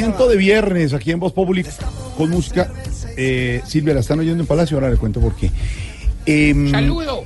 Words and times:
Lanzamiento 0.00 0.26
de 0.28 0.36
viernes 0.38 0.94
aquí 0.94 1.10
en 1.10 1.20
Voz 1.20 1.32
Populi 1.32 1.62
con 2.16 2.30
música. 2.30 2.72
Eh, 3.14 3.60
Silvia, 3.66 3.92
la 3.92 4.00
están 4.00 4.18
oyendo 4.20 4.42
en 4.42 4.46
Palacio, 4.46 4.78
ahora 4.78 4.88
le 4.88 4.96
cuento 4.96 5.20
por 5.20 5.36
qué. 5.36 5.50
Em, 6.24 6.70
Saludo. 6.70 7.24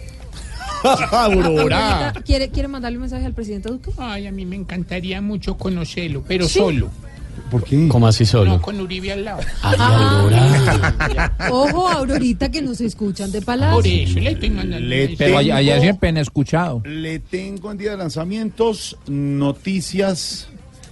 Aurora. 1.13 2.13
¿Quiere, 2.25 2.49
¿Quiere 2.49 2.67
mandarle 2.67 2.99
un 2.99 3.03
mensaje 3.03 3.25
al 3.25 3.35
presidente 3.35 3.69
Duque? 3.71 3.93
Ay, 3.99 4.27
a 4.27 4.33
mí 4.33 4.45
me 4.45 4.57
encantaría 4.57 5.21
mucho 5.23 5.57
conocerlo, 5.57 6.25
pero 6.27 6.49
¿Sí? 6.49 6.59
solo. 6.59 6.91
¿Por 7.53 7.63
qué? 7.63 7.87
¿Cómo 7.87 8.09
así 8.09 8.25
No 8.25 8.31
solo? 8.31 8.61
con 8.61 8.81
Uribe 8.81 9.13
al 9.13 9.25
lado. 9.25 9.41
Ay, 9.63 9.77
Aurora. 9.79 11.33
Ojo, 11.53 11.89
Aurorita, 11.89 12.51
que 12.51 12.63
nos 12.63 12.81
escuchan 12.81 13.31
de 13.31 13.39
Por 13.39 13.47
Palacio. 13.47 13.93
eso 13.93 14.19
le 14.19 14.31
estoy 14.33 14.51
mandando. 14.51 14.85
Le. 14.89 15.15
Pero 15.17 15.39
allá- 15.39 15.55
allá 15.57 15.81
siempre 15.81 16.09
han 16.09 16.17
escuchado. 16.17 16.83
Le 16.85 17.21
tengo 17.21 17.71
en 17.71 17.79
día 17.79 17.93
de 17.93 17.97
lanzamientos 17.99 18.97
noticias 19.07 20.49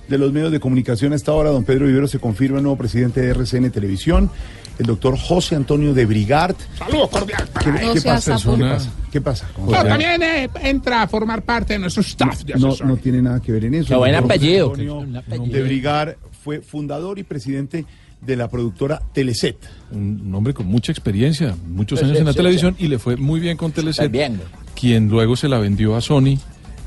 de 0.09 0.19
los 0.19 0.33
medios 0.33 0.53
de 0.53 0.61
comunicación 0.61 1.13
a 1.13 1.17
esta 1.17 1.33
hora. 1.33 1.51
Don 1.51 1.65
Pedro 1.65 1.87
Vivero 1.87 2.09
se 2.09 2.19
confirma 2.19 2.59
el 2.59 2.65
nuevo 2.65 2.77
presidente 2.77 3.21
de 3.21 3.31
RCN 3.31 3.71
Televisión, 3.71 4.31
el 4.79 4.87
doctor 4.87 5.17
José 5.19 5.57
Antonio 5.57 5.95
de 5.95 6.07
Brigart. 6.07 6.59
Saludo 6.79 7.09
cordial. 7.09 7.49
¿Qué, 7.93 8.01
pasa? 8.01 8.39
sapo. 8.39 8.57
¿Qué 8.57 8.65
pasa? 8.65 8.91
¿Qué 9.13 9.21
pasa? 9.21 9.49
También 9.89 10.23
eh, 10.23 10.51
entra 10.63 11.03
a 11.03 11.09
formar 11.09 11.43
parte 11.43 11.75
de 11.75 11.79
nuestro 11.79 12.03
staff 12.03 12.43
de 12.43 12.55
No, 12.55 12.75
no 12.85 12.97
tiene 12.97 13.23
nada 13.23 13.41
que 13.41 13.53
ver 13.53 13.65
en 13.65 13.75
eso. 13.75 13.89
Qué 13.89 13.97
buen 13.97 14.15
apellido. 14.15 14.73
De 14.75 15.63
Brigar 15.63 16.19
fue 16.43 16.61
fundador 16.61 17.19
y 17.19 17.23
presidente 17.23 17.87
de 18.21 18.37
la 18.37 18.49
productora 18.49 19.03
Teleset. 19.13 19.57
un 19.91 20.35
hombre 20.35 20.55
con 20.55 20.67
mucha 20.67 20.93
experiencia, 20.93 21.55
muchos 21.67 22.03
años 22.03 22.19
en 22.19 22.25
la 22.25 22.33
televisión 22.33 22.75
y 22.79 22.89
le 22.89 22.99
fue 22.99 23.17
muy 23.17 23.39
bien 23.39 23.57
con 23.57 23.71
Teleset, 23.71 24.11
bien. 24.11 24.41
quien 24.75 25.09
luego 25.09 25.37
se 25.37 25.49
la 25.49 25.59
vendió 25.59 25.95
a 25.95 26.01
Sony 26.01 26.39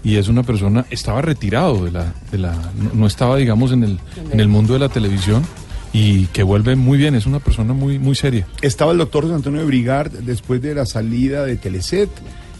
y 0.07 0.15
es 0.15 0.29
una 0.29 0.43
persona, 0.43 0.85
estaba 0.89 1.21
retirado 1.21 1.83
de 1.83 1.91
la, 1.91 2.13
de 2.31 2.37
la 2.37 2.53
no, 2.53 2.91
no 2.93 3.07
estaba 3.07 3.35
digamos 3.35 3.73
en 3.73 3.83
el, 3.83 3.99
en 4.31 4.39
el 4.39 4.47
mundo 4.47 4.71
de 4.73 4.79
la 4.79 4.87
televisión 4.87 5.43
y 5.91 6.27
que 6.27 6.43
vuelve 6.43 6.75
muy 6.77 6.97
bien, 6.97 7.13
es 7.15 7.25
una 7.25 7.39
persona 7.39 7.73
muy, 7.73 7.99
muy 7.99 8.15
seria. 8.15 8.47
Estaba 8.61 8.93
el 8.93 8.99
doctor 8.99 9.25
Antonio 9.33 9.59
de 9.59 9.65
Brigard 9.65 10.11
después 10.11 10.61
de 10.61 10.75
la 10.75 10.85
salida 10.85 11.43
de 11.45 11.57
Teleset 11.57 12.09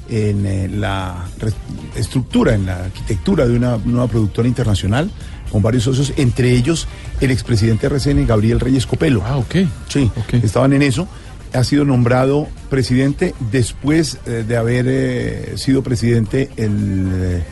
en 0.10 0.46
eh, 0.46 0.68
la 0.68 1.26
estructura, 1.96 2.54
en 2.54 2.66
la 2.66 2.86
arquitectura 2.86 3.48
de 3.48 3.56
una 3.56 3.78
nueva 3.86 4.08
productora 4.08 4.48
internacional 4.48 5.10
con 5.52 5.62
varios 5.62 5.84
socios, 5.84 6.12
entre 6.18 6.52
ellos 6.52 6.88
el 7.22 7.32
expresidente 7.32 7.88
de 7.88 7.96
RCN, 7.96 8.28
Gabriel 8.28 8.60
Reyes 8.60 8.86
Copelo. 8.86 9.24
Ah, 9.26 9.38
ok. 9.38 9.56
Sí, 9.88 10.12
Ok. 10.18 10.34
estaban 10.44 10.74
en 10.74 10.82
eso. 10.82 11.08
Ha 11.54 11.64
sido 11.64 11.86
nombrado 11.86 12.48
presidente 12.70 13.34
después 13.52 14.20
eh, 14.26 14.44
de 14.48 14.58
haber 14.58 14.86
eh, 14.88 15.54
sido 15.58 15.82
presidente 15.82 16.50
el 16.58 17.10
eh, 17.14 17.44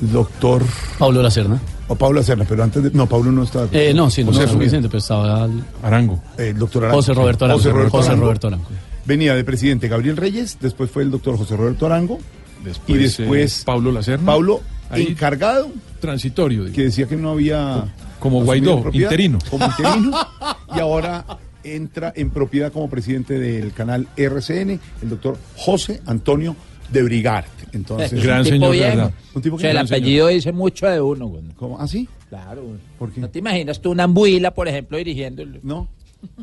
doctor 0.00 0.62
Pablo 0.98 1.22
Lacerna. 1.22 1.60
o 1.88 1.94
Pablo 1.96 2.20
Acerna, 2.20 2.44
pero 2.48 2.62
antes 2.62 2.82
de, 2.82 2.90
no, 2.92 3.06
Pablo 3.06 3.30
no 3.32 3.42
estaba. 3.42 3.68
Eh, 3.72 3.92
no, 3.94 4.10
sí, 4.10 4.24
no, 4.24 4.32
José 4.32 4.46
no. 4.46 4.58
Vicente, 4.58 4.88
pero 4.88 4.98
estaba 4.98 5.44
el- 5.44 5.62
Arango. 5.82 6.22
El 6.38 6.58
doctor 6.58 6.84
Arango. 6.84 6.98
José 6.98 7.14
Roberto 7.14 7.44
Arango. 7.44 7.58
José 7.58 7.72
Roberto 7.72 7.98
Arango. 7.98 8.22
Roberto 8.24 8.46
Arango. 8.48 8.64
Venía 9.04 9.34
de 9.34 9.44
presidente 9.44 9.88
Gabriel 9.88 10.16
Reyes, 10.16 10.58
después 10.60 10.90
fue 10.90 11.02
el 11.02 11.10
doctor 11.10 11.36
José 11.36 11.56
Roberto 11.56 11.86
Arango 11.86 12.18
Después, 12.64 12.88
y 12.98 13.02
después 13.02 13.60
eh, 13.60 13.62
Pablo 13.64 13.92
Lacerna. 13.92 14.26
Pablo 14.26 14.60
Ahí. 14.90 15.06
encargado, 15.08 15.70
Transitorio. 16.00 16.64
digo. 16.64 16.74
que 16.74 16.84
decía 16.84 17.06
que 17.06 17.16
no 17.16 17.30
había... 17.30 17.84
Como 18.18 18.44
Guaidó, 18.44 18.84
interino. 18.92 19.38
Como 19.48 19.64
interino, 19.64 20.10
y 20.76 20.78
ahora 20.78 21.24
entra 21.64 22.12
en 22.16 22.30
propiedad 22.30 22.72
como 22.72 22.88
presidente 22.90 23.38
del 23.38 23.72
canal 23.72 24.08
RCN, 24.16 24.70
el 25.02 25.08
doctor 25.08 25.38
José 25.56 26.00
Antonio 26.06 26.56
de 26.90 27.02
Brigart. 27.02 27.46
Entonces, 27.72 28.12
Gran 28.24 28.42
tipo 28.44 28.54
señor, 28.56 28.72
bien. 28.72 28.88
verdad. 28.90 29.12
un 29.34 29.42
tipo 29.42 29.54
O 29.54 29.58
que... 29.58 29.62
sea, 29.62 29.70
el 29.70 29.76
señor. 29.86 29.86
apellido 30.00 30.26
dice 30.28 30.52
mucho 30.52 30.86
de 30.88 31.00
uno, 31.00 31.26
güey. 31.28 31.42
¿Cómo? 31.56 31.78
¿Ah, 31.80 31.86
sí? 31.86 32.08
Claro. 32.28 32.62
¿Por 32.98 33.12
qué? 33.12 33.20
¿No 33.20 33.28
te 33.30 33.38
imaginas 33.40 33.80
tú 33.80 33.90
una 33.90 34.04
ambuila, 34.04 34.52
por 34.52 34.68
ejemplo, 34.68 34.98
dirigiéndolo? 34.98 35.58
¿No? 35.62 35.88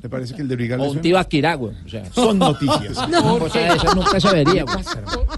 ¿Te 0.01 0.09
parece 0.09 0.35
que 0.35 0.41
el 0.43 0.47
de 0.47 0.55
Brigart 0.55 0.81
O 0.81 0.91
un? 0.91 1.01
Tibaquirá, 1.01 1.55
güey. 1.55 1.73
O 1.85 1.89
sea, 1.89 2.03
Son 2.13 2.37
noticias. 2.39 2.97
una 3.07 3.21
cosa 3.39 3.59
de 3.59 3.67
esas 3.67 3.95
nunca 3.95 4.19
se 4.19 4.31
vería, 4.31 4.63
güey. 4.63 4.77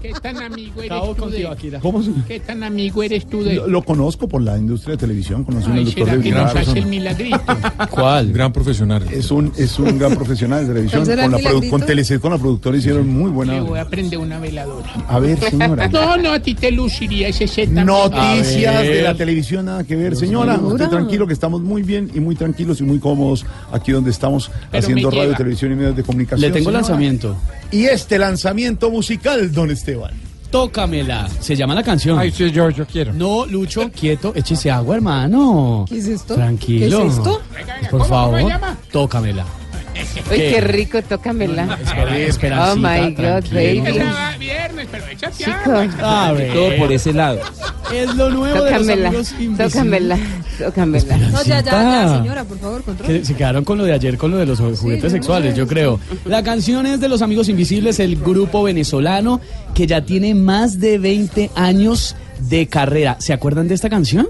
¿Qué 0.02 0.12
tan 0.20 0.36
amigo 0.42 0.82
eres 0.82 1.16
tú 1.16 1.30
de 1.30 1.78
¿Cómo 1.80 2.02
se- 2.02 2.10
¿Qué 2.28 2.40
tan 2.40 2.62
amigo 2.62 3.02
eres 3.02 3.26
tú 3.26 3.42
de 3.42 3.54
Lo, 3.54 3.66
lo 3.66 3.82
conozco 3.82 4.28
por 4.28 4.42
la 4.42 4.56
industria 4.58 4.92
de 4.96 4.98
televisión, 5.00 5.44
conocí 5.44 5.66
al 5.70 5.78
Ay, 5.78 5.84
doctor 5.84 6.04
de 6.04 6.10
será 6.10 6.22
que 6.22 6.30
nos 6.30 6.44
Brigart. 6.52 6.68
hace 6.68 6.78
el 6.78 6.86
milagrito. 6.86 7.40
¿Cuál? 7.90 8.32
Gran 8.32 8.52
profesional. 8.52 9.02
Es 9.10 9.30
un, 9.30 9.52
es 9.56 9.78
un 9.78 9.98
gran 9.98 10.14
profesional 10.14 10.60
de 10.62 10.68
televisión. 10.68 11.00
¿Cuál 11.02 11.06
será 11.06 11.22
Con, 11.24 11.32
la 11.32 11.38
el 11.38 11.44
produ- 11.44 11.60
milagrito? 11.80 12.20
con 12.20 12.30
la 12.32 12.38
productora 12.38 12.76
hicieron 12.76 13.08
muy 13.08 13.24
Le 13.46 13.60
voy 13.60 13.68
buena. 13.68 13.80
a 13.82 13.88
prender 13.88 14.18
una 14.18 14.38
veladora. 14.38 14.88
A 15.08 15.18
ver, 15.18 15.38
señora. 15.40 15.88
No, 15.88 16.16
no, 16.16 16.32
a 16.32 16.40
ti 16.40 16.54
te 16.54 16.70
luciría 16.70 17.28
ese 17.28 17.48
Z. 17.48 17.84
Noticias 17.84 18.82
de 18.82 19.02
la 19.02 19.14
televisión, 19.14 19.64
nada 19.66 19.84
que 19.84 19.96
ver. 19.96 20.16
Señora, 20.16 20.58
usted 20.58 20.88
tranquilo 20.88 21.26
que 21.26 21.32
estamos 21.32 21.60
muy 21.62 21.82
bien 21.82 22.10
y 22.14 22.20
muy 22.20 22.34
tranquilos 22.36 22.80
y 22.80 22.84
muy 22.84 22.98
cómodos 22.98 23.44
aquí 23.72 23.92
donde 23.92 24.10
estamos 24.10 24.29
Pero 24.38 24.82
haciendo 24.82 25.10
radio, 25.10 25.34
televisión 25.34 25.72
y 25.72 25.74
medios 25.76 25.96
de 25.96 26.02
comunicación. 26.02 26.40
Le 26.40 26.48
tengo 26.48 26.70
señora. 26.70 26.78
lanzamiento. 26.80 27.36
Y 27.70 27.84
este 27.84 28.18
lanzamiento 28.18 28.90
musical, 28.90 29.52
don 29.52 29.70
Esteban. 29.70 30.12
Tócamela. 30.50 31.28
Se 31.40 31.54
llama 31.54 31.74
la 31.76 31.82
canción. 31.82 32.18
Ay, 32.18 32.32
sí, 32.32 32.50
yo, 32.50 32.70
yo 32.70 32.84
quiero. 32.84 33.12
No, 33.12 33.46
Lucho, 33.46 33.90
quieto, 33.92 34.32
échese 34.34 34.70
agua, 34.70 34.96
hermano. 34.96 35.84
¿Qué 35.88 35.98
es 35.98 36.06
esto? 36.08 36.34
Tranquilo. 36.34 37.02
¿Qué 37.02 37.06
es 37.06 37.16
esto? 37.16 37.40
Por 37.82 37.90
¿Cómo, 37.90 38.04
favor, 38.04 38.34
cómo 38.40 38.48
se 38.48 38.54
llama? 38.54 38.76
tócamela. 38.90 39.46
Uy, 40.30 40.36
qué 40.36 40.60
rico, 40.60 41.02
tócamela. 41.02 41.78
Espera, 41.80 42.04
Oh 42.04 42.14
esperancita, 42.14 42.76
my 42.76 43.10
God, 43.10 43.44
tranquilo. 43.44 43.82
baby. 43.84 43.98
Esa, 43.98 44.36
viernes, 44.38 44.88
pero 44.90 45.06
échate 45.06 45.36
Chicos. 45.44 45.56
agua. 45.66 46.28
A 46.28 46.32
ver. 46.32 46.52
Todo 46.52 46.76
por 46.76 46.92
ese 46.92 47.12
lado. 47.12 47.40
Es 47.92 48.14
lo 48.14 48.30
nuevo 48.30 48.54
de 48.64 48.70
los 48.70 48.80
Tócamela, 48.80 49.08
amigos 49.08 49.32
invisibles. 49.32 49.72
tócamela, 49.72 50.18
tócamela. 50.58 51.16
No, 51.16 51.42
ya, 51.42 51.42
ya, 51.42 51.42
ya, 51.42 51.58
Esperancita. 51.60 52.18
señora, 52.22 52.44
por 52.44 52.58
favor, 52.60 52.82
control. 52.84 53.08
Que 53.08 53.24
se 53.24 53.34
quedaron 53.34 53.64
con 53.64 53.78
lo 53.78 53.84
de 53.84 53.92
ayer, 53.92 54.16
con 54.16 54.30
lo 54.30 54.36
de 54.36 54.46
los 54.46 54.60
juguetes 54.60 55.10
sexuales, 55.12 55.56
yo 55.56 55.66
creo. 55.66 55.98
La 56.24 56.42
canción 56.44 56.86
es 56.86 57.00
de 57.00 57.08
Los 57.08 57.20
Amigos 57.22 57.48
Invisibles, 57.48 57.98
el 57.98 58.16
grupo 58.16 58.62
venezolano 58.62 59.40
que 59.74 59.86
ya 59.88 60.02
tiene 60.04 60.34
más 60.36 60.78
de 60.78 60.98
20 60.98 61.50
años 61.56 62.14
de 62.48 62.68
carrera. 62.68 63.16
¿Se 63.18 63.32
acuerdan 63.32 63.66
de 63.68 63.74
esta 63.74 63.90
canción? 63.90 64.28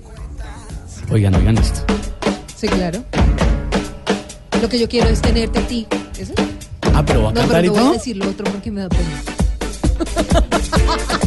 Oigan, 1.11 1.35
oigan 1.35 1.59
esto. 1.59 1.81
Sí, 2.57 2.67
claro. 2.69 3.05
Lo 4.61 4.69
que 4.69 4.79
yo 4.79 4.89
quiero 4.89 5.09
es 5.09 5.21
tenerte 5.23 5.59
a 5.59 5.67
ti. 5.67 5.87
¿Eso? 6.19 6.33
Ah, 6.95 7.03
pero 7.07 7.23
va 7.25 7.31
a 7.31 7.33
No, 7.33 7.41
cantar 7.41 7.63
pero 7.63 7.65
y 7.65 7.67
no 7.69 7.73
voy 7.73 7.81
a 7.81 7.85
todo. 7.85 7.93
decir 7.95 8.17
lo 8.17 8.29
otro 8.29 8.45
porque 8.51 8.71
me 8.71 8.81
da 8.83 8.89
pena. 8.89 9.23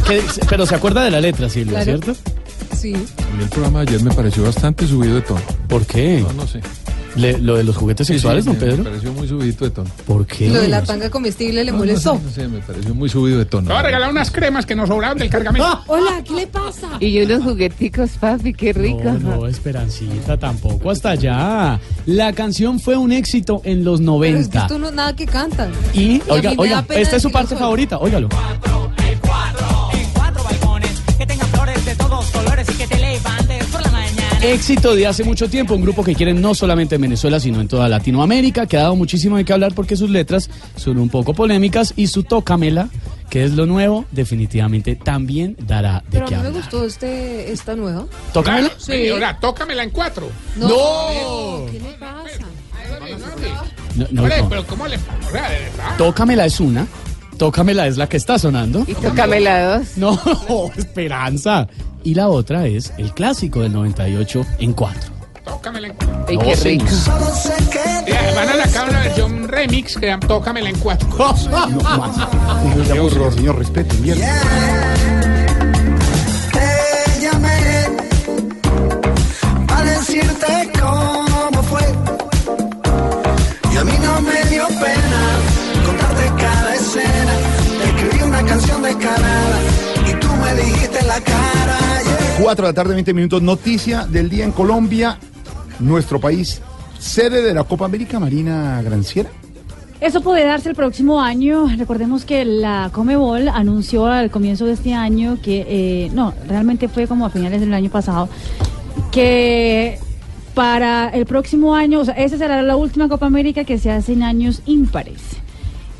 ¿Qué- 0.06 0.22
Pero 0.48 0.66
se 0.66 0.74
acuerda 0.74 1.02
de 1.04 1.10
la 1.10 1.20
letra, 1.20 1.48
Silvia, 1.48 1.82
Claro. 1.82 2.00
¿cierto? 2.02 2.20
Sí. 2.76 2.94
A 2.94 3.36
mí 3.36 3.42
el 3.42 3.48
programa 3.48 3.80
de 3.84 3.88
ayer 3.90 4.02
me 4.02 4.14
pareció 4.14 4.42
bastante 4.44 4.86
subido 4.86 5.16
de 5.16 5.22
tono. 5.22 5.40
¿Por 5.68 5.86
qué? 5.86 6.20
No, 6.26 6.32
no 6.34 6.46
sé. 6.46 6.60
Le- 7.16 7.38
lo 7.38 7.56
de 7.56 7.64
los 7.64 7.76
juguetes 7.76 8.06
Sí, 8.06 8.14
sí, 8.14 8.18
sexuales, 8.18 8.44
don 8.44 8.56
Pedro. 8.56 8.78
Me 8.78 8.90
pareció 8.90 9.12
muy 9.12 9.28
subidito 9.28 9.64
de 9.64 9.70
tono. 9.70 9.90
¿Por 10.06 10.26
qué? 10.26 10.48
Lo 10.48 10.60
de 10.60 10.68
la 10.68 10.82
tanga 10.82 11.10
comestible 11.10 11.62
le 11.64 11.70
No, 11.70 11.78
no 11.78 11.84
molestó. 11.84 12.16
sé, 12.16 12.22
no 12.24 12.30
sé, 12.30 12.48
me 12.48 12.58
pareció 12.60 12.94
muy 12.94 13.08
subido 13.08 13.38
de 13.38 13.44
tono. 13.44 13.68
Te 13.68 13.72
voy 13.72 13.80
a 13.80 13.82
regalar 13.84 14.10
unas 14.10 14.30
cremas 14.30 14.66
que 14.66 14.74
nos 14.74 14.88
sobraron 14.88 15.18
del 15.18 15.30
cargamento. 15.30 15.80
Hola, 15.86 16.22
¿qué 16.24 16.32
le 16.34 16.46
pasa? 16.46 16.88
Y 17.00 17.20
unos 17.22 17.42
jugueticos, 17.44 18.10
papi, 18.20 18.52
qué 18.52 18.72
rico. 18.72 19.00
No, 19.04 19.12
no, 19.18 19.46
Esperancita, 19.46 20.36
tampoco 20.38 20.90
hasta 20.90 21.10
allá. 21.10 21.80
La 22.06 22.32
canción 22.32 22.80
fue 22.80 22.96
un 22.96 23.12
éxito 23.12 23.60
en 23.64 23.84
los 23.84 24.00
Pero 24.00 24.24
es 24.24 24.48
que 24.48 24.58
90. 24.58 24.66
tú 24.66 24.78
no 24.78 24.90
nada 24.90 25.14
que 25.14 25.26
cantan. 25.26 25.70
Y, 25.92 26.20
oiga, 26.28 26.84
esta 26.90 27.16
es 27.16 27.22
su 27.22 27.30
parte 27.30 27.56
favorita, 27.56 27.98
óigalo. 27.98 28.28
cuatro 28.28 28.83
Éxito 34.52 34.94
de 34.94 35.06
hace 35.06 35.24
mucho 35.24 35.48
tiempo, 35.48 35.74
un 35.74 35.80
grupo 35.82 36.04
que 36.04 36.14
quieren 36.14 36.40
no 36.40 36.54
solamente 36.54 36.96
en 36.96 37.00
Venezuela, 37.00 37.40
sino 37.40 37.60
en 37.62 37.68
toda 37.68 37.88
Latinoamérica, 37.88 38.66
que 38.66 38.76
ha 38.76 38.82
dado 38.82 38.94
muchísimo 38.96 39.36
de 39.38 39.44
qué 39.44 39.52
hablar 39.54 39.74
porque 39.74 39.96
sus 39.96 40.10
letras 40.10 40.50
son 40.76 40.98
un 40.98 41.08
poco 41.08 41.32
polémicas 41.32 41.94
y 41.96 42.08
su 42.08 42.24
Tócamela, 42.24 42.88
que 43.30 43.44
es 43.44 43.52
lo 43.52 43.64
nuevo, 43.64 44.04
definitivamente 44.12 44.96
también 44.96 45.56
dará 45.66 46.00
de 46.00 46.04
Pero 46.10 46.26
a 46.26 46.28
qué 46.28 46.34
mí 46.36 46.42
me 46.42 46.46
hablar. 46.48 46.62
gustó 46.62 46.84
este, 46.84 47.52
esta 47.52 47.74
nueva. 47.74 48.04
¿Tócamela? 48.34 48.68
Sí. 48.76 48.92
Señora, 48.92 49.38
tócamela 49.40 49.82
en 49.82 49.90
cuatro. 49.90 50.28
No. 50.56 50.68
No. 50.68 51.66
¿Qué 51.72 51.80
le 51.80 51.92
pasa? 51.94 52.38
No, 53.96 54.06
no, 54.10 54.28
no. 54.28 54.48
pero 54.48 54.66
¿cómo 54.66 54.86
le 54.86 54.96
O 54.96 55.30
sea, 55.32 55.50
de 55.50 55.58
verdad. 55.58 55.96
Tócamela 55.96 56.44
es 56.44 56.60
una, 56.60 56.86
Tócamela 57.38 57.86
es 57.86 57.96
la 57.96 58.08
que 58.08 58.18
está 58.18 58.38
sonando. 58.38 58.84
Y 58.86 58.94
tócamela 58.94 59.78
dos. 59.78 59.96
No, 59.96 60.20
Esperanza. 60.76 61.66
Y 62.04 62.14
la 62.14 62.28
otra 62.28 62.66
es 62.66 62.92
el 62.98 63.12
clásico 63.14 63.62
del 63.62 63.72
98 63.72 64.44
en 64.58 64.74
cuatro. 64.74 65.10
Tócamela 65.42 65.88
en 65.88 65.94
cuatro. 65.94 66.24
Ay, 66.28 66.38
qué 66.38 66.54
rico. 66.56 66.84
Van 68.36 68.48
a 68.48 68.66
sacar 68.66 68.90
una 68.90 69.00
versión 69.00 69.48
remix 69.48 69.96
que 69.96 70.06
llama 70.06 70.26
Tócamela 70.26 70.68
en 70.68 70.78
cuatro. 70.78 71.08
No 71.70 71.80
más. 71.80 72.28
Qué 72.92 73.00
horror, 73.00 73.32
señor, 73.32 73.58
respeto, 73.58 73.94
mierda. 73.96 75.23
4 92.40 92.66
de 92.66 92.72
la 92.72 92.74
tarde, 92.74 92.94
20 92.94 93.14
minutos. 93.14 93.42
Noticia 93.42 94.06
del 94.06 94.28
día 94.28 94.44
en 94.44 94.50
Colombia, 94.50 95.18
nuestro 95.78 96.18
país, 96.18 96.60
sede 96.98 97.42
de 97.42 97.54
la 97.54 97.62
Copa 97.62 97.84
América 97.84 98.18
Marina 98.18 98.82
Granciera. 98.82 99.30
Eso 100.00 100.20
puede 100.20 100.44
darse 100.44 100.68
el 100.68 100.74
próximo 100.74 101.20
año. 101.20 101.68
Recordemos 101.78 102.24
que 102.24 102.44
la 102.44 102.90
Comebol 102.92 103.48
anunció 103.48 104.06
al 104.06 104.30
comienzo 104.30 104.66
de 104.66 104.72
este 104.72 104.94
año 104.94 105.38
que, 105.42 105.64
eh, 105.68 106.10
no, 106.12 106.34
realmente 106.48 106.88
fue 106.88 107.06
como 107.06 107.24
a 107.24 107.30
finales 107.30 107.60
del 107.60 107.72
año 107.72 107.88
pasado, 107.88 108.28
que 109.12 109.98
para 110.54 111.10
el 111.10 111.26
próximo 111.26 111.74
año, 111.74 112.00
o 112.00 112.04
sea, 112.04 112.14
esa 112.14 112.36
será 112.36 112.62
la 112.62 112.76
última 112.76 113.08
Copa 113.08 113.26
América 113.26 113.64
que 113.64 113.78
se 113.78 113.92
hace 113.92 114.12
en 114.12 114.24
años 114.24 114.60
ímpares. 114.66 115.43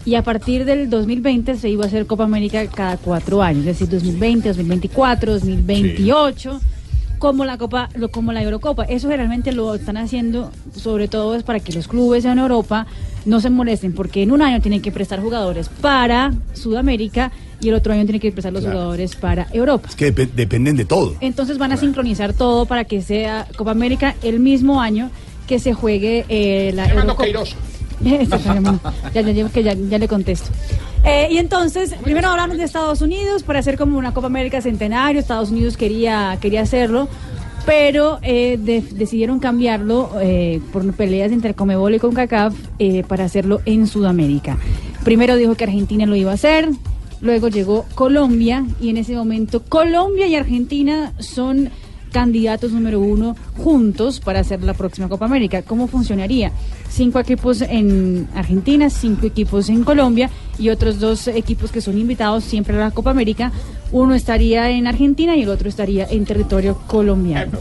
Y 0.07 0.17
a 0.17 0.23
partir 0.23 0.65
del 0.67 0.91
2020 0.91 1.57
se 1.57 1.71
iba 1.71 1.85
a 1.85 1.87
hacer 1.87 2.07
Copa 2.07 2.25
América 2.25 2.67
cada 2.67 2.97
cuatro 2.99 3.43
años, 3.43 3.61
es 3.61 3.79
decir, 3.79 3.89
2020, 3.89 4.49
2024, 4.49 5.33
2028 5.35 6.61
como 7.19 7.47
la 7.47 7.57
Copa, 7.57 7.89
lo- 7.95 8.11
como 8.11 8.33
la 8.33 8.43
Eurocopa. 8.43 8.85
Eso 8.85 9.09
generalmente 9.09 9.53
lo 9.53 9.75
están 9.75 9.97
haciendo, 9.97 10.51
sobre 10.77 11.09
todo 11.09 11.35
es 11.35 11.43
para 11.43 11.59
que 11.59 11.73
los 11.73 11.89
clubes 11.89 12.27
en 12.27 12.39
Europa 12.39 12.87
no 13.25 13.41
se 13.41 13.49
molesten, 13.49 13.95
porque 13.95 14.23
en 14.23 14.31
un 14.31 14.43
año 14.43 14.61
tienen 14.61 14.83
que 14.83 14.93
prestar 14.93 15.21
jugadores 15.23 15.71
para 15.81 16.35
Sudamérica 16.53 17.33
y 17.63 17.69
el 17.71 17.75
otro 17.77 17.95
año 17.95 18.03
tienen 18.05 18.21
que 18.21 18.31
prestar 18.31 18.53
los 18.53 18.61
Claro. 18.63 18.77
jugadores 18.77 19.17
para 19.17 19.47
Europa. 19.55 19.89
Es 19.89 19.97
que 19.97 20.15
dep- 20.15 20.33
dependen 20.35 20.77
de 20.77 20.85
todo. 20.85 21.15
Entonces 21.23 21.57
van 21.57 21.73
a 21.73 21.79
sincronizar 21.79 22.35
todo 22.35 22.67
para 22.67 22.85
que 22.85 23.01
sea 23.01 23.47
Copa 23.57 23.71
América 23.71 24.15
el 24.23 24.39
mismo 24.39 24.83
año 24.83 25.11
que 25.47 25.59
se 25.59 25.73
juegue 25.73 26.27
eh, 26.29 26.73
la 26.75 26.89
Llamando 26.89 27.17
Eurocopa. 27.19 27.57
Ya, 29.15 29.99
le 29.99 30.09
contesto. 30.09 30.51
Eh, 31.05 31.29
y 31.31 31.39
entonces, 31.39 31.95
primero 32.03 32.29
hablamos 32.29 32.57
de 32.57 32.65
Estados 32.65 33.03
Unidos 33.03 33.43
para 33.43 33.59
hacer 33.59 33.77
como 33.77 33.99
una 33.99 34.15
Copa 34.15 34.27
América 34.27 34.61
centenario. 34.61 35.21
Estados 35.21 35.51
Unidos 35.51 35.77
quería, 35.77 36.39
quería 36.41 36.63
hacerlo, 36.63 37.09
pero 37.67 38.19
eh, 38.23 38.59
de- 38.61 38.81
decidieron 38.81 39.39
cambiarlo 39.39 40.11
eh, 40.21 40.61
por 40.73 40.91
peleas 40.95 41.31
entre 41.33 41.55
Comebol 41.55 41.95
y 41.95 41.99
CONCACAF 41.99 42.55
eh, 42.79 43.05
para 43.07 43.25
hacerlo 43.25 43.61
en 43.67 43.87
Sudamérica. 43.87 44.57
Primero 45.05 45.37
dijo 45.37 45.55
que 45.55 45.65
Argentina 45.65 46.07
lo 46.07 46.17
iba 46.17 46.31
a 46.31 46.35
hacer, 46.35 46.69
luego 47.21 47.49
llegó 47.49 47.85
Colombia 47.95 48.65
y 48.81 48.89
en 48.89 48.97
ese 48.97 49.15
momento 49.15 49.63
Colombia 49.63 50.27
y 50.27 50.37
Argentina 50.37 51.13
son 51.19 51.69
candidatos 52.15 52.71
número 52.71 53.01
uno 53.01 53.35
juntos 53.57 54.21
para 54.21 54.39
hacer 54.39 54.63
la 54.63 54.73
próxima 54.73 55.09
Copa 55.09 55.25
América. 55.25 55.63
¿Cómo 55.63 55.89
funcionaría? 55.89 56.53
Cinco 56.89 57.19
equipos 57.19 57.61
en 57.61 58.29
Argentina, 58.37 58.89
cinco 58.89 59.27
equipos 59.27 59.69
en 59.69 59.83
Colombia 59.83 60.31
y 60.57 60.69
otros 60.69 61.01
dos 61.01 61.27
equipos 61.27 61.73
que 61.73 61.81
son 61.81 61.99
invitados 61.99 62.45
siempre 62.45 62.77
a 62.77 62.79
la 62.79 62.91
Copa 62.93 63.11
América. 63.11 63.51
Uno 63.93 64.15
estaría 64.15 64.71
en 64.71 64.87
Argentina 64.87 65.37
y 65.37 65.43
el 65.43 65.49
otro 65.49 65.69
estaría 65.69 66.07
en 66.07 66.25
territorio 66.25 66.79
colombiano. 66.87 67.59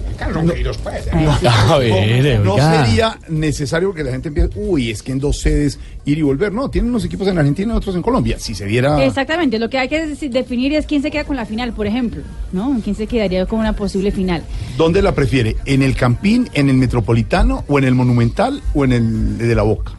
No 2.44 2.58
sería 2.58 3.20
necesario 3.30 3.94
que 3.94 4.04
la 4.04 4.12
gente 4.12 4.30
empiece, 4.30 4.50
uy, 4.56 4.90
es 4.90 5.04
que 5.04 5.12
en 5.12 5.20
dos 5.20 5.40
sedes 5.40 5.80
ir 6.06 6.18
y 6.18 6.22
volver. 6.22 6.52
No, 6.52 6.70
tienen 6.70 6.90
unos 6.90 7.06
equipos 7.06 7.28
en 7.28 7.38
Argentina 7.38 7.74
y 7.74 7.78
otros 7.78 7.96
en 7.96 8.02
Colombia. 8.02 8.38
Si 8.40 8.56
se 8.56 8.66
diera. 8.66 9.04
Exactamente, 9.04 9.60
lo 9.60 9.70
que 9.70 9.78
hay 9.78 9.90
que 9.90 10.06
definir 10.30 10.74
es 10.74 10.86
quién 10.86 11.02
se 11.02 11.12
queda 11.12 11.24
con 11.24 11.36
la 11.36 11.46
final, 11.46 11.74
por 11.74 11.88
ejemplo, 11.88 12.24
¿no? 12.52 12.80
¿Quién 12.84 12.96
se 12.96 13.08
quedaría 13.08 13.46
con 13.46 13.60
una 13.60 13.74
posible 13.74 14.12
final? 14.12 14.44
¿Dónde 14.78 15.02
la 15.02 15.14
prefiere? 15.14 15.56
¿En 15.66 15.82
el 15.84 15.96
Campín, 15.96 16.50
en 16.54 16.70
el 16.70 16.76
Metropolitano 16.76 17.64
o 17.68 17.78
en 17.78 17.86
el 17.86 17.96
Monumental 17.96 18.62
o 18.74 18.86
en 18.86 18.92
el 18.92 19.38
de 19.38 19.56
la 19.56 19.64
Boca? 19.64 19.94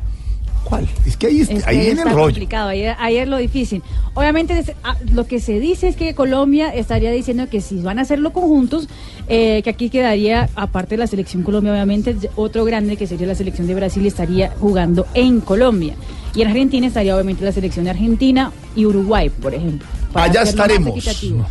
¿Cuál? 0.65 0.89
Es 1.07 1.17
que 1.19 1.27
ahí, 1.27 1.41
es- 1.43 1.51
Es 1.51 1.67
ahí 1.67 1.77
viene 1.79 1.93
está 1.93 2.09
el 2.09 2.15
rollo. 2.15 2.27
complicado, 2.29 2.69
ahí, 2.71 2.85
ahí 2.99 3.17
es 3.19 3.29
lo 3.29 3.37
difícil. 3.37 3.83
Obviamente 4.15 4.59
es- 4.59 4.73
ah, 4.83 4.97
lo 5.13 5.27
que 5.27 5.39
se 5.39 5.61
dice 5.61 5.89
es 5.89 5.97
que 5.97 6.15
Colombia 6.15 6.71
estaría 6.75 7.11
diciendo 7.11 7.49
que 7.51 7.61
si 7.61 7.81
van 7.81 7.99
a 7.99 8.03
hacerlo 8.03 8.33
conjuntos, 8.33 8.89
eh, 9.29 9.61
que 9.63 9.71
aquí 9.71 9.91
quedaría, 9.91 10.49
aparte 10.57 10.95
de 10.95 10.99
la 10.99 11.07
selección 11.07 11.43
Colombia, 11.43 11.73
obviamente, 11.73 12.17
otro 12.37 12.65
grande 12.65 12.97
que 12.97 13.07
sería 13.07 13.27
la 13.27 13.35
selección 13.35 13.67
de 13.67 13.75
Brasil 13.75 14.05
estaría 14.07 14.51
jugando 14.59 15.07
en 15.15 15.41
Colombia. 15.41 15.95
Y 16.35 16.43
en 16.43 16.49
Argentina 16.49 16.87
estaría 16.87 17.15
obviamente 17.15 17.45
la 17.45 17.53
selección 17.53 17.85
de 17.85 17.91
Argentina 17.93 18.51
y 18.75 18.87
Uruguay, 18.87 19.29
por 19.31 19.55
ejemplo. 19.55 19.87
Allá 20.15 20.43
estaremos. 20.43 20.95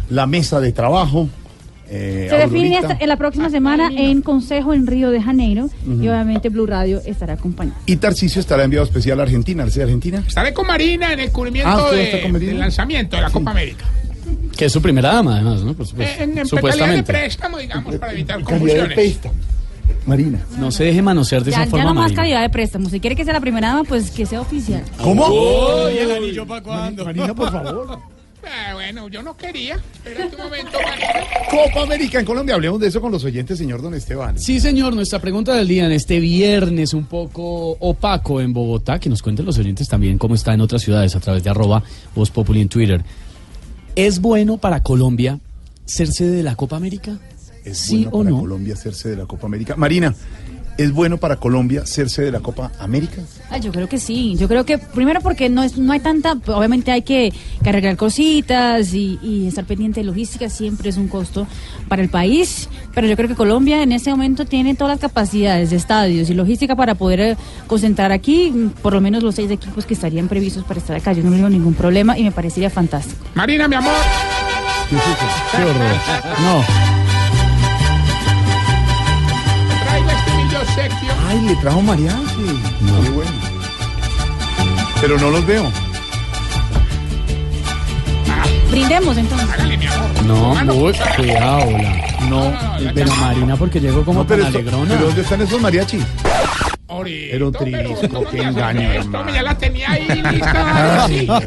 La 0.09 0.25
mesa 0.25 0.59
de 0.59 0.71
trabajo. 0.71 1.27
Eh, 1.95 2.27
Se 2.29 2.37
define 2.37 2.79
en 2.99 3.07
la 3.09 3.17
próxima 3.17 3.49
semana 3.49 3.89
en 3.95 4.21
Consejo 4.21 4.73
en 4.73 4.87
Río 4.87 5.11
de 5.11 5.21
Janeiro 5.21 5.69
y 5.85 6.07
obviamente 6.07 6.49
Blue 6.49 6.65
Radio 6.65 7.01
estará 7.05 7.33
acompañando. 7.33 7.79
Y 7.85 7.95
Tarcisio 7.97 8.39
estará 8.39 8.63
enviado 8.63 8.85
especial 8.85 9.19
a 9.19 9.23
Argentina, 9.23 9.63
¿al 9.63 9.71
ser 9.71 9.83
Argentina? 9.83 10.23
Estaré 10.27 10.53
con 10.53 10.65
Marina 10.67 11.13
en 11.13 11.19
el 11.19 11.31
cubrimiento 11.31 11.69
Ah, 11.69 11.83
¿usted 11.85 12.23
de- 12.31 12.39
del 12.39 12.59
lanzamiento 12.59 13.15
de 13.15 13.21
la 13.21 13.29
Copa 13.29 13.51
América. 13.51 13.85
Que 14.57 14.65
es 14.65 14.71
su 14.71 14.81
primera 14.81 15.13
dama, 15.13 15.35
además, 15.35 15.61
¿no? 15.63 15.73
Por 15.73 15.85
supuesto. 15.85 16.13
Eh, 16.21 16.23
en, 16.23 16.29
en 16.29 16.35
calidad 16.35 16.43
de 16.43 16.49
Supuestamente. 16.49 17.13
préstamo, 17.13 17.57
digamos, 17.57 17.95
para 17.95 18.11
evitar 18.13 18.37
de 18.39 18.43
confusiones. 18.43 19.19
Marina. 20.05 20.39
No 20.59 20.71
se 20.71 20.83
deje 20.85 21.01
manosear 21.01 21.43
de 21.43 21.51
Ya, 21.51 21.57
esa 21.57 21.65
ya 21.65 21.69
forma, 21.71 21.85
no 21.85 21.93
más 21.93 22.03
Marina. 22.03 22.21
calidad 22.21 22.41
de 22.41 22.49
préstamo. 22.49 22.89
Si 22.89 22.99
quiere 22.99 23.15
que 23.15 23.23
sea 23.23 23.33
la 23.33 23.39
primera 23.41 23.67
dama, 23.69 23.83
pues 23.83 24.11
que 24.11 24.25
sea 24.25 24.41
oficial. 24.41 24.83
¿Cómo? 25.01 25.27
¿y 25.93 25.97
el 25.97 26.11
anillo 26.11 26.45
para 26.45 26.61
cuándo? 26.61 27.05
Marina, 27.05 27.33
por 27.33 27.51
favor. 27.51 27.99
Ah, 28.45 28.73
bueno, 28.73 29.07
yo 29.07 29.23
no 29.23 29.35
quería. 29.37 29.75
Espérate 30.05 30.35
un 30.35 30.43
momento. 30.43 30.77
Copa 31.49 31.83
América 31.83 32.19
en 32.19 32.25
Colombia. 32.25 32.55
Hablemos 32.55 32.79
de 32.79 32.87
eso 32.87 32.99
con 33.01 33.11
los 33.11 33.23
oyentes, 33.23 33.57
señor 33.57 33.81
Don 33.81 33.93
Esteban. 33.93 34.37
Sí, 34.39 34.59
señor, 34.59 34.93
nuestra 34.95 35.19
pregunta 35.19 35.53
del 35.55 35.67
día 35.67 35.85
en 35.85 35.91
este 35.91 36.19
viernes 36.19 36.93
un 36.93 37.05
poco 37.05 37.71
opaco 37.79 38.41
en 38.41 38.53
Bogotá, 38.53 38.99
que 38.99 39.09
nos 39.09 39.21
cuenten 39.21 39.45
los 39.45 39.57
oyentes 39.57 39.87
también 39.87 40.17
cómo 40.17 40.35
está 40.35 40.53
en 40.53 40.61
otras 40.61 40.81
ciudades 40.81 41.15
a 41.15 41.19
través 41.19 41.43
de 41.43 41.49
arroba 41.49 41.83
Voz 42.15 42.31
Populi 42.31 42.61
en 42.61 42.69
Twitter. 42.69 43.03
¿Es 43.95 44.19
bueno 44.19 44.57
para 44.57 44.81
Colombia 44.83 45.39
ser 45.85 46.11
sede 46.11 46.31
de 46.37 46.43
la 46.43 46.55
Copa 46.55 46.75
América? 46.77 47.17
¿Es 47.63 47.77
¿Sí 47.77 48.05
bueno 48.05 48.09
o 48.11 48.17
para 48.19 48.29
no? 48.31 48.39
Colombia 48.41 48.73
hacerse 48.73 49.09
de 49.09 49.17
la 49.17 49.25
Copa 49.25 49.47
América? 49.47 49.75
Marina, 49.77 50.13
¿es 50.77 50.91
bueno 50.91 51.17
para 51.17 51.37
Colombia 51.37 51.81
hacerse 51.81 52.21
de 52.21 52.31
la 52.31 52.39
Copa 52.39 52.71
América? 52.79 53.21
Ah, 53.49 53.57
yo 53.57 53.71
creo 53.71 53.87
que 53.87 53.99
sí. 53.99 54.35
Yo 54.37 54.47
creo 54.47 54.65
que 54.65 54.77
primero 54.77 55.21
porque 55.21 55.49
no 55.49 55.63
es, 55.63 55.77
no 55.77 55.93
hay 55.93 55.99
tanta, 55.99 56.33
obviamente 56.47 56.91
hay 56.91 57.01
que, 57.01 57.33
que 57.63 57.69
arreglar 57.69 57.97
cositas 57.97 58.93
y, 58.93 59.19
y 59.21 59.47
estar 59.47 59.65
pendiente 59.65 59.99
de 59.99 60.05
logística 60.05 60.49
siempre 60.49 60.89
es 60.89 60.97
un 60.97 61.07
costo 61.07 61.47
para 61.87 62.01
el 62.01 62.09
país. 62.09 62.69
Pero 62.93 63.07
yo 63.07 63.15
creo 63.15 63.27
que 63.27 63.35
Colombia 63.35 63.83
en 63.83 63.91
este 63.91 64.09
momento 64.09 64.45
tiene 64.45 64.75
todas 64.75 64.93
las 64.93 64.99
capacidades 64.99 65.69
de 65.69 65.75
estadios 65.77 66.29
y 66.29 66.33
logística 66.33 66.75
para 66.75 66.95
poder 66.95 67.19
eh, 67.19 67.37
concentrar 67.67 68.11
aquí 68.11 68.51
mm, 68.51 68.69
por 68.81 68.93
lo 68.93 69.01
menos 69.01 69.23
los 69.23 69.35
seis 69.35 69.51
equipos 69.51 69.85
que 69.85 69.93
estarían 69.93 70.27
previstos 70.27 70.63
para 70.63 70.79
estar 70.79 70.95
acá. 70.95 71.13
Yo 71.13 71.23
no 71.23 71.31
veo 71.31 71.49
ningún 71.49 71.73
problema 71.73 72.17
y 72.17 72.23
me 72.23 72.31
parecería 72.31 72.69
fantástico. 72.69 73.23
Marina, 73.35 73.67
mi 73.67 73.75
amor. 73.75 73.93
Qué 75.51 75.63
horror. 75.63 75.95
No. 76.41 77.02
Ay, 81.27 81.41
le 81.41 81.55
trajo 81.57 81.81
mariachi. 81.81 82.15
Qué 83.03 83.09
bueno. 83.09 83.31
Pero 85.01 85.17
no 85.19 85.29
los 85.31 85.45
veo. 85.45 85.69
Brindemos 88.71 89.17
entonces. 89.17 89.49
No, 90.25 90.51
uy, 90.73 90.93
cuidado, 91.17 91.71
la- 91.71 92.27
No, 92.29 92.53
pero 92.95 93.11
Marina, 93.17 93.55
porque 93.55 93.79
llegó 93.79 94.03
como 94.03 94.21
No, 94.21 94.27
pero, 94.27 94.43
tan 94.43 94.47
esto- 94.55 94.59
alegrona. 94.59 94.93
pero 94.95 95.05
¿dónde 95.07 95.21
están 95.21 95.41
esos 95.41 95.61
mariachis? 95.61 96.03
Ahorita, 96.87 97.37
pero- 97.59 97.95
trisco, 97.95 98.23
qué 98.31 98.41
engaño, 98.41 98.91
Esto 98.93 99.25
ya 99.33 99.43
la 99.43 99.57
tenía 99.57 99.91
ahí 99.91 100.07
lista. 100.31 101.03
Ay, 101.05 101.27
mío. 101.27 101.41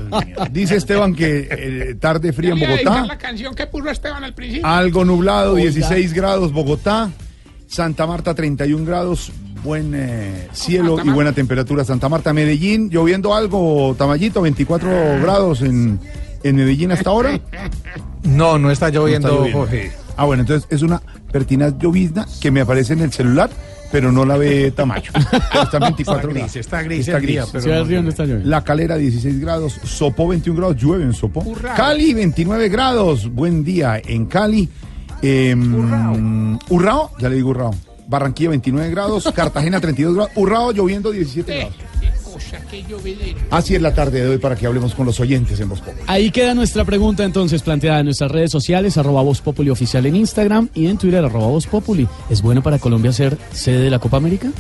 Dice 0.51 0.77
Esteban 0.77 1.15
que 1.15 1.49
eh, 1.51 1.95
tarde 2.01 2.33
fría 2.33 2.53
en 2.53 2.61
Bogotá, 2.61 3.07
la 3.07 3.19
canción 3.19 3.55
que 3.55 3.67
puso 3.67 3.89
Esteban 3.91 4.23
al 4.23 4.35
principio. 4.35 4.67
algo 4.67 5.05
nublado, 5.05 5.55
Oiga. 5.55 5.71
16 5.71 6.13
grados 6.13 6.53
Bogotá, 6.53 7.11
Santa 7.67 8.07
Marta 8.07 8.35
31 8.35 8.85
grados, 8.85 9.33
buen 9.63 9.93
eh, 9.95 10.49
cielo 10.53 10.99
y 11.05 11.11
buena 11.11 11.33
temperatura. 11.33 11.85
Santa 11.85 12.09
Marta, 12.09 12.33
Medellín, 12.33 12.91
lloviendo 12.91 13.35
algo, 13.35 13.95
Tamayito, 13.99 14.43
24 14.43 15.21
grados 15.21 15.63
en, 15.63 15.99
en 16.43 16.57
Medellín 16.57 16.93
hasta 16.93 17.11
ahora. 17.11 17.41
No, 18.23 18.59
no 18.59 18.71
está 18.71 18.89
lloviendo, 18.89 19.29
No 19.29 19.35
está 19.35 19.39
lloviendo. 19.39 19.59
Jorge. 19.59 19.93
Ah, 20.17 20.25
bueno, 20.25 20.43
entonces 20.43 20.67
es 20.71 20.83
una 20.83 21.03
pertinaz 21.31 21.75
llovizna 21.79 22.27
que 22.41 22.51
me 22.51 22.63
aparece 22.63 22.95
en 22.95 23.03
el 23.03 23.13
celular, 23.13 23.51
pero 23.93 24.11
no 24.11 24.25
la 24.25 24.37
ve 24.39 24.71
Tamayo. 24.71 25.13
Está 25.63 25.77
en 25.77 25.81
24 25.81 26.31
Está 26.31 26.41
gris, 26.41 26.57
está 26.57 26.83
gris 26.83 27.09
el 27.09 27.27
día, 27.27 27.45
pero 27.53 27.85
no 27.85 28.03
no 28.03 28.09
está. 28.09 28.25
La 28.25 28.65
Calera 28.65 28.97
16 28.97 29.41
grados, 29.41 29.79
Sopó 29.85 30.29
21 30.29 30.59
grados, 30.59 30.77
llueve 30.77 31.05
en 31.05 31.13
Sopó. 31.13 31.45
Cali 31.77 32.15
29 32.15 32.69
grados, 32.69 33.31
buen 33.33 33.63
día 33.63 34.01
en 34.03 34.27
Cali. 34.27 34.69
Em, 35.23 36.59
Urrao, 36.69 37.11
ya 37.19 37.29
le 37.29 37.37
digo 37.37 37.51
Urrao. 37.51 37.75
Barranquilla 38.09 38.51
29 38.51 38.91
grados, 38.91 39.29
Cartagena 39.35 39.81
32 39.81 40.15
grados, 40.15 40.33
Urrao 40.37 40.73
lloviendo 40.73 41.11
17 41.11 41.53
Eh, 41.53 41.59
grados. 41.59 41.75
Así 43.51 43.75
es 43.75 43.81
la 43.83 43.95
tarde 43.95 44.21
de 44.21 44.29
hoy 44.29 44.39
para 44.39 44.57
que 44.57 44.67
hablemos 44.67 44.95
con 44.95 45.07
los 45.07 45.19
oyentes 45.21 45.59
en 45.61 45.69
Voz 45.71 45.81
Populi. 45.81 46.03
Ahí 46.07 46.31
queda 46.31 46.55
nuestra 46.55 46.85
pregunta 46.85 47.25
entonces 47.25 47.63
planteada 47.63 48.01
en 48.01 48.05
nuestras 48.07 48.31
redes 48.31 48.51
sociales, 48.51 48.97
arroba 48.99 49.23
Voz 49.23 49.41
Populi 49.41 49.71
oficial 49.71 50.05
en 50.07 50.17
Instagram 50.17 50.69
y 50.75 50.87
en 50.87 50.99
Twitter, 50.99 51.25
arroba 51.25 51.47
Voz 51.49 51.67
Populi. 51.67 52.07
¿Es 52.29 52.43
bueno 52.43 52.63
para 52.63 52.79
Colombia 52.79 53.13
ser 53.13 53.39
sede 53.53 53.81
de 53.81 53.91
la 53.91 53.99
Copa 53.99 54.19
América? 54.19 54.51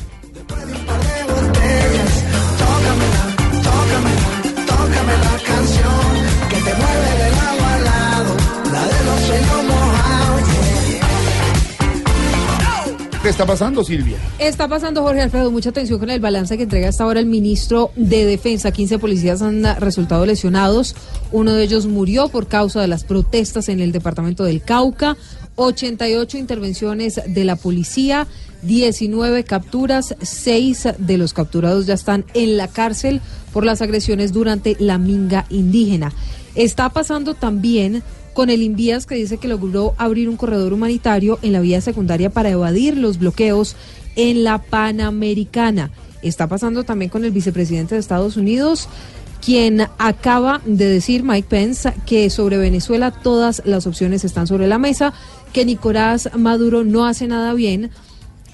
¿Qué 13.26 13.30
está 13.30 13.44
pasando, 13.44 13.82
Silvia? 13.82 14.18
Está 14.38 14.68
pasando, 14.68 15.02
Jorge 15.02 15.20
Alfredo, 15.20 15.50
mucha 15.50 15.70
atención 15.70 15.98
con 15.98 16.10
el 16.10 16.20
balance 16.20 16.56
que 16.56 16.62
entrega 16.62 16.88
hasta 16.88 17.02
ahora 17.02 17.18
el 17.18 17.26
ministro 17.26 17.90
de 17.96 18.24
Defensa. 18.24 18.70
15 18.70 19.00
policías 19.00 19.42
han 19.42 19.64
resultado 19.80 20.24
lesionados. 20.24 20.94
Uno 21.32 21.52
de 21.52 21.64
ellos 21.64 21.86
murió 21.86 22.28
por 22.28 22.46
causa 22.46 22.80
de 22.80 22.86
las 22.86 23.02
protestas 23.02 23.68
en 23.68 23.80
el 23.80 23.90
departamento 23.90 24.44
del 24.44 24.62
Cauca. 24.62 25.16
88 25.56 26.38
intervenciones 26.38 27.20
de 27.26 27.42
la 27.42 27.56
policía, 27.56 28.28
19 28.62 29.42
capturas, 29.42 30.14
6 30.22 30.90
de 30.96 31.18
los 31.18 31.32
capturados 31.32 31.86
ya 31.86 31.94
están 31.94 32.24
en 32.32 32.56
la 32.56 32.68
cárcel 32.68 33.20
por 33.52 33.64
las 33.64 33.82
agresiones 33.82 34.32
durante 34.32 34.76
la 34.78 34.98
minga 34.98 35.46
indígena. 35.50 36.12
Está 36.54 36.90
pasando 36.90 37.34
también 37.34 38.04
con 38.36 38.50
el 38.50 38.62
Invías 38.62 39.06
que 39.06 39.14
dice 39.14 39.38
que 39.38 39.48
logró 39.48 39.94
abrir 39.96 40.28
un 40.28 40.36
corredor 40.36 40.74
humanitario 40.74 41.38
en 41.40 41.54
la 41.54 41.60
vía 41.60 41.80
secundaria 41.80 42.28
para 42.28 42.50
evadir 42.50 42.98
los 42.98 43.18
bloqueos 43.18 43.76
en 44.14 44.44
la 44.44 44.58
Panamericana. 44.58 45.90
Está 46.20 46.46
pasando 46.46 46.84
también 46.84 47.10
con 47.10 47.24
el 47.24 47.30
vicepresidente 47.30 47.94
de 47.94 48.00
Estados 48.02 48.36
Unidos, 48.36 48.90
quien 49.42 49.88
acaba 49.96 50.60
de 50.66 50.84
decir, 50.86 51.22
Mike 51.22 51.48
Pence, 51.48 51.94
que 52.04 52.28
sobre 52.28 52.58
Venezuela 52.58 53.10
todas 53.10 53.62
las 53.64 53.86
opciones 53.86 54.22
están 54.22 54.46
sobre 54.46 54.68
la 54.68 54.76
mesa, 54.76 55.14
que 55.54 55.64
Nicolás 55.64 56.28
Maduro 56.36 56.84
no 56.84 57.06
hace 57.06 57.26
nada 57.26 57.54
bien, 57.54 57.90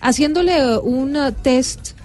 haciéndole 0.01 0.59
eh, 0.59 0.79
un 0.79 1.17
eh, 1.17 1.33
test 1.43 1.97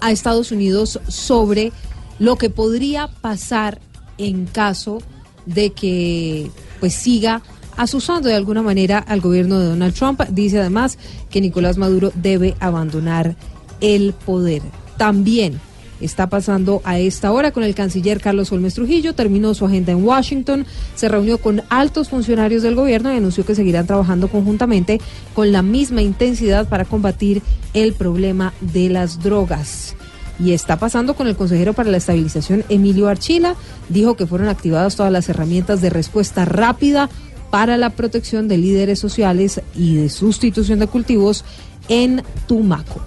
a 0.00 0.10
Estados 0.10 0.50
Unidos 0.52 1.00
sobre 1.06 1.70
lo 2.18 2.36
que 2.36 2.48
podría 2.48 3.08
pasar 3.08 3.78
en 4.16 4.46
caso 4.46 5.02
de 5.46 5.70
que 5.70 6.50
pues 6.80 6.94
siga 6.94 7.42
asusando 7.76 8.28
de 8.28 8.34
alguna 8.34 8.62
manera 8.62 8.98
al 8.98 9.20
gobierno 9.20 9.58
de 9.58 9.66
Donald 9.66 9.94
Trump. 9.94 10.20
Dice 10.30 10.60
además 10.60 10.98
que 11.30 11.40
Nicolás 11.40 11.78
Maduro 11.78 12.12
debe 12.14 12.54
abandonar 12.60 13.36
el 13.80 14.12
poder. 14.12 14.62
También 14.96 15.60
está 16.00 16.28
pasando 16.28 16.80
a 16.84 16.98
esta 16.98 17.30
hora 17.32 17.52
con 17.52 17.62
el 17.62 17.74
canciller 17.74 18.20
Carlos 18.20 18.50
Olmes 18.52 18.74
Trujillo, 18.74 19.14
terminó 19.14 19.54
su 19.54 19.64
agenda 19.64 19.92
en 19.92 20.04
Washington, 20.04 20.66
se 20.94 21.08
reunió 21.08 21.38
con 21.38 21.62
altos 21.68 22.08
funcionarios 22.08 22.62
del 22.62 22.74
gobierno 22.74 23.12
y 23.12 23.16
anunció 23.16 23.46
que 23.46 23.54
seguirán 23.54 23.86
trabajando 23.86 24.28
conjuntamente 24.28 25.00
con 25.34 25.52
la 25.52 25.62
misma 25.62 26.02
intensidad 26.02 26.68
para 26.68 26.84
combatir 26.84 27.42
el 27.74 27.92
problema 27.92 28.52
de 28.60 28.88
las 28.90 29.22
drogas. 29.22 29.94
Y 30.42 30.52
está 30.52 30.76
pasando 30.78 31.14
con 31.14 31.28
el 31.28 31.36
consejero 31.36 31.72
para 31.72 31.90
la 31.90 31.98
estabilización 31.98 32.64
Emilio 32.68 33.08
Archila, 33.08 33.54
dijo 33.88 34.16
que 34.16 34.26
fueron 34.26 34.48
activadas 34.48 34.96
todas 34.96 35.12
las 35.12 35.28
herramientas 35.28 35.80
de 35.80 35.90
respuesta 35.90 36.44
rápida 36.44 37.08
para 37.50 37.76
la 37.76 37.90
protección 37.90 38.48
de 38.48 38.58
líderes 38.58 38.98
sociales 38.98 39.60
y 39.76 39.94
de 39.94 40.08
sustitución 40.08 40.80
de 40.80 40.88
cultivos 40.88 41.44
en 41.88 42.22
Tumaco. 42.48 43.04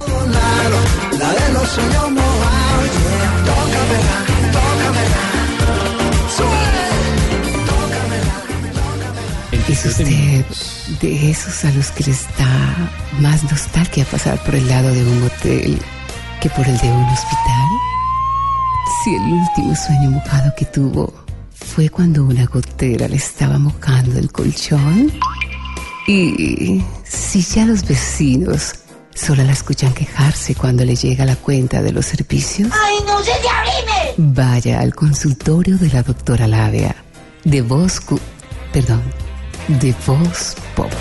¿Es 9.67 9.85
usted 9.85 10.45
de 11.01 11.31
esos 11.31 11.65
a 11.65 11.71
los 11.71 11.91
que 11.91 12.03
les 12.05 12.23
da 12.37 12.91
más 13.19 13.43
nostalgia 13.43 14.05
pasar 14.05 14.41
por 14.45 14.55
el 14.55 14.69
lado 14.69 14.93
de 14.93 15.03
un 15.03 15.23
hotel 15.23 15.81
que 16.41 16.49
por 16.49 16.67
el 16.67 16.77
de 16.77 16.91
un 16.91 17.05
hospital? 17.05 17.67
Si 19.03 19.15
el 19.15 19.33
último 19.33 19.75
sueño 19.75 20.11
mojado 20.11 20.53
que 20.57 20.65
tuvo 20.65 21.13
fue 21.53 21.89
cuando 21.89 22.25
una 22.25 22.45
gotera 22.45 23.07
le 23.07 23.17
estaba 23.17 23.57
mojando 23.57 24.19
el 24.19 24.31
colchón. 24.31 25.11
Y 26.07 26.83
si 27.03 27.41
ya 27.41 27.65
los 27.65 27.87
vecinos 27.87 28.75
solo 29.13 29.43
la 29.43 29.53
escuchan 29.53 29.93
quejarse 29.93 30.55
cuando 30.55 30.85
le 30.85 30.95
llega 30.95 31.25
la 31.25 31.35
cuenta 31.35 31.81
de 31.81 31.91
los 31.91 32.05
servicios. 32.05 32.69
¡Ay, 32.71 32.97
no 33.07 33.19
se 33.23 33.31
te 33.31 33.49
abrime! 33.49 34.33
Vaya 34.33 34.81
al 34.81 34.93
consultorio 34.93 35.77
de 35.77 35.89
la 35.89 36.03
doctora 36.03 36.47
Labia, 36.47 36.95
de 37.43 37.61
Voz... 37.61 38.01
Perdón, 38.71 39.01
de 39.67 39.95
Voz 40.05 40.55
Pop. 40.75 40.91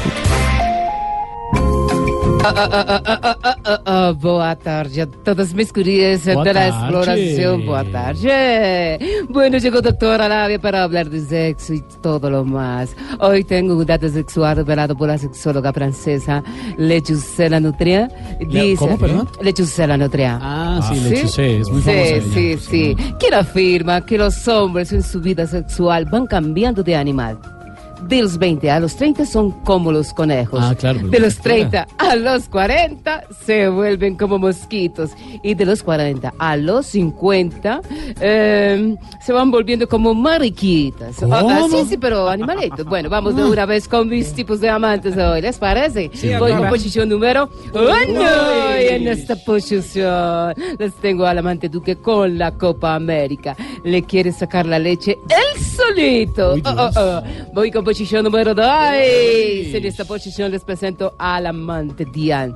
Ah, 2.47 2.53
ah, 2.55 2.69
ah, 2.71 3.03
ah, 3.07 3.21
ah, 3.23 3.37
ah, 3.43 3.57
ah, 3.65 3.81
ah, 3.87 4.13
boa 4.21 4.55
tarde 4.55 5.01
a 5.01 5.07
todos 5.07 5.55
mis 5.55 5.73
queridos 5.73 6.27
Boa 6.27 6.45
de 6.45 6.53
la 6.53 6.61
tarde. 6.61 6.69
exploración. 6.79 7.65
Boa 7.65 7.85
tarde. 7.85 8.99
Bueno, 9.31 9.57
llegó 9.57 9.81
doctora 9.81 10.29
Labia 10.29 10.59
para 10.61 10.83
hablar 10.83 11.09
de 11.09 11.21
sexo 11.23 11.73
y 11.73 11.83
todo 12.03 12.29
lo 12.29 12.45
más. 12.45 12.95
Hoy 13.21 13.45
tengo 13.45 13.75
un 13.79 13.87
dato 13.87 14.11
sexual 14.11 14.57
revelado 14.57 14.95
por 14.95 15.09
la 15.09 15.17
sexóloga 15.17 15.73
francesa 15.73 16.43
Lechucela 16.77 17.61
Nutria. 17.61 18.09
Le- 18.41 18.77
¿cómo, 18.77 18.99
perdón? 18.99 19.27
Lechucela 19.41 19.97
Nutria. 19.97 20.39
Ah, 20.43 20.81
sí, 20.93 21.01
Lechucé, 21.01 21.61
es 21.61 21.71
muy 21.71 21.81
sí, 21.81 21.87
famosa 21.91 22.03
ella. 22.15 22.35
Sí, 22.35 22.57
sí, 22.59 22.97
Quien 23.19 23.35
afirma 23.35 24.05
que 24.05 24.19
los 24.19 24.47
hombres 24.49 24.93
en 24.93 25.03
su 25.03 25.19
vida 25.23 25.47
sexual 25.47 26.05
van 26.05 26.27
cambiando 26.27 26.83
de 26.83 26.95
animal. 26.95 27.39
De 28.09 28.23
los 28.23 28.39
20 28.39 28.71
a 28.71 28.81
los 28.81 28.97
30 28.97 29.27
son 29.27 29.51
como 29.63 29.93
los 29.93 30.13
conejos. 30.13 30.61
Ah, 30.63 30.75
claro, 30.75 30.99
pero 31.01 31.11
De 31.11 31.21
los 31.21 31.35
claro. 31.37 31.69
30 31.71 31.87
a 31.99 32.17
los 32.17 32.49
40 32.49 33.25
se 33.45 33.69
vuelven 33.69 34.17
como 34.17 34.39
mosquitos. 34.39 35.11
Y 35.43 35.55
de 35.55 35.65
los 35.65 35.83
40 35.83 36.35
a 36.39 36.57
los 36.57 36.87
50 36.87 37.81
eh, 38.21 38.97
se 39.25 39.33
van 39.33 39.51
volviendo 39.51 39.89
como 39.89 40.15
mariquitas. 40.15 41.23
Ah, 41.23 41.43
ah, 41.49 41.67
sí, 41.71 41.85
sí, 41.89 41.97
pero 41.97 42.29
animalitos. 42.29 42.85
Bueno, 42.87 43.09
vamos 43.09 43.37
de 43.37 43.45
una 43.45 43.67
vez 43.67 43.89
con 43.89 44.09
mis 44.09 44.33
tipos 44.33 44.61
de 44.61 44.69
amantes 44.69 45.17
hoy. 45.17 45.41
¿Les 45.41 45.59
parece? 45.59 46.11
Sí, 46.15 46.31
Voy 46.39 46.53
con 46.53 46.69
posición 46.69 47.09
número 47.09 47.49
uno. 47.73 48.23
Y 48.81 48.87
en 48.89 49.09
esta 49.09 49.37
posición 49.37 50.55
les 50.79 50.95
tengo 50.95 51.27
al 51.27 51.39
amante 51.39 51.69
Duque 51.69 51.97
con 51.97 52.39
la 52.39 52.53
Copa 52.53 52.95
América. 52.95 53.57
Le 53.85 54.03
quiere 54.03 54.33
sacar 54.33 54.67
la 54.67 54.79
leche 54.79 55.19
él 55.29 55.63
solito. 55.63 56.55
Oh, 56.65 56.71
oh, 56.77 56.91
oh. 56.97 57.23
Voy 57.53 57.71
con 57.71 57.85
posición 57.95 58.25
número 58.25 58.57
dos. 58.57 58.67
En 58.67 59.85
esta 59.85 60.05
posición 60.05 60.51
les 60.51 60.65
presento 60.65 61.15
al 61.17 61.47
amante 61.47 62.05
Diane. 62.05 62.53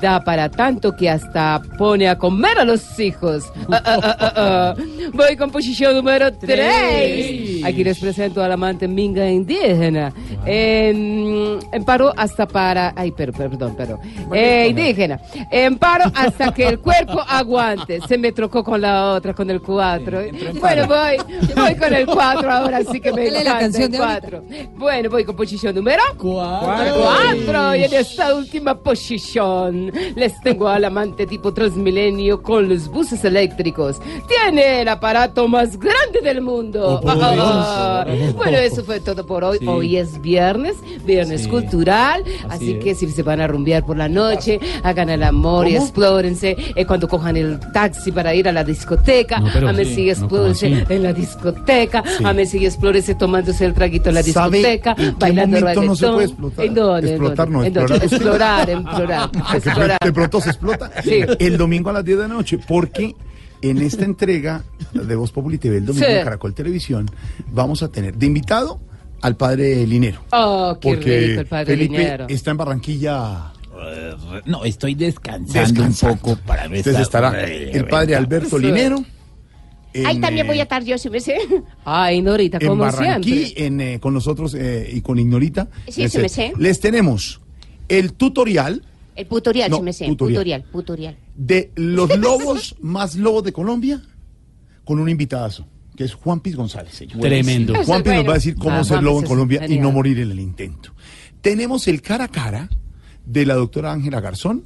Da 0.00 0.18
para 0.24 0.48
tanto 0.48 0.96
que 0.96 1.10
hasta 1.10 1.60
pone 1.76 2.08
a 2.08 2.16
comer 2.16 2.58
a 2.58 2.64
los 2.64 2.98
hijos. 2.98 3.44
Ah, 3.70 3.82
ah, 3.84 4.32
ah. 4.36 4.74
Voy 5.12 5.36
con 5.36 5.50
posición 5.50 5.94
número 5.94 6.32
tres. 6.32 7.62
Aquí 7.64 7.84
les 7.84 7.98
presento 7.98 8.42
al 8.42 8.52
amante 8.52 8.88
minga 8.88 9.28
indígena. 9.28 10.12
En, 10.46 11.58
en 11.70 11.84
paro 11.84 12.14
hasta 12.16 12.46
para... 12.46 12.94
Ay, 12.96 13.12
pero, 13.14 13.32
pero, 13.32 13.50
perdón, 13.50 13.74
pero... 13.76 14.00
Eh, 14.32 14.68
indígena. 14.70 15.20
En 15.50 15.76
paro 15.76 16.04
hasta 16.14 16.54
que 16.54 16.66
el 16.66 16.78
cuerpo 16.78 17.20
aguante. 17.28 18.00
Se 18.08 18.16
me 18.16 18.32
trocó 18.32 18.64
con 18.64 18.80
la 18.80 19.12
otra, 19.12 19.34
con 19.34 19.50
el 19.50 19.60
cuatro. 19.60 20.22
Bueno, 20.58 20.86
voy, 20.86 21.18
voy 21.54 21.74
con 21.74 21.92
el 21.92 22.06
cuatro 22.06 22.50
ahora 22.50 22.80
sí 22.90 23.00
que 23.00 23.12
me 23.12 23.26
Póngale 23.26 23.32
la 23.32 23.40
encanta 23.40 23.60
canción 23.60 23.82
el 23.84 23.92
de 23.92 23.98
cuatro. 23.98 24.42
Bueno, 24.76 25.10
voy 25.10 25.24
con 25.24 25.36
posición 25.36 25.74
número 25.74 26.02
Cuatro. 26.16 26.94
cuatro. 27.02 27.76
Y 27.76 27.84
en 27.84 27.94
esta 27.94 28.34
última 28.34 28.74
posición 28.78 29.89
les 30.14 30.40
tengo 30.40 30.68
al 30.68 30.84
amante 30.84 31.26
tipo 31.26 31.52
Transmilenio 31.52 32.42
con 32.42 32.68
los 32.68 32.88
buses 32.88 33.24
eléctricos. 33.24 34.00
Tiene 34.28 34.82
el 34.82 34.88
aparato 34.88 35.48
más 35.48 35.78
grande 35.78 36.20
del 36.22 36.40
mundo. 36.40 37.00
Oh, 37.04 38.34
bueno, 38.36 38.58
eso 38.58 38.84
fue 38.84 39.00
todo 39.00 39.26
por 39.26 39.44
hoy. 39.44 39.58
Sí. 39.58 39.66
Hoy 39.66 39.96
es 39.96 40.20
viernes, 40.20 40.76
viernes 41.04 41.42
Sí. 41.42 41.48
cultural. 41.48 42.22
Así, 42.48 42.72
Así 42.72 42.78
que 42.78 42.90
es. 42.90 42.98
si 42.98 43.08
se 43.10 43.22
van 43.22 43.40
a 43.40 43.46
rumbear 43.46 43.84
por 43.84 43.96
la 43.96 44.08
noche, 44.08 44.60
hagan 44.82 45.10
el 45.10 45.22
amor 45.22 45.68
y 45.68 45.72
¿Cómo? 45.74 45.84
explórense. 45.84 46.56
Eh, 46.76 46.84
cuando 46.86 47.08
cojan 47.08 47.36
el 47.36 47.58
taxi 47.72 48.12
para 48.12 48.34
ir 48.34 48.48
a 48.48 48.52
la 48.52 48.64
discoteca, 48.64 49.40
No, 49.40 49.68
a 49.68 49.72
mí 49.72 49.84
sí, 49.84 50.04
no, 50.06 50.10
explórense 50.12 50.68
¿cómo 50.70 50.82
así? 50.82 50.94
en 50.94 51.02
la 51.02 51.12
discoteca. 51.12 52.02
A 52.24 52.32
mí 52.32 52.46
sí, 52.46 52.64
explórense 52.64 53.14
tomándose 53.14 53.64
el 53.64 53.74
traguito 53.74 54.08
en 54.10 54.14
la 54.16 54.22
¿Sabe 54.22 54.58
discoteca, 54.58 54.96
bailando 55.18 55.58
momento 55.60 55.82
no 55.82 55.94
se 55.96 56.06
reggaetón. 56.06 56.14
puede 56.14 56.26
explotar? 56.26 56.64
¿En 56.66 56.74
dónde? 56.74 57.08
¿En 57.08 57.14
Explotar, 57.14 57.46
dónde? 57.50 57.58
no, 57.58 57.64
¿En 57.64 57.72
dónde? 57.72 58.06
explorar. 58.06 58.70
Explorar, 58.70 58.70
explorar, 58.70 59.30
Explorar. 59.80 59.98
de 60.04 60.12
pronto 60.12 60.40
se 60.40 60.50
explota. 60.50 60.90
Sí. 61.02 61.20
El 61.38 61.56
domingo 61.56 61.90
a 61.90 61.92
las 61.94 62.04
10 62.04 62.18
de 62.18 62.28
la 62.28 62.34
noche, 62.34 62.58
porque 62.66 63.14
en 63.62 63.78
esta 63.82 64.04
entrega 64.04 64.62
de 64.92 65.16
Voz 65.16 65.32
Populi 65.32 65.58
TV, 65.58 65.78
el 65.78 65.86
domingo 65.86 66.06
Sí. 66.06 66.12
en 66.12 66.24
Caracol 66.24 66.54
Televisión, 66.54 67.10
vamos 67.52 67.82
a 67.82 67.88
tener 67.90 68.14
de 68.16 68.26
invitado 68.26 68.80
al 69.22 69.36
padre 69.36 69.86
Linero. 69.86 70.20
Oh, 70.32 70.76
qué 70.80 70.88
porque 70.88 71.20
rico 71.20 71.40
el 71.40 71.46
padre 71.46 71.66
Felipe 71.66 71.98
Linero. 71.98 72.26
está 72.28 72.50
en 72.52 72.56
Barranquilla. 72.56 73.52
No, 74.46 74.64
estoy 74.64 74.94
descansando, 74.94 75.60
Descansando. 75.82 76.14
un 76.14 76.18
poco 76.20 76.36
para 76.46 76.64
Entonces 76.66 76.98
estar 77.00 77.24
estará 77.24 77.42
el 77.44 77.86
padre 77.86 78.14
Alberto 78.16 78.58
Sí. 78.58 78.64
Linero. 78.66 79.02
Ahí 80.04 80.16
en, 80.16 80.20
también 80.20 80.46
eh, 80.46 80.48
voy 80.48 80.60
a 80.60 80.62
estar 80.64 80.84
yo, 80.84 80.96
si 80.98 81.10
me 81.10 81.18
sé. 81.20 81.36
Ay, 81.84 82.22
Norita, 82.22 82.58
en 82.60 82.68
como 82.68 82.84
en, 82.86 83.80
eh, 83.80 83.98
con 84.00 84.14
nosotros 84.14 84.54
eh, 84.54 84.88
y 84.92 85.00
con 85.00 85.18
Ignorita. 85.18 85.68
Sí, 85.88 86.02
les, 86.02 86.16
me 86.16 86.28
sé. 86.28 86.52
les 86.58 86.78
tenemos 86.78 87.40
el 87.88 88.12
tutorial 88.12 88.84
El 89.20 89.26
tutorial, 89.28 89.70
No, 89.70 89.76
si 89.78 89.82
me 89.82 89.92
sé. 89.92 90.06
tutorial. 90.06 90.62
Tutorial, 90.62 90.64
tutorial. 90.72 91.16
de 91.36 91.70
los 91.76 92.16
lobos 92.18 92.74
más 92.80 93.16
lobos 93.16 93.44
de 93.44 93.52
Colombia 93.52 94.02
con 94.84 94.98
un 94.98 95.08
invitadazo, 95.08 95.66
que 95.96 96.04
es 96.04 96.14
Juan 96.14 96.40
Piz 96.40 96.56
González. 96.56 96.92
señor. 96.94 97.20
Tremendo. 97.20 97.74
Juan 97.84 98.02
Piz 98.02 98.14
nos 98.14 98.26
va 98.26 98.32
a 98.32 98.34
decir 98.34 98.56
cómo 98.56 98.76
Ah, 98.76 98.84
ser 98.84 99.02
lobo 99.02 99.20
en 99.20 99.26
Colombia 99.26 99.66
y 99.68 99.78
no 99.78 99.92
morir 99.92 100.18
en 100.18 100.30
el 100.30 100.40
intento. 100.40 100.92
Tenemos 101.40 101.86
el 101.88 102.02
cara 102.02 102.24
a 102.24 102.28
cara 102.28 102.68
de 103.24 103.46
la 103.46 103.54
doctora 103.54 103.92
Ángela 103.92 104.20
Garzón, 104.20 104.64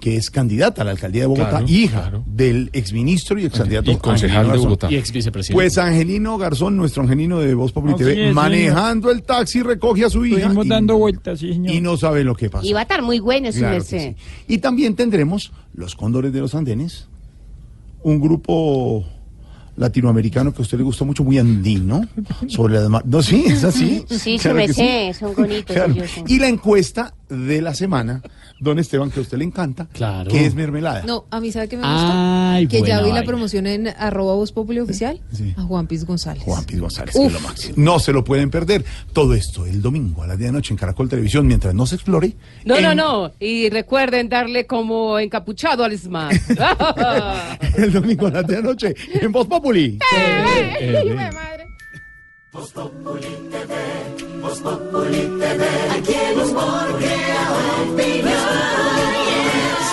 que 0.00 0.16
es 0.16 0.30
candidata 0.30 0.82
a 0.82 0.84
la 0.86 0.90
alcaldía 0.92 1.22
de 1.22 1.26
Bogotá, 1.28 1.48
Claro, 1.50 1.66
hija 1.68 2.00
claro. 2.00 2.24
del 2.26 2.70
exministro 2.72 3.38
y 3.38 3.44
excandidato 3.44 3.90
Y 3.92 3.96
concejal 3.96 4.38
Angelino 4.38 4.42
de 4.42 4.48
Garzón. 4.48 4.64
Bogotá. 4.68 4.90
Y 4.90 4.96
ex 4.96 5.12
vicepresidente. 5.12 5.54
Pues 5.54 5.78
Angelino 5.78 6.38
Garzón, 6.38 6.76
nuestro 6.76 7.02
Angelino 7.02 7.38
de 7.40 7.54
Voz 7.54 7.72
Populi 7.72 7.94
TV, 7.94 8.32
manejando 8.32 9.10
el 9.10 9.22
taxi, 9.22 9.62
recoge 9.62 10.04
a 10.06 10.10
su 10.10 10.24
hija 10.24 10.38
Estuvimos 10.38 10.66
y, 10.66 10.68
dando 10.70 10.96
vueltas, 10.96 11.38
sí, 11.38 11.52
señor. 11.52 11.74
y 11.74 11.80
no 11.80 11.96
sabe 11.96 12.24
lo 12.24 12.34
que 12.34 12.50
pasa. 12.50 12.66
Y 12.66 12.72
va 12.72 12.80
a 12.80 12.82
estar 12.82 13.02
muy 13.02 13.20
bueno, 13.20 13.52
si 13.52 13.58
Claro 13.60 13.82
sí. 13.84 14.14
Y 14.48 14.58
también 14.58 14.94
tendremos 14.96 15.52
los 15.74 15.94
Cóndores 15.94 16.32
de 16.32 16.40
los 16.40 16.54
Andenes, 16.54 17.06
un 18.02 18.20
grupo 18.20 19.04
latinoamericano 19.76 20.52
que 20.52 20.58
a 20.58 20.62
usted 20.62 20.78
le 20.78 20.84
gustó 20.84 21.04
mucho, 21.04 21.24
muy 21.24 21.38
andino, 21.38 22.02
sobre 22.48 22.74
la 22.74 22.82
demás. 22.82 23.02
No, 23.06 23.22
sí, 23.22 23.44
es 23.46 23.64
así. 23.64 24.04
Sí, 24.08 24.18
sí 24.18 24.38
Claro 24.38 24.72
sé, 24.72 25.12
son 25.18 25.34
bonitos 25.34 25.74
Claro. 25.74 25.94
sí. 25.94 26.22
Y 26.26 26.38
la 26.38 26.48
encuesta 26.48 27.14
de 27.30 27.62
la 27.62 27.74
semana, 27.74 28.20
don 28.58 28.78
Esteban, 28.78 29.10
que 29.10 29.20
a 29.20 29.22
usted 29.22 29.38
le 29.38 29.44
encanta, 29.44 29.86
Claro. 29.92 30.30
que 30.30 30.44
es 30.44 30.54
mermelada. 30.54 31.02
No, 31.04 31.24
a 31.30 31.40
mí 31.40 31.50
sabe 31.52 31.68
que 31.68 31.76
me 31.76 31.82
gusta. 31.82 32.52
Ay, 32.54 32.66
que 32.66 32.82
ya 32.82 33.00
vi 33.02 33.12
la 33.12 33.22
promoción 33.22 33.66
en 33.66 33.88
arroba 33.88 34.34
voz 34.34 34.52
populi 34.52 34.80
oficial 34.80 35.20
Sí. 35.32 35.54
a 35.56 35.62
Juan 35.62 35.86
Piz 35.86 36.04
González. 36.04 36.42
Juan 36.42 36.64
Piz 36.64 36.80
González, 36.80 37.14
Uf. 37.14 37.20
que 37.22 37.26
es 37.28 37.32
lo 37.32 37.40
máximo. 37.48 37.74
No 37.78 37.98
se 37.98 38.12
lo 38.12 38.24
pueden 38.24 38.50
perder. 38.50 38.84
Todo 39.12 39.34
esto 39.34 39.64
el 39.66 39.80
domingo 39.80 40.22
a 40.22 40.26
las 40.26 40.36
10 40.38 40.48
de 40.48 40.52
la 40.52 40.58
noche 40.58 40.74
en 40.74 40.78
Caracol 40.78 41.08
Televisión, 41.08 41.46
mientras 41.46 41.74
no 41.74 41.86
se 41.86 41.94
explore. 41.94 42.34
No, 42.64 42.80
no, 42.80 42.90
en- 42.90 42.96
no. 42.96 43.32
Y 43.38 43.70
recuerden 43.70 44.28
darle 44.28 44.66
como 44.66 45.18
encapuchado 45.18 45.84
al 45.84 45.96
Smart. 45.96 46.36
El 47.76 47.92
domingo 47.92 48.26
a 48.26 48.30
las 48.30 48.46
10 48.46 48.56
de 48.58 48.62
la 48.62 48.68
noche 48.68 48.94
en 49.20 49.32
Voz 49.32 49.46
Populi. 49.46 49.98
Si 52.52 52.58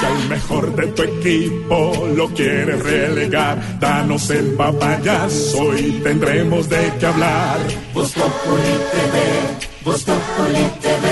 al 0.05 0.29
mejor 0.29 0.75
de 0.75 0.87
tu 0.87 1.03
equipo 1.03 2.07
lo 2.15 2.27
quieres 2.29 2.83
relegar, 2.83 3.79
danos 3.79 4.31
el 4.31 4.55
papayazo 4.55 5.77
y 5.77 5.91
tendremos 6.03 6.67
de 6.67 6.91
qué 6.99 7.05
hablar. 7.05 7.59
Voz 7.93 8.13
Populi 8.13 8.73
TV, 8.91 9.19
Voz 9.85 10.03
Populi 10.03 10.65
TV, 10.81 11.05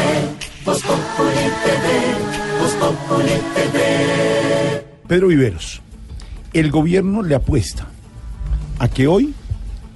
Voz 0.66 0.82
Populi 0.82 1.46
TV, 1.64 2.60
Voz 2.60 2.74
Populi 2.74 3.40
TV. 3.54 4.86
Pedro 5.08 5.28
Viveros, 5.28 5.82
el 6.54 6.72
gobierno 6.72 7.22
le 7.22 7.36
apuesta 7.36 7.88
a 8.80 8.88
que 8.88 9.06
hoy 9.06 9.36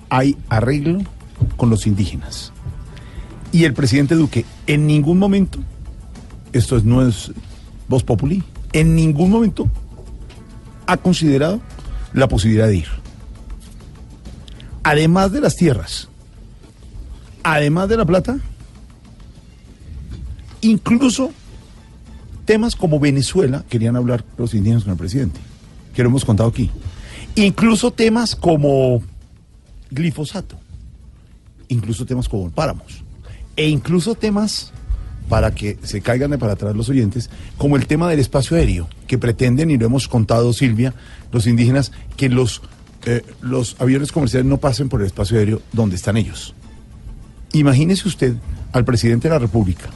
hay 0.09 0.37
arreglo 0.49 1.01
con 1.57 1.69
los 1.69 1.87
indígenas. 1.87 2.51
Y 3.51 3.63
el 3.63 3.73
presidente 3.73 4.15
Duque, 4.15 4.45
en 4.67 4.85
ningún 4.87 5.17
momento, 5.17 5.59
esto 6.53 6.77
es- 6.77 6.83
no 6.83 7.07
es 7.07 7.31
voz 7.87 8.03
populi, 8.03 8.43
en 8.73 8.95
ningún 8.95 9.31
momento 9.31 9.67
ha 10.85 10.97
considerado 10.97 11.61
la 12.13 12.27
posibilidad 12.27 12.67
de 12.67 12.77
ir. 12.77 12.87
Además 14.83 15.31
de 15.31 15.41
las 15.41 15.55
tierras, 15.55 16.09
además 17.43 17.89
de 17.89 17.97
la 17.97 18.05
plata, 18.05 18.37
incluso 20.61 21.31
temas 22.45 22.75
como 22.75 22.99
Venezuela 22.99 23.63
querían 23.69 23.95
hablar 23.95 24.25
los 24.37 24.53
indígenas 24.53 24.83
con 24.83 24.93
el 24.93 24.97
presidente, 24.97 25.39
que 25.93 26.03
lo 26.03 26.09
hemos 26.09 26.25
contado 26.25 26.49
aquí. 26.49 26.71
Incluso 27.35 27.91
temas 27.91 28.35
como 28.35 29.01
glifosato, 29.91 30.59
incluso 31.69 32.05
temas 32.05 32.27
como 32.27 32.51
páramos, 32.51 33.03
e 33.55 33.69
incluso 33.69 34.15
temas 34.15 34.73
para 35.29 35.53
que 35.53 35.77
se 35.83 36.01
caigan 36.01 36.31
de 36.31 36.37
para 36.37 36.53
atrás 36.53 36.75
los 36.75 36.89
oyentes, 36.89 37.29
como 37.57 37.77
el 37.77 37.85
tema 37.85 38.09
del 38.09 38.19
espacio 38.19 38.57
aéreo, 38.57 38.89
que 39.07 39.17
pretenden, 39.17 39.69
y 39.69 39.77
lo 39.77 39.85
hemos 39.85 40.07
contado 40.07 40.51
Silvia, 40.53 40.93
los 41.31 41.45
indígenas, 41.45 41.91
que 42.17 42.29
los, 42.29 42.61
eh, 43.05 43.23
los 43.39 43.75
aviones 43.79 44.11
comerciales 44.11 44.47
no 44.47 44.57
pasen 44.57 44.89
por 44.89 45.01
el 45.01 45.07
espacio 45.07 45.37
aéreo 45.37 45.61
donde 45.71 45.95
están 45.95 46.17
ellos. 46.17 46.55
Imagínese 47.53 48.07
usted 48.07 48.35
al 48.71 48.85
presidente 48.85 49.27
de 49.27 49.35
la 49.35 49.39
República 49.39 49.89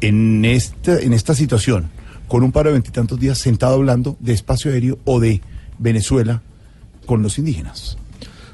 en 0.00 0.44
esta, 0.44 1.00
en 1.00 1.12
esta 1.12 1.34
situación, 1.34 1.90
con 2.28 2.44
un 2.44 2.52
par 2.52 2.66
de 2.66 2.72
veintitantos 2.72 3.18
días 3.18 3.38
sentado 3.38 3.74
hablando 3.74 4.16
de 4.20 4.32
espacio 4.32 4.70
aéreo 4.70 4.98
o 5.04 5.18
de 5.18 5.40
Venezuela 5.78 6.42
con 7.06 7.22
los 7.22 7.38
indígenas. 7.38 7.98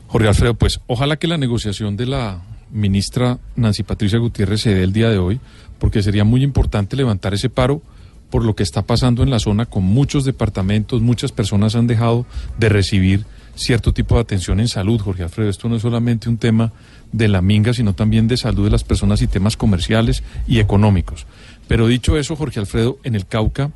Jorge 0.08 0.28
Alfredo, 0.28 0.54
pues 0.54 0.80
ojalá 0.86 1.16
que 1.16 1.26
la 1.26 1.38
negociación 1.38 1.96
de 1.96 2.06
la 2.06 2.42
ministra 2.70 3.38
Nancy 3.54 3.82
Patricia 3.82 4.18
Gutiérrez 4.18 4.60
se 4.60 4.74
dé 4.74 4.82
el 4.82 4.92
día 4.92 5.08
de 5.08 5.18
hoy, 5.18 5.40
porque 5.78 6.02
sería 6.02 6.24
muy 6.24 6.42
importante 6.42 6.96
levantar 6.96 7.34
ese 7.34 7.48
paro 7.50 7.82
por 8.30 8.44
lo 8.44 8.56
que 8.56 8.62
está 8.62 8.82
pasando 8.82 9.22
en 9.22 9.30
la 9.30 9.38
zona 9.38 9.66
con 9.66 9.84
muchos 9.84 10.24
departamentos, 10.24 11.00
muchas 11.00 11.32
personas 11.32 11.74
han 11.76 11.86
dejado 11.86 12.26
de 12.58 12.68
recibir 12.68 13.24
cierto 13.54 13.92
tipo 13.92 14.16
de 14.16 14.20
atención 14.20 14.60
en 14.60 14.68
salud, 14.68 15.00
Jorge 15.00 15.22
Alfredo. 15.22 15.48
Esto 15.48 15.68
no 15.68 15.76
es 15.76 15.82
solamente 15.82 16.28
un 16.28 16.36
tema 16.36 16.72
de 17.12 17.28
la 17.28 17.40
minga, 17.40 17.72
sino 17.72 17.94
también 17.94 18.28
de 18.28 18.36
salud 18.36 18.64
de 18.64 18.70
las 18.70 18.84
personas 18.84 19.22
y 19.22 19.26
temas 19.26 19.56
comerciales 19.56 20.22
y 20.46 20.58
económicos. 20.58 21.26
Pero 21.68 21.86
dicho 21.86 22.16
eso, 22.16 22.36
Jorge 22.36 22.60
Alfredo, 22.60 22.98
en 23.02 23.14
el 23.14 23.26
Cauca, 23.26 23.70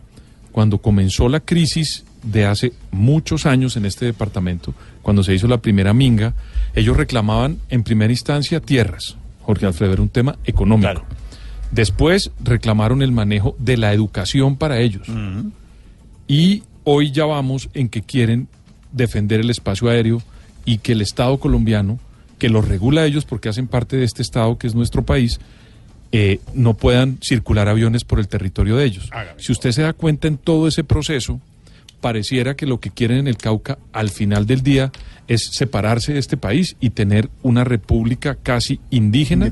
cuando 0.52 0.78
comenzó 0.78 1.28
la 1.28 1.40
crisis 1.40 2.04
de 2.22 2.46
hace 2.46 2.72
muchos 2.90 3.46
años 3.46 3.76
en 3.76 3.86
este 3.86 4.06
departamento, 4.06 4.74
cuando 5.02 5.22
se 5.22 5.34
hizo 5.34 5.48
la 5.48 5.58
primera 5.58 5.94
minga, 5.94 6.34
ellos 6.74 6.96
reclamaban 6.96 7.58
en 7.68 7.82
primera 7.82 8.12
instancia 8.12 8.60
tierras. 8.60 9.16
Jorge 9.42 9.66
Alfredo 9.66 9.94
era 9.94 10.02
un 10.02 10.08
tema 10.08 10.36
económico. 10.44 11.04
Después 11.70 12.30
reclamaron 12.42 13.02
el 13.02 13.12
manejo 13.12 13.54
de 13.58 13.76
la 13.76 13.92
educación 13.92 14.56
para 14.56 14.80
ellos. 14.80 15.06
Y 16.26 16.62
hoy 16.84 17.10
ya 17.10 17.24
vamos 17.24 17.68
en 17.74 17.88
que 17.88 18.02
quieren 18.02 18.48
defender 18.92 19.40
el 19.40 19.50
espacio 19.50 19.88
aéreo 19.88 20.22
y 20.64 20.78
que 20.78 20.92
el 20.92 21.00
Estado 21.00 21.38
colombiano, 21.38 21.98
que 22.38 22.48
los 22.48 22.66
regula 22.66 23.02
a 23.02 23.06
ellos 23.06 23.24
porque 23.24 23.48
hacen 23.48 23.66
parte 23.66 23.96
de 23.96 24.04
este 24.04 24.22
Estado 24.22 24.58
que 24.58 24.66
es 24.66 24.74
nuestro 24.74 25.04
país, 25.04 25.40
eh, 26.12 26.40
no 26.54 26.74
puedan 26.74 27.18
circular 27.22 27.68
aviones 27.68 28.02
por 28.04 28.18
el 28.18 28.26
territorio 28.26 28.76
de 28.76 28.84
ellos. 28.84 29.10
Si 29.36 29.52
usted 29.52 29.70
se 29.70 29.82
da 29.82 29.92
cuenta 29.92 30.26
en 30.26 30.38
todo 30.38 30.66
ese 30.66 30.82
proceso, 30.82 31.40
pareciera 32.00 32.54
que 32.56 32.66
lo 32.66 32.80
que 32.80 32.90
quieren 32.90 33.18
en 33.18 33.26
el 33.28 33.36
Cauca 33.36 33.78
al 33.92 34.10
final 34.10 34.46
del 34.46 34.62
día 34.62 34.90
es 35.28 35.50
separarse 35.52 36.12
de 36.12 36.18
este 36.18 36.36
país 36.36 36.76
y 36.80 36.90
tener 36.90 37.30
una 37.42 37.62
república 37.64 38.36
casi 38.36 38.80
indígena 38.90 39.46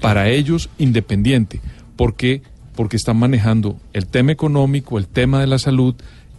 para 0.00 0.28
ellos 0.28 0.68
independiente. 0.78 1.60
¿Por 1.96 2.14
qué? 2.14 2.42
Porque 2.74 2.96
están 2.96 3.16
manejando 3.16 3.78
el 3.92 4.06
tema 4.06 4.32
económico, 4.32 4.98
el 4.98 5.06
tema 5.08 5.40
de 5.40 5.46
la 5.46 5.58
salud 5.58 5.94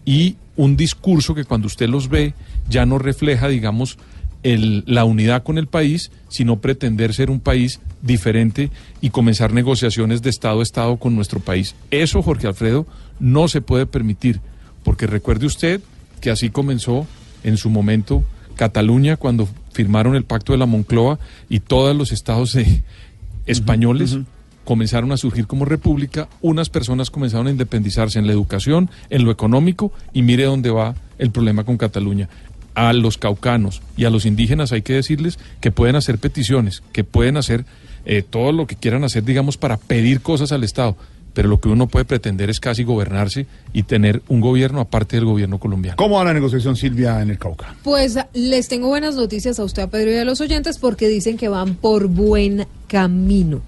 y 0.05 0.37
un 0.55 0.77
discurso 0.77 1.35
que 1.35 1.43
cuando 1.45 1.67
usted 1.67 1.89
los 1.89 2.09
ve 2.09 2.33
ya 2.69 2.85
no 2.85 2.97
refleja, 2.99 3.47
digamos, 3.47 3.97
el- 4.43 4.83
la 4.85 5.03
unidad 5.03 5.43
con 5.43 5.57
el 5.57 5.67
país, 5.67 6.11
sino 6.29 6.61
pretender 6.61 7.13
ser 7.13 7.29
un 7.31 7.39
país 7.39 7.79
diferente 8.01 8.69
y 9.01 9.09
comenzar 9.09 9.51
negociaciones 9.51 10.21
de 10.21 10.29
Estado 10.29 10.59
a 10.59 10.63
Estado 10.63 10.97
con 10.97 11.15
nuestro 11.15 11.39
país. 11.39 11.75
Eso, 11.91 12.21
Jorge 12.21 12.47
Alfredo, 12.47 12.85
no 13.19 13.47
se 13.47 13.61
puede 13.61 13.85
permitir, 13.87 14.39
porque 14.87 15.05
recuerde 15.05 15.45
usted 15.45 15.81
que 16.21 16.31
así 16.31 16.49
comenzó 16.49 17.05
en 17.43 17.57
su 17.57 17.69
momento 17.69 18.23
Cataluña 18.55 19.17
cuando 19.17 19.45
firmaron 19.73 20.15
el 20.15 20.23
pacto 20.23 20.53
de 20.53 20.59
la 20.59 20.65
Moncloa 20.65 21.19
y 21.49 21.59
todos 21.59 21.93
los 21.93 22.13
estados 22.13 22.55
eh, 22.55 22.83
españoles 23.47 24.17
comenzaron 24.63 25.11
a 25.11 25.17
surgir 25.17 25.45
como 25.45 25.65
república, 25.65 26.29
unas 26.39 26.69
personas 26.69 27.11
comenzaron 27.11 27.47
a 27.47 27.51
independizarse 27.51 28.17
en 28.17 28.27
la 28.27 28.31
educación, 28.31 28.89
en 29.09 29.25
lo 29.25 29.31
económico, 29.31 29.91
y 30.13 30.21
mire 30.21 30.45
dónde 30.45 30.69
va 30.69 30.95
el 31.17 31.31
problema 31.31 31.65
con 31.65 31.75
Cataluña. 31.75 32.29
A 32.73 32.93
los 32.93 33.17
caucanos 33.17 33.81
y 33.97 34.05
a 34.05 34.09
los 34.09 34.25
indígenas 34.25 34.71
hay 34.71 34.83
que 34.83 34.93
decirles 34.93 35.37
que 35.59 35.71
pueden 35.71 35.97
hacer 35.97 36.17
peticiones, 36.17 36.81
que 36.93 37.03
pueden 37.03 37.35
hacer 37.35 37.65
eh, 38.05 38.21
todo 38.21 38.53
lo 38.53 38.67
que 38.67 38.77
quieran 38.77 39.03
hacer, 39.03 39.25
digamos, 39.25 39.57
para 39.57 39.75
pedir 39.75 40.21
cosas 40.21 40.53
al 40.53 40.63
Estado. 40.63 40.95
Pero 41.37 41.49
lo 41.49 41.59
que 41.59 41.69
uno 41.69 41.85
puede 41.85 42.03
pretender 42.03 42.49
es 42.49 42.59
casi 42.59 42.83
gobernarse 42.83 43.45
y 43.71 43.83
tener 43.83 44.23
un 44.27 44.41
gobierno 44.41 44.79
aparte 44.79 45.17
del 45.17 45.25
gobierno 45.25 45.59
colombiano. 45.59 45.95
¿Cómo 45.95 46.15
va 46.15 46.23
la 46.23 46.33
negociación, 46.33 46.75
Silvia, 46.75 47.21
en 47.21 47.29
el 47.29 47.37
Cauca? 47.37 47.75
Pues 47.83 48.17
les 48.33 48.67
tengo 48.67 48.87
buenas 48.87 49.13
noticias 49.13 49.59
a 49.59 49.63
usted, 49.63 49.83
a 49.83 49.87
Pedro 49.87 50.09
y 50.09 50.15
a 50.15 50.25
los 50.25 50.41
oyentes, 50.41 50.79
porque 50.79 51.07
dicen 51.07 51.37
que 51.37 51.47
van 51.47 51.75
por 51.75 52.07
buen 52.07 52.65
camino. 52.87 53.61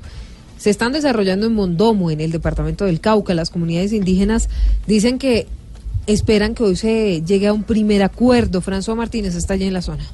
Se 0.58 0.72
están 0.72 0.94
desarrollando 0.94 1.46
en 1.46 1.54
Mondomo, 1.54 2.10
en 2.10 2.22
el 2.22 2.32
departamento 2.32 2.86
del 2.86 3.02
Cauca. 3.02 3.36
Las 3.36 3.52
comunidades 3.52 3.94
indígenas 3.94 4.50
dicen 4.88 5.20
que 5.20 5.46
esperan 6.08 6.56
que 6.56 6.64
hoy 6.64 6.76
se 6.76 7.22
llegue 7.22 7.46
a 7.46 7.54
un 7.54 7.62
primer 7.62 8.02
acuerdo. 8.02 8.64
François 8.64 8.96
Martínez 8.96 9.36
está 9.36 9.54
allí 9.54 9.66
en 9.66 9.74
la 9.74 9.84
zona. 9.84 10.06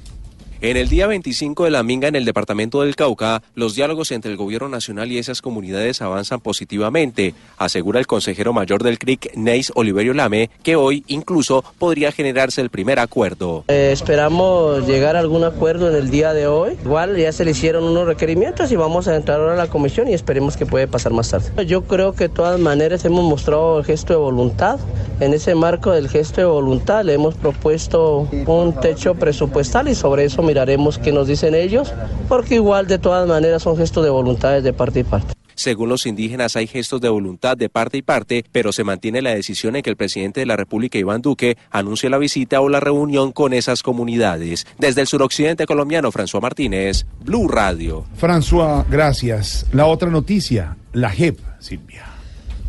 En 0.66 0.78
el 0.78 0.90
día 0.90 1.06
25 1.06 1.66
de 1.66 1.70
la 1.70 1.84
Minga 1.84 2.08
en 2.08 2.16
el 2.16 2.26
departamento 2.26 2.82
del 2.82 2.96
Cauca, 2.96 3.44
los 3.54 3.76
diálogos 3.76 4.10
entre 4.10 4.32
el 4.32 4.38
gobierno 4.38 4.68
nacional 4.68 5.12
y 5.12 5.20
esas 5.20 5.44
comunidades 5.44 6.02
avanzan 6.02 6.40
positivamente, 6.40 7.36
asegura 7.60 8.00
el 8.00 8.08
consejero 8.08 8.52
mayor 8.52 8.82
del 8.82 8.98
CRIC, 8.98 9.36
Neis 9.36 9.72
Oliverio 9.76 10.16
Lame, 10.16 10.50
que 10.64 10.76
hoy 10.76 11.04
incluso 11.06 11.64
podría 11.78 12.12
generarse 12.12 12.62
el 12.62 12.72
primer 12.72 12.98
acuerdo. 12.98 13.64
Eh, 13.68 13.92
esperamos 13.94 14.88
llegar 14.88 15.16
a 15.16 15.20
algún 15.20 15.44
acuerdo 15.44 15.88
en 15.88 15.98
el 15.98 16.10
día 16.10 16.34
de 16.34 16.48
hoy. 16.48 16.76
Igual 16.84 17.16
ya 17.16 17.32
se 17.32 17.46
le 17.46 17.52
hicieron 17.52 17.84
unos 17.84 18.08
requerimientos 18.08 18.72
y 18.72 18.76
vamos 18.76 19.08
a 19.08 19.16
entrar 19.16 19.42
ahora 19.42 19.54
a 19.54 19.58
la 19.58 19.68
comisión 19.68 20.08
y 20.08 20.16
esperemos 20.16 20.58
que 20.58 20.66
puede 20.66 20.88
pasar 20.88 21.14
más 21.14 21.30
tarde. 21.30 21.68
Yo 21.68 21.84
creo 21.84 22.14
que 22.14 22.24
de 22.28 22.34
todas 22.34 22.60
maneras 22.60 23.06
hemos 23.06 23.24
mostrado 23.24 23.78
el 23.78 23.86
gesto 23.86 24.14
de 24.14 24.20
voluntad. 24.20 24.80
En 25.20 25.32
ese 25.32 25.54
marco 25.54 25.92
del 25.92 26.10
gesto 26.10 26.42
de 26.42 26.48
voluntad 26.48 27.06
le 27.06 27.14
hemos 27.14 27.36
propuesto 27.36 28.28
un 28.48 28.74
techo 28.82 29.14
presupuestal 29.14 29.90
y 29.90 29.94
sobre 29.94 30.26
eso 30.26 30.42
miraremos 30.56 30.98
qué 30.98 31.12
nos 31.12 31.28
dicen 31.28 31.54
ellos, 31.54 31.92
porque 32.30 32.56
igual 32.56 32.88
de 32.88 32.98
todas 32.98 33.28
maneras 33.28 33.64
son 33.64 33.76
gestos 33.76 34.06
de 34.06 34.10
voluntades 34.10 34.64
de 34.64 34.72
parte 34.72 35.02
y 35.02 35.04
parte. 35.04 35.34
Según 35.54 35.90
los 35.90 36.06
indígenas 36.06 36.56
hay 36.56 36.66
gestos 36.66 37.02
de 37.02 37.10
voluntad 37.10 37.58
de 37.58 37.68
parte 37.68 37.98
y 37.98 38.02
parte, 38.02 38.46
pero 38.54 38.72
se 38.72 38.86
mantiene 38.86 39.22
la 39.22 39.36
decisión 39.36 39.76
en 39.76 39.82
que 39.82 39.90
el 39.90 39.98
presidente 39.98 40.40
de 40.40 40.46
la 40.46 40.56
República, 40.56 40.98
Iván 40.98 41.22
Duque, 41.22 41.58
anuncie 41.72 42.10
la 42.10 42.18
visita 42.18 42.62
o 42.62 42.70
la 42.70 42.80
reunión 42.80 43.34
con 43.34 43.52
esas 43.52 43.84
comunidades. 43.84 44.66
Desde 44.80 45.02
el 45.02 45.08
suroccidente 45.08 45.66
colombiano, 45.66 46.10
François 46.10 46.42
Martínez, 46.42 47.06
Blue 47.26 47.50
Radio. 47.50 48.06
François, 48.18 48.86
gracias. 48.90 49.66
La 49.74 49.88
otra 49.88 50.10
noticia, 50.10 50.78
la 50.94 51.10
JEP, 51.10 51.38
Silvia. 51.60 52.15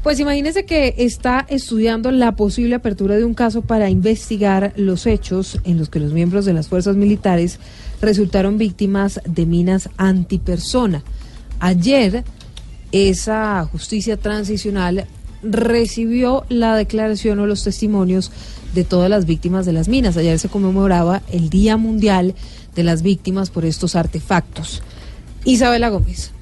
Pues 0.07 0.21
imagínese 0.21 0.65
que 0.65 0.95
está 0.99 1.45
estudiando 1.49 2.13
la 2.13 2.37
posible 2.37 2.77
apertura 2.77 3.17
de 3.17 3.25
un 3.25 3.35
caso 3.35 3.63
para 3.63 3.91
investigar 3.91 4.73
los 4.77 5.05
hechos 5.05 5.59
en 5.65 5.79
los 5.79 5.89
que 5.89 5.99
los 5.99 6.13
miembros 6.13 6.45
de 6.45 6.53
las 6.53 6.69
fuerzas 6.69 6.95
militares 6.95 7.59
resultaron 8.01 8.57
víctimas 8.57 9.21
de 9.25 9.47
minas 9.47 9.91
antipersona. 9.97 11.03
Ayer, 11.59 12.23
esa 12.93 13.65
justicia 13.65 14.17
transicional 14.17 15.07
recibió 15.43 16.45
la 16.51 16.77
declaración 16.77 17.41
o 17.41 17.47
los 17.49 17.65
testimonios 17.65 18.31
de 18.75 18.85
todas 18.85 19.11
las 19.11 19.27
víctimas 19.27 19.67
de 19.67 19.73
las 19.73 19.89
minas. 19.89 20.17
Ayer 20.17 20.39
se 20.39 20.49
conmemoraba 20.49 21.23
el 21.33 21.51
Día 21.51 21.77
Mundial 21.79 22.37
de 22.77 22.85
las 22.85 23.03
Víctimas 23.03 23.51
por 23.51 23.65
estos 23.65 23.97
artefactos. 23.97 24.85
Isabela 25.45 25.89
Gómez. 25.89 26.36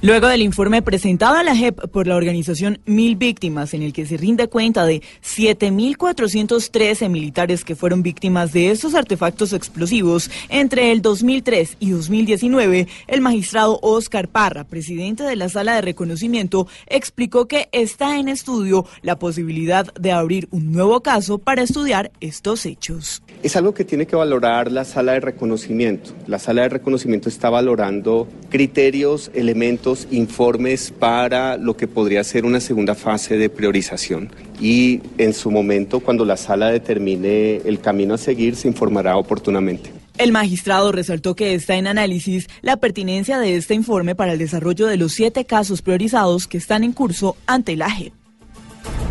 Luego 0.00 0.28
del 0.28 0.42
informe 0.42 0.80
presentado 0.80 1.34
a 1.34 1.42
la 1.42 1.56
JEP 1.56 1.88
por 1.88 2.06
la 2.06 2.14
organización 2.14 2.78
Mil 2.86 3.16
Víctimas, 3.16 3.74
en 3.74 3.82
el 3.82 3.92
que 3.92 4.06
se 4.06 4.16
rinde 4.16 4.46
cuenta 4.46 4.86
de 4.86 5.02
7.413 5.24 7.08
militares 7.08 7.64
que 7.64 7.74
fueron 7.74 8.04
víctimas 8.04 8.52
de 8.52 8.70
estos 8.70 8.94
artefactos 8.94 9.52
explosivos 9.52 10.30
entre 10.50 10.92
el 10.92 11.02
2003 11.02 11.78
y 11.80 11.90
2019, 11.90 12.86
el 13.08 13.20
magistrado 13.20 13.80
Oscar 13.82 14.28
Parra, 14.28 14.62
presidente 14.62 15.24
de 15.24 15.34
la 15.34 15.48
sala 15.48 15.74
de 15.74 15.80
reconocimiento, 15.80 16.68
explicó 16.86 17.48
que 17.48 17.68
está 17.72 18.20
en 18.20 18.28
estudio 18.28 18.86
la 19.02 19.18
posibilidad 19.18 19.92
de 19.94 20.12
abrir 20.12 20.46
un 20.52 20.70
nuevo 20.70 21.00
caso 21.00 21.38
para 21.38 21.62
estudiar 21.62 22.12
estos 22.20 22.66
hechos. 22.66 23.20
Es 23.40 23.54
algo 23.54 23.72
que 23.72 23.84
tiene 23.84 24.06
que 24.06 24.16
valorar 24.16 24.72
la 24.72 24.84
sala 24.84 25.12
de 25.12 25.20
reconocimiento. 25.20 26.10
La 26.26 26.40
sala 26.40 26.62
de 26.62 26.70
reconocimiento 26.70 27.28
está 27.28 27.50
valorando 27.50 28.26
criterios, 28.48 29.30
elementos, 29.32 30.08
informes 30.10 30.90
para 30.90 31.56
lo 31.56 31.76
que 31.76 31.86
podría 31.86 32.24
ser 32.24 32.44
una 32.44 32.58
segunda 32.58 32.96
fase 32.96 33.36
de 33.38 33.48
priorización. 33.48 34.32
Y 34.60 35.02
en 35.18 35.34
su 35.34 35.52
momento, 35.52 36.00
cuando 36.00 36.24
la 36.24 36.36
sala 36.36 36.70
determine 36.70 37.58
el 37.64 37.78
camino 37.78 38.14
a 38.14 38.18
seguir, 38.18 38.56
se 38.56 38.66
informará 38.66 39.16
oportunamente. 39.16 39.92
El 40.18 40.32
magistrado 40.32 40.90
resaltó 40.90 41.36
que 41.36 41.54
está 41.54 41.76
en 41.76 41.86
análisis 41.86 42.48
la 42.60 42.78
pertinencia 42.78 43.38
de 43.38 43.54
este 43.54 43.74
informe 43.74 44.16
para 44.16 44.32
el 44.32 44.40
desarrollo 44.40 44.88
de 44.88 44.96
los 44.96 45.12
siete 45.12 45.44
casos 45.44 45.80
priorizados 45.80 46.48
que 46.48 46.58
están 46.58 46.82
en 46.82 46.92
curso 46.92 47.36
ante 47.46 47.76
la 47.76 47.88
JEP. 47.88 48.12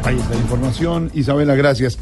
Ahí 0.04 0.18
está 0.18 0.32
la 0.32 0.42
información. 0.42 1.12
Isabela, 1.14 1.56
gracias. 1.56 1.98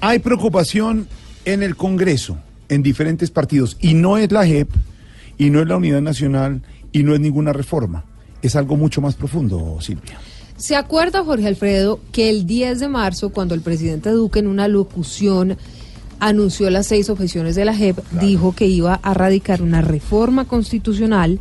Hay 0.00 0.18
preocupación 0.18 1.08
en 1.52 1.62
el 1.62 1.76
Congreso, 1.76 2.38
en 2.68 2.82
diferentes 2.82 3.30
partidos, 3.30 3.76
y 3.80 3.94
no 3.94 4.18
es 4.18 4.30
la 4.30 4.46
JEP, 4.46 4.68
y 5.38 5.50
no 5.50 5.60
es 5.60 5.68
la 5.68 5.76
Unidad 5.76 6.02
Nacional, 6.02 6.62
y 6.92 7.02
no 7.02 7.14
es 7.14 7.20
ninguna 7.20 7.52
reforma. 7.52 8.04
Es 8.42 8.54
algo 8.54 8.76
mucho 8.76 9.00
más 9.00 9.14
profundo, 9.14 9.78
Silvia. 9.80 10.18
¿Se 10.58 10.76
acuerda, 10.76 11.24
Jorge 11.24 11.46
Alfredo, 11.46 12.00
que 12.12 12.28
el 12.28 12.46
10 12.46 12.80
de 12.80 12.88
marzo, 12.88 13.30
cuando 13.30 13.54
el 13.54 13.62
presidente 13.62 14.10
Duque 14.10 14.40
en 14.40 14.46
una 14.46 14.68
locución 14.68 15.56
anunció 16.20 16.68
las 16.68 16.86
seis 16.86 17.08
objeciones 17.10 17.54
de 17.54 17.64
la 17.64 17.74
JEP, 17.74 17.98
dijo 18.20 18.54
que 18.54 18.66
iba 18.66 18.94
a 18.94 19.14
radicar 19.14 19.62
una 19.62 19.80
reforma 19.80 20.44
constitucional 20.46 21.38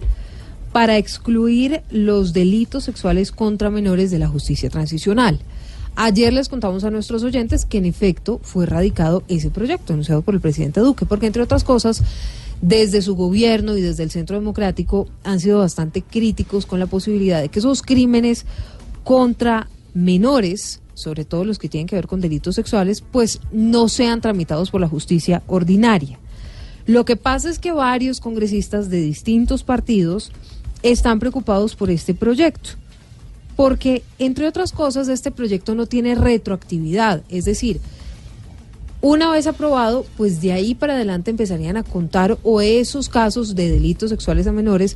para 0.72 0.98
excluir 0.98 1.82
los 1.89 2.32
delitos 2.32 2.84
sexuales 2.84 3.32
contra 3.32 3.72
menores 3.72 4.12
de 4.12 4.20
la 4.20 4.28
justicia 4.28 4.70
transicional? 4.70 5.39
Ayer 6.00 6.32
les 6.32 6.48
contamos 6.48 6.84
a 6.84 6.92
nuestros 6.92 7.24
oyentes 7.24 7.66
que 7.66 7.80
en 7.80 7.86
efecto 7.86 8.40
fue 8.44 8.68
radicado 8.68 9.24
ese 9.28 9.50
proyecto 9.50 9.94
anunciado 9.94 10.22
por 10.22 10.36
el 10.36 10.42
presidente 10.42 10.80
Duque, 10.80 11.08
porque 11.08 11.26
entre 11.26 11.42
otras 11.42 11.64
cosas, 11.64 12.04
desde 12.62 13.02
su 13.02 13.16
gobierno 13.16 13.76
y 13.76 13.82
desde 13.82 14.04
el 14.04 14.12
Centro 14.12 14.36
Democrático 14.38 15.08
han 15.24 15.40
sido 15.40 15.58
bastante 15.58 16.04
críticos 16.04 16.68
con 16.68 16.80
la 16.80 16.86
posibilidad 16.86 17.42
de 17.42 17.50
que 17.50 17.58
esos 17.58 17.82
crímenes 17.82 18.46
contra 19.04 19.70
menores, 19.96 20.82
sobre 20.94 21.26
todo 21.26 21.46
los 21.46 21.58
que 21.58 21.68
tienen 21.68 21.88
que 21.88 21.96
ver 21.96 22.06
con 22.06 22.22
delitos 22.22 22.54
sexuales, 22.54 23.02
pues 23.02 23.40
no 23.52 23.90
sean 23.90 24.22
tramitados 24.22 24.70
por 24.70 24.82
la 24.82 24.88
justicia 24.88 25.42
ordinaria. 25.48 26.20
Lo 26.86 27.06
que 27.06 27.16
pasa 27.16 27.50
es 27.50 27.58
que 27.58 27.72
varios 27.72 28.20
congresistas 28.22 28.92
de 28.92 29.02
distintos 29.02 29.64
partidos 29.64 30.32
están 30.84 31.18
preocupados 31.18 31.76
por 31.76 31.90
este 31.90 32.14
proyecto, 32.14 32.78
porque 33.58 34.04
entre 34.20 34.48
otras 34.48 34.72
cosas 34.72 35.10
este 35.10 35.32
proyecto 35.32 35.76
no 35.76 35.88
tiene 35.88 36.15
retroactividad, 36.15 37.24
es 37.28 37.43
decir, 37.43 37.82
una 39.02 39.32
vez 39.32 39.48
aprobado, 39.48 40.06
pues 40.15 40.41
de 40.41 40.54
ahí 40.54 40.76
para 40.76 40.93
adelante 40.93 41.32
empezarían 41.32 41.76
a 41.76 41.84
contar 41.84 42.38
o 42.43 42.62
esos 42.62 43.10
casos 43.10 43.56
de 43.56 43.70
delitos 43.70 44.12
sexuales 44.12 44.48
a 44.48 44.52
menores 44.52 44.96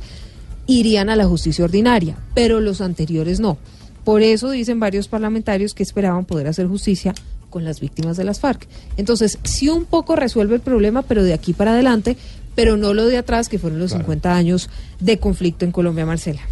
irían 0.66 1.10
a 1.10 1.16
la 1.16 1.26
justicia 1.26 1.64
ordinaria, 1.64 2.16
pero 2.34 2.60
los 2.60 2.80
anteriores 2.80 3.40
no. 3.40 3.58
Por 4.04 4.22
eso 4.22 4.50
dicen 4.50 4.80
varios 4.80 5.08
parlamentarios 5.08 5.74
que 5.74 5.82
esperaban 5.82 6.24
poder 6.24 6.46
hacer 6.46 6.66
justicia 6.66 7.14
con 7.50 7.64
las 7.64 7.80
víctimas 7.80 8.16
de 8.16 8.24
las 8.24 8.40
FARC. 8.40 8.66
Entonces, 8.96 9.38
sí 9.44 9.68
un 9.68 9.84
poco 9.84 10.16
resuelve 10.16 10.54
el 10.54 10.60
problema, 10.60 11.02
pero 11.02 11.22
de 11.22 11.34
aquí 11.34 11.52
para 11.52 11.72
adelante, 11.72 12.16
pero 12.54 12.76
no 12.76 12.94
lo 12.94 13.06
de 13.06 13.18
atrás, 13.18 13.48
que 13.48 13.58
fueron 13.58 13.78
los 13.78 13.92
50 13.92 14.34
años 14.34 14.70
de 15.00 15.18
conflicto 15.18 15.64
en 15.64 15.72
Colombia, 15.72 16.06
Marcela. 16.06 16.42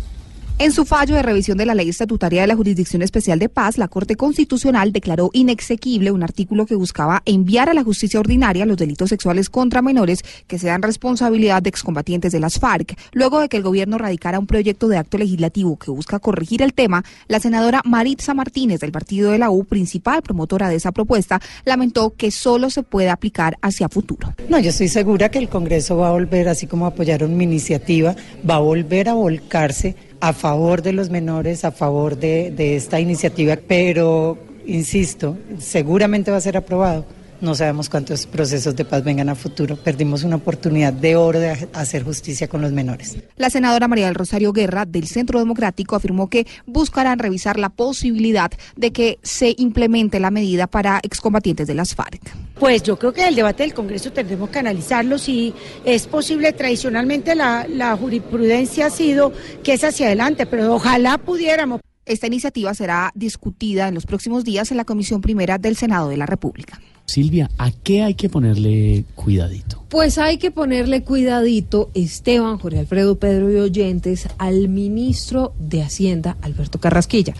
En 0.60 0.72
su 0.72 0.84
fallo 0.84 1.14
de 1.14 1.22
revisión 1.22 1.56
de 1.56 1.64
la 1.64 1.74
ley 1.74 1.88
estatutaria 1.88 2.42
de 2.42 2.46
la 2.46 2.54
Jurisdicción 2.54 3.00
Especial 3.00 3.38
de 3.38 3.48
Paz, 3.48 3.78
la 3.78 3.88
Corte 3.88 4.16
Constitucional 4.16 4.92
declaró 4.92 5.30
inexequible 5.32 6.12
un 6.12 6.22
artículo 6.22 6.66
que 6.66 6.74
buscaba 6.74 7.22
enviar 7.24 7.70
a 7.70 7.72
la 7.72 7.82
justicia 7.82 8.20
ordinaria 8.20 8.66
los 8.66 8.76
delitos 8.76 9.08
sexuales 9.08 9.48
contra 9.48 9.80
menores 9.80 10.22
que 10.46 10.58
sean 10.58 10.82
responsabilidad 10.82 11.62
de 11.62 11.70
excombatientes 11.70 12.32
de 12.32 12.40
las 12.40 12.58
FARC. 12.58 12.94
Luego 13.12 13.40
de 13.40 13.48
que 13.48 13.56
el 13.56 13.62
gobierno 13.62 13.96
radicara 13.96 14.38
un 14.38 14.46
proyecto 14.46 14.88
de 14.88 14.98
acto 14.98 15.16
legislativo 15.16 15.78
que 15.78 15.90
busca 15.90 16.18
corregir 16.18 16.60
el 16.60 16.74
tema, 16.74 17.06
la 17.26 17.40
senadora 17.40 17.80
Maritza 17.86 18.34
Martínez 18.34 18.80
del 18.80 18.92
partido 18.92 19.32
de 19.32 19.38
la 19.38 19.48
U, 19.48 19.64
principal 19.64 20.20
promotora 20.20 20.68
de 20.68 20.76
esa 20.76 20.92
propuesta, 20.92 21.40
lamentó 21.64 22.14
que 22.14 22.30
solo 22.30 22.68
se 22.68 22.82
puede 22.82 23.08
aplicar 23.08 23.56
hacia 23.62 23.88
futuro. 23.88 24.34
No, 24.50 24.58
yo 24.58 24.68
estoy 24.68 24.88
segura 24.88 25.30
que 25.30 25.38
el 25.38 25.48
Congreso 25.48 25.96
va 25.96 26.10
a 26.10 26.12
volver, 26.12 26.50
así 26.50 26.66
como 26.66 26.84
apoyaron 26.84 27.34
mi 27.34 27.44
iniciativa, 27.44 28.14
va 28.46 28.56
a 28.56 28.60
volver 28.60 29.08
a 29.08 29.14
volcarse 29.14 30.09
a 30.20 30.32
favor 30.32 30.82
de 30.82 30.92
los 30.92 31.10
menores, 31.10 31.64
a 31.64 31.72
favor 31.72 32.16
de, 32.16 32.76
esta 32.76 33.00
iniciativa, 33.00 33.56
pero, 33.66 34.38
insisto, 34.66 35.36
seguramente 35.58 36.30
va 36.30 36.36
a 36.36 36.40
ser 36.40 36.56
aprobado. 36.56 37.04
No 37.40 37.54
sabemos 37.54 37.88
cuántos 37.88 38.26
procesos 38.26 38.76
de 38.76 38.84
paz 38.84 39.02
vengan 39.02 39.30
a 39.30 39.34
futuro. 39.34 39.76
Perdimos 39.76 40.24
una 40.24 40.36
oportunidad 40.36 40.92
de 40.92 41.16
oro 41.16 41.40
de 41.40 41.68
hacer 41.72 42.02
justicia 42.02 42.48
con 42.48 42.60
los 42.60 42.70
menores. 42.70 43.16
La 43.36 43.48
senadora 43.48 43.88
María 43.88 44.06
del 44.06 44.14
Rosario 44.14 44.52
Guerra 44.52 44.84
del 44.84 45.06
Centro 45.08 45.38
Democrático 45.38 45.96
afirmó 45.96 46.28
que 46.28 46.46
buscarán 46.66 47.18
revisar 47.18 47.58
la 47.58 47.70
posibilidad 47.70 48.50
de 48.76 48.92
que 48.92 49.18
se 49.22 49.54
implemente 49.56 50.20
la 50.20 50.30
medida 50.30 50.66
para 50.66 51.00
excombatientes 51.02 51.66
de 51.66 51.74
las 51.74 51.94
FARC. 51.94 52.20
Pues 52.60 52.82
yo 52.82 52.98
creo 52.98 53.14
que 53.14 53.26
el 53.26 53.34
debate 53.34 53.62
del 53.62 53.72
Congreso 53.72 54.12
tendremos 54.12 54.50
que 54.50 54.58
analizarlo 54.58 55.16
si 55.16 55.54
es 55.86 56.06
posible. 56.06 56.52
Tradicionalmente 56.52 57.34
la, 57.34 57.66
la 57.66 57.96
jurisprudencia 57.96 58.86
ha 58.86 58.90
sido 58.90 59.32
que 59.64 59.72
es 59.72 59.82
hacia 59.82 60.06
adelante, 60.06 60.44
pero 60.44 60.74
ojalá 60.74 61.16
pudiéramos. 61.16 61.80
Esta 62.04 62.26
iniciativa 62.26 62.74
será 62.74 63.12
discutida 63.14 63.88
en 63.88 63.94
los 63.94 64.04
próximos 64.04 64.44
días 64.44 64.70
en 64.70 64.76
la 64.76 64.84
Comisión 64.84 65.22
Primera 65.22 65.56
del 65.56 65.74
Senado 65.74 66.10
de 66.10 66.18
la 66.18 66.26
República. 66.26 66.78
Silvia, 67.06 67.50
¿a 67.56 67.70
qué 67.70 68.02
hay 68.02 68.14
que 68.14 68.28
ponerle 68.28 69.04
cuidadito? 69.14 69.82
Pues 69.88 70.18
hay 70.18 70.36
que 70.36 70.50
ponerle 70.50 71.02
cuidadito, 71.02 71.90
Esteban, 71.94 72.58
Jorge 72.58 72.78
Alfredo, 72.78 73.18
Pedro 73.18 73.50
y 73.50 73.56
Oyentes, 73.56 74.28
al 74.36 74.68
ministro 74.68 75.54
de 75.58 75.82
Hacienda, 75.82 76.36
Alberto 76.42 76.78
Carrasquilla. 76.78 77.32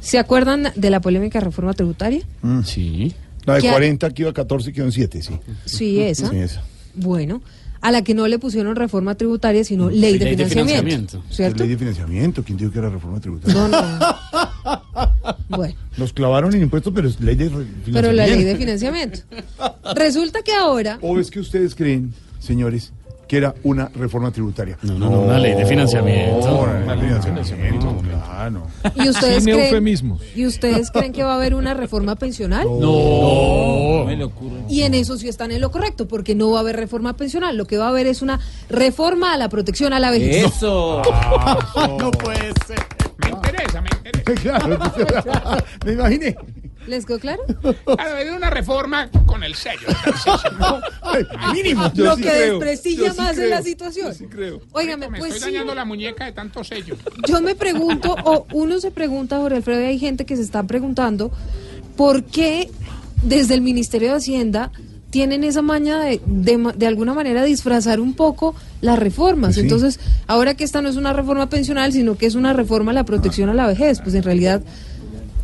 ¿Se 0.00 0.18
acuerdan 0.18 0.72
de 0.74 0.90
la 0.90 1.00
polémica 1.00 1.40
reforma 1.40 1.74
tributaria? 1.74 2.22
Sí. 2.64 3.14
La 3.46 3.54
de 3.54 3.60
¿Qué 3.62 3.68
ha- 3.68 3.72
40 3.72 4.10
quedó 4.10 4.28
a 4.28 4.34
14 4.34 4.72
quedó 4.72 4.84
en 4.86 4.92
7, 4.92 5.22
sí. 5.22 5.38
Sí, 5.64 6.00
esa. 6.00 6.28
Sí, 6.28 6.36
esa. 6.36 6.62
Bueno, 6.94 7.42
a 7.80 7.90
la 7.92 8.02
que 8.02 8.14
no 8.14 8.26
le 8.26 8.38
pusieron 8.38 8.74
reforma 8.76 9.14
tributaria, 9.14 9.62
sino 9.64 9.88
ley, 9.88 10.18
de, 10.18 10.30
financiamiento, 10.30 11.22
¿Cierto? 11.30 11.58
Ley 11.62 11.68
de 11.70 11.78
financiamiento. 11.78 12.42
¿Quién 12.42 12.58
dijo 12.58 12.72
que 12.72 12.78
era 12.80 12.88
reforma 12.90 13.20
tributaria? 13.20 13.54
No, 13.54 13.68
no. 13.68 13.80
Bueno, 15.48 15.74
Nos 15.96 16.12
clavaron 16.12 16.52
en 16.54 16.62
impuestos, 16.62 16.92
pero 16.92 17.08
es 17.08 17.20
ley 17.20 17.36
de 17.36 17.44
financiamiento. 17.48 17.92
pero 17.92 18.12
la 18.12 18.26
ley 18.26 18.42
de 18.42 18.56
financiamiento. 18.56 19.20
Resulta 19.94 20.42
que 20.42 20.52
ahora 20.52 20.98
¿O 21.02 21.18
es 21.20 21.30
que 21.30 21.38
ustedes 21.38 21.74
creen, 21.76 22.12
señores, 22.40 22.92
que 23.26 23.36
era 23.36 23.54
una 23.64 23.88
reforma 23.94 24.30
tributaria? 24.30 24.78
No, 24.82 24.98
no, 24.98 25.10
no, 25.10 25.20
una 25.22 25.38
ley 25.38 25.54
de 25.54 25.66
financiamiento. 25.66 26.46
No, 26.46 26.60
una 26.60 26.94
ley 26.94 27.08
de 27.08 27.22
financiamiento, 27.22 27.96
claro. 27.98 28.62
¿Y 28.94 29.08
ustedes, 29.08 29.44
Sin 29.44 29.54
creen, 29.54 29.66
eufemismos. 29.66 30.22
¿Y 30.34 30.46
ustedes 30.46 30.90
creen 30.90 31.12
que 31.12 31.22
va 31.22 31.32
a 31.32 31.36
haber 31.36 31.54
una 31.54 31.74
reforma 31.74 32.16
pensional? 32.16 32.64
No. 32.64 34.04
me 34.06 34.16
le 34.16 34.24
ocurre. 34.24 34.60
Y 34.68 34.82
en 34.82 34.94
eso 34.94 35.16
sí 35.16 35.28
están 35.28 35.50
en 35.50 35.60
lo 35.60 35.70
correcto, 35.70 36.06
porque 36.06 36.34
no 36.34 36.50
va 36.50 36.58
a 36.58 36.60
haber 36.60 36.76
reforma 36.76 37.16
pensional. 37.16 37.56
Lo 37.56 37.66
que 37.66 37.78
va 37.78 37.86
a 37.86 37.88
haber 37.88 38.06
es 38.06 38.22
una 38.22 38.40
reforma 38.68 39.32
a 39.32 39.36
la 39.36 39.48
protección 39.48 39.92
a 39.92 40.00
la 40.00 40.10
vejez. 40.10 40.46
Eso. 40.46 41.02
no 41.98 42.10
puede 42.12 42.52
ser. 42.66 42.78
Me 43.18 43.30
interesa, 43.30 43.80
me 43.80 43.88
interesa. 43.96 44.42
Claro, 44.42 44.78
me 45.84 45.92
imaginé. 45.92 46.36
¿Les 46.86 47.04
quedó 47.06 47.18
claro? 47.18 47.42
Claro, 47.84 48.16
es 48.18 48.30
una 48.30 48.50
reforma 48.50 49.10
con 49.26 49.42
el 49.42 49.54
sello. 49.54 49.88
Lo 51.94 52.16
que 52.16 52.32
desprestigia 52.32 53.14
más 53.14 53.36
es 53.38 53.48
la 53.50 53.62
situación. 53.62 54.14
creo. 54.28 54.60
Óigame, 54.72 55.08
Me 55.08 55.18
pues 55.18 55.34
estoy 55.34 55.50
sí. 55.50 55.54
dañando 55.54 55.74
la 55.74 55.84
muñeca 55.84 56.24
de 56.26 56.32
tanto 56.32 56.62
sello. 56.62 56.96
Yo 57.26 57.40
me 57.40 57.54
pregunto, 57.54 58.14
o 58.24 58.46
uno 58.52 58.80
se 58.80 58.90
pregunta, 58.90 59.38
Jorge 59.38 59.56
Alfredo, 59.56 59.82
y 59.82 59.84
hay 59.84 59.98
gente 59.98 60.24
que 60.24 60.36
se 60.36 60.42
está 60.42 60.62
preguntando, 60.64 61.30
¿por 61.96 62.24
qué 62.24 62.70
desde 63.22 63.54
el 63.54 63.62
Ministerio 63.62 64.10
de 64.10 64.16
Hacienda 64.16 64.70
tienen 65.10 65.44
esa 65.44 65.62
maña 65.62 66.00
de, 66.00 66.20
de, 66.26 66.86
alguna 66.86 67.14
manera 67.14 67.42
disfrazar 67.44 68.00
un 68.00 68.14
poco 68.14 68.54
las 68.80 68.98
reformas? 68.98 69.54
Sí. 69.54 69.62
Entonces, 69.62 69.98
ahora 70.26 70.54
que 70.54 70.64
esta 70.64 70.82
no 70.82 70.88
es 70.88 70.96
una 70.96 71.12
reforma 71.12 71.48
pensional, 71.48 71.92
sino 71.92 72.18
que 72.18 72.26
es 72.26 72.34
una 72.34 72.52
reforma 72.52 72.90
a 72.90 72.94
la 72.94 73.04
protección 73.04 73.48
a 73.48 73.54
la 73.54 73.66
vejez, 73.66 74.00
pues 74.02 74.14
en 74.14 74.22
realidad, 74.22 74.62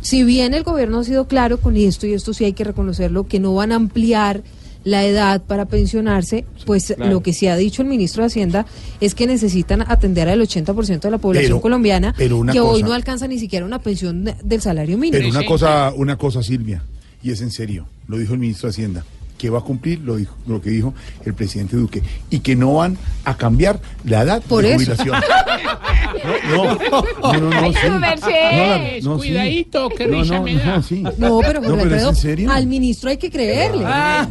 si 0.03 0.23
bien 0.23 0.53
el 0.53 0.61
gobierno 0.63 0.99
ha 0.99 1.03
sido 1.03 1.27
claro 1.27 1.59
con 1.59 1.75
esto, 1.75 2.05
y 2.05 2.13
esto 2.13 2.33
sí 2.33 2.45
hay 2.45 2.53
que 2.53 2.63
reconocerlo, 2.63 3.25
que 3.27 3.39
no 3.39 3.55
van 3.55 3.71
a 3.71 3.75
ampliar 3.75 4.43
la 4.83 5.05
edad 5.05 5.41
para 5.41 5.65
pensionarse, 5.65 6.45
pues 6.65 6.93
Claro. 6.95 7.09
lo 7.09 7.23
que 7.23 7.31
sí 7.31 7.47
ha 7.47 7.55
dicho 7.55 7.81
el 7.81 7.87
ministro 7.87 8.21
de 8.21 8.27
Hacienda 8.27 8.65
es 8.99 9.15
que 9.15 9.25
necesitan 9.27 9.81
atender 9.89 10.27
al 10.27 10.41
80% 10.41 11.07
de 11.07 11.11
la 11.11 11.17
población 11.19 11.51
Pero- 11.51 11.61
colombiana 11.61 12.13
pero 12.17 12.43
que 12.51 12.59
hoy 12.59 12.83
no 12.83 12.91
alcanza 12.91 13.25
ni 13.27 13.39
siquiera 13.39 13.65
una 13.65 13.79
pensión 13.79 14.25
de- 14.25 14.35
del 14.43 14.59
salario 14.61 14.97
mínimo. 14.97 15.17
Pero 15.17 15.29
una 15.29 15.45
cosa, 15.47 15.93
una 15.95 16.17
cosa, 16.17 16.43
Silvia, 16.43 16.83
y 17.23 17.31
es 17.31 17.39
en 17.41 17.51
serio, 17.51 17.87
lo 18.09 18.17
dijo 18.17 18.33
el 18.33 18.39
ministro 18.39 18.67
de 18.67 18.71
Hacienda, 18.71 19.05
que 19.43 19.49
va 19.49 19.59
a 19.59 19.61
cumplir 19.61 19.99
lo, 19.99 20.15
dijo, 20.15 20.33
lo 20.47 20.61
que 20.61 20.69
dijo 20.69 20.93
el 21.25 21.33
presidente 21.33 21.75
Duque, 21.75 22.01
y 22.29 22.39
que 22.39 22.55
no 22.55 22.75
van 22.75 22.97
a 23.25 23.35
cambiar 23.35 23.77
la 24.05 24.21
edad 24.21 24.41
Por 24.47 24.63
de 24.63 24.75
eso. 24.75 24.95
jubilación. 24.95 25.17
No, 26.49 26.63
no, 26.75 27.03
no, 27.21 27.49
no, 27.49 27.61
no, 27.61 27.73
sí. 27.73 27.89
Mercedes, 27.99 29.03
No, 29.03 29.09
no, 29.15 29.21
sí. 29.21 29.27
cuidadito, 29.27 29.89
qué 29.89 30.07
No, 30.07 30.23
no, 30.23 30.43
me 30.43 30.55
da. 30.55 30.77
no, 30.77 30.83
sí. 30.83 31.03
No, 31.17 31.39
pero 31.41 31.61
es 31.93 32.03
en 32.03 32.15
serio. 32.15 32.51
al 32.51 32.67
ministro 32.67 33.09
hay 33.09 33.17
que 33.17 33.29
creerle. 33.29 33.83
Ah. 33.85 34.29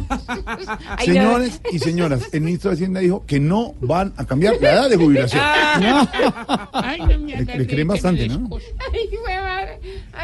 Señores 1.05 1.61
y 1.71 1.77
señoras, 1.77 2.23
el 2.31 2.41
ministro 2.41 2.71
de 2.71 2.75
Hacienda 2.77 2.99
dijo 3.01 3.23
que 3.27 3.39
no 3.39 3.75
van 3.81 4.13
a 4.17 4.25
cambiar 4.25 4.55
la 4.61 4.71
edad 4.73 4.89
de 4.89 4.95
jubilación. 4.97 5.43
Ay, 6.73 6.99
no 7.01 7.19
me 7.19 7.35
Le, 7.45 7.57
le 7.59 7.67
creen 7.67 7.87
bastante, 7.87 8.27
¿no? 8.29 8.49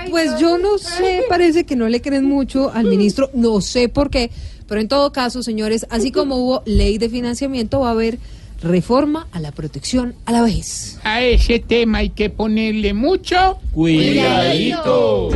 Pues 0.09 0.39
yo 0.39 0.57
no 0.57 0.79
sé, 0.79 1.23
parece 1.29 1.63
que 1.65 1.75
no 1.75 1.87
le 1.87 2.01
creen 2.01 2.25
mucho 2.25 2.71
al 2.73 2.85
ministro, 2.85 3.29
no 3.35 3.61
sé 3.61 3.89
por 3.89 4.09
qué, 4.09 4.31
pero 4.69 4.79
en 4.81 4.87
todo 4.87 5.11
caso, 5.11 5.41
señores, 5.41 5.87
así 5.89 6.11
como 6.11 6.35
hubo 6.35 6.61
ley 6.65 6.99
de 6.99 7.09
financiamiento, 7.09 7.79
va 7.79 7.89
a 7.89 7.91
haber 7.91 8.19
reforma 8.61 9.27
a 9.31 9.39
la 9.39 9.51
protección 9.51 10.13
a 10.25 10.31
la 10.31 10.43
vejez. 10.43 10.99
A 11.03 11.21
ese 11.21 11.59
tema 11.59 11.99
hay 11.99 12.11
que 12.11 12.29
ponerle 12.29 12.93
mucho 12.93 13.57
Cuidadito. 13.73 15.29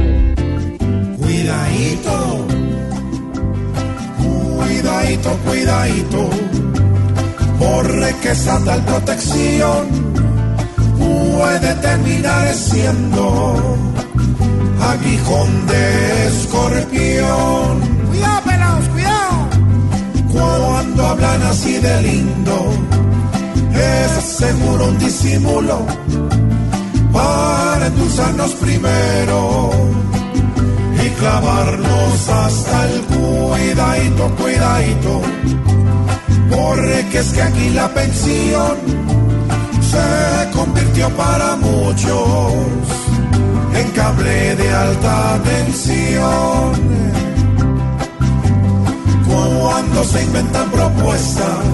Cuidadito. 1.18 2.48
Cuidadito, 4.58 5.38
cuidadito. 5.46 6.30
Porque 7.58 8.32
esa 8.32 8.64
tal 8.64 8.86
protección 8.86 9.88
puede 11.00 11.74
terminar 11.76 12.54
siendo 12.54 13.78
aguijón 14.80 15.68
de 15.68 16.28
escorpión. 16.28 17.80
Cuidado, 18.10 18.42
pelados, 18.44 18.90
cuidado. 18.90 19.03
Cuando 20.34 21.06
hablan 21.06 21.42
así 21.44 21.74
de 21.74 22.02
lindo, 22.02 22.56
es 23.74 24.24
seguro 24.24 24.88
un 24.88 24.98
disimulo 24.98 25.86
para 27.12 27.86
endulzarnos 27.86 28.52
primero 28.56 29.70
y 31.06 31.10
clavarnos 31.20 32.30
hasta 32.30 32.90
el 32.90 33.02
cuidadito, 33.02 34.36
cuidadito. 34.36 35.22
Porque 36.50 37.20
es 37.20 37.34
que 37.34 37.42
aquí 37.42 37.70
la 37.70 37.88
pensión 37.94 38.78
se 39.92 40.52
convirtió 40.52 41.10
para 41.12 41.56
muchos 41.58 42.54
en 43.76 43.92
cable 43.92 44.56
de 44.56 44.74
alta 44.74 45.40
tensión. 45.44 47.23
Cuando 49.34 50.04
se 50.04 50.24
inventan 50.24 50.70
propuestas 50.72 51.66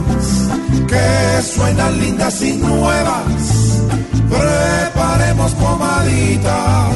que 0.87 1.41
suenan 1.43 1.99
lindas 1.99 2.41
y 2.41 2.53
nuevas, 2.53 3.83
preparemos 4.29 5.51
pomadita 5.53 6.87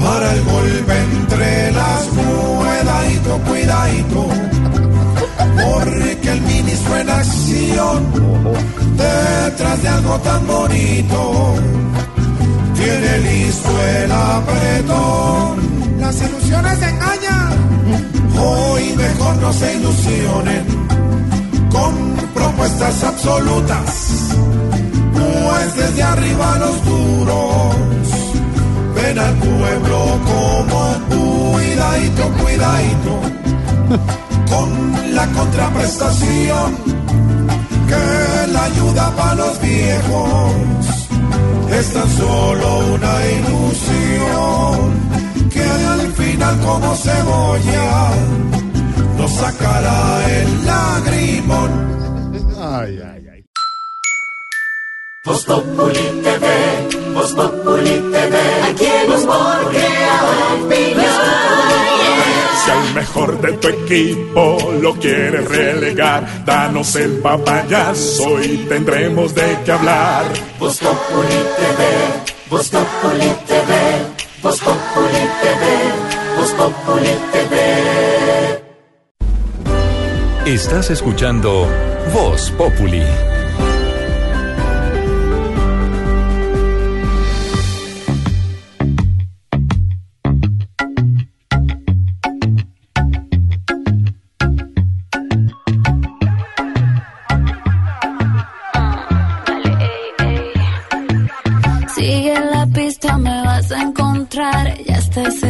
para 0.00 0.34
el 0.34 0.44
golpe 0.44 0.94
entre 0.98 1.72
las 1.72 2.08
cuidadito, 2.08 3.38
cuidadito, 3.46 4.28
porque 5.56 6.30
el 6.30 6.40
ministro 6.42 6.96
en 6.96 7.10
acción, 7.10 8.06
detrás 8.96 9.82
de 9.82 9.88
algo 9.88 10.18
tan 10.20 10.46
bonito, 10.46 11.54
tiene 12.74 13.18
listo 13.18 13.70
el 14.02 14.12
apretón. 14.12 15.68
Las 16.00 16.22
ilusiones 16.22 16.82
engañan, 16.82 17.17
hoy 18.38 18.94
mejor 18.96 19.36
no 19.36 19.52
se 19.52 19.74
ilusionen 19.74 20.64
con 21.70 22.16
propuestas 22.34 23.04
absolutas, 23.04 24.08
pues 25.12 25.76
desde 25.76 26.02
arriba 26.02 26.58
los 26.58 26.84
duros 26.84 27.76
ven 28.94 29.18
al 29.18 29.34
pueblo 29.36 29.98
como 30.24 30.78
cuidadito, 31.08 32.22
cuidadito, 32.42 33.20
con 34.48 35.14
la 35.14 35.26
contraprestación 35.26 36.76
que 37.88 38.52
la 38.52 38.64
ayuda 38.64 39.10
para 39.16 39.34
los 39.34 39.60
viejos. 39.60 40.52
Es 41.70 41.92
tan 41.92 42.08
solo 42.16 42.78
una 42.94 43.14
ilusión 43.36 44.78
que 45.50 45.62
al 45.62 46.12
final 46.48 46.66
como 46.66 46.94
cebolla 46.94 48.10
nos 49.16 49.32
sacará 49.32 50.24
el 50.40 50.66
lagrimón. 50.66 51.70
Ay, 52.60 53.00
ay, 53.04 53.26
ay. 53.32 53.44
Voz 55.24 55.44
Populi 55.44 56.22
TV, 56.22 56.46
Voz 57.14 57.32
Populi 57.32 58.00
TV, 58.12 58.36
aquí 58.70 58.86
el 58.86 59.12
humor. 59.12 59.72
Si 62.64 62.70
al 62.70 62.94
mejor 62.94 63.40
de 63.40 63.52
tu 63.54 63.68
equipo 63.68 64.72
lo 64.80 64.94
quieres 64.94 65.48
relegar, 65.48 66.44
danos 66.44 66.94
el 66.96 67.18
papayazo 67.18 68.42
y 68.42 68.56
tendremos 68.68 69.34
de 69.34 69.58
qué 69.64 69.72
hablar. 69.72 70.24
Voz 70.58 70.78
Populi 70.78 71.40
TV, 71.56 71.84
Voz 72.50 72.68
Populi 72.68 73.32
TV, 73.46 73.72
Voz 74.42 74.60
Populi 74.60 75.24
TV, 75.42 76.27
Voz 76.38 76.52
Populi 76.52 77.10
TV. 77.32 78.62
Estás 80.46 80.88
escuchando 80.90 81.66
Voz 82.14 82.52
Populi. 82.52 83.02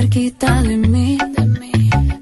Cerquita 0.08 0.62
de 0.62 0.76
mí. 0.76 1.18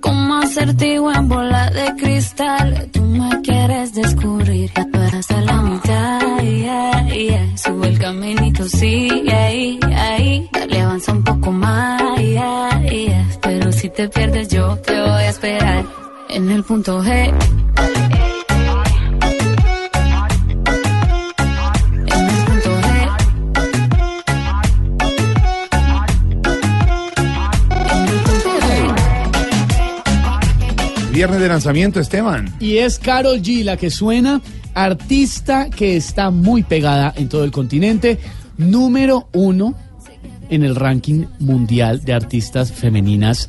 Como 0.00 0.36
acertijo 0.36 1.12
en 1.12 1.28
bola 1.28 1.70
de 1.70 1.94
cristal. 1.96 2.88
Tú 2.92 3.02
me 3.02 3.40
quieres 3.42 3.94
descubrir. 3.94 4.70
Ya 4.74 4.86
tú 4.90 4.98
a 4.98 5.40
la 5.40 5.62
mitad. 5.62 6.42
yeah. 6.42 7.56
Sube 7.56 7.88
el 7.88 7.98
caminito, 7.98 8.68
sí. 8.68 9.08
Dale, 10.52 10.80
avanza 10.80 11.12
un 11.12 11.22
poco 11.22 11.52
más. 11.52 12.02
Pero 13.42 13.72
si 13.72 13.88
te 13.90 14.08
pierdes, 14.08 14.48
yo 14.48 14.76
te 14.78 14.92
voy 14.92 15.22
a 15.22 15.28
esperar. 15.28 15.84
En 16.28 16.50
el 16.50 16.64
punto 16.64 17.02
G. 17.02 17.32
Viernes 31.26 31.42
de 31.42 31.48
lanzamiento, 31.48 31.98
Esteban. 31.98 32.54
Y 32.60 32.76
es 32.76 33.00
Carol 33.00 33.42
G 33.42 33.64
la 33.64 33.76
que 33.76 33.90
suena, 33.90 34.40
artista 34.74 35.68
que 35.70 35.96
está 35.96 36.30
muy 36.30 36.62
pegada 36.62 37.12
en 37.16 37.28
todo 37.28 37.42
el 37.42 37.50
continente, 37.50 38.20
número 38.58 39.26
uno 39.32 39.74
en 40.50 40.62
el 40.62 40.76
ranking 40.76 41.24
mundial 41.40 42.04
de 42.04 42.12
artistas 42.12 42.70
femeninas 42.70 43.48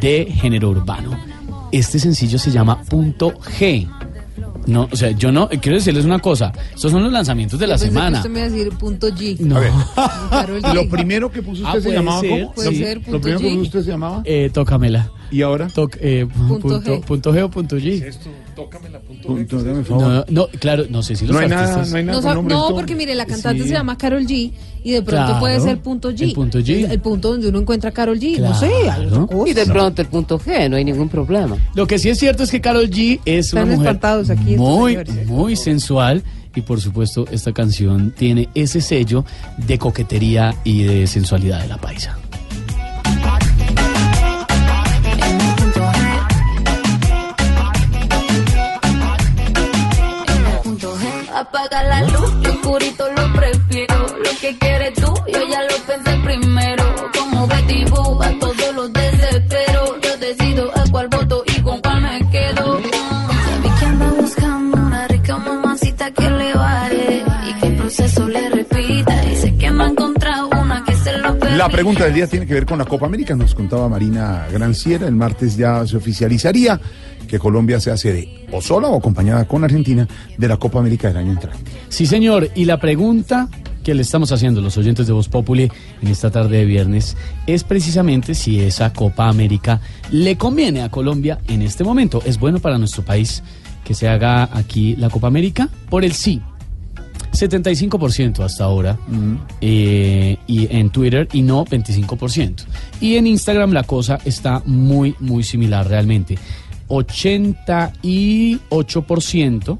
de 0.00 0.26
género 0.40 0.70
urbano. 0.70 1.18
Este 1.72 1.98
sencillo 1.98 2.38
se 2.38 2.52
llama 2.52 2.80
Punto 2.84 3.32
G. 3.58 3.88
No, 4.68 4.88
o 4.92 4.94
sea, 4.96 5.10
yo 5.10 5.32
no, 5.32 5.48
quiero 5.48 5.78
decirles 5.78 6.04
una 6.04 6.20
cosa, 6.20 6.52
estos 6.76 6.92
son 6.92 7.02
los 7.02 7.12
lanzamientos 7.12 7.58
de 7.58 7.66
la 7.66 7.74
Pensé 7.74 7.86
que 7.86 7.92
semana. 7.92 8.16
Usted 8.18 8.30
me 8.30 8.38
iba 8.38 8.46
a 8.46 8.50
decir 8.50 8.68
punto 8.78 9.08
G. 9.08 9.40
No. 9.40 9.56
Carol 10.30 10.62
G. 10.62 10.74
Lo 10.74 10.88
primero 10.88 11.30
que 11.32 11.42
puso 11.42 11.64
usted 11.64 11.78
Ah, 11.80 11.82
se 11.82 11.92
llamaba 11.92 12.20
ser, 12.20 12.30
¿cómo? 12.30 12.52
puede 12.52 12.70
Lo- 12.70 12.76
ser, 12.78 12.96
Lo 12.98 13.02
punto 13.02 13.20
primero 13.20 13.40
que 13.40 13.48
puso 13.48 13.62
usted 13.62 13.82
se 13.82 13.90
llamaba. 13.90 14.22
Eh, 14.24 14.48
tócamela. 14.54 15.10
¿Y 15.30 15.42
ahora? 15.42 15.68
Toc- 15.68 15.98
eh, 16.00 16.26
Punto 16.26 16.58
punto, 16.60 16.80
G. 16.82 17.00
punto 17.02 17.32
G 17.34 17.42
o 17.44 17.50
punto 17.50 17.76
G. 17.78 18.14
Punto, 19.26 19.62
dame 19.62 19.84
favor. 19.84 20.02
No, 20.02 20.24
no, 20.28 20.48
claro, 20.58 20.84
no 20.88 21.02
sé 21.02 21.16
si 21.16 21.26
los 21.26 21.34
No 21.34 21.40
hay 21.40 21.48
nada, 21.48 21.84
no 21.84 21.96
hay 21.96 22.04
nada 22.04 22.34
No, 22.42 22.68
porque 22.74 22.94
mire, 22.94 23.14
la 23.14 23.26
cantante 23.26 23.62
Sí. 23.62 23.68
se 23.68 23.74
llama 23.74 23.98
Carol 23.98 24.24
G 24.26 24.52
y 24.84 24.90
de 24.92 25.02
pronto 25.02 25.26
Claro, 25.26 25.40
puede 25.40 25.60
ser 25.60 25.78
punto 25.80 26.10
G. 26.12 26.22
el 26.22 26.32
punto 26.32 26.58
G. 26.60 26.84
El, 26.84 26.90
el 26.92 27.00
punto 27.00 27.30
donde 27.32 27.48
uno 27.48 27.58
encuentra 27.60 27.90
a 27.90 27.92
Carol 27.92 28.18
G. 28.18 28.38
No 28.38 28.54
sé, 28.58 28.70
cosa. 29.30 29.50
Y 29.50 29.52
de 29.52 29.66
pronto 29.66 30.00
el 30.02 30.08
punto 30.08 30.38
G, 30.38 30.70
no 30.70 30.76
hay 30.76 30.84
ningún 30.84 31.08
problema. 31.08 31.56
Lo 31.74 31.86
que 31.86 31.98
sí 31.98 32.08
es 32.08 32.18
cierto 32.18 32.44
es 32.44 32.50
que 32.50 32.60
Carol 32.60 32.88
G 32.88 33.20
es 33.24 33.46
Están 33.46 33.64
una 33.68 33.76
mujer 33.76 33.98
aquí 34.30 34.56
muy, 34.56 34.98
muy 35.26 35.56
sensual 35.56 36.22
y 36.54 36.62
por 36.62 36.80
supuesto 36.80 37.26
esta 37.30 37.52
canción 37.52 38.14
tiene 38.16 38.48
ese 38.54 38.80
sello 38.80 39.24
de 39.58 39.76
coquetería 39.78 40.54
y 40.64 40.84
de 40.84 41.06
sensualidad 41.06 41.60
de 41.60 41.68
la 41.68 41.76
paisa. 41.76 42.18
Apaga 51.36 51.82
la 51.82 52.00
luz, 52.00 52.32
yo 52.42 52.50
oscurito 52.50 53.04
lo 53.14 53.32
prefiero. 53.34 54.06
Lo 54.24 54.30
que 54.40 54.56
quieres 54.58 54.94
tú, 54.94 55.14
yo 55.30 55.38
ya 55.50 55.62
lo 55.64 55.76
pensé 55.86 56.18
primero. 56.24 56.84
Como 57.12 57.46
Betty 57.46 57.84
Boo, 57.90 58.22
a 58.22 58.30
todos 58.38 58.74
los 58.74 58.90
desespero. 58.90 60.00
Yo 60.00 60.16
decido 60.16 60.70
a 60.74 60.90
cuál 60.90 61.08
voto 61.08 61.44
y 61.54 61.60
con 61.60 61.78
cuál 61.82 62.00
me 62.00 62.30
quedo. 62.30 62.78
Vi 62.78 63.68
que 63.78 63.84
anda 63.84 64.10
buscando 64.18 64.76
una 64.78 65.08
rica 65.08 65.36
mamacita 65.36 66.10
que 66.10 66.30
le 66.30 66.54
vale. 66.54 67.24
Y 67.50 67.60
que 67.60 67.66
el 67.66 67.76
proceso 67.76 68.28
le 68.28 68.48
repita. 68.48 69.24
Y 69.26 69.36
sé 69.36 69.56
que 69.58 69.70
no 69.70 69.84
ha 69.84 69.88
encontrado 69.88 70.48
una 70.58 70.84
que 70.86 70.94
se 70.94 71.18
lo 71.18 71.38
permita. 71.38 71.56
La 71.56 71.68
pregunta 71.68 72.04
del 72.04 72.14
día 72.14 72.26
tiene 72.26 72.46
que 72.46 72.54
ver 72.54 72.64
con 72.64 72.78
la 72.78 72.86
Copa 72.86 73.04
América. 73.04 73.36
Nos 73.36 73.54
contaba 73.54 73.90
Marina 73.90 74.46
Granciera. 74.50 75.06
El 75.06 75.16
martes 75.16 75.54
ya 75.54 75.86
se 75.86 75.98
oficializaría 75.98 76.80
que 77.26 77.38
Colombia 77.38 77.80
sea 77.80 77.96
sede 77.96 78.46
o 78.52 78.60
sola 78.60 78.88
o 78.88 78.98
acompañada 78.98 79.46
con 79.46 79.64
Argentina 79.64 80.06
de 80.36 80.48
la 80.48 80.56
Copa 80.56 80.78
América 80.78 81.08
del 81.08 81.18
año 81.18 81.32
entrante. 81.32 81.70
Sí, 81.88 82.06
señor, 82.06 82.50
y 82.54 82.64
la 82.64 82.78
pregunta 82.78 83.48
que 83.86 83.94
le 83.94 84.02
estamos 84.02 84.32
haciendo 84.32 84.60
los 84.60 84.76
oyentes 84.78 85.06
de 85.06 85.12
Voz 85.12 85.28
Populi 85.28 85.70
en 86.02 86.08
esta 86.08 86.28
tarde 86.28 86.58
de 86.58 86.64
viernes 86.64 87.16
es 87.46 87.62
precisamente 87.62 88.34
si 88.34 88.58
esa 88.58 88.92
Copa 88.92 89.28
América 89.28 89.80
le 90.10 90.36
conviene 90.36 90.82
a 90.82 90.90
Colombia 90.90 91.38
en 91.46 91.62
este 91.62 91.84
momento. 91.84 92.20
¿Es 92.26 92.40
bueno 92.40 92.58
para 92.58 92.78
nuestro 92.78 93.04
país 93.04 93.44
que 93.84 93.94
se 93.94 94.08
haga 94.08 94.50
aquí 94.52 94.96
la 94.96 95.08
Copa 95.08 95.28
América? 95.28 95.68
Por 95.88 96.04
el 96.04 96.14
sí. 96.14 96.42
75% 97.30 98.40
hasta 98.40 98.64
ahora 98.64 98.98
eh, 99.60 100.36
y 100.46 100.76
en 100.76 100.90
Twitter 100.90 101.28
y 101.32 101.42
no 101.42 101.64
25%. 101.64 102.64
Y 103.00 103.16
en 103.16 103.28
Instagram 103.28 103.72
la 103.72 103.84
cosa 103.84 104.18
está 104.24 104.62
muy, 104.64 105.14
muy 105.20 105.44
similar 105.44 105.86
realmente. 105.86 106.36
88% 106.88 109.78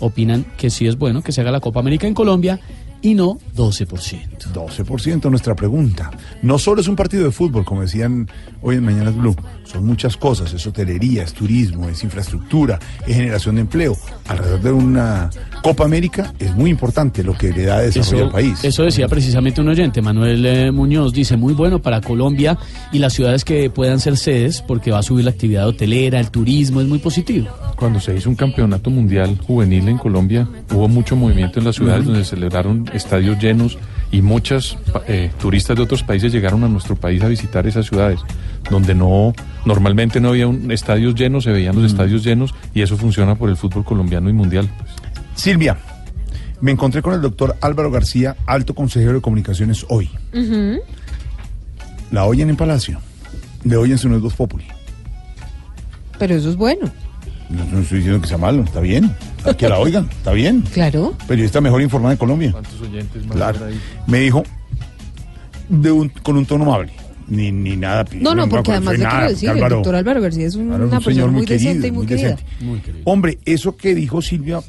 opinan 0.00 0.44
que 0.56 0.70
sí 0.70 0.86
es 0.86 0.96
bueno 0.96 1.22
que 1.22 1.32
se 1.32 1.40
haga 1.40 1.50
la 1.50 1.58
Copa 1.60 1.80
América 1.80 2.06
en 2.06 2.14
Colombia 2.14 2.60
y 3.02 3.14
no 3.14 3.38
12%. 3.56 4.52
12% 4.52 5.30
nuestra 5.30 5.54
pregunta. 5.54 6.10
No 6.42 6.58
solo 6.58 6.80
es 6.80 6.88
un 6.88 6.96
partido 6.96 7.24
de 7.24 7.30
fútbol, 7.30 7.64
como 7.64 7.82
decían 7.82 8.28
hoy 8.62 8.76
en 8.76 8.84
Mañanas 8.84 9.16
Blue, 9.16 9.34
son 9.64 9.86
muchas 9.86 10.16
cosas, 10.16 10.52
es 10.52 10.66
hotelería, 10.66 11.22
es 11.22 11.32
turismo, 11.32 11.88
es 11.88 12.02
infraestructura, 12.02 12.78
es 13.06 13.16
generación 13.16 13.54
de 13.54 13.60
empleo. 13.62 13.96
Alrededor 14.28 14.60
de 14.60 14.72
una 14.72 15.30
Copa 15.62 15.84
América 15.84 16.34
es 16.38 16.54
muy 16.54 16.70
importante 16.70 17.22
lo 17.22 17.34
que 17.34 17.52
le 17.52 17.64
da 17.64 17.80
desarrollo 17.80 18.24
al 18.24 18.30
país. 18.32 18.64
eso 18.64 18.82
decía 18.82 19.08
precisamente 19.08 19.60
un 19.60 19.68
oyente, 19.68 20.02
Manuel 20.02 20.44
eh, 20.44 20.72
Muñoz, 20.72 21.12
dice 21.12 21.36
muy 21.36 21.54
bueno 21.54 21.80
para 21.80 22.00
Colombia 22.00 22.58
y 22.92 22.98
las 22.98 23.12
ciudades 23.12 23.44
que 23.44 23.70
puedan 23.70 24.00
ser 24.00 24.16
sedes 24.16 24.62
porque 24.62 24.90
va 24.90 24.98
a 24.98 25.02
subir 25.02 25.24
la 25.24 25.30
actividad 25.30 25.68
hotelera, 25.68 26.18
el 26.18 26.30
turismo, 26.30 26.80
es 26.80 26.88
muy 26.88 26.98
positivo. 26.98 27.48
Cuando 27.76 28.00
se 28.00 28.16
hizo 28.16 28.28
un 28.28 28.36
campeonato 28.36 28.90
mundial 28.90 29.38
juvenil 29.46 29.88
en 29.88 29.98
Colombia, 29.98 30.48
hubo 30.72 30.88
mucho 30.88 31.16
movimiento 31.16 31.58
en 31.58 31.66
las 31.66 31.76
ciudades 31.76 32.04
donde 32.04 32.24
se 32.24 32.30
celebraron 32.30 32.89
estadios 32.92 33.38
llenos 33.38 33.78
y 34.12 34.22
muchos 34.22 34.76
turistas 35.38 35.76
de 35.76 35.82
otros 35.82 36.02
países 36.02 36.32
llegaron 36.32 36.64
a 36.64 36.68
nuestro 36.68 36.96
país 36.96 37.22
a 37.22 37.28
visitar 37.28 37.66
esas 37.66 37.86
ciudades, 37.86 38.20
donde 38.70 38.94
no 38.94 39.32
normalmente 39.64 40.20
no 40.20 40.30
había 40.30 40.48
un, 40.48 40.70
estadios 40.72 41.14
llenos, 41.14 41.44
se 41.44 41.52
veían 41.52 41.76
los 41.76 41.84
estadios 41.84 42.24
llenos 42.24 42.54
y 42.74 42.82
eso 42.82 42.96
funciona 42.96 43.34
por 43.36 43.48
el 43.48 43.56
fútbol 43.56 43.84
colombiano 43.84 44.28
y 44.28 44.32
mundial. 44.32 44.68
pues. 44.78 44.90
Silvia, 45.34 45.78
me 46.60 46.72
encontré 46.72 47.02
con 47.02 47.14
el 47.14 47.20
doctor 47.20 47.56
Álvaro 47.60 47.90
García, 47.90 48.36
alto 48.46 48.74
consejero 48.74 49.14
de 49.14 49.20
comunicaciones 49.20 49.86
hoy. 49.88 50.10
La 52.10 52.24
oyen 52.24 52.50
en 52.50 52.56
Palacio, 52.56 53.00
le 53.64 53.76
oyen 53.76 53.96
su 53.96 54.08
Voz 54.20 54.34
Populi. 54.34 54.66
Pero 56.18 56.34
eso 56.34 56.50
es 56.50 56.56
bueno. 56.56 56.90
No, 57.50 57.64
no 57.72 57.80
estoy 57.80 57.98
diciendo 57.98 58.20
que 58.22 58.28
sea 58.28 58.38
malo, 58.38 58.62
está 58.62 58.80
bien. 58.80 59.14
Que 59.58 59.68
la 59.68 59.78
oigan, 59.78 60.08
está 60.10 60.32
bien. 60.32 60.62
Claro. 60.72 61.14
Periodista 61.26 61.60
mejor 61.60 61.82
informada 61.82 62.12
de 62.14 62.18
Colombia. 62.18 62.52
¿Cuántos 62.52 62.80
oyentes 62.80 63.26
más 63.26 63.36
Claro. 63.36 63.64
ahí? 63.66 63.80
Me 64.06 64.20
dijo 64.20 64.42
de 65.68 65.90
un, 65.92 66.08
con 66.08 66.36
un 66.36 66.46
tono 66.46 66.64
amable. 66.64 66.92
Ni, 67.28 67.52
ni 67.52 67.76
nada. 67.76 68.04
No, 68.20 68.34
no, 68.34 68.48
porque 68.48 68.72
además 68.72 68.94
le 68.98 69.04
nada, 69.04 69.16
quiero 69.18 69.30
decir, 69.30 69.48
el 69.50 69.56
Álvaro. 69.56 69.76
doctor 69.76 69.94
Álvaro 69.94 70.20
García 70.20 70.46
es 70.46 70.54
un- 70.56 70.62
Álvaro, 70.72 70.84
una 70.86 70.98
un 70.98 71.04
persona 71.04 71.14
señor 71.14 71.30
muy 71.30 71.46
decente 71.46 71.70
y 71.70 71.80
querido, 71.80 71.94
muy 71.94 72.06
querida. 72.06 72.28
decente. 72.30 73.02
Hombre, 73.04 73.38
eso 73.44 73.76
que 73.76 73.94
dijo 73.94 74.20
Silvia, 74.20 74.60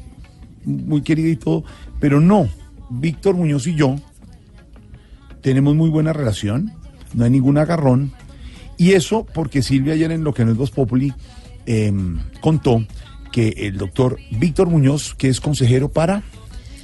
muy 0.65 1.01
querida 1.01 1.29
y 1.29 1.36
todo, 1.38 1.63
pero 1.99 2.19
no. 2.21 2.47
Víctor 2.91 3.36
Muñoz 3.36 3.65
y 3.67 3.73
yo 3.75 3.95
tenemos 5.41 5.75
muy 5.75 5.89
buena 5.89 6.13
relación, 6.13 6.71
no 7.13 7.23
hay 7.25 7.32
ningún 7.32 7.57
agarrón. 7.57 8.11
Y 8.77 8.91
eso 8.93 9.25
porque 9.34 9.61
Silvia 9.61 9.93
ayer 9.93 10.11
en 10.11 10.23
lo 10.23 10.34
que 10.34 10.45
no 10.45 10.51
es 10.51 10.57
Voz 10.57 10.71
Populi 10.71 11.13
eh, 11.66 11.91
contó 12.41 12.86
que 13.32 13.49
el 13.57 13.78
doctor 13.78 14.18
Víctor 14.32 14.70
Muñoz, 14.70 15.16
que 15.18 15.30
es 15.30 15.39
consejero 15.39 15.89
para 15.89 16.24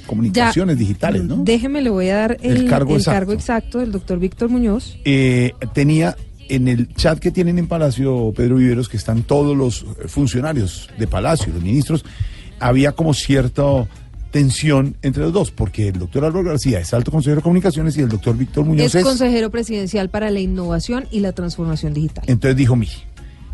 comunicaciones 0.06 0.78
digitales, 0.78 1.24
¿no? 1.24 1.36
Déjeme, 1.44 1.82
le 1.82 1.90
voy 1.90 2.08
a 2.08 2.16
dar 2.16 2.38
el, 2.40 2.58
El 2.58 2.66
cargo 2.70 2.92
el 2.92 2.96
exacto. 3.00 3.16
cargo 3.16 3.32
exacto 3.34 3.78
del 3.80 3.92
doctor 3.92 4.18
Víctor 4.18 4.48
Muñoz. 4.48 4.96
eh, 5.04 5.52
tenía 5.74 6.16
en 6.48 6.66
el 6.66 6.94
chat 6.94 7.18
que 7.18 7.30
tienen 7.30 7.58
en 7.58 7.66
Palacio, 7.66 8.32
Pedro 8.34 8.56
Viveros, 8.56 8.88
que 8.88 8.96
están 8.96 9.22
todos 9.22 9.54
los 9.54 9.84
funcionarios 10.06 10.88
de 10.98 11.06
Palacio, 11.06 11.52
los 11.52 11.62
ministros, 11.62 12.06
había 12.58 12.92
como 12.92 13.12
cierta 13.12 13.86
tensión 14.30 14.96
entre 15.02 15.22
los 15.24 15.32
dos, 15.32 15.50
porque 15.50 15.88
el 15.88 15.98
doctor 15.98 16.24
Álvaro 16.24 16.44
García 16.44 16.80
es 16.80 16.92
alto 16.94 17.10
consejero 17.10 17.36
de 17.36 17.42
comunicaciones 17.42 17.96
y 17.98 18.00
el 18.00 18.08
doctor 18.08 18.36
Víctor 18.36 18.64
Muñoz 18.64 18.86
Es 18.86 18.94
es... 18.94 19.04
consejero 19.04 19.50
presidencial 19.50 20.08
para 20.08 20.30
la 20.30 20.40
innovación 20.40 21.06
y 21.10 21.20
la 21.20 21.32
transformación 21.32 21.92
digital. 21.92 22.24
Entonces 22.26 22.56
dijo, 22.56 22.76
mire, 22.76 22.92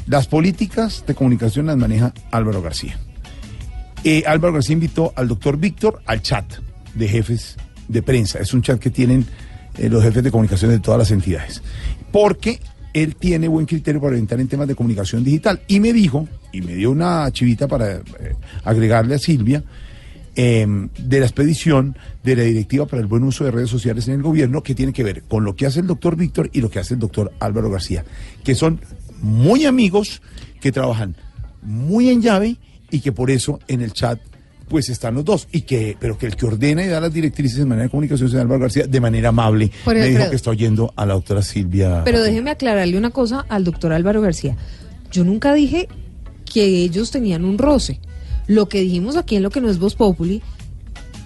las 0.06 0.26
políticas 0.26 1.04
de 1.06 1.14
comunicación 1.14 1.66
las 1.66 1.76
maneja 1.76 2.12
Álvaro 2.30 2.62
García. 2.62 2.98
Eh, 4.04 4.24
Álvaro 4.26 4.54
García 4.54 4.74
invitó 4.74 5.12
al 5.16 5.28
doctor 5.28 5.56
Víctor 5.56 6.02
al 6.06 6.20
chat 6.20 6.44
de 6.94 7.08
jefes 7.08 7.56
de 7.88 8.02
prensa. 8.02 8.38
Es 8.38 8.52
un 8.52 8.62
chat 8.62 8.78
que 8.78 8.90
tienen 8.90 9.26
eh, 9.78 9.88
los 9.88 10.02
jefes 10.02 10.22
de 10.22 10.30
comunicación 10.30 10.70
de 10.70 10.78
todas 10.78 10.98
las 10.98 11.10
entidades. 11.10 11.62
Porque 12.12 12.60
él 12.92 13.16
tiene 13.16 13.48
buen 13.48 13.66
criterio 13.66 14.00
para 14.00 14.12
orientar 14.12 14.40
en 14.40 14.48
temas 14.48 14.68
de 14.68 14.74
comunicación 14.74 15.24
digital. 15.24 15.60
Y 15.66 15.80
me 15.80 15.92
dijo, 15.92 16.28
y 16.52 16.60
me 16.60 16.74
dio 16.74 16.90
una 16.90 17.30
chivita 17.32 17.66
para 17.66 17.96
eh, 17.96 18.02
agregarle 18.62 19.16
a 19.16 19.18
Silvia, 19.18 19.64
eh, 20.36 20.66
de 20.98 21.20
la 21.20 21.26
expedición 21.26 21.96
de 22.24 22.34
la 22.34 22.42
Directiva 22.42 22.86
para 22.86 23.00
el 23.00 23.06
Buen 23.06 23.22
Uso 23.22 23.44
de 23.44 23.52
Redes 23.52 23.70
Sociales 23.70 24.08
en 24.08 24.14
el 24.14 24.22
Gobierno, 24.22 24.62
que 24.62 24.74
tiene 24.74 24.92
que 24.92 25.04
ver 25.04 25.22
con 25.22 25.44
lo 25.44 25.54
que 25.54 25.66
hace 25.66 25.80
el 25.80 25.86
doctor 25.86 26.16
Víctor 26.16 26.50
y 26.52 26.60
lo 26.60 26.70
que 26.70 26.80
hace 26.80 26.94
el 26.94 27.00
doctor 27.00 27.32
Álvaro 27.38 27.70
García, 27.70 28.04
que 28.42 28.56
son 28.56 28.80
muy 29.20 29.64
amigos, 29.66 30.22
que 30.60 30.72
trabajan 30.72 31.16
muy 31.62 32.10
en 32.10 32.22
llave 32.22 32.56
y 32.90 33.00
que 33.00 33.12
por 33.12 33.30
eso 33.30 33.58
en 33.68 33.80
el 33.80 33.92
chat 33.92 34.20
pues 34.68 34.88
están 34.88 35.14
los 35.14 35.24
dos 35.24 35.46
y 35.52 35.62
que 35.62 35.96
pero 36.00 36.16
que 36.16 36.26
el 36.26 36.36
que 36.36 36.46
ordena 36.46 36.82
y 36.82 36.88
da 36.88 37.00
las 37.00 37.12
directrices 37.12 37.58
en 37.58 37.68
manera 37.68 37.84
de 37.84 37.90
comunicación 37.90 38.28
es 38.28 38.34
Álvaro 38.34 38.60
García 38.60 38.86
de 38.86 39.00
manera 39.00 39.28
amable 39.28 39.70
Por 39.84 39.94
me 39.94 40.08
dijo 40.08 40.30
que 40.30 40.36
está 40.36 40.50
oyendo 40.50 40.92
a 40.96 41.04
la 41.04 41.14
doctora 41.14 41.42
Silvia 41.42 42.02
Pero 42.04 42.22
déjeme 42.22 42.50
aclararle 42.50 42.96
una 42.96 43.10
cosa 43.10 43.44
al 43.48 43.64
doctor 43.64 43.92
Álvaro 43.92 44.20
García. 44.22 44.56
Yo 45.10 45.24
nunca 45.24 45.52
dije 45.54 45.88
que 46.52 46.64
ellos 46.64 47.10
tenían 47.10 47.44
un 47.44 47.58
roce. 47.58 48.00
Lo 48.46 48.68
que 48.68 48.80
dijimos 48.80 49.16
aquí 49.16 49.36
en 49.36 49.42
lo 49.42 49.50
que 49.50 49.60
no 49.60 49.70
es 49.70 49.78
Voz 49.78 49.94
Populi, 49.94 50.42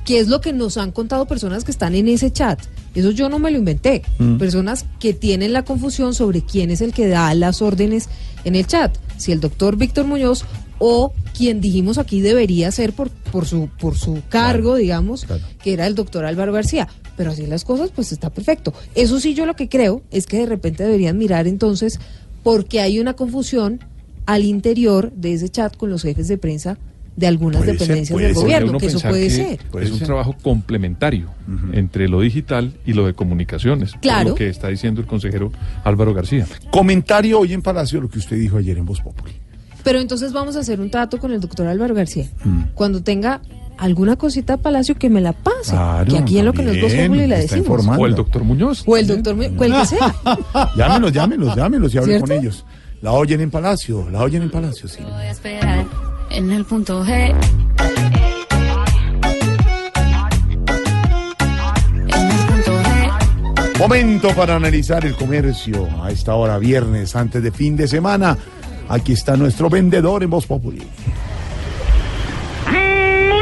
que 0.04 0.18
es 0.20 0.28
lo 0.28 0.40
que 0.40 0.52
nos 0.52 0.76
han 0.76 0.92
contado 0.92 1.26
personas 1.26 1.64
que 1.64 1.70
están 1.70 1.94
en 1.94 2.08
ese 2.08 2.30
chat. 2.30 2.60
Eso 2.94 3.10
yo 3.10 3.28
no 3.28 3.38
me 3.38 3.50
lo 3.50 3.58
inventé. 3.58 4.02
Mm. 4.18 4.38
Personas 4.38 4.86
que 4.98 5.14
tienen 5.14 5.52
la 5.52 5.64
confusión 5.64 6.14
sobre 6.14 6.42
quién 6.42 6.70
es 6.70 6.80
el 6.80 6.92
que 6.92 7.08
da 7.08 7.32
las 7.34 7.62
órdenes 7.62 8.08
en 8.44 8.54
el 8.54 8.66
chat. 8.66 8.96
Si 9.16 9.32
el 9.32 9.40
doctor 9.40 9.76
Víctor 9.76 10.06
Muñoz 10.06 10.44
o 10.78 11.12
quien 11.36 11.60
dijimos 11.60 11.98
aquí 11.98 12.20
debería 12.20 12.70
ser 12.70 12.92
por, 12.92 13.10
por, 13.10 13.46
su, 13.46 13.68
por 13.80 13.96
su 13.96 14.22
cargo, 14.28 14.76
digamos, 14.76 15.26
que 15.62 15.72
era 15.72 15.86
el 15.86 15.94
doctor 15.94 16.24
Álvaro 16.24 16.52
García. 16.52 16.88
Pero 17.16 17.32
así 17.32 17.46
las 17.46 17.64
cosas, 17.64 17.90
pues 17.94 18.12
está 18.12 18.30
perfecto. 18.30 18.72
Eso 18.94 19.20
sí, 19.20 19.34
yo 19.34 19.44
lo 19.44 19.54
que 19.54 19.68
creo 19.68 20.02
es 20.10 20.26
que 20.26 20.38
de 20.38 20.46
repente 20.46 20.84
deberían 20.84 21.18
mirar 21.18 21.46
entonces 21.46 21.98
porque 22.42 22.80
hay 22.80 23.00
una 23.00 23.14
confusión 23.14 23.80
al 24.26 24.44
interior 24.44 25.12
de 25.12 25.34
ese 25.34 25.48
chat 25.48 25.76
con 25.76 25.90
los 25.90 26.02
jefes 26.02 26.28
de 26.28 26.38
prensa 26.38 26.78
de 27.18 27.26
algunas 27.26 27.58
Puede 27.58 27.72
ser, 27.72 27.78
dependencias 27.80 28.14
puede 28.14 28.26
del 28.28 28.34
ser. 28.36 28.42
gobierno, 28.44 28.78
que 28.78 28.86
eso 28.86 29.00
puede 29.00 29.22
que 29.24 29.30
ser. 29.30 29.60
Es 29.82 29.90
un 29.90 29.98
trabajo 29.98 30.36
complementario 30.40 31.28
entre 31.72 32.08
lo 32.08 32.20
digital 32.20 32.74
y 32.86 32.92
lo 32.92 33.06
de 33.06 33.14
comunicaciones. 33.14 33.92
Claro. 34.00 34.30
Lo 34.30 34.34
que 34.36 34.48
está 34.48 34.68
diciendo 34.68 35.00
el 35.00 35.06
consejero 35.08 35.50
Álvaro 35.84 36.14
García. 36.14 36.46
comentario 36.70 37.40
hoy 37.40 37.52
en 37.54 37.62
Palacio 37.62 38.00
lo 38.00 38.08
que 38.08 38.18
usted 38.20 38.36
dijo 38.38 38.56
ayer 38.58 38.78
en 38.78 38.84
Voz 38.86 39.00
Populi 39.00 39.32
Pero 39.82 39.98
entonces 40.00 40.32
vamos 40.32 40.54
a 40.56 40.60
hacer 40.60 40.80
un 40.80 40.90
trato 40.90 41.18
con 41.18 41.32
el 41.32 41.40
doctor 41.40 41.66
Álvaro 41.66 41.94
García. 41.94 42.26
Cuando 42.74 43.02
tenga 43.02 43.40
alguna 43.78 44.16
cosita 44.16 44.56
de 44.56 44.62
Palacio 44.62 44.94
que 44.96 45.08
me 45.10 45.20
la 45.20 45.32
pase. 45.32 45.70
Claro, 45.72 46.10
que 46.10 46.18
aquí 46.18 46.38
en 46.38 46.44
lo 46.46 46.52
que 46.52 46.62
nos 46.62 46.76
Populi 46.76 47.08
le 47.18 47.24
está 47.24 47.36
decimos. 47.38 47.58
informando. 47.58 48.02
O 48.02 48.06
el 48.06 48.14
doctor 48.14 48.44
Muñoz. 48.44 48.82
O 48.86 48.96
el 48.96 49.06
doctor, 49.06 49.34
Mu- 49.36 49.42
o 49.56 49.64
el 49.64 49.72
que 49.72 49.86
sea. 49.86 50.14
llámenos 50.76 51.12
llámenos 51.12 51.56
llámenos 51.56 51.94
y 51.94 51.98
hable 51.98 52.10
¿Cierto? 52.12 52.26
con 52.26 52.36
ellos 52.38 52.64
la 53.00 53.12
oyen 53.12 53.40
en 53.40 53.50
Palacio 53.50 54.08
la 54.10 54.22
oyen 54.22 54.42
en 54.42 54.50
Palacio 54.50 54.88
sí 54.88 55.02
Voy 55.02 55.12
a 55.12 55.30
esperar 55.30 55.86
en 56.30 56.50
el 56.50 56.64
punto 56.64 57.04
G. 57.04 57.34
Momento 63.78 64.30
para 64.34 64.56
analizar 64.56 65.06
el 65.06 65.14
comercio 65.14 65.88
a 66.02 66.10
esta 66.10 66.34
hora 66.34 66.58
viernes 66.58 67.14
antes 67.14 67.40
de 67.42 67.52
fin 67.52 67.76
de 67.76 67.86
semana. 67.86 68.36
Aquí 68.88 69.12
está 69.12 69.36
nuestro 69.36 69.70
vendedor 69.70 70.24
en 70.24 70.30
Voz 70.30 70.46
Populi. 70.46 70.82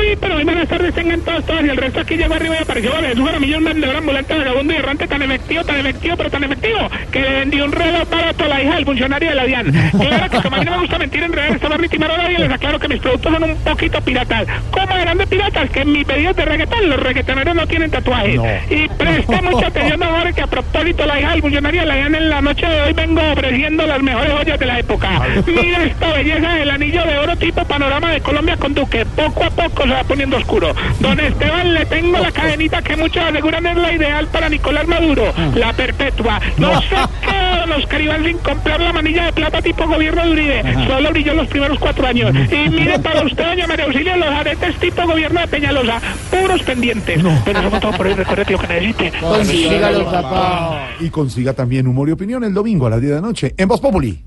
Muy, 0.06 0.14
pero 0.14 0.34
muy 0.36 0.44
buenas 0.44 0.68
tardes, 0.68 0.94
tengan 0.94 1.20
todos, 1.22 1.44
todas. 1.44 1.64
Y 1.64 1.68
el 1.68 1.76
resto 1.76 2.00
aquí 2.00 2.16
llegó 2.16 2.34
arriba 2.34 2.54
y 2.56 2.62
apareció 2.62 2.92
Vale, 2.92 3.08
Jesús 3.08 3.24
Jaramillo, 3.26 3.58
un 3.58 3.64
vendedor 3.64 3.96
ambulante, 3.96 4.38
vagabundo 4.38 4.72
y 4.72 4.76
errante 4.76 5.08
tan 5.08 5.22
efectivo, 5.22 5.64
tan 5.64 5.76
efectivo, 5.78 6.16
pero 6.16 6.30
tan 6.30 6.44
efectivo, 6.44 6.90
que 7.10 7.20
le 7.20 7.30
vendió 7.30 7.64
un 7.64 7.72
reloj 7.72 8.08
barato 8.08 8.44
a 8.44 8.48
la 8.48 8.62
hija 8.62 8.74
del 8.76 8.84
funcionario 8.84 9.28
de 9.30 9.34
la 9.34 9.44
DIAN. 9.44 9.90
Claro 9.90 10.30
que 10.30 10.42
como 10.42 10.56
a 10.56 10.58
mí 10.60 10.64
no 10.64 10.70
me 10.70 10.78
gusta 10.78 10.98
mentir, 10.98 11.22
en 11.24 11.32
realidad 11.32 11.56
esta 11.56 11.78
ni 11.78 11.88
timar 11.88 12.10
a 12.12 12.16
nadie, 12.18 12.38
les 12.38 12.50
aclaro 12.50 12.78
que 12.78 12.88
mis 12.88 13.00
productos 13.00 13.32
son 13.32 13.42
un 13.42 13.56
poquito 13.56 14.00
piratas. 14.00 14.46
¿Cómo 14.70 14.96
eran 14.96 15.18
de 15.18 15.26
piratas? 15.26 15.70
Que 15.70 15.80
en 15.80 15.92
mis 15.92 16.04
pedidos 16.04 16.36
de 16.36 16.44
reggaetón, 16.44 16.88
los 16.88 17.00
reggaetoneros 17.00 17.54
no 17.56 17.66
tienen 17.66 17.90
tatuajes. 17.90 18.40
Y 18.70 18.88
presta 18.88 19.42
mucha 19.42 19.66
atención 19.66 20.02
ahora 20.04 20.32
que 20.32 20.42
a 20.42 20.46
propósito 20.46 21.04
la 21.04 21.18
hija 21.18 21.32
del 21.32 21.40
funcionario 21.40 21.80
de 21.80 21.86
la 21.86 21.96
DIAN 21.96 22.14
en 22.14 22.30
la 22.30 22.40
noche 22.40 22.66
de 22.66 22.80
hoy 22.80 22.92
vengo 22.92 23.20
ofreciendo 23.32 23.86
las 23.86 24.00
mejores 24.00 24.32
joyas 24.32 24.58
de 24.60 24.66
la 24.66 24.78
época. 24.78 25.20
Mira 25.46 25.84
esta 25.84 26.12
belleza 26.12 26.54
del 26.54 26.70
anillo 26.70 27.04
de 27.04 27.18
oro 27.18 27.36
tipo 27.36 27.64
panorama 27.64 28.12
de 28.12 28.20
Colombia 28.20 28.56
con 28.56 28.72
Duque. 28.72 29.04
Poco 29.04 29.42
a 29.42 29.50
poco 29.50 29.84
va 29.96 30.04
poniendo 30.04 30.36
oscuro. 30.36 30.74
Don 31.00 31.18
Esteban, 31.18 31.74
le 31.74 31.86
tengo 31.86 32.18
la 32.18 32.30
cadenita 32.30 32.82
que 32.82 32.96
muchos 32.96 33.22
aseguran 33.22 33.66
es 33.66 33.76
la 33.76 33.92
ideal 33.92 34.26
para 34.28 34.48
Nicolás 34.48 34.86
Maduro, 34.86 35.32
la 35.54 35.72
perpetua. 35.72 36.40
No 36.58 36.80
se 36.82 36.96
quedan 37.22 37.70
los 37.70 37.86
caribán 37.86 38.24
sin 38.24 38.38
comprar 38.38 38.80
la 38.80 38.92
manilla 38.92 39.26
de 39.26 39.32
plata 39.32 39.62
tipo 39.62 39.86
gobierno 39.86 40.24
de 40.24 40.30
Uribe. 40.30 40.86
Solo 40.86 41.10
brilló 41.10 41.34
los 41.34 41.48
primeros 41.48 41.78
cuatro 41.78 42.06
años. 42.06 42.34
Y 42.34 42.70
mire 42.70 42.98
para 42.98 43.22
usted, 43.22 43.44
doña 43.44 43.66
María 43.66 43.86
Auxilio, 43.86 44.16
los 44.16 44.28
aretes 44.28 44.76
tipo 44.76 45.06
gobierno 45.06 45.40
de 45.40 45.48
Peñalosa. 45.48 46.00
Puros 46.30 46.62
pendientes. 46.62 47.22
Pero 47.44 47.60
eso 47.60 47.70
fue 47.70 47.80
todo 47.80 47.92
por 47.92 48.06
hoy. 48.06 48.14
Recuerde 48.14 48.52
lo 48.52 48.58
que 48.58 48.66
necesite. 48.66 49.12
Consígalo, 49.18 50.04
papá. 50.04 50.88
Y 51.00 51.10
consiga 51.10 51.52
también 51.52 51.86
humor 51.86 52.08
y 52.08 52.12
opinión 52.12 52.44
el 52.44 52.54
domingo 52.54 52.86
a 52.86 52.90
las 52.90 53.00
10 53.00 53.10
de 53.10 53.16
la 53.20 53.26
noche 53.26 53.54
en 53.56 53.68
Voz 53.68 53.80
Populi. 53.80 54.22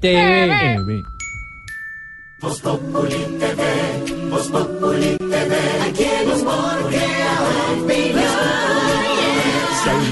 Voz 2.41 2.61
Populi 2.61 3.15
TV, 3.37 4.29
Voz 4.29 4.47
Populi 4.47 5.18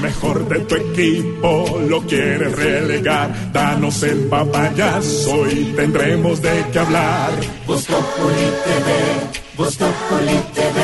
mejor 0.00 0.48
de 0.48 0.60
tu 0.60 0.74
equipo 0.76 1.80
lo 1.88 2.00
quieres 2.02 2.52
relegar. 2.54 3.52
Danos 3.52 4.02
el 4.02 4.20
papayazo 4.26 5.48
y 5.50 5.72
tendremos 5.76 6.40
de 6.42 6.64
qué 6.72 6.78
hablar. 6.78 7.30
Voz 7.66 7.86
Populi 7.86 8.48
TV, 8.64 9.40
Voz 9.56 9.76
Populi 9.76 10.38
TV, 10.54 10.78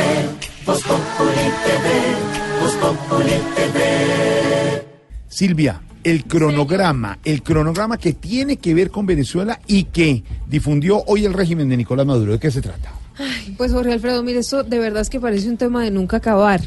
Voz 0.67 0.83
Populi 0.83 1.47
TV, 1.65 2.61
Voz 2.61 2.73
Populi 2.77 3.33
TV. 3.57 4.85
Silvia, 5.29 5.81
el 6.05 6.25
cronograma, 6.25 7.19
el 7.25 7.43
cronograma 7.43 7.99
que 7.99 8.13
tiene 8.13 8.59
que 8.59 8.75
ver 8.75 8.91
con 8.91 9.07
Venezuela 9.07 9.59
y 9.67 9.85
que 9.85 10.23
difundió 10.47 11.03
hoy 11.07 11.25
el 11.25 11.33
régimen 11.33 11.69
de 11.69 11.77
Nicolás 11.77 12.07
Maduro. 12.07 12.33
¿De 12.33 12.39
qué 12.39 12.51
se 12.51 12.61
trata? 12.61 12.93
Ay, 13.19 13.55
pues 13.57 13.73
Jorge 13.73 13.93
Alfredo, 13.93 14.23
mire, 14.23 14.41
esto 14.41 14.63
de 14.63 14.79
verdad 14.79 15.03
es 15.03 15.11
que 15.11 15.21
parece 15.21 15.49
un 15.49 15.57
tema 15.57 15.83
de 15.83 15.91
nunca 15.91 16.19
acabar. 16.19 16.61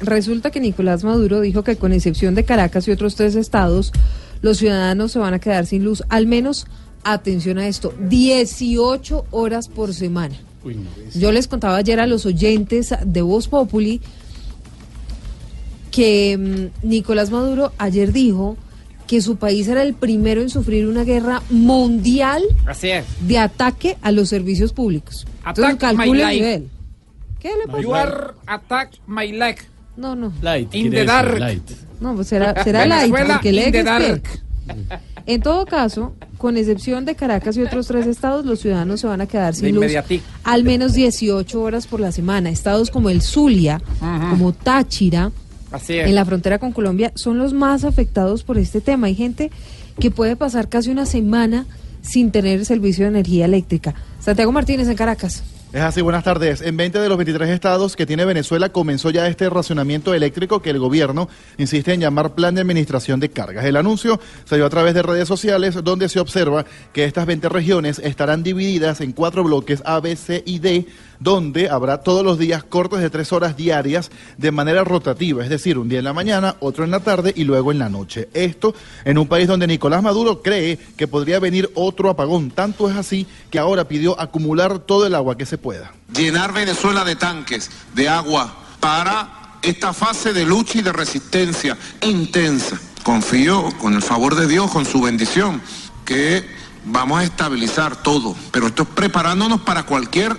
Resulta 0.00 0.50
que 0.50 0.60
Nicolás 0.60 1.04
Maduro 1.04 1.40
dijo 1.40 1.62
que 1.62 1.76
con 1.76 1.92
excepción 1.92 2.34
de 2.34 2.44
Caracas 2.44 2.88
y 2.88 2.90
otros 2.92 3.14
tres 3.14 3.34
estados, 3.34 3.92
los 4.42 4.58
ciudadanos 4.58 5.12
se 5.12 5.18
van 5.18 5.34
a 5.34 5.38
quedar 5.38 5.66
sin 5.66 5.84
luz, 5.84 6.02
al 6.08 6.26
menos, 6.26 6.66
atención 7.04 7.58
a 7.58 7.68
esto, 7.68 7.92
18 8.08 9.26
horas 9.30 9.68
por 9.68 9.92
semana. 9.94 10.34
Yo 11.14 11.30
les 11.30 11.46
contaba 11.46 11.76
ayer 11.76 12.00
a 12.00 12.06
los 12.06 12.26
oyentes 12.26 12.92
de 13.04 13.22
Voz 13.22 13.46
Populi 13.48 14.00
que 15.90 16.70
mm, 16.82 16.88
Nicolás 16.88 17.30
Maduro 17.30 17.72
ayer 17.78 18.12
dijo 18.12 18.56
que 19.06 19.20
su 19.22 19.36
país 19.36 19.68
era 19.68 19.82
el 19.82 19.94
primero 19.94 20.40
en 20.42 20.50
sufrir 20.50 20.88
una 20.88 21.04
guerra 21.04 21.42
mundial 21.48 22.42
Así 22.66 22.88
es. 22.88 23.04
de 23.20 23.38
ataque 23.38 23.96
a 24.02 24.10
los 24.10 24.28
servicios 24.28 24.72
públicos. 24.72 25.24
Entonces, 25.46 25.64
Attack 25.74 25.78
calcule 25.78 26.06
my 26.10 26.20
el 26.22 26.26
life. 26.28 26.44
nivel. 26.44 26.70
¿Qué 27.40 27.50
le 27.56 27.66
pasa? 27.66 27.82
You 27.82 27.94
are 27.94 28.34
attack 28.46 28.92
my 29.06 29.30
leg. 29.32 29.56
No, 29.96 30.14
no. 30.14 30.32
Light. 30.42 30.74
In 30.74 30.90
the 30.90 31.04
dark. 31.04 31.38
light. 31.38 31.70
No, 32.00 32.14
pues 32.14 32.28
será, 32.28 32.62
será 32.62 32.86
light, 32.86 33.10
porque 33.10 33.50
the 33.50 33.78
es 33.78 33.84
dark. 33.84 34.22
En 35.26 35.42
todo 35.42 35.66
caso, 35.66 36.14
con 36.38 36.56
excepción 36.56 37.04
de 37.04 37.14
Caracas 37.16 37.56
y 37.56 37.62
otros 37.62 37.88
tres 37.88 38.06
estados, 38.06 38.44
los 38.46 38.60
ciudadanos 38.60 39.00
se 39.00 39.06
van 39.06 39.20
a 39.20 39.26
quedar 39.26 39.54
sin 39.54 39.74
luz 39.74 39.92
al 40.44 40.62
menos 40.64 40.92
18 40.92 41.60
horas 41.60 41.86
por 41.86 42.00
la 42.00 42.12
semana. 42.12 42.50
Estados 42.50 42.90
como 42.90 43.10
el 43.10 43.22
Zulia, 43.22 43.80
Ajá. 44.00 44.30
como 44.30 44.52
Táchira, 44.52 45.32
en 45.88 46.14
la 46.14 46.24
frontera 46.24 46.58
con 46.58 46.72
Colombia, 46.72 47.12
son 47.16 47.38
los 47.38 47.52
más 47.52 47.84
afectados 47.84 48.44
por 48.44 48.56
este 48.58 48.80
tema. 48.80 49.08
Hay 49.08 49.14
gente 49.14 49.50
que 49.98 50.10
puede 50.10 50.36
pasar 50.36 50.68
casi 50.68 50.90
una 50.90 51.06
semana 51.06 51.66
sin 52.02 52.30
tener 52.30 52.64
servicio 52.64 53.04
de 53.04 53.10
energía 53.10 53.46
eléctrica. 53.46 53.94
Santiago 54.20 54.52
Martínez 54.52 54.88
en 54.88 54.96
Caracas. 54.96 55.42
Es 55.76 55.82
así, 55.82 56.00
buenas 56.00 56.24
tardes. 56.24 56.62
En 56.62 56.78
20 56.78 57.00
de 57.00 57.06
los 57.06 57.18
23 57.18 57.50
estados 57.50 57.96
que 57.96 58.06
tiene 58.06 58.24
Venezuela 58.24 58.70
comenzó 58.70 59.10
ya 59.10 59.28
este 59.28 59.50
racionamiento 59.50 60.14
eléctrico 60.14 60.62
que 60.62 60.70
el 60.70 60.78
gobierno 60.78 61.28
insiste 61.58 61.92
en 61.92 62.00
llamar 62.00 62.34
Plan 62.34 62.54
de 62.54 62.62
Administración 62.62 63.20
de 63.20 63.28
Cargas. 63.28 63.62
El 63.66 63.76
anuncio 63.76 64.18
se 64.46 64.56
dio 64.56 64.64
a 64.64 64.70
través 64.70 64.94
de 64.94 65.02
redes 65.02 65.28
sociales 65.28 65.74
donde 65.84 66.08
se 66.08 66.18
observa 66.18 66.64
que 66.94 67.04
estas 67.04 67.26
20 67.26 67.50
regiones 67.50 67.98
estarán 67.98 68.42
divididas 68.42 69.02
en 69.02 69.12
cuatro 69.12 69.44
bloques 69.44 69.82
A, 69.84 70.00
B, 70.00 70.16
C 70.16 70.42
y 70.46 70.60
D, 70.60 70.86
donde 71.20 71.68
habrá 71.68 71.98
todos 71.98 72.24
los 72.24 72.38
días 72.38 72.64
cortes 72.64 73.00
de 73.00 73.10
tres 73.10 73.32
horas 73.32 73.56
diarias 73.56 74.10
de 74.36 74.50
manera 74.50 74.84
rotativa, 74.84 75.42
es 75.42 75.50
decir, 75.50 75.78
un 75.78 75.88
día 75.88 75.98
en 75.98 76.04
la 76.04 76.12
mañana, 76.12 76.56
otro 76.60 76.84
en 76.84 76.90
la 76.90 77.00
tarde 77.00 77.32
y 77.36 77.44
luego 77.44 77.72
en 77.72 77.78
la 77.78 77.88
noche. 77.88 78.28
Esto 78.34 78.74
en 79.04 79.18
un 79.18 79.28
país 79.28 79.48
donde 79.48 79.66
Nicolás 79.66 80.02
Maduro 80.02 80.42
cree 80.42 80.78
que 80.96 81.08
podría 81.08 81.38
venir 81.38 81.70
otro 81.74 82.10
apagón. 82.10 82.50
Tanto 82.50 82.88
es 82.90 82.96
así 82.96 83.26
que 83.50 83.58
ahora 83.58 83.88
pidió 83.88 84.18
acumular 84.20 84.78
todo 84.80 85.06
el 85.06 85.14
agua 85.14 85.36
que 85.36 85.46
se 85.46 85.58
pueda. 85.58 85.92
llenar 86.14 86.52
Venezuela 86.52 87.04
de 87.04 87.16
tanques 87.16 87.70
de 87.94 88.08
agua 88.08 88.54
para 88.80 89.58
esta 89.62 89.92
fase 89.92 90.32
de 90.32 90.44
lucha 90.44 90.78
y 90.78 90.82
de 90.82 90.92
resistencia 90.92 91.76
intensa. 92.02 92.78
Confío, 93.02 93.68
con 93.78 93.94
el 93.94 94.02
favor 94.02 94.34
de 94.34 94.46
Dios, 94.46 94.70
con 94.70 94.84
su 94.84 95.00
bendición, 95.00 95.62
que 96.04 96.44
vamos 96.84 97.20
a 97.20 97.24
estabilizar 97.24 98.02
todo. 98.02 98.34
Pero 98.50 98.68
esto 98.68 98.84
es 98.84 98.88
preparándonos 98.90 99.60
para 99.60 99.84
cualquier 99.84 100.36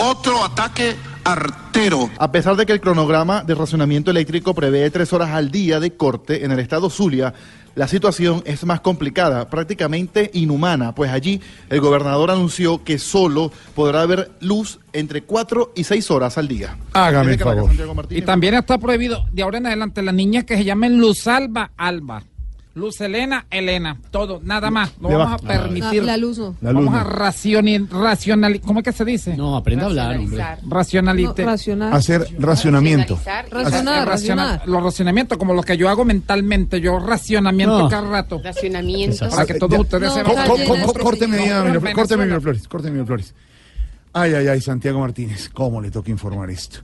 otro 0.00 0.44
ataque 0.44 0.96
artero. 1.24 2.10
A 2.18 2.32
pesar 2.32 2.56
de 2.56 2.64
que 2.64 2.72
el 2.72 2.80
cronograma 2.80 3.44
de 3.44 3.54
racionamiento 3.54 4.10
eléctrico 4.10 4.54
prevé 4.54 4.90
tres 4.90 5.12
horas 5.12 5.30
al 5.30 5.50
día 5.50 5.78
de 5.78 5.94
corte 5.94 6.44
en 6.44 6.52
el 6.52 6.58
estado 6.58 6.88
Zulia, 6.88 7.34
la 7.74 7.86
situación 7.86 8.42
es 8.46 8.64
más 8.64 8.80
complicada, 8.80 9.48
prácticamente 9.48 10.30
inhumana, 10.34 10.94
pues 10.94 11.10
allí 11.10 11.40
el 11.68 11.80
gobernador 11.80 12.30
anunció 12.30 12.82
que 12.82 12.98
solo 12.98 13.52
podrá 13.74 14.02
haber 14.02 14.32
luz 14.40 14.80
entre 14.92 15.22
cuatro 15.22 15.72
y 15.76 15.84
seis 15.84 16.10
horas 16.10 16.36
al 16.38 16.48
día. 16.48 16.76
Hágame 16.94 17.32
el 17.32 17.38
favor. 17.38 17.70
Y 18.08 18.22
también 18.22 18.54
está 18.54 18.78
prohibido 18.78 19.24
de 19.30 19.42
ahora 19.42 19.58
en 19.58 19.66
adelante 19.66 20.02
las 20.02 20.14
niñas 20.14 20.44
que 20.44 20.56
se 20.56 20.64
llamen 20.64 20.98
Luz 20.98 21.26
Alba 21.26 21.70
Alba. 21.76 22.24
Luz 22.74 23.00
Elena 23.00 23.46
Elena. 23.50 23.98
Todo, 24.12 24.40
nada 24.44 24.70
más. 24.70 24.92
No 25.00 25.08
vamos 25.08 25.26
va- 25.26 25.34
a 25.34 25.38
permitir. 25.38 26.04
La, 26.04 26.12
la 26.12 26.16
luz 26.16 26.38
no. 26.38 26.54
La 26.60 26.70
luz 26.72 26.84
vamos 26.84 26.92
no. 26.94 27.00
a 27.00 27.04
racionalizar. 27.04 28.00
Racionali 28.00 28.58
¿Cómo 28.60 28.78
es 28.78 28.84
que 28.84 28.92
se 28.92 29.04
dice? 29.04 29.36
No, 29.36 29.56
aprenda 29.56 29.84
a 29.84 29.88
hablar, 29.88 30.16
hombre. 30.16 30.38
No, 30.62 30.70
Racionalite. 30.70 31.44
racional. 31.44 31.92
Hacer 31.92 32.26
racionamiento. 32.38 33.16
Racionar, 33.24 33.50
Raciona- 33.50 34.04
racionar. 34.04 34.62
Los 34.68 34.82
racionamientos, 34.84 35.36
como 35.36 35.52
los 35.52 35.64
que 35.64 35.76
yo 35.76 35.88
hago 35.88 36.04
mentalmente, 36.04 36.80
yo 36.80 36.98
racionamiento 37.00 37.78
No. 37.78 37.88
cada 37.88 38.08
rato. 38.08 38.40
Racionamiento. 38.42 39.28
Para 39.28 39.46
que 39.46 39.54
todos 39.54 39.78
ustedes 39.80 40.08
No, 40.08 40.14
se 40.14 40.22
Córteme 40.22 41.46
No, 41.48 41.80
córteme 41.94 42.40
Flores, 42.40 42.68
córteme 42.68 43.04
Flores. 43.04 43.34
Ay, 44.12 44.34
ay, 44.34 44.48
ay, 44.48 44.60
Santiago 44.60 45.00
Martínez, 45.00 45.48
cómo 45.52 45.80
le 45.80 45.90
toca 45.90 46.10
informar 46.10 46.50
esto. 46.50 46.80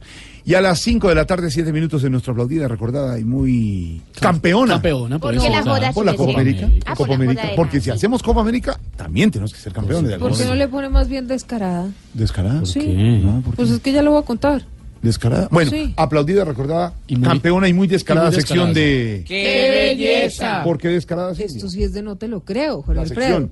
Y 0.48 0.54
a 0.54 0.60
las 0.60 0.78
5 0.78 1.08
de 1.08 1.14
la 1.16 1.26
tarde, 1.26 1.50
7 1.50 1.72
minutos 1.72 2.02
de 2.02 2.08
nuestra 2.08 2.30
aplaudida, 2.32 2.68
recordada 2.68 3.18
y 3.18 3.24
muy 3.24 4.00
campeona. 4.20 4.74
Campeona, 4.74 5.18
por 5.18 5.34
¿Por 5.34 5.42
qué 5.42 5.48
eso. 5.48 5.56
la 5.56 5.62
joda 5.64 5.92
Por 5.92 6.06
la 6.06 6.14
Copa. 6.14 6.32
América. 6.34 6.70
Ah, 6.86 6.94
Copa 6.94 7.14
América. 7.16 7.50
Porque 7.56 7.80
si 7.80 7.90
hacemos 7.90 8.22
Copa 8.22 8.42
América, 8.42 8.78
también 8.96 9.32
tenemos 9.32 9.52
que 9.52 9.58
ser 9.58 9.72
campeones 9.72 10.08
de 10.12 10.18
¿Por 10.18 10.36
qué 10.38 10.44
no 10.44 10.54
le 10.54 10.68
pone 10.68 10.88
más 10.88 11.08
bien 11.08 11.26
descarada? 11.26 11.88
¿Descarada? 12.14 12.64
Sí. 12.64 12.78
¿Qué? 12.78 13.20
No, 13.24 13.40
¿por 13.40 13.50
qué? 13.54 13.56
Pues 13.56 13.70
es 13.70 13.80
que 13.80 13.90
ya 13.92 14.02
lo 14.02 14.12
voy 14.12 14.22
a 14.22 14.24
contar. 14.24 14.64
¿Descarada? 15.02 15.48
Bueno, 15.50 15.70
Sí. 15.72 15.92
aplaudida, 15.96 16.44
recordada, 16.44 16.94
Y 17.08 17.16
muy- 17.16 17.26
campeona 17.26 17.66
y 17.68 17.72
muy 17.72 17.88
descarada 17.88 18.28
y 18.28 18.30
muy 18.30 18.36
sección 18.40 18.72
descarada, 18.72 18.86
de... 19.18 19.24
¡Qué 19.26 19.94
belleza! 19.98 20.62
¿Por 20.62 20.78
qué 20.78 20.88
descarada? 20.88 21.34
Silvia? 21.34 21.46
Esto 21.56 21.68
sí 21.68 21.82
es 21.82 21.92
de 21.92 22.02
no 22.02 22.14
te 22.14 22.28
lo 22.28 22.40
creo, 22.44 22.82
Jorge 22.82 22.94
La 22.94 23.02
Alfredo. 23.02 23.20
sección. 23.20 23.50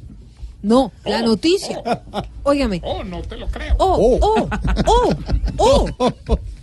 No, 0.62 0.92
la 1.04 1.22
noticia. 1.22 1.82
Óigame. 2.44 2.80
Oh, 2.84 3.02
no 3.04 3.20
te 3.20 3.36
lo 3.36 3.48
creo. 3.48 3.74
Oh, 3.78 4.18
oh, 4.22 4.48
oh, 5.58 5.88
oh. 6.28 6.38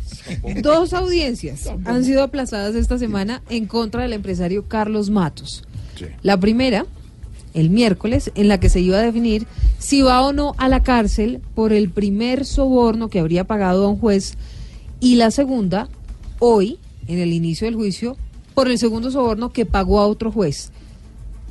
Dos 0.62 0.94
audiencias 0.94 1.70
han 1.86 2.06
sido 2.06 2.24
aplazadas 2.24 2.76
esta 2.76 2.98
semana 2.98 3.42
en 3.50 3.66
contra 3.66 4.04
del 4.04 4.14
empresario 4.14 4.68
Carlos 4.68 5.10
Matos. 5.10 5.64
Sí. 5.98 6.06
La 6.22 6.38
primera, 6.40 6.86
el 7.54 7.70
miércoles, 7.70 8.32
en 8.36 8.48
la 8.48 8.60
que 8.60 8.70
se 8.70 8.80
iba 8.80 8.98
a 8.98 9.02
definir 9.02 9.48
si 9.80 10.02
va 10.02 10.22
o 10.22 10.34
no 10.34 10.54
a 10.58 10.70
la 10.70 10.84
cárcel 10.84 11.42
por 11.56 11.74
el 11.74 11.90
primer 11.90 12.46
soborno 12.46 13.10
que 13.10 13.20
habría 13.20 13.46
pagado 13.46 13.86
a 13.86 13.90
un 13.90 13.98
juez. 13.98 14.36
Y 15.00 15.16
la 15.16 15.32
segunda, 15.32 15.90
hoy, 16.40 16.78
en 17.08 17.20
el 17.20 17.34
inicio 17.34 17.66
del 17.66 17.76
juicio, 17.76 18.18
por 18.54 18.68
el 18.68 18.78
segundo 18.78 19.12
soborno 19.12 19.52
que 19.52 19.66
pagó 19.66 20.00
a 20.00 20.08
otro 20.08 20.32
juez. 20.32 20.72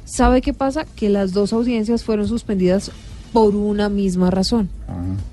¿Sabe 0.05 0.43
qué 0.43 0.53
pasa? 0.53 0.85
Que 0.97 1.09
las 1.09 1.33
dos 1.33 1.53
audiencias 1.53 2.05
fueron 2.05 2.27
suspendidas 2.29 2.91
por 3.33 3.55
una 3.55 3.89
misma 3.89 4.31
razón. 4.31 4.69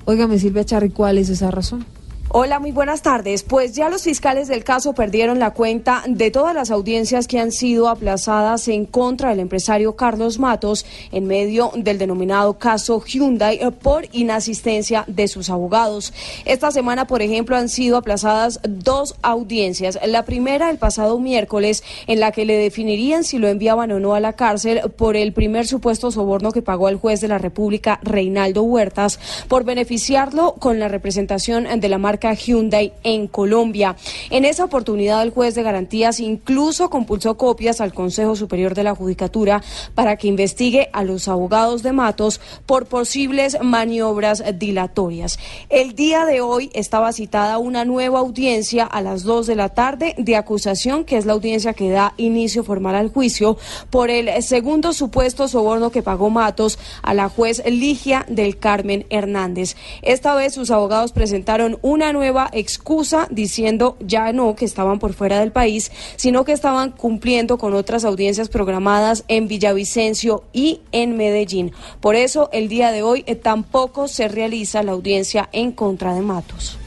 Óigame, 0.06 0.40
Silvia 0.40 0.64
Charri, 0.64 0.90
¿cuál 0.90 1.18
es 1.18 1.30
esa 1.30 1.52
razón? 1.52 1.86
Hola, 2.30 2.60
muy 2.60 2.74
buenas 2.74 3.04
tardes. 3.04 3.44
Pues 3.44 3.74
ya 3.74 3.88
los 3.88 4.04
fiscales 4.04 4.50
del 4.50 4.66
caso 4.66 4.92
perdieron 4.92 5.40
la 5.40 5.52
cuenta 5.52 6.04
de 6.10 6.30
todas 6.30 6.54
las 6.54 6.72
audiencias 6.72 7.26
que 7.26 7.40
han 7.40 7.54
sido 7.54 7.88
aplazadas 7.88 8.68
en 8.68 8.86
contra 8.86 9.30
del 9.30 9.40
empresario 9.40 9.96
Carlos 9.96 10.38
Matos 10.38 10.86
en 11.14 11.26
medio 11.26 11.72
del 11.74 11.98
denominado 11.98 12.58
caso 12.58 13.02
Hyundai 13.02 13.60
eh, 13.62 13.72
por 13.72 14.10
inasistencia 14.12 15.06
de 15.08 15.30
sus 15.30 15.50
abogados. 15.50 16.14
Esta 16.44 16.70
semana, 16.70 17.08
por 17.08 17.22
ejemplo, 17.22 17.56
han 17.56 17.70
sido 17.70 17.96
aplazadas 17.96 18.60
dos 18.68 19.16
audiencias. 19.22 19.98
La 20.06 20.26
primera 20.26 20.70
el 20.70 20.80
pasado 20.80 21.20
miércoles 21.20 21.82
en 22.08 22.20
la 22.20 22.34
que 22.34 22.44
le 22.44 22.58
definirían 22.58 23.24
si 23.24 23.38
lo 23.38 23.48
enviaban 23.48 23.90
o 23.94 24.02
no 24.02 24.16
a 24.16 24.20
la 24.20 24.34
cárcel 24.34 24.82
por 24.98 25.16
el 25.16 25.32
primer 25.32 25.66
supuesto 25.66 26.12
soborno 26.12 26.52
que 26.52 26.62
pagó 26.62 26.88
al 26.88 26.98
juez 26.98 27.22
de 27.22 27.30
la 27.30 27.38
República, 27.38 28.02
Reinaldo 28.04 28.64
Huertas, 28.64 29.18
por 29.48 29.64
beneficiarlo 29.64 30.56
con 30.56 30.78
la 30.78 30.90
representación 30.90 31.80
de 31.80 31.88
la 31.88 31.98
marca 31.98 32.17
Hyundai 32.18 32.94
en 33.04 33.28
Colombia. 33.28 33.96
En 34.30 34.46
esa 34.46 34.66
oportunidad, 34.66 35.22
el 35.24 35.32
juez 35.32 35.56
de 35.56 35.64
garantías 35.64 36.20
incluso 36.20 36.90
compulsó 36.90 37.38
copias 37.38 37.82
al 37.82 37.94
Consejo 37.94 38.36
Superior 38.36 38.76
de 38.76 38.84
la 38.84 38.96
Judicatura 38.96 39.64
para 39.96 40.18
que 40.18 40.28
investigue 40.28 40.90
a 40.94 41.04
los 41.04 41.28
abogados 41.28 41.84
de 41.84 41.94
Matos 41.94 42.42
por 42.66 42.86
posibles 42.86 43.58
maniobras 43.62 44.44
dilatorias. 44.58 45.40
El 45.70 45.96
día 45.96 46.26
de 46.26 46.42
hoy 46.42 46.70
estaba 46.74 47.12
citada 47.14 47.58
una 47.58 47.86
nueva 47.86 48.20
audiencia 48.20 48.86
a 48.86 49.02
las 49.02 49.24
2 49.24 49.48
de 49.48 49.56
la 49.56 49.70
tarde 49.70 50.16
de 50.18 50.36
acusación, 50.36 51.06
que 51.06 51.18
es 51.18 51.26
la 51.26 51.34
audiencia 51.34 51.74
que 51.74 51.90
da 51.90 52.14
inicio 52.18 52.64
formal 52.64 52.96
al 52.96 53.10
juicio, 53.10 53.58
por 53.90 54.10
el 54.10 54.42
segundo 54.44 54.94
supuesto 54.94 55.48
soborno 55.48 55.92
que 55.92 56.04
pagó 56.04 56.30
Matos 56.30 56.80
a 57.02 57.14
la 57.14 57.30
juez 57.30 57.64
Ligia 57.66 58.26
del 58.28 58.58
Carmen 58.58 59.06
Hernández. 59.10 59.76
Esta 60.02 60.36
vez 60.36 60.54
sus 60.54 60.72
abogados 60.72 61.12
presentaron 61.12 61.80
una 61.82 62.07
una 62.08 62.14
nueva 62.14 62.50
excusa 62.54 63.28
diciendo 63.30 63.98
ya 64.00 64.32
no 64.32 64.56
que 64.56 64.64
estaban 64.64 64.98
por 64.98 65.14
fuera 65.14 65.40
del 65.42 65.52
país, 65.52 65.92
sino 66.16 66.46
que 66.46 66.54
estaban 66.54 66.92
cumpliendo 66.92 67.58
con 67.58 67.74
otras 67.74 68.06
audiencias 68.06 68.48
programadas 68.48 69.26
en 69.28 69.50
Villavicencio 69.50 70.44
y 70.54 70.80
en 70.94 71.18
Medellín. 71.18 71.74
Por 72.00 72.16
eso 72.16 72.50
el 72.54 72.70
día 72.70 72.92
de 72.94 73.04
hoy 73.04 73.24
eh, 73.28 73.36
tampoco 73.36 74.08
se 74.08 74.30
realiza 74.30 74.84
la 74.84 74.94
audiencia 74.94 75.50
en 75.52 75.74
contra 75.74 76.14
de 76.14 76.22
Matos. 76.22 76.78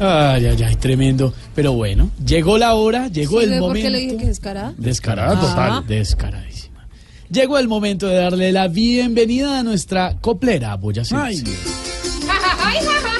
Ay, 0.00 0.46
ay, 0.46 0.62
ay, 0.64 0.74
tremendo. 0.76 1.32
Pero 1.54 1.72
bueno, 1.72 2.10
llegó 2.24 2.58
la 2.58 2.74
hora, 2.74 3.06
llegó 3.08 3.38
¿Sí 3.38 3.44
el 3.44 3.50
ve 3.50 3.58
por 3.60 3.68
momento. 3.68 3.86
qué 3.86 3.90
le 3.90 4.00
dije 4.00 4.16
que 4.16 4.26
descarada? 4.26 4.74
Descarada 4.76 5.38
Ah. 5.38 5.40
total, 5.40 5.86
descaradísima. 5.86 6.88
Llegó 7.30 7.56
el 7.58 7.68
momento 7.68 8.06
de 8.08 8.16
darle 8.16 8.50
la 8.52 8.66
bienvenida 8.68 9.60
a 9.60 9.62
nuestra 9.62 10.16
coplera 10.20 10.74
boyacense. 10.76 11.44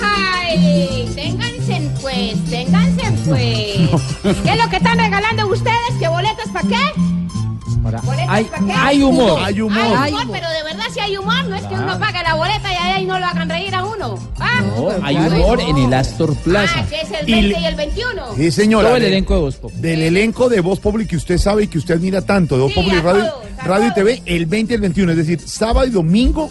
¡Ay! 0.03 1.09
Ténganse 1.14 1.90
pues, 2.01 2.44
ténganse 2.51 3.03
pues. 3.26 4.36
¿Qué 4.42 4.51
es 4.51 4.57
lo 4.64 4.68
que 4.70 4.76
están 4.76 4.99
regalando 4.99 5.47
ustedes? 5.49 5.76
¿Qué 5.99 6.09
boletas 6.09 6.49
para 6.53 6.68
qué? 6.68 6.76
¿Boletas 8.03 8.26
Hay, 8.28 8.44
pa' 8.44 8.59
qué? 8.66 8.72
hay 8.72 9.03
humor. 9.03 9.38
Hay 9.44 9.61
humor, 9.61 10.26
pero 10.32 10.51
de 10.51 10.62
verdad 10.64 10.84
si 10.92 10.99
hay 11.01 11.16
humor, 11.16 11.44
no 11.49 11.55
es 11.55 11.62
que 11.62 11.74
uno 11.74 11.99
pague 12.01 12.20
la 12.22 12.34
boleta 12.34 12.72
y 12.72 12.76
ahí 12.76 13.05
no 13.05 13.18
lo 13.18 13.26
hagan 13.26 13.49
reír 13.49 13.72
a 13.74 13.84
uno. 13.84 14.18
¿Ah? 14.40 14.61
No, 14.76 14.88
hay 15.05 15.16
humor 15.16 15.61
en 15.61 15.76
el 15.78 15.94
Astor 15.94 16.34
Plaza. 16.36 16.80
Ah, 16.80 16.86
que 16.88 17.01
es 17.01 17.11
el 17.20 17.28
Y 17.28 17.32
20 17.32 17.49
le- 17.49 17.61
y 17.61 17.64
el 17.66 17.74
21. 17.76 18.22
Sí, 18.36 18.51
señora. 18.51 18.88
Todo 18.88 18.97
el 18.97 19.05
elenco 19.05 19.34
de 19.34 19.40
Voz 19.40 19.57
Populi. 19.57 19.80
Del 19.80 20.03
elenco 20.03 20.49
de 20.49 20.61
Voz 20.61 20.80
Populi 20.80 21.07
que 21.07 21.16
usted 21.16 21.38
sabe 21.38 21.64
y 21.64 21.66
que 21.68 21.78
usted 21.78 21.94
admira 21.94 22.22
tanto, 22.22 22.57
de 22.57 22.62
Voz 22.62 22.72
Sí, 22.72 22.80
Populi 22.80 23.01
Radio, 23.01 23.22
todos, 23.30 23.64
Radio 23.64 23.86
y. 23.88 23.94
TV, 23.94 24.22
el 24.26 24.47
20 24.47 24.72
y 24.72 24.74
el 24.74 24.80
21, 24.80 25.12
es 25.12 25.18
decir, 25.18 25.40
sábado 25.40 25.86
y 25.86 25.90
domingo, 25.90 26.51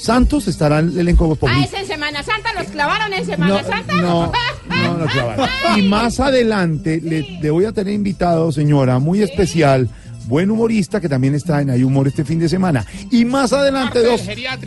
Santos 0.00 0.48
estará 0.48 0.78
el 0.78 0.98
elenco 0.98 1.24
de 1.24 1.28
Voz 1.30 1.38
Ah, 1.38 1.40
Populi. 1.40 1.64
es 1.64 1.72
en 1.74 1.86
Semana 1.86 2.22
Santa, 2.22 2.52
los 2.54 2.66
clavaron 2.68 3.12
en 3.12 3.26
Semana 3.26 3.54
No, 3.62 3.68
Santa. 3.68 3.94
no, 3.94 4.32
no, 4.68 4.98
no, 4.98 5.06
claro. 5.06 5.46
Y 5.76 5.82
más 5.82 6.20
adelante 6.20 7.00
le, 7.02 7.22
le 7.40 7.50
voy 7.50 7.66
a 7.66 7.72
tener 7.72 7.92
invitado, 7.94 8.50
señora, 8.52 8.98
muy 8.98 9.22
especial, 9.22 9.88
buen 10.26 10.50
humorista 10.50 11.00
que 11.00 11.08
también 11.08 11.34
está 11.34 11.60
en 11.60 11.70
Hay 11.70 11.82
Humor 11.84 12.08
este 12.08 12.24
fin 12.24 12.38
de 12.38 12.48
semana. 12.48 12.84
Y 13.10 13.24
más 13.24 13.52
adelante 13.52 14.02
dos, 14.02 14.22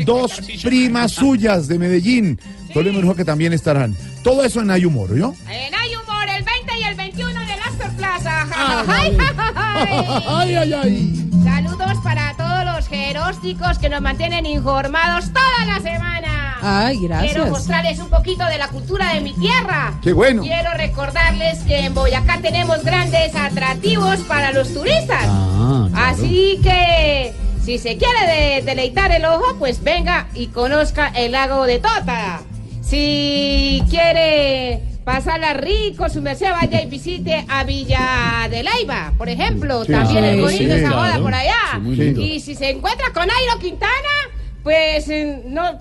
dos 0.06 0.40
primas 0.64 1.12
suyas 1.14 1.68
de 1.68 1.80
Medellín, 1.80 2.40
Tole 2.74 2.92
Meruja, 2.92 3.16
que 3.16 3.26
también 3.26 3.54
estarán. 3.54 3.96
Todo 4.24 4.44
eso 4.44 4.62
en 4.62 4.70
Hay 4.72 4.86
Humor, 4.86 5.16
¿yo? 5.18 5.34
En 5.50 5.74
Hay 5.74 5.96
Humor, 5.96 6.26
el 6.38 6.44
20 6.44 6.80
y 6.80 6.84
el 6.84 6.96
21 6.96 7.40
del 7.40 7.60
Astor 7.60 7.92
Plaza. 7.98 8.48
Ay, 8.88 9.18
ay, 9.56 10.24
Ay, 10.28 10.56
ay, 10.56 10.74
ay. 10.74 11.30
Saludos 11.44 11.98
para 12.04 12.34
todos 12.38 12.43
los 13.14 13.24
gerósticos 13.24 13.78
que 13.80 13.90
nos 13.90 14.02
mantienen 14.02 14.46
informados 14.46 15.26
toda 15.32 15.66
la 15.68 15.80
semana. 15.82 16.58
Ay, 16.62 17.00
gracias. 17.02 17.34
Quiero 17.34 17.50
mostrarles 17.50 18.00
un 18.00 18.10
poquito 18.10 18.46
de 18.46 18.58
la 18.58 18.68
cultura 18.70 19.14
de 19.14 19.22
mi 19.22 19.34
tierra. 19.34 19.94
Qué 20.02 20.14
bueno. 20.14 20.42
Quiero 20.44 20.72
recordarles 20.74 21.60
que 21.60 21.80
en 21.86 21.94
Boyacá 21.94 22.40
tenemos 22.42 22.84
grandes 22.84 23.36
atractivos 23.36 24.20
para 24.22 24.52
los 24.52 24.74
turistas. 24.74 25.26
Ah, 25.28 25.88
claro. 25.92 26.08
Así 26.14 26.60
que 26.64 27.34
si 27.64 27.78
se 27.78 27.98
quiere 27.98 28.26
de- 28.28 28.62
deleitar 28.64 29.12
el 29.12 29.26
ojo, 29.26 29.56
pues 29.60 29.84
venga 29.84 30.28
y 30.34 30.48
conozca 30.48 31.10
el 31.10 31.34
lago 31.34 31.66
de 31.66 31.80
Tota. 31.80 32.42
Si 32.82 33.84
quiere 33.90 34.82
pasarla 35.04 35.54
rico, 35.54 36.08
su 36.10 36.22
merced 36.22 36.50
vaya 36.52 36.82
y 36.82 36.88
visite 36.88 37.46
a 37.50 37.64
Villa 37.64 38.48
de 38.50 38.64
Leyva, 38.64 39.14
por 39.18 39.30
ejemplo. 39.30 39.84
Sí, 39.86 39.92
También 39.92 40.24
sí, 40.24 40.30
es 40.30 40.42
bonito 40.42 40.74
sí, 40.76 40.80
esa 40.80 40.90
boda 40.96 41.20
por 41.20 41.34
allá. 41.34 41.82
Y 42.22 42.40
si 42.40 42.56
se 42.56 42.70
encuentra 42.70 43.08
con 43.14 43.24
Airo 43.24 43.60
Quintana, 43.60 43.92
pues 44.64 45.10
eh, 45.10 45.42
no, 45.46 45.80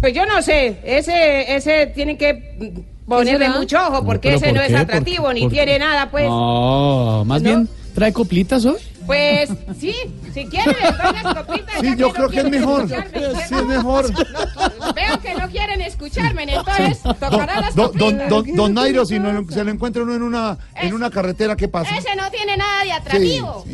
pues 0.00 0.14
yo 0.14 0.24
no 0.26 0.40
sé. 0.42 0.78
Ese, 0.84 1.54
ese 1.56 1.86
tienen 1.88 2.16
que 2.16 2.84
ponerle 3.06 3.50
mucho 3.50 3.78
ojo 3.88 4.04
porque 4.04 4.34
ese 4.34 4.46
¿por 4.46 4.54
no 4.56 4.62
es 4.62 4.74
atractivo 4.74 5.24
¿Por- 5.24 5.34
ni 5.34 5.42
por- 5.42 5.52
tiene 5.52 5.78
nada, 5.78 6.10
pues. 6.10 6.26
Oh, 6.28 7.24
más 7.26 7.42
¿No? 7.42 7.48
bien, 7.48 7.68
¿trae 7.94 8.12
coplitas 8.12 8.64
hoy? 8.64 8.76
Pues 9.06 9.50
sí, 9.78 9.94
si 10.32 10.46
quieren 10.46 10.74
les 10.82 10.96
doy 10.98 11.12
las 11.22 11.34
copitas. 11.34 11.80
Sí, 11.80 11.94
yo 11.96 12.08
no 12.08 12.12
creo 12.14 12.28
que 12.30 12.38
es 12.40 12.50
mejor. 12.50 12.88
Sí, 12.88 13.54
es 13.54 13.66
mejor. 13.66 14.10
No, 14.10 14.92
veo 14.94 15.20
que 15.20 15.34
no 15.34 15.48
quieren 15.50 15.80
escucharme, 15.82 16.44
entonces 16.44 17.02
tocará 17.02 17.60
las 17.60 17.74
Don, 17.74 17.92
don, 17.96 18.12
copitas. 18.18 18.28
don, 18.30 18.56
don 18.56 18.74
Nairo, 18.74 19.04
si 19.04 19.18
no, 19.18 19.44
se 19.50 19.62
lo 19.64 19.70
encuentra 19.70 20.02
uno 20.02 20.14
en 20.14 20.22
una, 20.22 20.56
en 20.80 20.94
una 20.94 21.10
carretera, 21.10 21.54
¿qué 21.56 21.68
pasa? 21.68 21.96
Ese 21.96 22.16
no 22.16 22.30
tiene 22.30 22.56
nada 22.56 22.84
de 22.84 22.92
atractivo. 22.92 23.64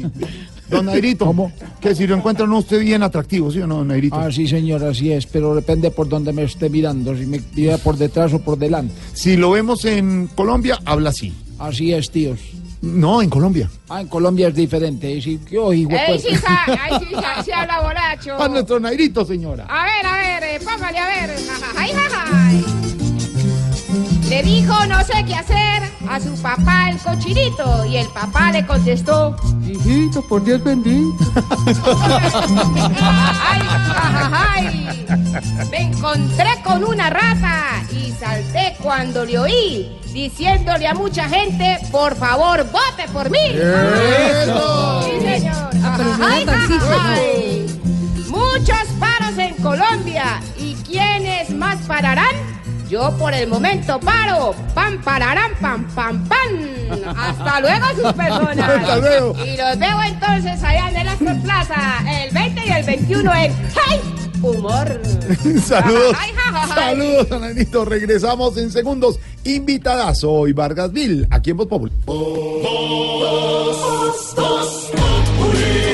Don 0.69 0.87
Nairito, 0.87 1.27
¿cómo? 1.27 1.53
Que 1.81 1.95
si 1.95 2.07
lo 2.07 2.17
encuentra 2.17 2.45
uno 2.45 2.59
usted 2.59 2.81
bien 2.81 3.03
atractivo, 3.03 3.51
¿sí 3.51 3.61
o 3.61 3.67
no, 3.67 3.77
don 3.79 3.89
Nairito? 3.89 4.17
Ah, 4.17 4.31
sí, 4.31 4.47
señor, 4.47 4.85
así 4.85 5.13
es, 5.13 5.27
pero 5.27 5.55
depende 5.55 5.91
por 5.91 6.09
donde 6.09 6.33
me 6.33 6.45
esté 6.45 6.69
mirando, 6.71 7.17
si 7.17 7.27
me 7.27 7.41
mira 7.55 7.77
por 7.79 7.97
detrás 7.97 8.33
o 8.33 8.41
por 8.41 8.57
delante. 8.59 8.95
Si 9.13 9.37
lo 9.37 9.51
vemos 9.51 9.85
en 9.85 10.29
Colombia, 10.29 10.79
habla 10.85 11.11
así. 11.11 11.33
Así 11.59 11.93
es, 11.93 12.11
tíos. 12.11 12.39
No, 12.83 13.21
en 13.21 13.29
Colombia. 13.29 13.69
Ah, 13.89 14.01
en 14.01 14.09
Colombia 14.09 14.49
es 14.49 14.55
diferente. 14.55 15.11
Y 15.11 15.21
si, 15.21 15.41
yo, 15.51 15.73
hijo 15.73 15.91
de 15.91 15.97
Ey, 16.07 16.19
sí, 16.19 16.35
sa- 16.37 16.65
ay, 16.67 16.99
sí, 17.07 17.15
sa- 17.15 17.43
sí 17.43 17.53
habla 17.53 17.81
borracho. 17.83 18.41
A 18.43 18.49
nuestro 18.49 18.81
Nairito, 18.81 19.25
señora. 19.25 19.67
A 19.69 19.85
ver, 19.85 20.07
a 20.07 20.17
ver, 20.17 20.43
eh, 20.45 20.61
póngale 20.65 20.99
a 20.99 21.07
ver. 21.07 21.37
Ay, 21.77 21.91
ay, 21.95 22.13
ay. 22.33 22.80
Le 24.31 24.45
dijo 24.45 24.87
no 24.87 25.03
sé 25.03 25.25
qué 25.27 25.35
hacer 25.35 25.83
a 26.09 26.21
su 26.21 26.41
papá 26.41 26.89
el 26.91 26.99
cochinito 26.99 27.85
y 27.85 27.97
el 27.97 28.07
papá 28.11 28.53
le 28.53 28.65
contestó. 28.65 29.35
Hijito, 29.67 30.23
por 30.23 30.45
Dios 30.45 30.63
bendito. 30.63 31.25
Ay. 34.33 35.07
Me 35.73 35.83
encontré 35.83 36.63
con 36.63 36.85
una 36.85 37.11
rata 37.11 37.83
y 37.91 38.13
salté 38.13 38.77
cuando 38.81 39.25
le 39.25 39.37
oí 39.37 39.99
diciéndole 40.13 40.87
a 40.87 40.95
mucha 40.95 41.29
gente, 41.29 41.81
por 41.91 42.15
favor, 42.15 42.65
vote 42.71 43.09
por 43.13 43.31
mí. 43.31 43.39
¡Eso! 43.49 45.03
Sí, 45.03 45.27
señor. 45.27 45.71
Ay, 46.23 46.47
taxista, 46.47 47.15
ay. 47.15 47.67
Muchos 48.29 48.87
paros 49.01 49.37
en 49.39 49.55
Colombia. 49.57 50.41
¿Y 50.57 50.75
quiénes 50.87 51.51
más 51.51 51.79
pararán? 51.89 52.60
Yo 52.91 53.17
por 53.19 53.33
el 53.33 53.47
momento 53.47 54.01
paro. 54.01 54.53
Pam, 54.75 55.01
pararán, 55.01 55.53
pam, 55.61 55.87
pam, 55.95 56.27
pam. 56.27 57.17
Hasta 57.17 57.61
luego 57.61 57.87
sus 57.95 58.13
personas. 58.15 58.69
Hasta 58.69 58.97
luego. 58.97 59.37
Y 59.45 59.57
los 59.57 59.79
veo 59.79 60.03
entonces 60.03 60.61
allá 60.65 60.91
en 60.91 60.97
el 60.97 61.09
Astor 61.09 61.41
Plaza, 61.43 62.25
el 62.25 62.35
20 62.35 62.67
y 62.67 62.71
el 62.71 62.85
21 62.85 63.35
en 63.35 63.53
¡Hey! 63.87 64.01
Humor. 64.43 65.01
Saludos. 65.65 66.17
Saludos, 66.75 67.29
don 67.29 67.43
Nairito. 67.43 67.85
Regresamos 67.85 68.57
en 68.57 68.73
segundos. 68.73 69.21
Invitadazo 69.45 70.33
hoy 70.33 70.53
Vargasville, 70.53 71.29
aquí 71.31 71.51
en 71.51 71.59
Voz 71.59 71.69
Populi. 71.69 71.93
It 75.53 75.90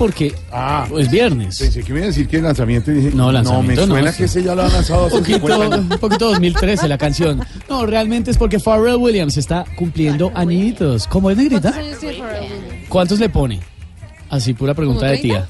porque 0.00 0.34
Ah. 0.50 0.88
es 0.98 1.10
viernes. 1.10 1.58
Pensé 1.58 1.82
que 1.84 1.92
me 1.92 1.98
iba 1.98 2.06
a 2.06 2.08
decir 2.08 2.26
que 2.26 2.38
el 2.38 2.42
lanzamiento 2.44 2.90
dije, 2.90 3.10
No, 3.14 3.30
lanzamiento 3.30 3.82
me 3.82 3.86
no, 3.86 3.92
suena 3.94 4.12
sí. 4.12 4.16
que 4.18 4.24
ese 4.24 4.42
ya 4.42 4.54
lo 4.54 4.62
ha 4.62 4.68
lanzado 4.68 5.06
hace 5.06 5.16
Un 5.16 5.20
poquito, 5.20 5.38
50 5.46 5.64
años. 5.76 5.78
un 5.92 5.98
poquito 5.98 6.28
2013 6.30 6.88
la 6.88 6.96
canción. 6.96 7.44
No, 7.68 7.84
realmente 7.84 8.30
es 8.30 8.38
porque 8.38 8.58
Pharrell 8.58 8.96
Williams 8.96 9.36
está 9.36 9.66
cumpliendo 9.76 10.32
añitos. 10.34 11.06
¿Cómo 11.06 11.30
es 11.30 11.36
negrita? 11.36 11.74
¿Cuántos 12.88 13.18
tiene 13.18 13.20
le 13.20 13.28
pone? 13.28 13.60
Así, 14.30 14.54
pura 14.54 14.72
pregunta 14.72 15.00
¿Como 15.00 15.12
de 15.12 15.18
tía. 15.18 15.46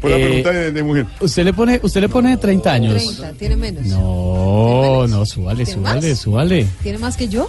Pura 0.00 0.16
Eh, 0.16 0.24
pregunta 0.26 0.50
de, 0.52 0.70
de 0.70 0.82
mujer. 0.84 1.06
Usted 1.20 1.44
le 1.44 1.52
pone, 1.52 1.80
usted 1.82 2.00
le 2.00 2.08
pone 2.08 2.36
30 2.36 2.72
años. 2.72 2.94
30, 3.16 3.32
tiene 3.32 3.56
menos. 3.56 3.84
No, 3.86 5.06
no, 5.08 5.26
súbale, 5.26 5.64
¿Tiene 5.64 5.80
súbale, 5.80 6.10
más? 6.10 6.18
súbale. 6.20 6.66
¿Tiene 6.84 6.98
más 6.98 7.16
que 7.16 7.26
yo? 7.26 7.48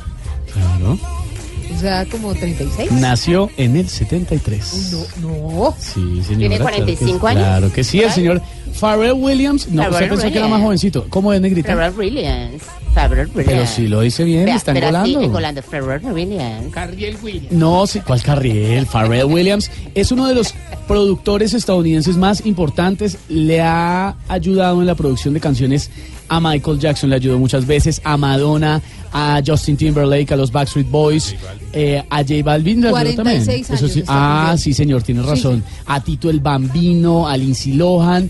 Claro. 1.79 2.01
O 2.01 2.11
sea, 2.11 2.11
como 2.11 2.35
36. 2.35 2.91
Nació 2.93 3.49
en 3.57 3.75
el 3.77 3.87
73. 3.87 4.91
No, 5.21 5.29
no. 5.29 5.75
Sí, 5.79 6.21
señora. 6.23 6.37
¿Tiene 6.37 6.57
claro 6.57 6.75
que 6.75 6.81
45 6.81 7.19
sí. 7.19 7.27
años? 7.27 7.43
Claro 7.43 7.73
que 7.73 7.83
sí, 7.83 7.99
el 8.01 8.11
señor 8.11 8.41
Pharrell 8.79 9.13
Williams. 9.13 9.67
No, 9.69 9.81
usted 9.81 9.93
Pharrell 9.93 10.09
pensó 10.09 10.31
que 10.31 10.37
era 10.37 10.47
más 10.47 10.61
jovencito. 10.61 11.05
¿Cómo 11.09 11.33
es 11.33 11.41
negrita? 11.41 11.75
Pharrell 11.75 11.97
Williams. 11.97 12.63
Pharrell 12.93 13.27
Williams. 13.27 13.45
Pero 13.45 13.67
si 13.67 13.87
lo 13.87 14.01
dice 14.01 14.23
bien, 14.23 14.45
Vea, 14.45 14.55
está 14.55 14.73
sí, 14.73 15.15
engolando. 15.15 15.61
Pharrell 15.61 16.05
Williams. 16.11 16.73
Carriel 16.73 17.17
Williams. 17.21 17.51
No, 17.51 17.87
sí, 17.87 18.01
¿cuál 18.01 18.21
Carriel? 18.21 18.85
Pharrell 18.85 19.25
Williams 19.25 19.71
es 19.95 20.11
uno 20.11 20.27
de 20.27 20.35
los 20.35 20.53
productores 20.87 21.53
estadounidenses 21.53 22.17
más 22.17 22.45
importantes. 22.45 23.17
Le 23.29 23.61
ha 23.61 24.15
ayudado 24.27 24.81
en 24.81 24.87
la 24.87 24.95
producción 24.95 25.33
de 25.33 25.39
canciones 25.39 25.89
a 26.29 26.39
Michael 26.39 26.79
Jackson, 26.79 27.09
le 27.09 27.15
ayudó 27.17 27.37
muchas 27.39 27.65
veces, 27.65 27.99
a 28.03 28.15
Madonna, 28.17 28.81
a 29.11 29.41
Justin 29.45 29.75
Timberlake, 29.75 30.31
a 30.31 30.37
los 30.37 30.51
Backstreet 30.51 30.89
Boys, 30.89 31.35
eh, 31.73 32.03
a 32.09 32.17
J 32.19 32.35
Balvin. 32.43 32.81
le 32.81 32.87
ayudó 32.89 32.91
46 33.23 33.67
también. 33.67 33.75
Eso 33.77 33.87
sí. 33.87 34.03
Ah, 34.07 34.55
sí, 34.57 34.73
señor, 34.73 35.03
tiene 35.03 35.21
razón. 35.23 35.63
A 35.87 36.01
Tito 36.03 36.29
el 36.29 36.39
Bambino, 36.39 37.27
a 37.27 37.35
Lindsay 37.35 37.73
Lohan. 37.73 38.29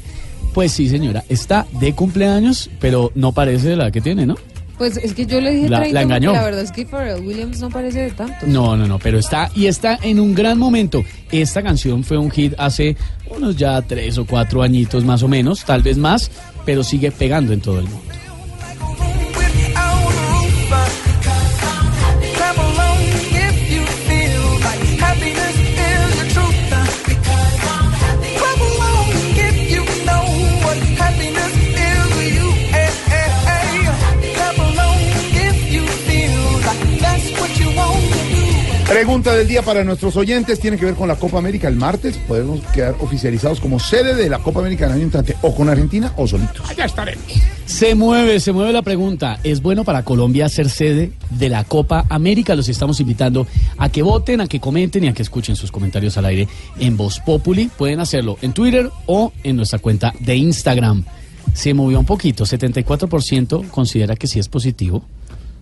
Pues 0.53 0.71
sí, 0.71 0.89
señora, 0.89 1.23
está 1.29 1.67
de 1.79 1.93
cumpleaños, 1.93 2.69
pero 2.79 3.11
no 3.15 3.31
parece 3.33 3.67
de 3.69 3.75
la 3.75 3.91
que 3.91 4.01
tiene, 4.01 4.25
¿no? 4.25 4.35
Pues 4.79 4.95
es 4.95 5.13
que 5.13 5.25
yo 5.25 5.41
le 5.41 5.51
dije 5.53 5.67
La- 5.69 5.79
30 5.81 5.93
la 5.93 6.01
porque 6.01 6.15
engañó. 6.15 6.31
la 6.31 6.41
verdad 6.43 6.61
es 6.61 6.71
que 6.71 6.85
Pharrell 6.85 7.21
Williams 7.25 7.59
no 7.59 7.69
parece 7.69 7.99
de 7.99 8.11
tanto. 8.11 8.47
No, 8.47 8.77
no, 8.77 8.87
no, 8.87 8.97
pero 8.97 9.19
está 9.19 9.51
y 9.53 9.65
está 9.65 9.99
en 10.01 10.21
un 10.21 10.33
gran 10.33 10.57
momento. 10.57 11.03
Esta 11.31 11.61
canción 11.61 12.03
fue 12.05 12.17
un 12.17 12.31
hit 12.31 12.53
hace 12.57 12.95
unos 13.29 13.57
ya 13.57 13.81
tres 13.81 14.17
o 14.17 14.25
cuatro 14.25 14.63
añitos 14.63 15.03
más 15.03 15.21
o 15.21 15.27
menos, 15.27 15.65
tal 15.65 15.81
vez 15.83 15.97
más, 15.97 16.31
pero 16.70 16.84
sigue 16.84 17.09
pegando 17.09 17.51
en 17.51 17.61
todo 17.61 17.80
el 17.80 17.86
mundo. 17.86 18.13
Pregunta 38.99 39.33
del 39.33 39.47
día 39.47 39.61
para 39.61 39.85
nuestros 39.85 40.17
oyentes 40.17 40.59
tiene 40.59 40.75
que 40.75 40.83
ver 40.83 40.93
con 40.93 41.07
la 41.07 41.15
Copa 41.15 41.37
América 41.37 41.69
el 41.69 41.77
martes. 41.77 42.17
Podemos 42.27 42.59
quedar 42.73 42.95
oficializados 42.99 43.61
como 43.61 43.79
sede 43.79 44.13
de 44.13 44.29
la 44.29 44.39
Copa 44.39 44.59
América 44.59 44.87
el 44.87 44.91
año 44.91 45.03
entrante 45.03 45.37
o 45.41 45.55
con 45.55 45.69
Argentina 45.69 46.11
o 46.17 46.27
solitos. 46.27 46.69
Allá 46.69 46.83
estaremos. 46.83 47.23
Se 47.65 47.95
mueve, 47.95 48.41
se 48.41 48.51
mueve 48.51 48.73
la 48.73 48.81
pregunta. 48.81 49.39
¿Es 49.45 49.61
bueno 49.61 49.85
para 49.85 50.03
Colombia 50.03 50.49
ser 50.49 50.69
sede 50.69 51.13
de 51.29 51.47
la 51.47 51.63
Copa 51.63 52.07
América? 52.09 52.57
Los 52.57 52.67
estamos 52.67 52.99
invitando 52.99 53.47
a 53.77 53.87
que 53.87 54.01
voten, 54.01 54.41
a 54.41 54.47
que 54.47 54.59
comenten 54.59 55.05
y 55.05 55.07
a 55.07 55.13
que 55.13 55.21
escuchen 55.21 55.55
sus 55.55 55.71
comentarios 55.71 56.17
al 56.17 56.25
aire 56.25 56.49
en 56.77 56.97
Voz 56.97 57.21
Populi. 57.21 57.69
Pueden 57.77 58.01
hacerlo 58.01 58.37
en 58.41 58.51
Twitter 58.51 58.89
o 59.05 59.31
en 59.45 59.55
nuestra 59.55 59.79
cuenta 59.79 60.13
de 60.19 60.35
Instagram. 60.35 61.05
Se 61.53 61.73
movió 61.73 62.01
un 62.01 62.05
poquito, 62.05 62.43
74% 62.43 63.69
considera 63.69 64.17
que 64.17 64.27
sí 64.27 64.39
es 64.39 64.49
positivo, 64.49 65.05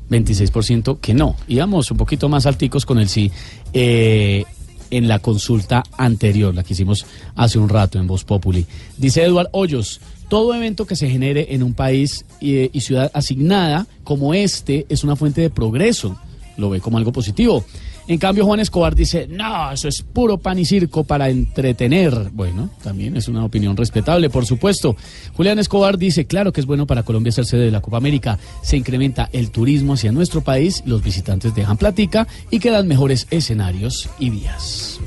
26% 0.09 0.99
que 0.99 1.13
no. 1.13 1.35
Íbamos 1.47 1.91
un 1.91 1.97
poquito 1.97 2.29
más 2.29 2.45
alticos 2.45 2.85
con 2.85 2.99
el 2.99 3.09
sí 3.09 3.31
eh, 3.73 4.45
en 4.89 5.07
la 5.07 5.19
consulta 5.19 5.83
anterior, 5.97 6.55
la 6.55 6.63
que 6.63 6.73
hicimos 6.73 7.05
hace 7.35 7.59
un 7.59 7.69
rato 7.69 7.99
en 7.99 8.07
Voz 8.07 8.23
Populi. 8.23 8.65
Dice 8.97 9.23
Eduard 9.23 9.49
Hoyos, 9.51 9.99
todo 10.29 10.53
evento 10.53 10.85
que 10.85 10.95
se 10.95 11.09
genere 11.09 11.47
en 11.51 11.63
un 11.63 11.73
país 11.73 12.25
eh, 12.41 12.69
y 12.71 12.81
ciudad 12.81 13.11
asignada 13.13 13.87
como 14.03 14.33
este 14.33 14.85
es 14.89 15.03
una 15.03 15.15
fuente 15.15 15.41
de 15.41 15.49
progreso. 15.49 16.17
Lo 16.57 16.69
ve 16.69 16.79
como 16.81 16.97
algo 16.97 17.11
positivo. 17.11 17.63
En 18.07 18.17
cambio, 18.19 18.45
Juan 18.45 18.61
Escobar 18.61 18.95
dice, 18.95 19.27
no, 19.29 19.71
eso 19.71 19.87
es 19.87 20.01
puro 20.01 20.37
pan 20.37 20.57
y 20.59 20.65
circo 20.65 21.03
para 21.03 21.29
entretener. 21.29 22.29
Bueno, 22.31 22.69
también 22.81 23.17
es 23.17 23.27
una 23.27 23.43
opinión 23.43 23.75
respetable, 23.75 24.29
por 24.29 24.45
supuesto. 24.45 24.95
Julián 25.35 25.59
Escobar 25.59 25.97
dice, 25.97 26.25
claro 26.25 26.53
que 26.53 26.61
es 26.61 26.65
bueno 26.65 26.87
para 26.87 27.03
Colombia 27.03 27.31
ser 27.31 27.45
sede 27.45 27.65
de 27.65 27.71
la 27.71 27.81
Copa 27.81 27.97
América. 27.97 28.39
Se 28.61 28.77
incrementa 28.77 29.29
el 29.33 29.51
turismo 29.51 29.93
hacia 29.93 30.11
nuestro 30.11 30.41
país, 30.41 30.83
los 30.85 31.03
visitantes 31.03 31.53
dejan 31.53 31.77
platica 31.77 32.27
y 32.49 32.59
quedan 32.59 32.87
mejores 32.87 33.27
escenarios 33.29 34.09
y 34.19 34.29
vías. 34.29 34.99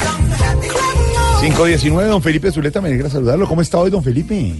Along. 0.00 0.28
519, 1.40 2.08
don 2.08 2.20
Felipe 2.20 2.50
Zuleta, 2.50 2.80
me 2.80 2.88
alegra 2.88 3.08
saludarlo. 3.08 3.46
¿Cómo 3.46 3.62
está 3.62 3.78
hoy, 3.78 3.90
don 3.90 4.02
Felipe? 4.02 4.54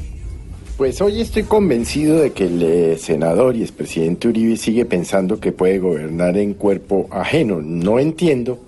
Pues 0.79 1.01
hoy 1.01 1.21
estoy 1.21 1.43
convencido 1.43 2.21
de 2.21 2.31
que 2.31 2.45
el 2.45 2.63
eh, 2.63 2.99
senador 2.99 3.57
y 3.57 3.63
expresidente 3.63 4.29
Uribe 4.29 4.57
sigue 4.57 4.85
pensando 4.85 5.41
que 5.41 5.51
puede 5.51 5.81
gobernar 5.81 6.39
en 6.39 6.55
cuerpo 6.55 7.09
ajeno. 7.11 7.61
No 7.61 7.99
entiendo 7.99 8.61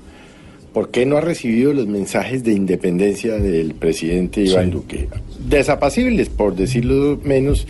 por 0.73 0.91
qué 0.91 1.07
no 1.07 1.19
ha 1.19 1.21
recibido 1.21 1.73
los 1.73 1.87
mensajes 1.87 2.43
de 2.43 2.53
independencia 2.53 3.37
del 3.37 3.75
presidente 3.75 4.41
Iván 4.41 4.73
Duque. 4.73 5.07
Desapacibles, 5.39 6.29
por 6.31 6.57
decirlo 6.57 7.21
menos, 7.23 7.69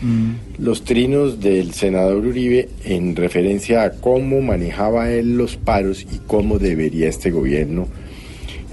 los 0.58 0.84
trinos 0.84 1.40
del 1.40 1.74
senador 1.74 2.24
Uribe 2.24 2.70
en 2.86 3.16
referencia 3.16 3.82
a 3.82 3.92
cómo 3.92 4.40
manejaba 4.40 5.10
él 5.10 5.36
los 5.36 5.58
paros 5.58 6.06
y 6.10 6.16
cómo 6.26 6.58
debería 6.58 7.10
este 7.10 7.30
gobierno 7.30 7.88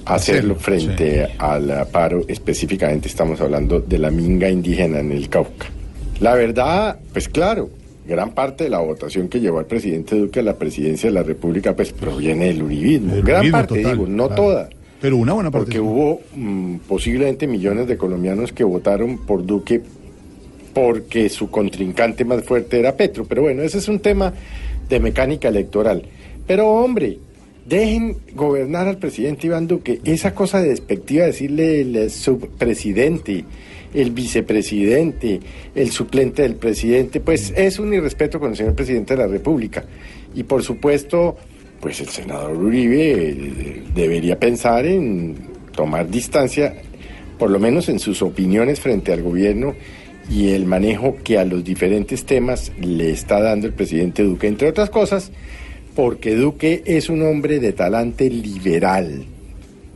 hacerlo 0.08 0.56
frente 0.56 1.28
al 1.38 1.88
paro, 1.92 2.24
específicamente 2.28 3.08
estamos 3.08 3.40
hablando 3.42 3.80
de 3.80 3.98
la 3.98 4.12
minga 4.12 4.50
indígena 4.50 5.00
en 5.00 5.12
el 5.12 5.30
Cauca. 5.30 5.68
La 6.20 6.34
verdad, 6.34 7.00
pues 7.14 7.30
claro, 7.30 7.70
gran 8.08 8.32
parte 8.32 8.64
de 8.64 8.70
la 8.70 8.80
votación 8.80 9.28
que 9.28 9.40
llevó 9.40 9.60
al 9.60 9.66
presidente 9.66 10.16
Duque 10.16 10.40
a 10.40 10.44
la 10.44 10.56
presidencia 10.56 11.10
de 11.10 11.14
la 11.14 11.24
República, 11.24 11.76
pues 11.76 11.92
proviene 11.92 12.46
del 12.46 12.64
uribismo. 12.64 13.16
Gran 13.22 13.42
uribismo 13.42 13.58
parte, 13.58 13.76
total, 13.82 13.98
digo, 13.98 14.08
no 14.08 14.28
claro. 14.28 14.42
toda. 14.42 14.70
Pero 15.00 15.18
una 15.18 15.34
buena 15.34 15.52
parte. 15.52 15.66
Porque 15.66 15.80
hubo 15.80 16.22
mm, 16.34 16.78
posiblemente 16.88 17.46
millones 17.46 17.88
de 17.88 17.98
colombianos 17.98 18.52
que 18.52 18.64
votaron 18.64 19.20
por 19.26 19.46
Duque 19.46 19.82
porque 20.74 21.30
su 21.30 21.50
contrincante 21.50 22.24
más 22.26 22.44
fuerte 22.44 22.80
era 22.80 22.96
Petro. 22.96 23.26
Pero 23.26 23.44
bueno, 23.44 23.62
ese 23.62 23.78
es 23.78 23.88
un 23.88 24.00
tema 24.00 24.34
de 24.90 25.00
mecánica 25.00 25.50
electoral. 25.50 26.04
Pero 26.48 26.68
hombre, 26.70 27.18
dejen 27.68 28.18
gobernar 28.34 28.88
al 28.88 28.98
presidente 28.98 29.48
Iván 29.48 29.68
Duque. 29.68 30.00
Esa 30.06 30.34
cosa 30.34 30.62
de 30.62 30.70
despectiva 30.70 31.26
decirle 31.26 31.82
el 31.82 32.10
subpresidente, 32.10 33.44
el 33.94 34.12
vicepresidente, 34.12 35.40
el 35.76 35.92
suplente 35.92 36.44
del 36.44 36.56
presidente, 36.56 37.20
pues 37.20 37.54
es 37.56 37.80
un 37.80 37.94
irrespeto 37.94 38.40
con 38.40 38.52
el 38.52 38.58
señor 38.58 38.74
presidente 38.74 39.16
de 39.16 39.24
la 39.24 39.28
República. 39.28 39.84
Y 40.34 40.44
por 40.44 40.64
supuesto, 40.64 41.36
pues 41.82 42.00
el 42.00 42.08
senador 42.08 42.56
Uribe 42.56 43.84
debería 43.94 44.40
pensar 44.40 44.86
en 44.86 45.36
tomar 45.76 46.10
distancia, 46.10 46.74
por 47.38 47.50
lo 47.50 47.60
menos 47.60 47.90
en 47.90 48.00
sus 48.00 48.22
opiniones 48.22 48.80
frente 48.80 49.12
al 49.12 49.22
gobierno 49.22 49.76
y 50.30 50.50
el 50.50 50.66
manejo 50.66 51.18
que 51.24 51.38
a 51.38 51.46
los 51.46 51.64
diferentes 51.64 52.26
temas 52.26 52.72
le 52.80 53.12
está 53.12 53.42
dando 53.42 53.68
el 53.68 53.74
presidente 53.74 54.24
Duque, 54.24 54.48
entre 54.48 54.70
otras 54.70 54.90
cosas, 54.90 55.32
porque 55.98 56.36
Duque 56.36 56.84
es 56.86 57.10
un 57.10 57.24
hombre 57.24 57.60
de 57.60 57.74
talante 57.74 58.30
liberal. 58.30 59.26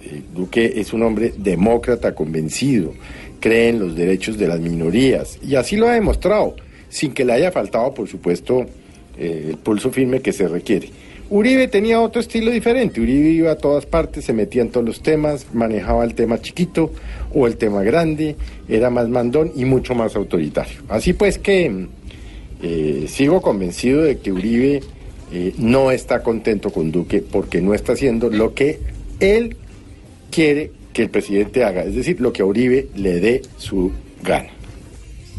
Eh, 0.04 0.22
Duque 0.34 0.74
es 0.78 0.93
un 0.93 1.04
hombre 1.04 1.32
demócrata 1.38 2.16
convencido, 2.16 2.93
cree 3.39 3.70
en 3.70 3.78
los 3.78 3.95
derechos 3.95 4.36
de 4.39 4.47
las 4.47 4.60
minorías 4.60 5.38
y 5.47 5.54
así 5.54 5.76
lo 5.76 5.88
ha 5.88 5.93
demostrado, 5.93 6.56
sin 6.89 7.14
que 7.14 7.24
le 7.24 7.34
haya 7.34 7.52
faltado, 7.52 7.93
por 7.93 8.08
supuesto, 8.08 8.66
eh, 9.16 9.49
el 9.52 9.58
pulso 9.58 9.91
firme 9.91 10.22
que 10.22 10.34
se 10.34 10.47
requiere. 10.47 10.89
Uribe 11.30 11.68
tenía 11.68 12.02
otro 12.02 12.20
estilo 12.20 12.49
diferente, 12.49 12.99
Uribe 12.99 13.30
iba 13.30 13.52
a 13.52 13.58
todas 13.58 13.86
partes, 13.86 14.26
se 14.26 14.34
metía 14.34 14.64
en 14.64 14.72
todos 14.72 14.88
los 14.88 15.04
temas, 15.04 15.54
manejaba 15.54 16.04
el 16.04 16.16
tema 16.16 16.41
chiquito 16.41 16.91
o 17.32 17.45
el 17.45 17.58
tema 17.58 17.84
grande, 17.84 18.38
era 18.68 18.89
más 18.89 19.08
mandón 19.08 19.52
y 19.56 19.66
mucho 19.66 19.93
más 19.93 20.16
autoritario. 20.16 20.82
Así 20.89 21.14
pues 21.14 21.38
que 21.38 21.86
eh, 22.64 23.06
sigo 23.08 23.39
convencido 23.43 24.02
de 24.02 24.18
que 24.18 24.32
Uribe 24.32 24.82
eh, 25.32 25.53
no 25.57 25.91
está 25.91 26.21
contento 26.23 26.71
con 26.71 26.91
Duque 26.91 27.21
porque 27.21 27.61
no 27.61 27.73
está 27.73 27.93
haciendo 27.93 28.29
lo 28.29 28.53
que 28.53 28.79
él 29.19 29.55
quiere 30.29 30.71
que 30.93 31.03
el 31.03 31.09
presidente 31.09 31.63
haga, 31.63 31.84
es 31.84 31.95
decir, 31.95 32.19
lo 32.19 32.34
que 32.34 32.41
a 32.41 32.45
Uribe 32.45 32.89
le 32.95 33.19
dé 33.19 33.41
su 33.57 33.91
gana. 34.23 34.49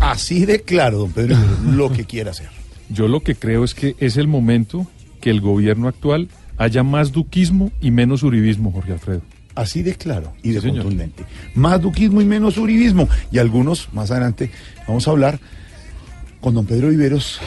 Así 0.00 0.46
de 0.46 0.60
claro, 0.62 0.98
don 0.98 1.12
Pedro, 1.12 1.36
lo 1.70 1.92
que 1.92 2.04
quiera 2.04 2.30
hacer. 2.30 2.48
Yo 2.88 3.06
lo 3.08 3.20
que 3.20 3.34
creo 3.34 3.62
es 3.64 3.74
que 3.74 3.94
es 4.00 4.16
el 4.16 4.28
momento 4.28 4.86
que 5.20 5.30
el 5.30 5.40
gobierno 5.40 5.88
actual 5.88 6.28
haya 6.56 6.82
más 6.82 7.12
duquismo 7.12 7.70
y 7.80 7.90
menos 7.90 8.22
uribismo, 8.22 8.72
Jorge 8.72 8.92
Alfredo. 8.92 9.22
Así 9.54 9.82
de 9.82 9.94
claro 9.94 10.32
y 10.42 10.52
de 10.52 10.60
Sí, 10.60 10.68
señor. 10.68 10.84
contundente. 10.84 11.24
Más 11.54 11.80
duquismo 11.80 12.20
y 12.20 12.24
menos 12.24 12.56
uribismo. 12.56 13.08
Y 13.30 13.38
algunos, 13.38 13.92
más 13.92 14.10
adelante, 14.10 14.50
vamos 14.88 15.06
a 15.06 15.10
hablar 15.10 15.38
con 16.40 16.54
don 16.54 16.64
Pedro 16.66 16.88
Viveros, 16.88 17.38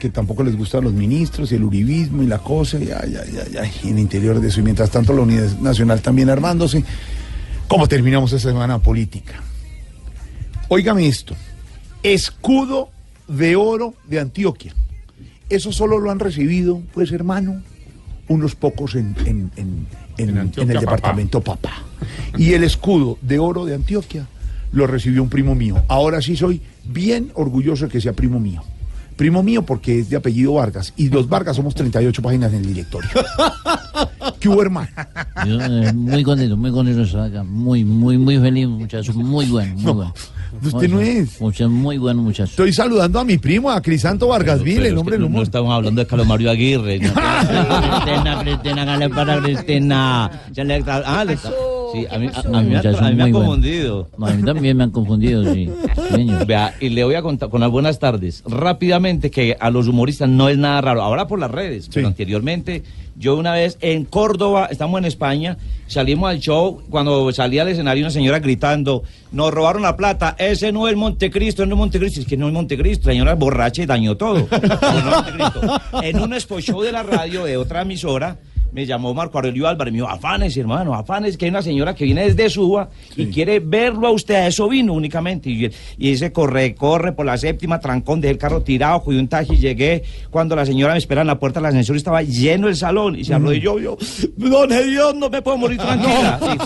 que 0.00 0.10
tampoco 0.10 0.42
les 0.42 0.56
gustan 0.56 0.82
los 0.82 0.92
ministros 0.92 1.52
y 1.52 1.54
el 1.54 1.62
uribismo 1.62 2.24
y 2.24 2.26
la 2.26 2.38
cosa, 2.38 2.78
y 2.80 2.90
ay, 2.90 3.14
ay, 3.22 3.38
ay, 3.46 3.56
ay, 3.60 3.70
y 3.84 3.88
en 3.90 3.94
el 3.94 4.00
interior 4.00 4.40
de 4.40 4.48
eso. 4.48 4.58
Y 4.58 4.64
mientras 4.64 4.90
tanto, 4.90 5.12
la 5.12 5.20
Unidad 5.22 5.56
Nacional 5.60 6.00
también 6.02 6.28
armándose. 6.30 6.82
¿Cómo 7.68 7.86
terminamos 7.86 8.32
esta 8.32 8.48
semana 8.48 8.80
política? 8.80 9.34
Óigame 10.68 11.06
esto. 11.06 11.36
Escudo 12.02 12.90
de 13.28 13.54
oro 13.56 13.94
de 14.08 14.18
Antioquia. 14.20 14.74
Eso 15.48 15.70
solo 15.72 15.98
lo 15.98 16.10
han 16.10 16.18
recibido, 16.18 16.80
pues 16.94 17.12
hermano, 17.12 17.62
unos 18.28 18.54
pocos 18.56 18.94
en, 18.94 19.14
en- 19.26 19.50
en- 19.56 19.86
en- 20.16 20.38
Antioquia, 20.38 20.62
el 20.72 20.78
papá. 20.84 20.96
departamento 20.96 21.40
Papá. 21.40 21.72
Y 22.38 22.52
el 22.54 22.64
escudo 22.64 23.18
de 23.22 23.38
oro 23.38 23.64
de 23.66 23.74
Antioquia 23.74 24.26
lo 24.72 24.86
recibió 24.86 25.22
un 25.22 25.28
primo 25.28 25.54
mío. 25.54 25.82
Ahora 25.88 26.22
sí 26.22 26.36
soy 26.36 26.60
bien 26.84 27.30
orgulloso 27.34 27.86
de 27.86 27.90
que 27.92 28.00
sea 28.00 28.12
primo 28.12 28.38
mío. 28.40 28.62
Primo 29.20 29.42
mío 29.42 29.60
porque 29.66 29.98
es 29.98 30.08
de 30.08 30.16
apellido 30.16 30.54
Vargas. 30.54 30.94
Y 30.96 31.10
los 31.10 31.28
Vargas 31.28 31.54
somos 31.54 31.74
38 31.74 32.22
páginas 32.22 32.54
en 32.54 32.60
el 32.60 32.66
directorio. 32.68 33.10
¿Qué 34.40 34.48
hubo, 34.48 34.62
hermano? 34.62 34.88
Yo, 35.46 35.60
eh, 35.60 35.92
muy 35.92 36.22
contento, 36.24 36.56
muy 36.56 36.70
contento 36.70 37.00
de 37.00 37.06
estar 37.06 37.24
acá. 37.24 37.42
Muy, 37.42 37.84
muy, 37.84 38.16
muy 38.16 38.38
feliz, 38.38 38.66
muchacho. 38.66 39.12
Muy 39.12 39.44
bueno, 39.44 39.74
muy 39.76 39.92
bueno. 39.92 40.14
usted 40.64 40.88
no 40.88 41.00
es. 41.02 41.38
Muchacho, 41.38 41.68
muy 41.68 41.98
bueno, 41.98 42.22
muchacho. 42.22 42.48
Estoy 42.48 42.72
saludando 42.72 43.20
a 43.20 43.24
mi 43.24 43.36
primo, 43.36 43.70
a 43.70 43.82
Crisanto 43.82 44.28
Vargas 44.28 44.62
Vil, 44.62 44.86
el 44.86 44.96
hombre 44.96 45.16
del 45.16 45.20
no, 45.20 45.26
humor. 45.26 45.42
estamos 45.42 45.70
hablando 45.70 46.00
de 46.00 46.06
Carlos 46.06 46.26
Mario 46.26 46.50
Aguirre. 46.50 47.00
¿no? 47.00 47.12
Cristina, 47.12 48.40
Cristina, 48.42 49.42
Cristina. 49.42 50.30
Ya 50.50 50.64
le- 50.64 50.82
ah, 50.86 51.24
le- 51.26 51.36
sí, 51.92 52.06
a 52.10 52.18
mí, 52.18 52.28
a- 52.32 52.40
a 52.58 52.62
mí 52.62 52.68
me 52.70 52.76
ha- 52.76 52.80
a 52.80 53.10
mí 53.10 53.16
me 53.16 53.22
ha 53.22 53.26
muy 53.26 53.32
bueno. 53.32 53.38
confundido. 53.46 54.08
No, 54.18 54.26
a 54.26 54.30
mí 54.32 54.42
también 54.42 54.76
me 54.76 54.84
han 54.84 54.90
confundido, 54.90 55.44
sí. 55.52 55.70
Señor. 56.10 56.46
Vea, 56.46 56.74
y 56.80 56.88
le 56.90 57.04
voy 57.04 57.14
a 57.14 57.22
contar 57.22 57.48
con 57.50 57.60
las 57.60 57.70
buenas 57.70 57.98
tardes. 57.98 58.42
Rápidamente, 58.46 59.30
que 59.30 59.56
a 59.58 59.70
los 59.70 59.88
humoristas 59.88 60.28
no 60.28 60.48
es 60.48 60.58
nada 60.58 60.80
raro. 60.80 61.02
Ahora 61.02 61.26
por 61.26 61.38
las 61.38 61.50
redes, 61.50 61.88
pero 61.92 62.06
anteriormente, 62.08 62.82
yo 63.16 63.36
una 63.36 63.52
vez 63.52 63.76
en 63.80 64.04
Córdoba, 64.06 64.68
estamos 64.70 64.98
en 64.98 65.04
España, 65.04 65.58
salimos 65.86 66.30
al 66.30 66.38
show, 66.40 66.80
cuando 66.88 67.30
salía 67.32 67.62
al 67.62 67.68
escenario 67.68 68.04
una 68.04 68.10
señora 68.10 68.38
gritando, 68.38 69.02
nos 69.32 69.52
robaron 69.52 69.82
la 69.82 69.96
plata, 69.96 70.36
ese 70.38 70.72
no 70.72 70.88
es 70.88 70.96
Montecristo, 70.96 71.66
no 71.66 71.74
es 71.74 71.78
Montecristo, 71.78 72.20
es 72.20 72.26
que 72.26 72.36
no 72.38 72.46
es 72.48 72.54
Montecristo, 72.54 73.08
la 73.08 73.12
señora 73.12 73.32
es 73.32 73.38
borracha 73.38 73.82
y 73.82 73.86
dañó 73.86 74.16
todo. 74.16 74.46
Pero 74.46 74.68
no 74.80 74.98
es 75.00 75.04
Montecristo. 75.04 75.80
En 76.02 76.20
un 76.20 76.32
expo 76.32 76.60
show 76.60 76.80
de 76.80 76.92
la 76.92 77.02
radio 77.02 77.44
de 77.44 77.56
otra 77.58 77.82
emisora, 77.82 78.38
me 78.72 78.86
llamó 78.86 79.14
Marco 79.14 79.38
Aurelio 79.38 79.66
Álvarez, 79.66 79.92
me 79.92 79.98
dijo, 79.98 80.08
afanes, 80.08 80.56
hermano, 80.56 80.94
afanes, 80.94 81.36
que 81.36 81.46
hay 81.46 81.50
una 81.50 81.62
señora 81.62 81.94
que 81.94 82.04
viene 82.04 82.24
desde 82.24 82.48
Suba 82.50 82.88
y 83.16 83.26
quiere 83.26 83.60
verlo 83.60 84.06
a 84.06 84.10
usted, 84.10 84.34
a 84.34 84.46
eso 84.46 84.68
vino 84.68 84.92
únicamente. 84.92 85.50
Y, 85.50 85.70
y 85.98 86.12
ese 86.12 86.32
corre, 86.32 86.74
corre 86.74 87.12
por 87.12 87.26
la 87.26 87.36
séptima, 87.36 87.80
trancón, 87.80 88.20
dejé 88.20 88.32
el 88.32 88.38
carro 88.38 88.62
tirado, 88.62 89.02
cogí 89.02 89.16
un 89.18 89.28
taxi, 89.28 89.56
llegué, 89.56 90.02
cuando 90.30 90.56
la 90.56 90.66
señora 90.66 90.92
me 90.92 90.98
espera 90.98 91.20
en 91.22 91.26
la 91.26 91.38
puerta 91.38 91.60
del 91.60 91.66
ascensor 91.66 91.96
estaba 91.96 92.22
lleno 92.22 92.68
el 92.68 92.76
salón 92.76 93.18
y 93.18 93.24
se 93.24 93.34
arrodilló, 93.34 93.78
yo, 93.78 93.96
don 94.36 94.68
Dios, 94.68 95.14
no 95.14 95.28
me 95.28 95.42
puedo 95.42 95.58
morir 95.58 95.78
tranquila. 95.78 96.38
Sí, 96.40 96.58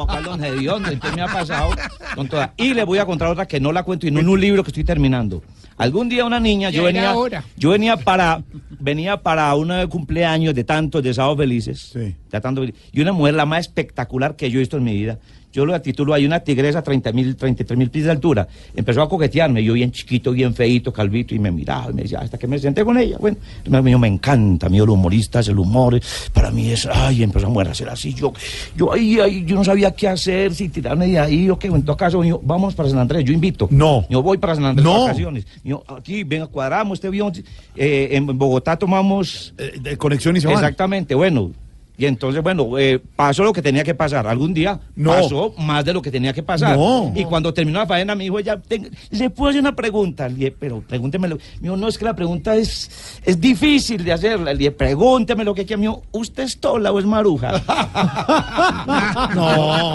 acá 0.00 0.18
el 0.18 0.24
don 0.24 0.44
Hediondo, 0.44 0.90
entonces 0.90 1.16
me 1.16 1.22
ha 1.22 1.28
pasado 1.28 1.70
con 2.14 2.28
toda. 2.28 2.52
Y 2.56 2.74
le 2.74 2.84
voy 2.84 2.98
a 2.98 3.06
contar 3.06 3.28
otra 3.28 3.46
que 3.46 3.60
no 3.60 3.72
la 3.72 3.82
cuento 3.82 4.06
y 4.06 4.10
no 4.10 4.20
en 4.20 4.28
un 4.28 4.40
libro 4.40 4.62
que 4.62 4.70
estoy 4.70 4.84
terminando. 4.84 5.42
Algún 5.76 6.08
día 6.08 6.24
una 6.24 6.38
niña, 6.40 6.70
yo 6.70 6.82
venía, 6.84 7.12
yo 7.56 7.70
venía 7.70 7.96
para, 7.96 8.42
venía 8.78 9.16
para 9.16 9.54
un 9.54 9.72
eh, 9.72 9.86
cumpleaños 9.88 10.54
de 10.54 10.62
tantos 10.64 11.02
de 11.02 11.12
sábados 11.12 11.38
felices. 11.38 11.90
de 12.30 12.40
tanto 12.40 12.62
fel- 12.64 12.74
y 12.92 13.00
una 13.00 13.12
mujer 13.12 13.34
la 13.34 13.44
más 13.46 13.60
espectacular 13.66 14.36
que 14.36 14.50
yo 14.50 14.58
he 14.58 14.60
visto 14.60 14.76
en 14.76 14.84
mi 14.84 14.94
vida. 14.94 15.18
Yo 15.54 15.64
lo 15.64 15.80
titulo 15.80 16.12
hay 16.14 16.26
una 16.26 16.40
tigresa 16.40 16.82
30 16.82 17.12
mil, 17.12 17.36
33 17.36 17.78
mil 17.78 17.88
pies 17.88 18.06
de 18.06 18.10
altura. 18.10 18.48
Empezó 18.74 19.02
a 19.02 19.08
coquetearme, 19.08 19.62
yo 19.62 19.74
bien 19.74 19.92
chiquito, 19.92 20.32
bien 20.32 20.52
feito, 20.52 20.92
calvito, 20.92 21.32
y 21.32 21.38
me 21.38 21.52
miraba 21.52 21.92
y 21.92 21.94
me 21.94 22.02
decía, 22.02 22.18
hasta 22.18 22.36
que 22.36 22.48
me 22.48 22.58
senté 22.58 22.84
con 22.84 22.98
ella. 22.98 23.18
Bueno, 23.20 23.36
me, 23.68 24.08
encanta, 24.08 24.68
mío, 24.68 24.84
los 24.84 24.94
humoristas, 24.94 25.46
el 25.46 25.60
humor, 25.60 26.00
para 26.32 26.50
mí 26.50 26.72
es, 26.72 26.88
ay, 26.92 27.22
empezó 27.22 27.56
a 27.56 27.62
hacer 27.62 27.88
así. 27.88 28.12
Yo, 28.12 28.32
yo 28.76 28.92
ahí, 28.92 29.20
ahí, 29.20 29.44
yo 29.44 29.54
no 29.54 29.62
sabía 29.62 29.92
qué 29.92 30.08
hacer, 30.08 30.52
si 30.52 30.70
tirarme 30.70 31.06
de 31.06 31.20
ahí 31.20 31.48
o 31.48 31.56
qué. 31.56 31.68
En 31.68 31.84
todo 31.84 31.96
caso, 31.96 32.24
yo, 32.24 32.40
vamos 32.42 32.74
para 32.74 32.88
San 32.88 32.98
Andrés, 32.98 33.24
yo 33.24 33.32
invito. 33.32 33.68
No. 33.70 34.04
Yo 34.10 34.24
voy 34.24 34.38
para 34.38 34.56
San 34.56 34.64
Andrés 34.64 34.84
No. 34.84 35.02
vacaciones. 35.02 35.46
Yo, 35.62 35.84
aquí, 35.86 36.24
venga, 36.24 36.48
cuadramos 36.48 36.96
este 36.96 37.06
avión. 37.06 37.32
eh, 37.76 38.08
en 38.10 38.26
Bogotá 38.26 38.76
tomamos... 38.76 39.54
de 39.56 39.96
conexión 39.96 40.36
y 40.36 40.40
se. 40.40 40.52
Exactamente, 40.52 41.14
bueno. 41.14 41.52
Y 41.96 42.06
entonces, 42.06 42.42
bueno, 42.42 42.76
eh, 42.76 43.00
pasó 43.14 43.44
lo 43.44 43.52
que 43.52 43.62
tenía 43.62 43.84
que 43.84 43.94
pasar. 43.94 44.26
Algún 44.26 44.52
día 44.52 44.80
No. 44.96 45.10
pasó 45.12 45.54
más 45.58 45.84
de 45.84 45.92
lo 45.92 46.02
que 46.02 46.10
tenía 46.10 46.32
que 46.32 46.42
pasar. 46.42 46.76
No. 46.76 47.12
Y 47.14 47.24
cuando 47.24 47.54
terminó 47.54 47.78
la 47.78 47.86
faena, 47.86 48.14
me 48.16 48.24
dijo, 48.24 48.38
ella, 48.40 48.60
"Ten- 48.60 48.90
¿le 49.10 49.30
puedo 49.30 49.50
hacer 49.50 49.60
una 49.60 49.76
pregunta? 49.76 50.28
Le 50.28 50.34
dije, 50.34 50.50
pero 50.58 50.80
pregúntemelo. 50.80 51.36
Me 51.36 51.62
dijo, 51.62 51.76
no, 51.76 51.86
es 51.86 51.96
que 51.96 52.04
la 52.04 52.16
pregunta 52.16 52.56
es, 52.56 53.20
es 53.24 53.40
difícil 53.40 54.02
de 54.02 54.12
hacerla. 54.12 54.52
Le 54.52 54.58
dije, 54.58 54.70
pregúnteme 54.72 55.44
lo 55.44 55.54
que 55.54 55.64
quiera. 55.64 55.78
Me 55.78 55.86
dijo, 55.86 56.02
¿usted 56.10 56.42
es 56.42 56.58
tola 56.58 56.90
o 56.90 56.98
es 56.98 57.04
maruja? 57.06 57.62
No, 59.34 59.46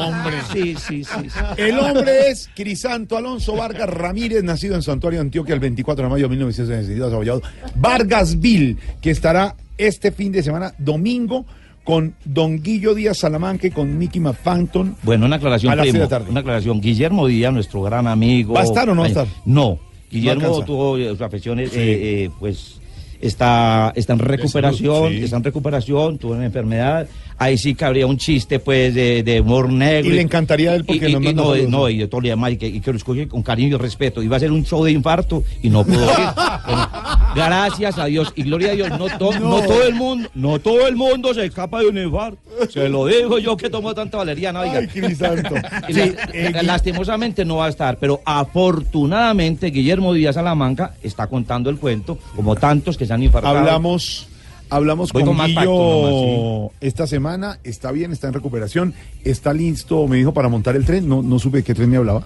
hombre. 0.08 0.38
Sí, 0.54 0.76
sí, 0.76 1.04
sí. 1.04 1.30
sí. 1.30 1.40
El 1.58 1.78
hombre 1.80 2.30
es 2.30 2.50
Crisanto 2.56 3.18
Alonso 3.18 3.56
Vargas 3.56 3.90
Ramírez, 3.90 4.44
nacido 4.44 4.76
en 4.76 4.82
Santuario, 4.82 5.22
Antioquia, 5.22 5.54
el 5.54 5.60
24 5.60 6.04
de 6.06 6.10
mayo 6.10 6.24
de 6.26 6.30
1962, 6.30 7.14
abollado. 7.14 7.42
Vargasville, 7.76 8.78
que 9.02 9.12
estará 9.12 9.56
este 9.78 10.12
fin 10.12 10.32
de 10.32 10.44
semana, 10.44 10.74
domingo, 10.78 11.46
con 11.90 12.14
Don 12.24 12.62
Guillo 12.62 12.94
Díaz 12.94 13.18
Salamanca 13.18 13.66
y 13.66 13.72
con 13.72 13.98
Mickey 13.98 14.22
McFanton. 14.22 14.96
Bueno, 15.02 15.26
una 15.26 15.38
aclaración, 15.38 15.74
A 15.74 15.76
las 15.76 15.86
primo, 15.86 15.94
seis 15.94 16.00
de 16.02 16.06
la 16.06 16.08
tarde. 16.20 16.30
Una 16.30 16.42
aclaración. 16.42 16.82
Guillermo 16.82 17.26
Díaz, 17.26 17.52
nuestro 17.52 17.82
gran 17.82 18.06
amigo. 18.06 18.54
¿Va 18.54 18.62
a 18.62 18.66
estar 18.66 18.88
o 18.92 18.94
no 18.94 19.02
va 19.02 19.08
a 19.08 19.10
estar? 19.10 19.28
No. 19.44 19.80
Guillermo 20.12 20.64
tuvo 20.64 21.00
eh, 21.00 21.10
sus 21.10 21.22
afecciones, 21.22 21.72
Sí. 21.72 21.80
eh, 21.80 22.26
eh, 22.26 22.30
pues 22.40 22.80
está, 23.20 23.92
está 23.96 24.14
en 24.14 24.20
recuperación, 24.20 24.96
salud, 25.06 25.18
sí. 25.18 25.24
está 25.24 25.38
en 25.38 25.44
recuperación, 25.44 26.20
tuvo 26.20 26.34
una 26.34 26.46
enfermedad. 26.46 27.08
Ahí 27.40 27.58
sí 27.58 27.74
cabría 27.74 28.06
un 28.06 28.18
chiste, 28.18 28.60
pues, 28.60 28.94
de, 28.94 29.24
de 29.24 29.40
humor 29.42 29.72
negro. 29.72 30.10
Y 30.12 30.14
le 30.16 30.22
encantaría 30.22 30.72
a 30.72 30.76
él 30.76 30.84
porque 30.86 31.10
y, 31.10 31.14
nos 31.14 31.22
y- 31.22 31.26
manda 31.28 31.42
no, 31.42 31.50
saludos. 31.52 31.70
no, 31.72 31.90
y 31.90 31.98
de 31.98 32.08
todo 32.08 32.22
lo 32.22 32.28
demás, 32.28 32.52
y 32.52 32.58
que, 32.58 32.68
y 32.68 32.80
que 32.82 32.92
lo 32.92 32.98
escoge 32.98 33.28
con 33.28 33.42
cariño 33.42 33.78
y 33.78 33.80
respeto. 33.80 34.22
Iba 34.22 34.36
a 34.38 34.40
ser 34.42 34.52
un 34.52 34.66
show 34.66 34.84
de 34.84 34.92
infarto 34.92 35.44
y 35.64 35.70
no 35.70 35.84
pudo 35.86 36.04
ir. 36.04 36.10
Bueno, 36.70 36.88
gracias 37.36 37.98
a 37.98 38.06
Dios 38.06 38.32
y 38.36 38.44
gloria 38.44 38.72
a 38.72 38.76
Dios, 38.76 38.90
no, 38.92 39.06
to- 39.18 39.40
no 39.40 39.62
todo 39.62 39.84
el 39.84 39.94
mundo, 39.96 40.30
no 40.36 40.60
todo 40.60 40.88
el 40.88 40.96
mundo 40.96 41.34
se 41.34 41.46
escapa 41.46 41.80
de 41.80 41.88
un 41.88 41.98
infarto. 41.98 42.38
Se 42.70 42.88
lo 42.90 43.06
digo 43.08 43.40
yo 43.40 43.58
que 43.58 43.70
tomo 43.70 43.94
tanta 43.96 44.18
valeriana, 44.18 44.60
oiga. 44.60 44.80
Ay, 44.80 44.88
Crisanto. 44.88 45.56
Y 45.88 45.94
Sí, 45.94 46.00
la- 46.34 46.60
eh, 46.60 46.64
lastimosamente 46.64 47.46
no 47.46 47.56
va 47.58 47.66
a 47.68 47.70
estar, 47.70 47.98
pero 47.98 48.22
afortunadamente 48.26 49.68
Guillermo 49.68 50.14
Díaz 50.14 50.36
Salamanca 50.36 50.94
está 51.04 51.28
contando 51.28 51.70
el 51.70 51.78
cuento, 51.78 52.18
como 52.36 52.56
tantos 52.56 52.98
que 52.98 53.06
se 53.06 53.14
han 53.14 53.24
infartado. 53.24 53.58
Hablamos, 53.58 54.28
hablamos 54.70 55.12
Voy 55.12 55.24
con 55.24 55.36
con 55.38 56.70
esta 56.82 57.08
semana, 57.08 57.60
está 57.64 57.92
bien, 57.92 58.12
está 58.12 58.28
en 58.28 58.34
recuperación, 58.34 58.94
está 59.24 59.54
listo, 59.54 60.08
me 60.08 60.18
dijo, 60.18 60.34
para 60.34 60.50
montar 60.50 60.76
el 60.76 60.86
tren, 60.86 61.08
no, 61.08 61.22
no 61.22 61.40
supe 61.40 61.58
de 61.58 61.64
qué 61.64 61.74
tren 61.74 61.90
me 61.90 61.98
hablaba, 61.98 62.26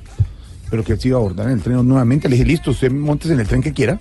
pero 0.70 0.84
que 0.84 0.94
él 0.94 1.00
se 1.00 1.08
iba 1.10 1.18
a 1.18 1.22
abordar 1.22 1.48
en 1.48 1.54
el 1.54 1.62
tren. 1.62 1.88
Nuevamente, 1.88 2.28
le 2.28 2.36
dije, 2.36 2.46
listo, 2.48 2.72
usted 2.72 2.92
montes 2.92 3.30
en 3.32 3.40
el 3.40 3.48
tren 3.48 3.62
que 3.62 3.74
quiera, 3.74 3.98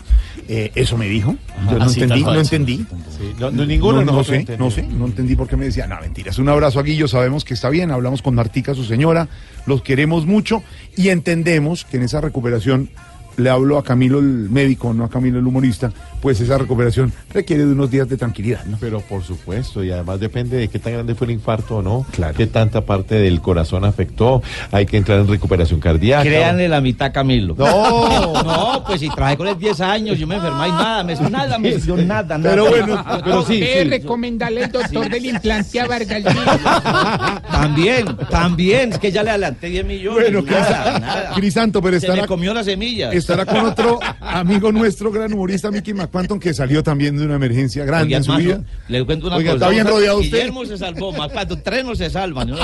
Eh, 0.49 0.73
eso 0.75 0.97
me 0.99 1.09
dijo, 1.09 1.37
yo 1.71 1.79
no 1.79 1.85
así, 1.85 2.01
tal 2.01 2.11
entendí, 2.11 2.25
no 2.25 2.33
sí. 2.33 2.41
entendí. 2.41 2.77
Sí, 2.79 3.33
no- 3.39 3.51
no, 3.53 3.65
ninguno 3.65 4.05
no, 4.05 4.13
no 4.13 4.25
sé, 4.25 4.37
entendió. 4.41 4.65
no 4.65 4.71
sé, 4.73 4.83
no 4.83 5.07
entendí 5.07 5.37
por 5.37 5.47
qué 5.49 5.57
me 5.57 5.67
decía, 5.67 5.87
no, 5.87 5.99
mentiras, 6.01 6.39
un 6.39 6.49
abrazo 6.49 6.81
a 6.81 6.83
Guillo, 6.83 7.07
sabemos 7.07 7.45
que 7.45 7.55
está 7.55 7.71
bien, 7.71 7.91
hablamos 7.93 8.23
con 8.23 8.35
Martica, 8.35 8.75
su 8.75 8.85
señora, 8.85 9.29
los 9.67 9.83
queremos 9.83 10.27
mucho 10.27 10.63
y 10.97 11.09
entendemos 11.11 11.85
que 11.85 11.99
en 11.99 12.03
esa 12.03 12.21
recuperación 12.21 12.91
le 13.37 13.49
hablo 13.51 13.79
a 13.79 13.85
Camilo 13.85 14.19
el 14.19 14.51
médico, 14.51 14.93
no 14.93 15.05
a 15.05 15.09
Camilo 15.11 15.39
el 15.39 15.47
humorista, 15.47 15.93
pues 16.23 16.41
esa 16.41 16.57
recuperación 16.57 17.13
requiere 17.35 17.67
de 17.67 17.73
unos 17.73 17.91
días 17.91 18.09
de 18.09 18.17
tranquilidad, 18.17 18.65
¿no? 18.67 18.79
Pero 18.81 19.01
por 19.01 19.25
supuesto, 19.25 19.83
y 19.83 19.91
además 19.91 20.21
depende 20.21 20.57
de 20.57 20.69
qué 20.69 20.79
tan 20.79 20.93
grande 20.93 21.17
fue 21.17 21.27
el 21.27 21.33
infarto 21.33 21.79
o 21.79 21.83
no, 21.83 22.07
qué 22.37 22.47
tanta 22.47 22.83
parte 22.83 23.17
del 23.17 23.41
corazón 23.41 23.85
afectó, 23.85 24.41
hay 24.71 24.87
que 24.87 24.97
entrar 24.97 25.19
en 25.19 25.27
recuperación 25.27 25.81
cardíaca. 25.81 26.23
Créanle 26.23 26.69
la 26.69 26.81
mitad 26.81 27.13
Camilo. 27.13 27.57
No. 27.59 28.33
no, 28.45 28.85
pues 28.87 29.01
si 29.01 29.09
trabajé 29.11 29.37
con 29.37 29.49
él 29.49 29.59
10 29.59 29.81
años, 29.81 30.17
yo 30.17 30.29
me 30.29 30.37
enfermé 30.37 30.69
y 30.69 30.71
nada, 30.71 31.03
me, 31.03 31.15
nada 31.17 31.59
me 31.59 31.77
dio 31.77 31.97
nada, 31.97 32.39
nada. 32.39 32.51
Pero 32.51 32.69
bueno, 32.69 33.05
pero 33.25 33.45
sí, 33.45 33.59
Ve, 33.59 33.81
sí. 33.83 33.89
recomendarle 33.89 34.65
al 34.65 34.73
doctor 34.73 35.11
del 35.11 35.27
implante 35.27 35.81
a 35.81 35.87
Vargas 35.89 36.23
También, 37.51 38.17
también, 38.31 38.93
es 38.93 38.99
que 38.99 39.11
ya 39.11 39.25
le 39.25 39.31
adelanté 39.31 39.67
10 39.69 39.85
millones. 39.85 40.33
Bueno, 40.33 40.43
nada, 40.49 40.99
nada. 41.01 41.33
Crisanto, 41.35 41.83
pero 41.83 41.99
Se 41.99 42.07
estará, 42.07 42.23
me 42.23 42.29
comió 42.29 42.55
las 42.55 42.67
semillas. 42.67 43.13
estará 43.13 43.45
con 43.45 43.67
otro 43.67 43.99
amigo 44.21 44.71
nuestro, 44.71 45.11
gran 45.11 45.33
humorista, 45.33 45.71
Mickey 45.71 45.95
McQuanton, 46.13 46.39
que 46.39 46.53
salió 46.53 46.83
también 46.83 47.17
de 47.17 47.25
una 47.25 47.37
emergencia 47.37 47.85
grande 47.85 48.07
Oiga, 48.15 48.17
en 48.19 48.25
su 48.25 48.35
vida. 48.35 48.61
Le 48.89 49.05
cuento 49.05 49.27
una 49.29 49.37
Oiga, 49.37 49.53
cosa. 49.55 49.65
¿está 49.67 49.75
bien 49.75 49.87
rodeado 49.87 50.19
usted? 50.19 50.31
Guillermo 50.39 50.65
se 50.67 50.77
salvó, 50.79 51.13
más 51.13 51.33
cuando 51.33 51.59
tres 51.59 51.85
no 51.85 51.95
se 51.95 52.11
salvan. 52.11 52.49
no. 52.51 52.57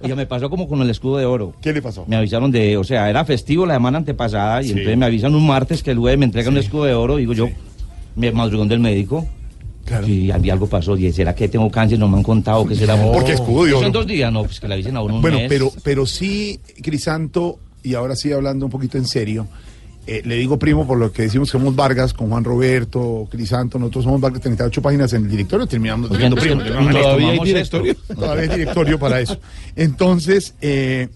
Oiga, 0.00 0.14
me 0.16 0.26
pasó 0.26 0.50
como 0.50 0.68
con 0.68 0.80
el 0.82 0.90
escudo 0.90 1.16
de 1.16 1.24
oro. 1.24 1.54
¿Qué 1.62 1.72
le 1.72 1.80
pasó? 1.82 2.04
Me 2.06 2.16
avisaron 2.16 2.50
de, 2.50 2.76
o 2.76 2.84
sea, 2.84 3.08
era 3.08 3.24
festivo 3.24 3.64
la 3.66 3.74
semana 3.74 3.98
antepasada 3.98 4.60
y 4.62 4.66
Sí. 4.66 4.70
entonces 4.72 4.96
me 4.98 5.06
avisan 5.06 5.34
un 5.34 5.46
martes 5.46 5.82
que 5.82 5.90
el 5.92 5.98
jueves 5.98 6.18
me 6.18 6.26
entregan 6.26 6.52
un 6.52 6.58
escudo 6.58 6.84
de 6.84 6.94
oro. 6.94 7.16
Digo 7.16 7.32
yo, 7.32 7.48
me 8.16 8.30
madrugón 8.30 8.68
del 8.68 8.80
médico. 8.80 9.26
Sí, 10.04 10.30
algo 10.30 10.52
algo 10.52 10.66
pasó. 10.66 10.96
Y 10.96 11.12
¿será 11.12 11.34
que 11.34 11.48
tengo 11.48 11.70
cáncer? 11.70 11.98
No 11.98 12.08
me 12.08 12.16
han 12.18 12.22
contado 12.22 12.66
que 12.66 12.74
será. 12.74 12.96
Porque 12.96 13.32
escudo 13.32 13.64
de 13.64 13.72
oro. 13.74 13.82
Son 13.82 13.92
dos 13.92 14.06
días, 14.06 14.32
no, 14.32 14.44
pues 14.44 14.60
que 14.60 14.68
la 14.68 14.76
dicen 14.76 14.96
a 14.96 15.02
uno 15.02 15.16
un 15.16 15.22
Bueno, 15.22 15.38
mes. 15.38 15.48
pero, 15.48 15.70
pero 15.82 16.06
sí, 16.06 16.58
Crisanto, 16.82 17.58
y 17.82 17.94
ahora 17.94 18.14
sí 18.16 18.30
hablando 18.32 18.66
un 18.66 18.70
poquito 18.72 18.96
en 18.98 19.06
serio, 19.06 19.46
eh, 20.06 20.22
le 20.24 20.36
digo 20.36 20.58
primo 20.58 20.86
por 20.86 20.98
lo 20.98 21.10
que 21.12 21.22
decimos 21.22 21.48
que 21.48 21.52
somos 21.52 21.74
Vargas 21.74 22.12
con 22.12 22.28
Juan 22.28 22.44
Roberto, 22.44 23.26
Crisanto, 23.30 23.78
nosotros 23.78 24.04
somos 24.04 24.20
Vargas, 24.20 24.42
38 24.42 24.82
páginas 24.82 25.12
en 25.14 25.24
el 25.24 25.30
directorio, 25.30 25.66
terminamos 25.66 26.08
siendo 26.08 26.36
entonces, 26.36 26.64
primos. 26.66 26.92
¿todavía 26.92 27.30
hay 27.30 27.40
directorio? 27.40 27.92
esto, 27.92 28.14
Todavía 28.14 28.42
hay 28.42 28.58
directorio 28.58 28.98
para 28.98 29.20
eso. 29.20 29.38
Entonces, 29.76 30.54
eh, 30.60 31.08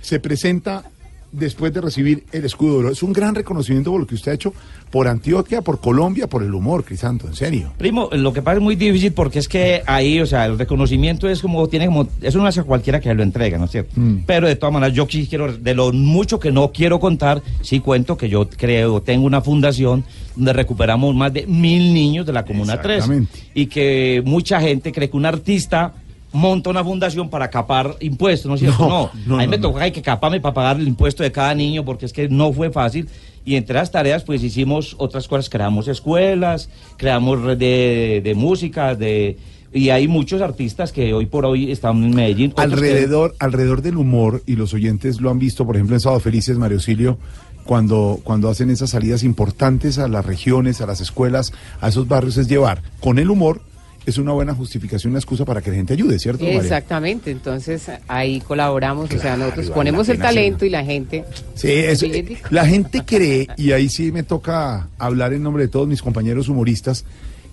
se 0.00 0.18
presenta 0.18 0.84
después 1.32 1.72
de 1.72 1.80
recibir 1.80 2.24
el 2.32 2.44
escudo 2.44 2.72
de 2.72 2.78
oro. 2.78 2.90
Es 2.90 3.02
un 3.02 3.12
gran 3.12 3.34
reconocimiento 3.34 3.90
por 3.90 4.00
lo 4.00 4.06
que 4.06 4.14
usted 4.14 4.32
ha 4.32 4.34
hecho 4.34 4.52
por 4.90 5.08
Antioquia, 5.08 5.62
por 5.62 5.80
Colombia, 5.80 6.26
por 6.26 6.42
el 6.42 6.52
humor, 6.52 6.84
Crisanto, 6.84 7.26
en 7.26 7.34
serio. 7.34 7.72
Primo, 7.78 8.10
lo 8.12 8.32
que 8.32 8.42
pasa 8.42 8.58
es 8.58 8.62
muy 8.62 8.76
difícil 8.76 9.12
porque 9.12 9.38
es 9.38 9.48
que 9.48 9.82
ahí, 9.86 10.20
o 10.20 10.26
sea, 10.26 10.44
el 10.44 10.58
reconocimiento 10.58 11.28
es 11.28 11.40
como, 11.40 11.66
tiene 11.68 11.86
como, 11.86 12.06
eso 12.20 12.38
no 12.38 12.46
hace 12.46 12.62
cualquiera 12.62 13.00
que 13.00 13.12
lo 13.14 13.22
entrega, 13.22 13.56
¿no 13.56 13.64
es 13.64 13.70
cierto? 13.70 13.92
Mm. 13.96 14.24
Pero 14.26 14.46
de 14.46 14.56
todas 14.56 14.74
maneras, 14.74 14.94
yo 14.94 15.06
sí 15.08 15.26
quiero, 15.26 15.56
de 15.56 15.74
lo 15.74 15.92
mucho 15.92 16.38
que 16.38 16.52
no 16.52 16.70
quiero 16.72 17.00
contar, 17.00 17.42
sí 17.62 17.80
cuento 17.80 18.18
que 18.18 18.28
yo 18.28 18.48
creo, 18.50 19.00
tengo 19.00 19.24
una 19.24 19.40
fundación 19.40 20.04
donde 20.36 20.52
recuperamos 20.52 21.14
más 21.14 21.32
de 21.32 21.46
mil 21.46 21.94
niños 21.94 22.26
de 22.26 22.32
la 22.32 22.44
Comuna 22.44 22.80
3. 22.80 22.96
Exactamente. 22.96 23.38
Y 23.54 23.66
que 23.66 24.22
mucha 24.24 24.60
gente 24.60 24.92
cree 24.92 25.08
que 25.08 25.16
un 25.16 25.26
artista 25.26 25.94
monta 26.32 26.70
una 26.70 26.82
fundación 26.82 27.28
para 27.28 27.50
capar 27.50 27.96
impuestos, 28.00 28.48
¿no 28.48 28.54
es 28.54 28.60
cierto? 28.60 28.88
No, 28.88 28.88
No, 28.88 29.10
no, 29.26 29.34
a 29.38 29.42
mí 29.42 29.48
me 29.48 29.58
tocó 29.58 29.78
hay 29.78 29.92
que 29.92 30.02
caparme 30.02 30.40
para 30.40 30.54
pagar 30.54 30.76
el 30.80 30.88
impuesto 30.88 31.22
de 31.22 31.30
cada 31.32 31.54
niño 31.54 31.84
porque 31.84 32.06
es 32.06 32.12
que 32.12 32.28
no 32.28 32.52
fue 32.52 32.70
fácil. 32.70 33.08
Y 33.44 33.56
entre 33.56 33.74
las 33.74 33.90
tareas, 33.90 34.22
pues 34.24 34.42
hicimos 34.42 34.94
otras 34.98 35.26
cosas, 35.28 35.50
creamos 35.50 35.88
escuelas, 35.88 36.70
creamos 36.96 37.42
red 37.42 37.58
de, 37.58 38.20
de 38.22 38.34
música, 38.34 38.94
de 38.94 39.36
y 39.74 39.88
hay 39.88 40.06
muchos 40.06 40.42
artistas 40.42 40.92
que 40.92 41.14
hoy 41.14 41.24
por 41.26 41.46
hoy 41.46 41.72
están 41.72 42.04
en 42.04 42.14
Medellín. 42.14 42.50
que- 42.52 42.60
alrededor, 42.60 43.34
alrededor 43.38 43.80
del 43.82 43.96
humor, 43.96 44.42
y 44.46 44.56
los 44.56 44.74
oyentes 44.74 45.18
lo 45.20 45.30
han 45.30 45.38
visto, 45.38 45.64
por 45.66 45.76
ejemplo, 45.76 45.96
en 45.96 46.00
Sábado 46.00 46.20
Felices, 46.20 46.58
Mario 46.58 46.78
Silio, 46.78 47.16
cuando, 47.64 48.20
cuando 48.22 48.50
hacen 48.50 48.68
esas 48.70 48.90
salidas 48.90 49.22
importantes 49.22 49.98
a 49.98 50.08
las 50.08 50.26
regiones, 50.26 50.80
a 50.82 50.86
las 50.86 51.00
escuelas, 51.00 51.52
a 51.80 51.88
esos 51.88 52.06
barrios, 52.06 52.36
es 52.36 52.48
llevar 52.48 52.82
con 53.00 53.18
el 53.18 53.30
humor, 53.30 53.62
es 54.04 54.18
una 54.18 54.32
buena 54.32 54.54
justificación, 54.54 55.12
una 55.12 55.18
excusa 55.20 55.44
para 55.44 55.60
que 55.62 55.70
la 55.70 55.76
gente 55.76 55.92
ayude, 55.92 56.18
¿cierto, 56.18 56.44
María? 56.44 56.60
Exactamente, 56.60 57.30
entonces 57.30 57.90
ahí 58.08 58.40
colaboramos, 58.40 59.12
o 59.12 59.18
sea, 59.18 59.36
nosotros 59.36 59.66
vale 59.66 59.74
ponemos 59.76 60.08
el 60.08 60.18
talento 60.18 60.64
y 60.64 60.70
la 60.70 60.84
gente... 60.84 61.24
Sí, 61.54 61.70
eso, 61.70 62.06
eh, 62.06 62.38
la 62.50 62.66
gente 62.66 63.02
cree, 63.04 63.48
y 63.56 63.72
ahí 63.72 63.88
sí 63.88 64.10
me 64.12 64.22
toca 64.22 64.88
hablar 64.98 65.32
en 65.32 65.42
nombre 65.42 65.64
de 65.64 65.68
todos 65.68 65.86
mis 65.86 66.02
compañeros 66.02 66.48
humoristas, 66.48 67.04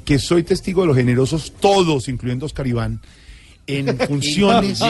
que 0.05 0.17
soy 0.17 0.43
testigo 0.43 0.81
de 0.81 0.87
los 0.87 0.97
generosos, 0.97 1.53
todos, 1.59 2.09
incluyendo 2.09 2.45
Oscar 2.47 2.65
Iván, 2.65 2.99
en 3.67 3.95
funciones. 4.07 4.81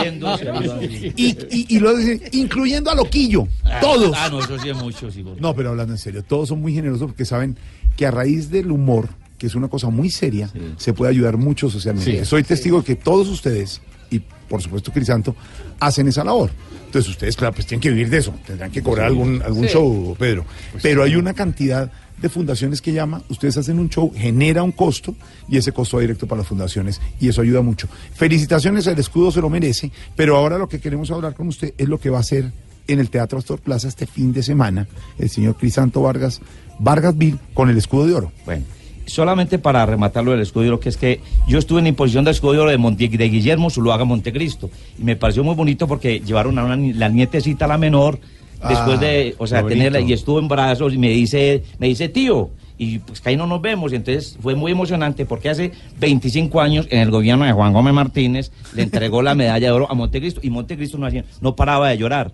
Y, 1.18 1.26
y, 1.28 1.66
y 1.76 1.80
lo 1.80 1.95
dicen, 1.95 2.22
incluyendo 2.32 2.89
a 2.89 2.95
Loquillo, 2.95 3.47
Ah, 3.66 3.80
todos. 3.82 4.16
Ah, 4.18 4.30
no, 4.32 4.39
eso 4.39 4.57
sí 4.57 4.70
es 4.70 4.78
mucho, 4.78 5.12
sí. 5.12 5.24
No, 5.39 5.53
pero 5.53 5.70
hablando 5.70 5.93
en 5.93 5.97
serio, 5.99 6.24
todos 6.24 6.49
son 6.49 6.62
muy 6.62 6.74
generosos 6.74 7.07
porque 7.07 7.26
saben 7.26 7.57
que 7.97 8.05
a 8.05 8.12
raíz 8.12 8.49
del 8.49 8.72
humor, 8.72 9.10
que 9.40 9.48
es 9.48 9.56
una 9.56 9.68
cosa 9.70 9.90
muy 9.90 10.12
seria, 10.12 10.52
se 10.78 10.94
puede 10.94 11.10
ayudar 11.12 11.38
mucho 11.38 11.70
socialmente. 11.70 12.20
Sí. 12.20 12.26
Soy 12.26 12.44
testigo 12.44 12.80
de 12.80 12.86
que 12.86 12.96
todos 12.96 13.28
ustedes, 13.30 13.82
y 14.12 14.20
por 14.20 14.62
supuesto 14.62 14.92
Crisanto, 14.92 15.36
hacen 15.80 16.08
esa 16.08 16.24
labor. 16.24 16.52
Entonces 16.86 17.10
ustedes, 17.10 17.36
claro, 17.36 17.54
pues 17.56 17.66
tienen 17.66 17.82
que 17.82 17.90
vivir 17.90 18.10
de 18.10 18.18
eso, 18.18 18.34
tendrán 18.46 18.70
que 18.72 18.84
cobrar 18.84 19.08
Sí. 19.10 19.14
algún, 19.18 19.42
algún 19.42 19.64
Sí. 19.66 19.74
show, 19.74 20.16
Pedro. 20.20 20.46
Pues 20.72 20.84
pero 20.84 21.04
sí. 21.06 21.10
hay 21.12 21.16
una 21.18 21.34
cantidad 21.34 21.92
de 22.20 22.28
fundaciones 22.28 22.82
que 22.82 22.92
llama, 22.92 23.22
ustedes 23.30 23.56
hacen 23.56 23.80
un 23.80 23.90
show, 23.90 24.12
genera 24.14 24.62
un 24.62 24.74
costo 24.74 25.16
y 25.48 25.56
ese 25.58 25.72
costo 25.72 25.98
va 25.98 26.02
directo 26.02 26.28
para 26.28 26.40
las 26.40 26.48
fundaciones 26.48 27.00
y 27.22 27.30
eso 27.30 27.42
ayuda 27.42 27.62
mucho. 27.62 27.88
Felicitaciones, 28.14 28.88
el 28.88 29.00
escudo 29.00 29.32
se 29.32 29.40
lo 29.40 29.50
merece, 29.50 29.90
pero 30.18 30.36
ahora 30.36 30.58
lo 30.58 30.68
que 30.68 30.82
queremos 30.82 31.10
hablar 31.12 31.34
con 31.34 31.48
usted 31.48 31.74
es 31.78 31.88
lo 31.88 31.98
que 31.98 32.10
va 32.10 32.18
a 32.18 32.22
hacer 32.22 32.52
en 32.88 33.00
el 33.00 33.10
Teatro 33.10 33.38
Astor 33.40 33.60
Plaza 33.62 33.88
este 33.88 34.06
fin 34.08 34.34
de 34.34 34.44
semana 34.44 34.88
el 35.18 35.30
señor 35.30 35.56
Crisanto 35.56 36.02
Vargas, 36.02 36.42
Vargas 36.80 37.18
Bill, 37.18 37.40
con 37.54 37.70
el 37.70 37.78
escudo 37.78 38.08
de 38.08 38.16
oro. 38.16 38.32
Bueno, 38.46 38.66
solamente 39.10 39.60
para 39.60 39.86
rematarlo 39.86 40.32
del 40.32 40.41
escudo 40.41 40.64
de 40.64 40.70
oro, 40.70 40.80
que 40.80 40.89
es 40.89 40.97
que 40.97 41.20
yo 41.47 41.60
estuve 41.60 41.80
en 41.80 41.86
la 41.86 41.89
imposición 41.89 42.24
del 42.26 42.34
escudo 42.34 42.66
de 42.66 42.78
Monte- 42.78 43.10
de 43.10 43.30
Guillermo 43.30 43.70
Zuluaga 43.70 44.05
Montecristo 44.05 44.70
y 44.99 45.03
me 45.03 45.16
pareció 45.16 45.43
muy 45.43 45.55
bonito 45.55 45.88
porque 45.88 46.20
llevaron 46.20 46.57
a 46.60 46.66
una, 46.66 46.78
la 46.78 47.10
nietecita, 47.10 47.68
la 47.68 47.78
menor, 47.78 48.20
después 48.68 48.97
Ah, 48.97 49.01
de, 49.01 49.36
o 49.38 49.47
sea, 49.47 49.60
tenerla 49.66 49.99
y 50.01 50.14
estuvo 50.14 50.39
en 50.39 50.47
brazos 50.47 50.93
y 50.93 50.97
me 50.97 51.10
dice, 51.10 51.64
me 51.80 51.88
dice 51.88 52.10
tío. 52.10 52.49
Y 52.82 52.99
pues 52.99 53.20
que 53.20 53.28
ahí 53.30 53.36
no 53.36 53.45
nos 53.45 53.62
vemos, 53.62 53.91
y 53.91 53.95
entonces 53.97 54.38
fue 54.41 54.55
muy 54.55 54.72
emocionante 54.72 55.26
porque 55.26 55.49
hace 55.49 55.74
25 55.99 56.62
años 56.62 56.88
en 56.89 56.99
el 56.99 57.12
gobierno 57.12 57.43
de 57.43 57.51
Juan 57.51 57.74
Gómez 57.74 57.93
Martínez 57.93 58.51
le 58.74 58.84
entregó 58.84 59.22
la 59.22 59.36
medalla 59.36 59.68
de 59.68 59.72
oro 59.74 59.91
a 59.91 59.93
Montecristo 59.95 60.39
y 60.43 60.49
Montecristo 60.49 60.97
no, 60.97 61.05
hacía, 61.05 61.26
no 61.41 61.55
paraba 61.57 61.89
de 61.89 61.97
llorar. 61.97 62.32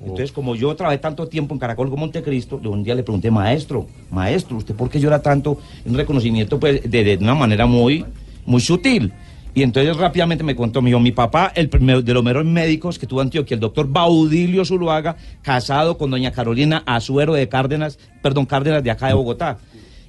Entonces, 0.00 0.32
como 0.32 0.54
yo 0.54 0.74
trabajé 0.76 0.98
tanto 0.98 1.26
tiempo 1.28 1.54
en 1.54 1.58
Caracol 1.60 1.88
con 1.88 1.98
Montecristo, 2.00 2.58
de 2.58 2.68
un 2.68 2.82
día 2.84 2.94
le 2.94 3.02
pregunté, 3.02 3.30
maestro, 3.30 3.86
maestro, 4.10 4.56
¿usted 4.58 4.74
por 4.74 4.90
qué 4.90 5.00
llora 5.00 5.22
tanto? 5.22 5.58
Un 5.86 5.94
reconocimiento, 5.94 6.60
pues, 6.60 6.82
de, 6.90 7.04
de 7.04 7.16
una 7.16 7.34
manera 7.34 7.64
muy, 7.66 8.04
muy 8.44 8.60
sutil. 8.60 9.12
Y 9.54 9.62
entonces 9.62 9.96
rápidamente 9.96 10.42
me 10.44 10.56
contó, 10.56 10.82
me 10.82 10.90
dijo, 10.90 10.98
mi 11.00 11.12
papá, 11.12 11.52
el 11.54 11.68
primero 11.68 12.02
de 12.02 12.12
los 12.12 12.24
mejores 12.24 12.46
médicos 12.46 12.98
que 12.98 13.06
tuvo 13.06 13.20
Antioquia, 13.20 13.54
el 13.54 13.60
doctor 13.60 13.86
Baudilio 13.88 14.64
Zuluaga, 14.64 15.16
casado 15.42 15.96
con 15.96 16.10
doña 16.10 16.32
Carolina 16.32 16.82
Azuero 16.84 17.32
de 17.34 17.48
Cárdenas, 17.48 17.98
perdón, 18.20 18.46
Cárdenas 18.46 18.82
de 18.82 18.90
acá 18.90 19.06
de 19.06 19.14
Bogotá. 19.14 19.58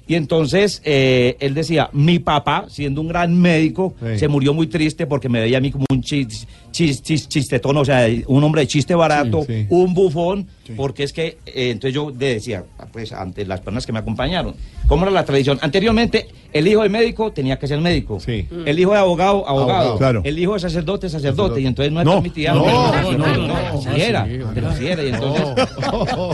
Y 0.08 0.14
entonces 0.14 0.82
eh, 0.84 1.36
él 1.40 1.54
decía, 1.54 1.90
mi 1.92 2.18
papá, 2.20 2.66
siendo 2.68 3.00
un 3.00 3.08
gran 3.08 3.40
médico, 3.40 3.94
Sí. 4.00 4.18
se 4.18 4.28
murió 4.28 4.52
muy 4.54 4.66
triste 4.68 5.06
porque 5.06 5.28
me 5.28 5.40
veía 5.40 5.58
a 5.58 5.60
mí 5.60 5.70
como 5.72 5.84
un 5.90 6.00
chis, 6.02 6.46
chis, 6.76 7.02
chis- 7.02 7.26
chistetón, 7.28 7.74
o 7.78 7.84
sea, 7.84 8.06
un 8.26 8.44
hombre 8.44 8.60
de 8.62 8.66
chiste 8.66 8.94
barato, 8.94 9.44
Sí, 9.46 9.52
sí. 9.62 9.66
un 9.70 9.94
bufón, 9.94 10.46
porque 10.76 11.04
es 11.04 11.12
que, 11.12 11.38
eh, 11.46 11.70
entonces 11.70 11.94
yo 11.94 12.10
le 12.10 12.34
decía, 12.34 12.64
pues 12.92 13.12
ante 13.12 13.46
las 13.46 13.60
personas 13.60 13.86
que 13.86 13.92
me 13.92 13.98
acompañaron, 14.00 14.54
¿cómo 14.86 15.04
era 15.04 15.10
la 15.10 15.24
tradición? 15.24 15.58
Anteriormente, 15.62 16.28
el 16.52 16.68
hijo 16.68 16.82
de 16.82 16.88
médico 16.90 17.32
tenía 17.32 17.58
que 17.58 17.66
ser 17.66 17.80
médico, 17.80 18.18
el 18.26 18.78
hijo 18.78 18.92
de 18.92 18.98
abogado, 18.98 19.48
abogado, 19.48 19.70
Abogado, 19.70 19.98
claro. 19.98 20.20
el 20.24 20.38
hijo 20.38 20.52
de 20.54 20.60
sacerdote, 20.60 21.08
sacerdote, 21.08 21.60
y 21.62 21.66
entonces 21.66 21.92
no, 21.92 22.04
No, 22.04 22.12
permitía... 22.14 22.52
no, 22.52 22.66
no, 22.66 22.92
no, 23.02 23.12
no, 23.18 23.36
no, 23.36 23.46
no, 23.48 23.54
así 23.56 24.00
era, 24.00 24.28
pero 24.54 24.68
así 24.68 24.86
era, 24.86 25.02
y 25.02 25.08
entonces... 25.08 25.44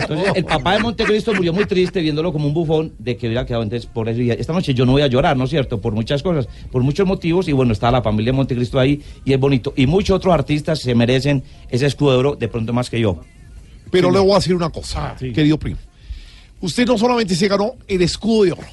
Entonces, 0.03 0.31
el 0.35 0.45
papá 0.45 0.73
de 0.73 0.79
Montecristo 0.79 1.33
murió 1.33 1.53
muy 1.53 1.65
triste 1.65 2.01
viéndolo 2.01 2.31
como 2.33 2.47
un 2.47 2.53
bufón 2.53 2.93
de 2.99 3.15
que 3.15 3.27
hubiera 3.27 3.45
quedado. 3.45 3.63
Entonces, 3.63 3.85
por 3.91 4.09
eso, 4.09 4.21
y 4.21 4.31
esta 4.31 4.53
noche 4.53 4.73
yo 4.73 4.85
no 4.85 4.93
voy 4.93 5.01
a 5.01 5.07
llorar, 5.07 5.37
¿no 5.37 5.45
es 5.45 5.49
cierto? 5.49 5.79
Por 5.79 5.93
muchas 5.93 6.21
cosas, 6.23 6.47
por 6.71 6.83
muchos 6.83 7.07
motivos. 7.07 7.47
Y 7.47 7.51
bueno, 7.53 7.71
está 7.73 7.91
la 7.91 8.01
familia 8.01 8.31
de 8.31 8.37
Montecristo 8.37 8.79
ahí 8.79 9.01
y 9.25 9.33
es 9.33 9.39
bonito. 9.39 9.73
Y 9.75 9.85
muchos 9.87 10.17
otros 10.17 10.32
artistas 10.33 10.79
se 10.79 10.93
merecen 10.95 11.43
ese 11.69 11.85
escudo 11.85 12.11
de 12.11 12.17
oro 12.17 12.35
de 12.35 12.47
pronto 12.47 12.73
más 12.73 12.89
que 12.89 12.99
yo. 12.99 13.21
Pero 13.91 14.09
le 14.11 14.19
voy 14.19 14.31
a 14.33 14.35
decir 14.35 14.55
una 14.55 14.69
cosa, 14.69 15.15
querido 15.33 15.57
primo. 15.59 15.77
Usted 16.61 16.85
no 16.87 16.97
solamente 16.97 17.35
se 17.35 17.47
ganó 17.47 17.73
el 17.87 18.01
escudo 18.01 18.43
de 18.45 18.51
oro, 18.53 18.63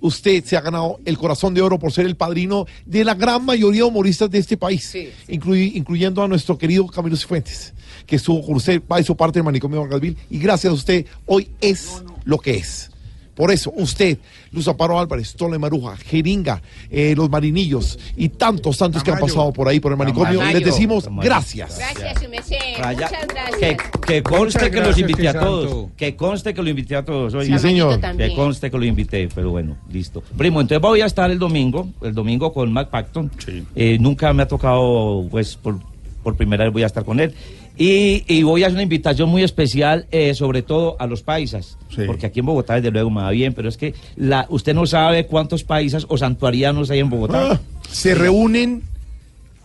usted 0.00 0.44
se 0.44 0.56
ha 0.56 0.60
ganado 0.60 0.98
el 1.04 1.16
corazón 1.16 1.54
de 1.54 1.62
oro 1.62 1.78
por 1.78 1.92
ser 1.92 2.04
el 2.06 2.16
padrino 2.16 2.66
de 2.84 3.04
la 3.04 3.14
gran 3.14 3.44
mayoría 3.44 3.82
de 3.82 3.88
humoristas 3.88 4.30
de 4.30 4.38
este 4.38 4.56
país, 4.56 4.92
incluy- 5.28 5.72
incluyendo 5.74 6.22
a 6.22 6.28
nuestro 6.28 6.58
querido 6.58 6.86
Camilo 6.86 7.16
Cifuentes, 7.16 7.72
que 8.06 8.16
estuvo 8.16 8.44
con 8.44 8.56
usted, 8.56 8.82
va 8.90 9.00
hizo 9.00 9.14
parte 9.14 9.38
del 9.38 9.44
manicomio 9.44 9.78
de 9.78 9.84
Vargasville, 9.84 10.16
y 10.30 10.38
gracias 10.38 10.70
a 10.72 10.74
usted 10.74 11.06
hoy 11.26 11.48
es 11.60 12.02
lo 12.24 12.38
que 12.38 12.56
es. 12.56 12.90
Por 13.34 13.50
eso, 13.50 13.72
usted, 13.76 14.18
Luz 14.50 14.68
Amparo 14.68 14.98
Álvarez, 14.98 15.34
Tole 15.34 15.58
Maruja, 15.58 15.96
Jeringa, 15.96 16.60
eh, 16.90 17.14
los 17.16 17.30
Marinillos 17.30 17.98
y 18.16 18.28
tantos, 18.28 18.76
tantos 18.76 19.02
que 19.02 19.10
han 19.10 19.18
pasado 19.18 19.52
por 19.52 19.68
ahí, 19.68 19.80
por 19.80 19.92
el 19.92 19.98
manicomio, 19.98 20.38
Tamayo. 20.38 20.58
les 20.58 20.66
decimos 20.66 21.04
Tamayo. 21.04 21.28
gracias. 21.28 21.78
Gracias, 21.78 22.28
Muchas 22.28 22.78
gracias. 22.78 23.58
Que, 23.58 23.76
que 24.06 24.22
conste 24.22 24.58
Muchas 24.58 24.70
que 24.70 24.80
los 24.80 24.98
invité 24.98 25.28
a 25.28 25.40
todos. 25.40 25.90
Que 25.96 26.14
conste 26.16 26.52
que 26.52 26.62
lo 26.62 26.68
invité 26.68 26.96
a 26.96 27.04
todos. 27.04 27.32
Sí, 27.46 27.58
señor. 27.58 27.98
también. 28.00 28.30
Que 28.30 28.36
conste 28.36 28.70
que 28.70 28.78
lo 28.78 28.84
invité, 28.84 29.28
pero 29.34 29.50
bueno, 29.50 29.76
listo. 29.90 30.22
Primo, 30.36 30.60
entonces 30.60 30.82
voy 30.82 31.00
a 31.00 31.06
estar 31.06 31.30
el 31.30 31.38
domingo, 31.38 31.88
el 32.02 32.14
domingo 32.14 32.52
con 32.52 32.72
Mac 32.72 32.90
Pacton. 32.90 33.30
Eh, 33.74 33.96
nunca 33.98 34.32
me 34.32 34.42
ha 34.42 34.48
tocado, 34.48 35.26
pues, 35.30 35.56
por, 35.56 35.78
por 36.22 36.36
primera 36.36 36.64
vez 36.64 36.72
voy 36.72 36.82
a 36.82 36.86
estar 36.86 37.04
con 37.04 37.18
él. 37.20 37.34
Y, 37.82 38.22
y 38.28 38.44
voy 38.44 38.62
a 38.62 38.66
hacer 38.66 38.76
una 38.76 38.84
invitación 38.84 39.28
muy 39.28 39.42
especial, 39.42 40.06
eh, 40.12 40.34
sobre 40.34 40.62
todo 40.62 40.94
a 41.00 41.08
los 41.08 41.24
paisas. 41.24 41.76
Porque 42.06 42.26
aquí 42.26 42.38
en 42.38 42.46
Bogotá, 42.46 42.76
desde 42.76 42.92
luego, 42.92 43.10
me 43.10 43.22
va 43.22 43.30
bien, 43.32 43.54
pero 43.54 43.68
es 43.68 43.76
que 43.76 43.92
la, 44.14 44.46
usted 44.50 44.72
no 44.72 44.86
sabe 44.86 45.26
cuántos 45.26 45.64
paisas 45.64 46.06
o 46.08 46.16
santuarianos 46.16 46.92
hay 46.92 47.00
en 47.00 47.10
Bogotá. 47.10 47.54
Ah, 47.54 47.60
se 47.90 48.14
reúnen, 48.14 48.84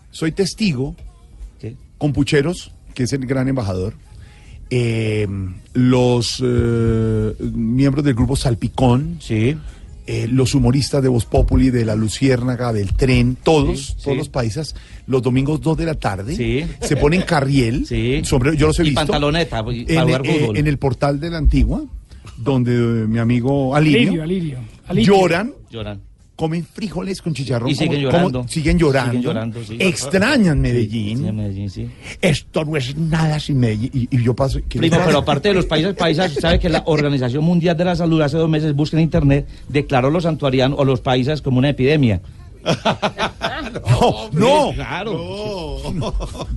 soy 0.10 0.32
testigo, 0.32 0.96
con 2.00 2.12
Pucheros, 2.12 2.72
que 2.96 3.04
es 3.04 3.14
el 3.14 3.24
gran 3.28 3.50
embajador, 3.50 3.94
eh, 4.72 5.28
los 5.74 6.44
eh, 6.44 7.34
miembros 7.54 8.04
del 8.04 8.16
grupo 8.16 8.36
Salpicón, 8.36 9.20
eh, 10.08 10.28
los 10.28 10.56
humoristas 10.56 11.04
de 11.04 11.10
Voz 11.10 11.26
Populi, 11.26 11.70
de 11.70 11.84
La 11.86 11.96
Luciérnaga, 11.96 12.72
del 12.74 12.94
Tren, 12.94 13.38
todos, 13.44 13.80
Sí, 13.88 13.94
todos 14.04 14.14
sí. 14.14 14.18
los 14.18 14.30
paisas, 14.30 14.76
los 15.06 15.22
domingos 15.22 15.62
2 15.62 15.78
de 15.78 15.86
la 15.86 15.94
tarde, 15.96 16.68
se 16.82 16.96
ponen 16.98 17.22
carriel, 17.24 17.86
sombrero, 18.26 18.56
yo 18.56 18.68
los 18.68 18.80
he 18.80 18.84
Y 18.84 18.86
visto, 18.86 19.02
pantaloneta, 19.02 19.64
para 19.64 19.78
en, 19.78 19.86
jugar 20.04 20.22
eh, 20.26 20.40
fútbol. 20.40 20.58
en 20.58 20.68
el 20.68 20.78
portal 20.78 21.20
de 21.20 21.30
la 21.30 21.38
Antigua, 21.38 21.84
donde 22.38 22.74
eh, 22.74 23.08
mi 23.08 23.20
amigo 23.20 23.76
Alirio, 23.76 24.24
Alirio, 24.24 24.24
Alirio. 24.24 24.58
Alirio. 24.88 25.14
lloran 25.14 25.54
Lloran. 25.70 26.02
Comen 26.38 26.64
frijoles 26.66 27.22
con 27.22 27.34
chicharrón. 27.34 27.70
Y 27.70 27.76
siguen 27.76 27.90
como- 27.90 28.02
llorando. 28.04 28.40
como- 28.40 28.48
siguen 28.50 28.78
llorando. 28.80 29.12
Siguen 29.12 29.24
llorando, 29.24 29.64
sí. 29.66 29.76
Extrañan 29.80 30.62
Medellín. 30.62 31.18
Sí, 31.26 31.32
Medellín, 31.34 31.70
sí. 31.70 31.90
Esto 32.22 32.64
no 32.64 32.78
es 32.78 32.96
nada 32.96 33.40
sin 33.42 33.60
Medellín. 33.60 33.90
Y, 33.94 34.08
y 34.16 34.24
yo 34.24 34.34
paso. 34.36 34.60
¿qué 34.70 34.80
les 34.80 34.90
Primo, 34.92 35.04
pero 35.06 35.18
aparte 35.18 35.50
de 35.50 35.56
los 35.56 35.66
países 35.66 35.94
paisas, 35.96 36.34
sabe 36.36 36.60
que 36.60 36.70
la 36.70 36.84
Organización 36.86 37.44
Mundial 37.44 37.76
de 37.76 37.84
la 37.86 37.96
Salud 37.98 38.22
hace 38.22 38.38
dos 38.38 38.50
meses, 38.50 38.74
busca 38.74 38.96
en 38.96 39.04
internet, 39.04 39.48
declaró 39.68 40.10
los 40.10 40.24
santuarianos 40.24 40.80
o 40.80 40.86
los 40.86 41.02
paisas 41.02 41.42
como 41.42 41.58
una 41.58 41.70
epidemia. 41.70 42.22
No, 43.72 44.30
no. 44.32 44.72
Claro. 44.74 45.78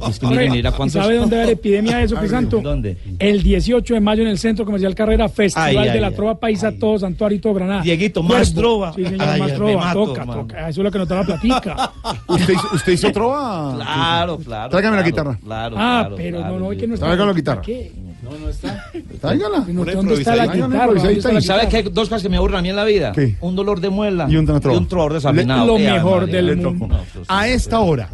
Es 0.08 0.18
que 0.18 0.26
miren, 0.26 0.52
mira 0.52 0.70
¿y 0.70 0.72
cuántos. 0.72 1.02
¿Sabe 1.02 1.16
dónde 1.16 1.36
va 1.36 1.44
la 1.44 1.52
epidemia 1.52 1.98
de 1.98 2.04
eso, 2.04 2.16
Crisanto? 2.16 2.60
¿Dónde? 2.60 2.96
El 3.18 3.42
18 3.42 3.94
de 3.94 4.00
mayo 4.00 4.22
en 4.22 4.28
el 4.28 4.38
Centro 4.38 4.64
Comercial 4.64 4.94
Carrera 4.94 5.28
Festival 5.28 5.68
Ay, 5.78 5.84
de 5.84 5.90
ay, 5.90 6.00
la 6.00 6.08
ay. 6.08 6.14
Trova 6.14 6.38
Paisa, 6.38 6.72
todo 6.72 6.98
Santuario 6.98 7.36
y 7.36 7.40
todo 7.40 7.54
Granada. 7.54 7.82
Dieguito, 7.82 8.22
más 8.22 8.50
Cuerpo. 8.52 8.60
trova. 8.60 8.92
Sí, 8.94 9.04
señor, 9.04 9.28
Ay, 9.28 9.40
más 9.40 9.54
trova. 9.54 9.84
mato, 9.84 10.04
toca, 10.06 10.24
mano. 10.24 10.40
toca. 10.42 10.68
Eso 10.68 10.80
es 10.80 10.84
lo 10.84 10.90
que 10.90 10.98
nos 10.98 11.08
da 11.08 11.16
la 11.16 11.24
platica. 11.24 11.92
¿Usted 12.26 12.54
hizo, 12.54 12.68
usted 12.74 12.92
hizo 12.92 13.12
trova? 13.12 13.74
Claro, 13.76 14.38
claro. 14.38 14.70
Tráigame 14.70 14.96
la 14.96 15.02
claro, 15.02 15.10
guitarra. 15.10 15.38
Claro, 15.44 15.76
ah, 15.78 15.98
claro, 16.00 16.16
pero 16.16 16.38
claro, 16.38 16.54
no, 16.54 16.60
no, 16.60 16.72
es 16.72 16.78
que 16.78 16.86
no 16.86 16.94
está. 16.94 17.06
Tráigame 17.06 17.30
la 17.32 17.36
guitarra. 17.36 17.62
¿Qué? 17.62 17.92
No, 18.30 18.38
no 18.38 18.48
está. 18.48 18.84
Tráigala. 19.20 19.64
No, 19.68 19.84
¿Dónde 19.84 20.14
está 20.14 20.36
la 20.36 20.46
guitarra? 20.46 20.86
¿Dónde 20.86 21.12
está 21.12 21.32
la 21.32 21.40
¿Sabe 21.40 21.64
guitarra? 21.66 21.82
qué? 21.84 21.90
Dos 21.90 22.08
cosas 22.08 22.22
que 22.22 22.28
me 22.28 22.36
aburren 22.36 22.58
a 22.58 22.62
mí 22.62 22.68
en 22.70 22.76
la 22.76 22.84
vida. 22.84 23.12
¿Qué? 23.12 23.36
Un 23.40 23.56
dolor 23.56 23.80
de 23.80 23.90
muela 23.90 24.26
Y 24.28 24.36
un 24.36 24.46
trova. 24.46 24.78
un 24.78 24.86
trovador 24.86 25.14
desafinado. 25.14 25.66
Lo 25.66 25.78
Eh, 25.78 25.92
mejor 25.92 26.26
del 26.26 26.56
mundo. 26.56 26.86
tocó. 26.88 27.24
A 27.28 27.48
esta 27.48 27.80
hora, 27.80 28.08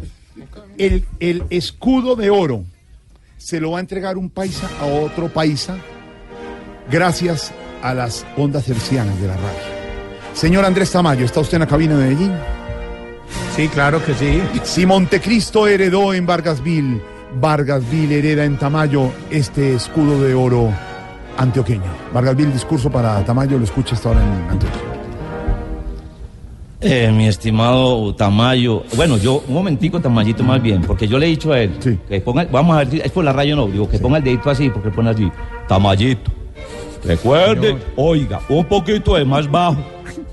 el, 0.77 1.05
el 1.19 1.43
escudo 1.49 2.15
de 2.15 2.29
oro 2.29 2.63
se 3.37 3.59
lo 3.61 3.71
va 3.71 3.77
a 3.77 3.81
entregar 3.81 4.17
un 4.17 4.29
paisa 4.29 4.69
a 4.81 4.85
otro 4.85 5.27
paisa 5.29 5.77
gracias 6.89 7.51
a 7.81 7.93
las 7.93 8.25
ondas 8.37 8.67
hercianas 8.69 9.19
de 9.21 9.27
la 9.27 9.35
radio. 9.35 9.77
Señor 10.33 10.65
Andrés 10.65 10.91
Tamayo, 10.91 11.25
¿está 11.25 11.39
usted 11.39 11.55
en 11.55 11.61
la 11.61 11.67
cabina 11.67 11.97
de 11.97 12.03
Medellín? 12.09 12.31
Sí, 13.55 13.67
claro 13.69 14.03
que 14.03 14.13
sí. 14.13 14.41
Si 14.63 14.85
Montecristo 14.85 15.67
heredó 15.67 16.13
en 16.13 16.25
Vargasville, 16.25 17.01
Vargasville 17.39 18.19
hereda 18.19 18.45
en 18.45 18.57
Tamayo 18.57 19.11
este 19.29 19.75
escudo 19.75 20.21
de 20.21 20.33
oro 20.33 20.69
antioqueño. 21.37 21.83
Vargasville, 22.13 22.51
discurso 22.51 22.89
para 22.89 23.23
Tamayo, 23.25 23.57
lo 23.57 23.63
escucha 23.63 23.95
esta 23.95 24.09
hora 24.09 24.21
en 24.23 24.49
Antioquia. 24.49 24.81
Eh, 26.79 27.11
mi 27.11 27.27
estimado 27.27 28.13
Tamayo, 28.13 28.83
bueno, 28.95 29.17
yo, 29.17 29.43
un 29.47 29.53
momentico, 29.55 29.99
Tamayito, 29.99 30.43
más 30.43 30.61
bien, 30.61 30.81
porque 30.81 31.07
yo 31.07 31.17
le 31.17 31.25
he 31.25 31.29
dicho 31.29 31.51
a 31.51 31.59
él, 31.61 31.71
que 32.07 32.21
ponga, 32.21 32.45
vamos 32.51 32.75
a 32.75 32.79
ver, 32.79 32.91
si- 32.91 32.99
es 32.99 33.11
por 33.11 33.23
la 33.23 33.33
radio 33.33 33.55
no, 33.55 33.65
digo, 33.67 33.89
que 33.89 33.97
ponga 33.97 34.19
el 34.19 34.23
dedito 34.23 34.49
así, 34.51 34.69
porque 34.69 34.89
pone 34.91 35.09
así, 35.09 35.27
Tamayito, 35.67 36.31
recuerde, 37.03 37.77
oiga, 37.95 38.41
un 38.47 38.63
poquito 38.65 39.15
de 39.15 39.25
más 39.25 39.49
bajo, 39.49 39.77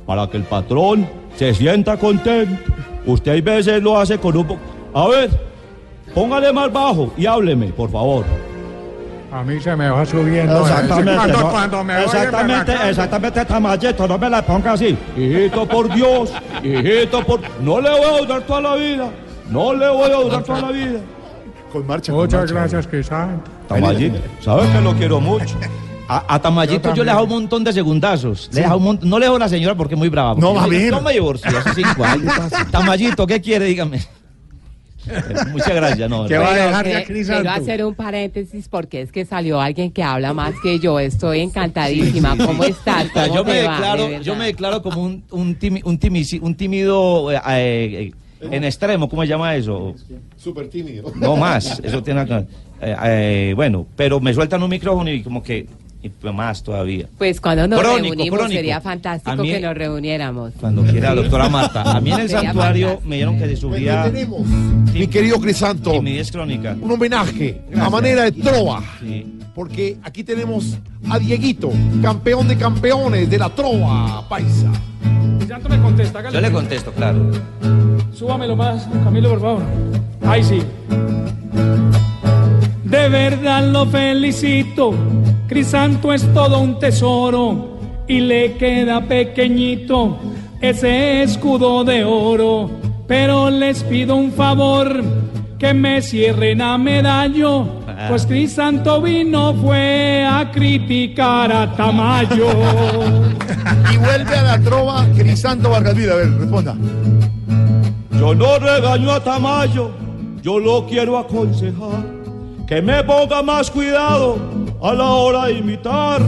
para 0.05 0.29
que 0.29 0.37
el 0.37 0.43
patrón 0.43 1.09
se 1.37 1.55
sienta 1.55 1.97
contento. 1.97 2.61
Usted 3.07 3.33
hay 3.33 3.41
veces 3.41 3.83
lo 3.83 3.99
hace 3.99 4.19
con 4.19 4.37
un 4.37 4.47
poco, 4.47 4.61
a 4.93 5.09
ver, 5.09 5.31
póngale 6.15 6.53
más 6.53 6.73
bajo 6.73 7.13
y 7.17 7.27
hábleme, 7.27 7.67
por 7.69 7.91
favor. 7.91 8.25
A 9.33 9.43
mí 9.43 9.61
se 9.61 9.75
me 9.75 9.89
va 9.91 10.07
subiendo. 10.07 10.61
Exactamente, 10.61 11.15
Cuando, 11.17 11.41
no, 11.41 11.51
cuando 11.51 11.85
me 11.85 11.95
voy 11.97 12.05
exactamente, 12.05 12.53
embarracando. 12.55 12.91
exactamente, 12.91 13.45
Tamayito, 13.45 14.07
no 14.09 14.19
me 14.19 14.31
la 14.31 14.43
ponga 14.43 14.73
así. 14.75 14.97
Hijito, 15.17 15.67
por 15.67 15.93
Dios, 15.93 16.33
hijito, 16.63 17.25
por... 17.25 17.41
No 17.61 17.81
le 17.81 17.91
voy 17.91 18.01
a 18.15 18.19
durar 18.21 18.43
toda 18.43 18.61
la 18.61 18.75
vida, 18.77 19.11
no 19.51 19.75
le 19.75 19.89
voy 19.89 20.11
a 20.11 20.15
durar 20.17 20.43
toda 20.45 20.61
la 20.61 20.71
vida. 20.71 21.01
Con 21.73 21.85
marcha, 21.85 22.13
Muchas 22.13 22.53
gracias, 22.53 22.87
Crisanto. 22.87 23.51
Tamayito, 23.67 24.19
¿sabes 24.41 24.71
que 24.71 24.81
lo 24.81 24.95
quiero 24.95 25.21
mucho? 25.21 25.57
A, 26.07 26.35
a 26.35 26.39
Tamayito 26.39 26.95
yo, 26.95 27.03
le 27.03 27.11
he 27.11 27.15
dado 27.15 27.25
un 27.25 27.31
montón 27.31 27.65
de 27.65 27.73
segundazos. 27.73 28.49
Le 28.53 28.61
he 28.61 28.63
dado 28.63 28.77
un 28.77 28.85
mon- 28.85 29.01
no 29.03 29.19
le 29.19 29.25
dejo 29.25 29.35
a 29.37 29.39
la 29.41 29.49
señora 29.49 29.75
porque 29.75 29.95
es 29.95 29.99
muy 29.99 30.11
brava. 30.11 30.37
No, 30.39 30.55
va 30.55 30.65
yo- 30.65 30.69
bien. 30.71 30.91
Yo 30.91 31.01
me 31.01 31.13
divorcié 31.13 31.51
hace 31.57 31.75
cinco 31.75 32.05
años. 32.05 32.33
Tamayito, 32.71 33.27
¿qué 33.27 33.41
quiere? 33.41 33.65
Dígame. 33.65 34.01
Muchas 35.53 35.75
gracias. 35.75 36.09
No, 36.11 36.27
¿Qué 36.27 36.39
va 36.39 36.53
a 36.53 36.55
dejar 36.55 36.87
Eh, 36.87 37.05
Quiero 37.07 37.51
hacer 37.51 37.85
un 37.85 37.95
paréntesis 37.95 38.69
porque 38.69 39.01
es 39.03 39.13
que 39.13 39.25
salió 39.25 39.61
alguien 39.61 39.91
que 39.91 40.03
habla 40.03 40.33
más 40.33 40.55
que 40.63 40.79
yo. 40.79 40.99
Estoy 41.01 41.41
encantadísima. 41.41 42.37
¿Cómo 42.37 42.65
estás? 42.65 43.07
O 43.07 43.13
sea, 43.13 43.29
¿Cómo 43.29 43.39
yo, 43.41 43.45
me 43.45 43.53
te 43.53 43.63
va? 43.67 43.73
De 43.73 43.79
declaro, 43.79 44.23
yo 44.23 44.37
me 44.37 44.45
declaro 44.47 44.83
como 44.83 45.03
un, 45.03 45.25
un, 45.31 45.59
timi- 45.59 45.83
un, 45.85 45.99
timisi- 45.99 46.41
un 46.43 46.55
tímido 46.55 47.31
eh, 47.33 47.37
eh, 47.49 48.13
eh, 48.41 48.49
en 48.51 48.65
extremo, 48.65 49.09
¿cómo 49.09 49.23
se 49.23 49.29
llama 49.29 49.55
eso? 49.57 49.95
Súper 50.37 50.69
tímido. 50.69 51.13
No 51.17 51.37
más, 51.37 51.81
eso 51.83 52.03
tiene 52.03 52.21
acá. 52.21 52.45
Eh, 52.81 52.97
eh, 53.05 53.53
bueno, 53.57 53.87
pero 53.97 54.21
me 54.21 54.35
sueltan 54.35 54.63
un 54.63 54.69
micrófono 54.71 55.11
y 55.11 55.23
como 55.23 55.43
que 55.43 55.67
y 56.05 56.33
más 56.33 56.63
todavía. 56.63 57.07
Pues 57.19 57.41
cuando 57.41 57.67
nos 57.67 57.81
Crónico, 57.81 58.03
reunimos 58.15 58.39
crónico. 58.39 58.57
sería 58.59 58.81
fantástico 58.81 59.37
mí- 59.43 59.51
que 59.51 59.61
nos 59.61 59.75
reuniéramos. 59.75 60.53
Cuando 60.61 60.83
quiera, 60.85 61.15
doctora 61.15 61.49
Marta. 61.49 61.83
A 61.97 62.01
mí 62.01 62.13
en 62.13 62.21
el 62.21 62.29
Sería 62.29 62.45
santuario 62.49 62.87
fantástico. 62.89 63.09
me 63.09 63.17
dieron 63.17 63.39
que 63.39 63.47
se 63.49 63.57
subía. 63.57 64.03
Pues 64.03 64.13
tenemos, 64.13 64.47
mi 64.93 65.07
querido 65.07 65.41
Crisanto, 65.41 65.93
Timidez 65.93 66.31
crónica. 66.31 66.77
un 66.81 66.91
homenaje 66.91 67.63
a 67.81 67.89
manera 67.91 68.25
de 68.25 68.33
trova. 68.33 68.83
Sí. 69.01 69.27
Porque 69.55 69.97
aquí 70.03 70.25
tenemos 70.25 70.77
a 71.09 71.19
Dieguito, 71.19 71.71
campeón 72.03 72.49
de 72.49 72.57
campeones 72.57 73.31
de 73.31 73.39
la 73.39 73.49
trova 73.51 74.29
paisa. 74.29 74.71
Crisanto 75.39 75.69
me 75.69 75.81
contesta. 75.81 76.19
hágale. 76.19 76.35
Yo 76.35 76.41
le 76.41 76.51
contesto, 76.51 76.93
claro. 76.93 77.31
Súbamelo 78.13 78.57
más, 78.57 78.87
Camilo, 79.05 79.31
por 79.31 79.41
favor. 79.41 79.63
Ahí 80.27 80.43
sí. 80.43 80.61
De 82.85 83.09
verdad 83.09 83.65
lo 83.65 83.87
felicito. 83.87 84.95
Crisanto 85.49 86.13
es 86.13 86.23
todo 86.35 86.59
un 86.61 86.79
tesoro 86.79 87.79
y 88.07 88.21
le 88.21 88.55
queda 88.55 89.01
pequeñito 89.01 90.19
ese 90.61 91.23
escudo 91.23 91.85
de 91.85 92.05
oro. 92.05 92.71
Pero 93.07 93.51
les 93.51 93.83
pido 93.85 94.17
un 94.17 94.33
favor 94.33 95.03
que 95.59 95.73
me 95.73 96.03
cierren 96.03 96.61
a 96.61 96.77
medallo, 96.77 97.67
pues 98.09 98.27
Crisanto 98.27 99.01
vino 99.01 99.55
fue 99.55 100.27
a 100.29 100.51
criticar 100.51 101.53
a 101.53 101.75
Tamayo. 101.75 102.49
Y 103.93 103.97
vuelve 103.97 104.37
a 104.37 104.43
la 104.43 104.61
trova 104.61 105.07
Crisanto 105.17 105.71
Vargasville. 105.71 106.11
A 106.11 106.17
ver, 106.17 106.39
responda. 106.39 106.77
Yo 108.19 108.35
no 108.35 108.59
regaño 108.59 109.11
a 109.11 109.21
Tamayo, 109.23 109.91
yo 110.43 110.59
lo 110.59 110.87
quiero 110.87 111.19
aconsejar. 111.19 112.24
Que 112.67 112.81
me 112.81 113.05
ponga 113.05 113.43
más 113.43 113.71
cuidado 113.71 114.39
a 114.83 114.95
la 114.95 115.05
hora 115.05 115.47
de 115.47 115.59
imitar. 115.59 116.23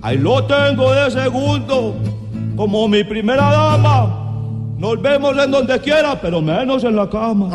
Ahí 0.00 0.18
lo 0.18 0.44
tengo 0.44 0.92
de 0.92 1.10
segundo, 1.10 1.96
como 2.56 2.88
mi 2.88 3.04
primera 3.04 3.50
dama. 3.50 4.18
Nos 4.78 5.00
vemos 5.00 5.36
en 5.38 5.50
donde 5.50 5.80
quiera, 5.80 6.20
pero 6.20 6.40
menos 6.40 6.82
en 6.84 6.96
la 6.96 7.08
cama. 7.08 7.48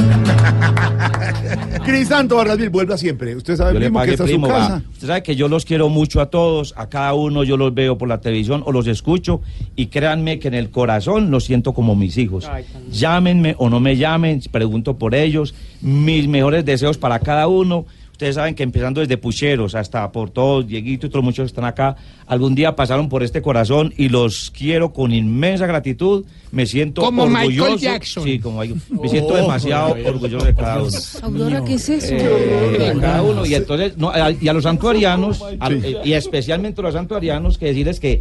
Crisanto 1.84 2.36
Vargasville, 2.36 2.68
vuelva 2.68 2.96
siempre. 2.96 3.34
Usted 3.36 3.56
sabe, 3.56 3.74
Yo 3.74 3.80
le 3.80 3.86
primo, 3.86 3.98
que 3.98 4.02
pagué, 4.02 4.12
esta 4.12 4.24
es 4.24 4.30
primo, 4.30 4.46
su 4.46 4.52
va. 4.52 4.58
casa. 4.58 4.82
Usted 4.92 5.06
sabe 5.06 5.22
que 5.22 5.36
yo 5.36 5.48
los 5.48 5.64
quiero 5.64 5.88
mucho 5.88 6.20
a 6.20 6.26
todos, 6.26 6.74
a 6.76 6.88
cada 6.88 7.14
uno 7.14 7.42
yo 7.44 7.56
los 7.56 7.74
veo 7.74 7.98
por 7.98 8.08
la 8.08 8.20
televisión 8.20 8.62
o 8.66 8.72
los 8.72 8.86
escucho 8.86 9.40
y 9.76 9.86
créanme 9.86 10.38
que 10.38 10.48
en 10.48 10.54
el 10.54 10.70
corazón 10.70 11.30
los 11.30 11.44
siento 11.44 11.72
como 11.72 11.96
mis 11.96 12.16
hijos. 12.18 12.50
Llámenme 12.90 13.54
o 13.58 13.70
no 13.70 13.80
me 13.80 13.96
llamen, 13.96 14.40
pregunto 14.50 14.98
por 14.98 15.14
ellos, 15.14 15.54
mis 15.80 16.28
mejores 16.28 16.64
deseos 16.64 16.98
para 16.98 17.18
cada 17.20 17.48
uno. 17.48 17.86
Ustedes 18.20 18.34
saben 18.34 18.54
que 18.54 18.62
empezando 18.62 19.00
desde 19.00 19.16
Pucheros 19.16 19.74
hasta 19.74 20.12
por 20.12 20.28
todos, 20.28 20.66
Dieguito 20.66 21.06
y 21.06 21.08
otros 21.08 21.24
muchos 21.24 21.44
que 21.44 21.46
están 21.46 21.64
acá, 21.64 21.96
algún 22.26 22.54
día 22.54 22.76
pasaron 22.76 23.08
por 23.08 23.22
este 23.22 23.40
corazón 23.40 23.94
y 23.96 24.10
los 24.10 24.50
quiero 24.50 24.92
con 24.92 25.14
inmensa 25.14 25.64
gratitud. 25.64 26.26
Me 26.52 26.66
siento 26.66 27.00
Como 27.00 27.26
Michael 27.26 27.60
orgulloso. 27.62 27.78
Jackson. 27.78 28.24
Sí, 28.24 28.38
como 28.38 28.60
Michael- 28.60 28.78
Me 28.90 29.08
siento 29.08 29.32
Oh, 29.32 29.36
demasiado 29.36 29.96
orgulloso 30.04 30.44
de 30.44 30.54
cada 30.54 30.82
uno. 30.82 30.90
Aurora, 31.22 31.64
¿qué 31.64 31.74
es 31.76 31.88
eso? 31.88 32.14
Eh, 32.14 32.92
cada 33.00 33.22
uno. 33.22 33.46
Y 33.46 33.54
entonces, 33.54 33.96
no, 33.96 34.10
a- 34.10 34.32
y 34.32 34.48
a 34.48 34.52
los 34.52 34.64
santuarianos, 34.64 35.40
a- 35.58 35.70
eh, 35.72 35.96
y 36.04 36.12
especialmente 36.12 36.82
a 36.82 36.84
los 36.84 36.92
santuarianos, 36.92 37.56
que 37.56 37.64
decirles 37.68 38.00
que, 38.00 38.20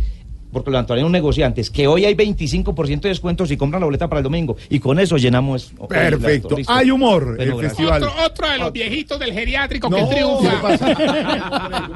porque 0.52 0.72
los 0.72 0.80
santuarianos 0.80 1.12
negociantes, 1.12 1.70
que 1.70 1.88
hoy 1.88 2.06
hay 2.06 2.16
25% 2.16 3.02
de 3.02 3.10
descuento 3.10 3.46
si 3.46 3.56
compran 3.56 3.82
la 3.82 3.86
boleta 3.86 4.08
para 4.10 4.20
el 4.20 4.24
domingo. 4.24 4.58
Y 4.70 4.80
con 4.80 5.00
eso 5.00 5.18
llenamos. 5.18 5.74
Perfecto. 5.88 6.56
Hay 6.68 6.90
humor, 6.92 7.36
Bueno, 7.36 7.42
el 7.42 7.50
gracias. 7.60 7.72
festival. 7.74 8.04
Otro, 8.04 8.26
otro 8.26 8.50
de 8.50 8.58
los 8.58 8.72
viejitos 8.74 9.20
del 9.20 9.34
geriátrico 9.34 9.90
No, 9.90 9.98
que 9.98 10.04
¿qué 10.04 10.16
triunfa. 10.16 10.80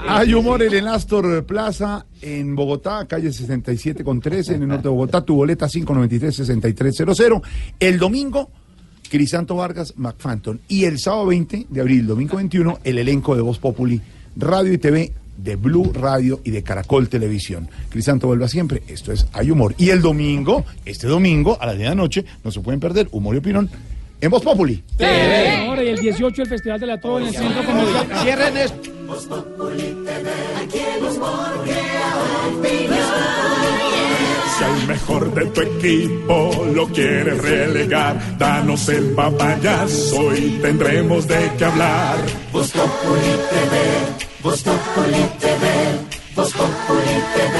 Hay 0.08 0.34
humor 0.34 0.62
en 0.64 0.74
el 0.74 0.88
Astor 0.88 1.46
Plaza 1.46 2.06
en 2.22 2.56
Bogotá, 2.56 3.06
calle 3.08 3.32
67 3.34 4.04
con 4.04 4.20
13 4.22 4.56
en 4.56 4.62
el 4.64 4.68
norte 4.68 4.84
de 4.84 4.90
Bogotá. 4.90 5.22
Tu 5.22 5.36
boleta 5.36 5.68
593-6300. 5.68 7.42
El 7.80 7.98
domingo, 8.00 8.50
Crisanto 9.10 9.56
Vargas, 9.56 9.94
McFanton. 9.98 10.60
Y 10.68 10.86
el 10.86 11.00
sábado 11.00 11.28
20 11.28 11.68
de 11.70 11.82
abril, 11.82 12.08
domingo 12.08 12.38
21, 12.38 12.80
el 12.84 12.98
elenco 12.98 13.36
de 13.36 13.42
Voz 13.42 13.58
Populi, 13.60 14.02
Radio 14.36 14.74
y 14.74 14.78
TV 14.78 15.12
de 15.38 15.56
Blue 15.56 15.92
Radio 15.94 16.42
y 16.44 16.52
de 16.52 16.64
Caracol 16.64 17.10
Televisión. 17.10 17.70
Crisanto 17.90 18.28
vuelva 18.28 18.48
siempre. 18.48 18.84
Esto 18.88 19.12
es 19.12 19.28
Hay 19.34 19.52
Humor. 19.52 19.76
Y 19.78 19.90
el 19.90 20.02
domingo, 20.02 20.66
este 20.86 21.08
domingo, 21.08 21.58
a 21.60 21.66
las 21.66 21.76
10 21.76 21.90
de 21.90 21.96
la 21.96 22.02
noche, 22.02 22.26
no 22.44 22.52
se 22.52 22.62
pueden 22.62 22.80
perder 22.80 23.08
Humor 23.12 23.36
y 23.36 23.40
Opinión 23.40 23.70
en 24.22 24.30
Voz 24.30 24.42
Populi. 24.42 24.82
Ahora, 25.68 25.84
y 25.84 25.88
el 25.90 26.00
18 26.00 26.44
el 26.44 26.48
Festival 26.48 26.80
de 26.80 26.88
la 26.88 27.00
Trova 27.00 27.20
en 27.20 27.28
el 27.28 27.34
Centro 27.34 27.66
Comercial. 27.66 28.08
Cierren 28.24 28.58
esto. 28.58 28.92
Humor 31.14 31.64
crea 31.66 32.16
opinión. 32.58 33.04
Si 34.58 34.64
al 34.64 34.88
mejor 34.88 35.34
de 35.34 35.46
tu 35.48 35.62
equipo 35.62 36.66
lo 36.74 36.88
quieres 36.88 37.38
relegar, 37.42 38.38
danos 38.38 38.88
el 38.88 39.12
papayazo 39.12 40.36
y 40.36 40.60
tendremos 40.62 41.28
de 41.28 41.52
qué 41.58 41.66
hablar. 41.66 42.18
Voz 42.52 42.72
Populi 42.72 43.34
TV, 43.50 44.28
Voz 44.44 44.62
Populi 44.62 45.24
TV, 45.40 45.66
Voz 46.36 46.52
Populi 46.52 47.16
TV, 47.34 47.56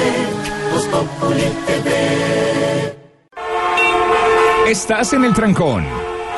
Voz 0.70 0.84
Populi 0.88 1.48
TV. 1.66 1.90
Estás 4.70 5.14
en 5.14 5.24
el 5.24 5.32
trancón. 5.32 5.86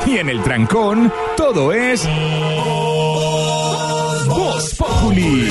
Y 0.05 0.15
en 0.15 0.29
el 0.29 0.41
trancón, 0.41 1.11
todo 1.35 1.73
es. 1.73 2.07
Voz 4.25 4.73
Populi. 4.75 5.49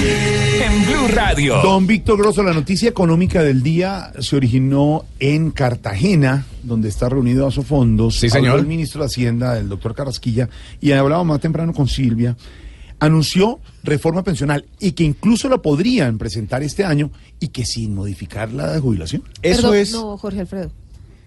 En 0.64 0.86
Blue 0.86 1.08
Radio. 1.14 1.60
Don 1.60 1.86
Víctor 1.86 2.16
Grosso, 2.16 2.42
la 2.42 2.54
noticia 2.54 2.88
económica 2.88 3.42
del 3.42 3.62
día 3.62 4.14
se 4.18 4.34
originó 4.34 5.04
en 5.18 5.50
Cartagena, 5.50 6.46
donde 6.62 6.88
está 6.88 7.10
reunido 7.10 7.46
a 7.46 7.50
su 7.50 7.64
fondo. 7.64 8.10
Sí, 8.10 8.30
señor. 8.30 8.60
el 8.60 8.66
ministro 8.66 9.02
de 9.02 9.08
Hacienda, 9.08 9.58
el 9.58 9.68
doctor 9.68 9.94
Carrasquilla, 9.94 10.48
y 10.80 10.92
hablábamos 10.92 11.34
más 11.34 11.40
temprano 11.40 11.74
con 11.74 11.86
Silvia. 11.86 12.34
Anunció 12.98 13.60
reforma 13.82 14.22
pensional 14.22 14.64
y 14.80 14.92
que 14.92 15.04
incluso 15.04 15.48
la 15.48 15.58
podrían 15.58 16.18
presentar 16.18 16.62
este 16.62 16.84
año 16.84 17.10
y 17.40 17.48
que 17.48 17.64
sin 17.64 17.94
modificar 17.94 18.52
la 18.52 18.72
de 18.72 18.80
jubilación. 18.80 19.22
Perdón, 19.42 19.76
No, 19.92 20.16
Jorge 20.16 20.40
Alfredo. 20.40 20.70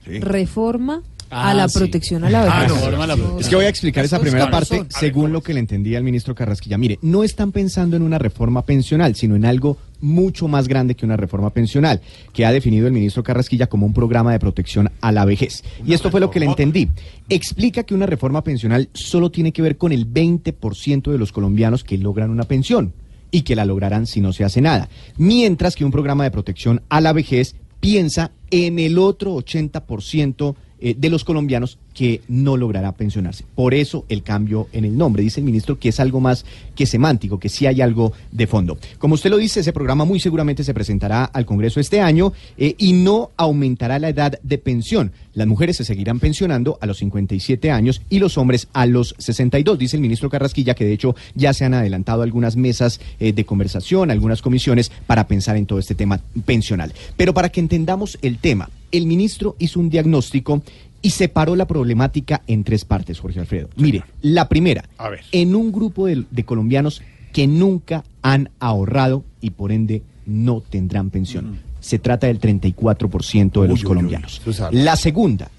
Reforma 0.06 1.04
a 1.32 1.50
Ah, 1.50 1.54
la 1.54 1.70
sí. 1.70 1.78
protección 1.80 2.24
a 2.24 2.30
la 2.30 2.44
vejez. 2.46 3.40
Es 3.40 3.48
que 3.50 3.56
voy 3.56 3.66
a 3.66 3.70
explicar 3.70 4.04
esa 4.06 4.20
primera 4.20 4.50
parte 4.50 4.84
según 4.90 5.32
lo 5.32 5.42
que 5.42 5.54
le 5.54 5.60
entendí 5.60 5.96
al 5.96 6.04
ministro 6.04 6.34
Carrasquilla. 6.36 6.78
Mire, 6.78 6.98
no 7.02 7.24
están 7.24 7.52
pensando 7.52 7.96
en 7.96 8.02
una 8.04 8.18
reforma 8.18 8.64
pensional, 8.64 9.16
sino 9.16 9.36
en 9.36 9.46
algo 9.46 9.78
mucho 10.02 10.48
más 10.48 10.68
grande 10.68 10.96
que 10.96 11.06
una 11.06 11.18
reforma 11.18 11.50
pensional, 11.52 12.02
que 12.34 12.46
ha 12.46 12.52
definido 12.52 12.88
el 12.88 12.94
ministro 12.94 13.22
Carrasquilla 13.24 13.68
como 13.68 13.86
un 13.86 13.94
programa 13.94 14.32
de 14.32 14.40
protección 14.40 14.90
a 15.02 15.12
la 15.12 15.26
vejez. 15.26 15.64
y 15.86 15.94
esto 15.94 16.10
fue 16.10 16.20
lo 16.20 16.32
que 16.32 16.40
le 16.40 16.46
entendí. 16.48 16.90
Explica 17.30 17.84
que 17.84 17.94
una 17.94 18.06
reforma 18.06 18.44
pensional 18.44 18.90
solo 18.94 19.30
tiene 19.30 19.52
que 19.52 19.62
ver 19.62 19.78
con 19.78 19.92
el 19.92 20.08
20% 20.12 21.12
de 21.12 21.18
los 21.18 21.32
colombianos 21.32 21.84
que 21.84 21.98
logran 21.98 22.30
una 22.30 22.44
pensión 22.46 22.94
y 23.32 23.42
que 23.44 23.56
la 23.56 23.66
lograrán 23.66 24.08
si 24.08 24.22
no 24.22 24.34
se 24.34 24.44
hace 24.44 24.62
nada. 24.62 24.90
Mientras 25.18 25.76
que 25.76 25.86
un 25.86 25.92
programa 25.92 26.24
de 26.24 26.32
protección 26.32 26.82
a 26.90 27.02
la 27.02 27.14
vejez 27.14 27.56
piensa 27.80 28.32
en 28.52 28.80
el 28.80 28.98
otro 28.98 29.36
80% 29.36 30.56
eh, 30.82 30.96
de 30.98 31.10
los 31.10 31.24
colombianos 31.24 31.78
que 31.94 32.22
no 32.28 32.58
logrará 32.58 32.94
pensionarse. 32.94 33.44
Por 33.56 33.74
eso 33.74 34.06
el 34.10 34.24
cambio 34.24 34.68
en 34.72 34.86
el 34.86 34.98
nombre. 34.98 35.24
Dice 35.24 35.40
el 35.42 35.46
ministro 35.46 35.78
que 35.78 35.90
es 35.90 36.00
algo 36.00 36.20
más 36.20 36.46
que 36.76 36.86
semántico, 36.86 37.40
que 37.40 37.50
sí 37.50 37.66
hay 37.66 37.82
algo 37.82 38.14
de 38.32 38.48
fondo. 38.48 38.78
Como 38.98 39.16
usted 39.16 39.30
lo 39.30 39.38
dice, 39.38 39.60
ese 39.60 39.74
programa 39.74 40.06
muy 40.06 40.20
seguramente 40.20 40.64
se 40.64 40.74
presentará 40.74 41.26
al 41.26 41.46
Congreso 41.46 41.80
este 41.80 42.02
año 42.02 42.34
eh, 42.58 42.76
y 42.78 42.94
no 42.94 43.32
aumentará 43.38 44.00
la 44.00 44.10
edad 44.10 44.40
de 44.42 44.58
pensión. 44.58 45.12
Las 45.34 45.48
mujeres 45.48 45.78
se 45.78 45.86
seguirán 45.86 46.20
pensionando 46.20 46.78
a 46.82 46.86
los 46.86 46.98
57 47.00 47.72
años 47.72 48.02
y 48.10 48.20
los 48.20 48.38
hombres 48.38 48.68
a 48.74 48.86
los 48.86 49.16
62. 49.18 49.78
Dice 49.78 49.98
el 49.98 50.02
ministro 50.02 50.30
Carrasquilla 50.30 50.74
que 50.74 50.86
de 50.86 50.94
hecho 50.94 51.16
ya 51.36 51.54
se 51.54 51.66
han 51.66 51.74
adelantado 51.74 52.22
algunas 52.22 52.56
mesas 52.56 53.00
eh, 53.20 53.34
de 53.34 53.46
conversación, 53.46 54.12
algunas 54.12 54.42
comisiones 54.42 54.92
para 55.08 55.28
pensar 55.28 55.58
en 55.58 55.66
todo 55.66 55.80
este 55.80 55.96
tema 55.96 56.22
pensional. 56.46 56.94
Pero 57.18 57.34
para 57.34 57.50
que 57.50 57.60
entendamos 57.60 58.18
el 58.22 58.38
tema, 58.38 58.70
el 58.92 59.06
ministro 59.06 59.56
hizo 59.60 59.80
un 59.80 59.90
diagnóstico 59.90 60.64
y 61.02 61.12
separó 61.12 61.56
la 61.56 61.68
problemática 61.68 62.42
en 62.48 62.64
tres 62.64 62.86
partes, 62.86 63.20
Jorge 63.20 63.40
Alfredo. 63.40 63.70
Mire, 63.78 64.04
la 64.22 64.50
primera, 64.50 64.84
en 65.32 65.56
un 65.56 65.72
grupo 65.72 66.08
de, 66.08 66.26
de 66.30 66.44
colombianos 66.44 67.02
que 67.32 67.48
nunca 67.48 68.04
han 68.22 68.50
ahorrado 68.60 69.24
y 69.40 69.52
por 69.52 69.72
ende 69.72 70.02
no 70.26 70.62
tendrán 70.62 71.10
pensión. 71.10 71.60
Se 71.80 72.00
trata 72.00 72.28
del 72.28 72.40
34% 72.40 73.62
de 73.62 73.68
los 73.68 73.70
Uy, 73.70 73.70
uy, 73.70 73.74
uy, 73.74 73.84
colombianos. 73.84 74.42
La 74.72 74.96
segunda, 74.96 75.50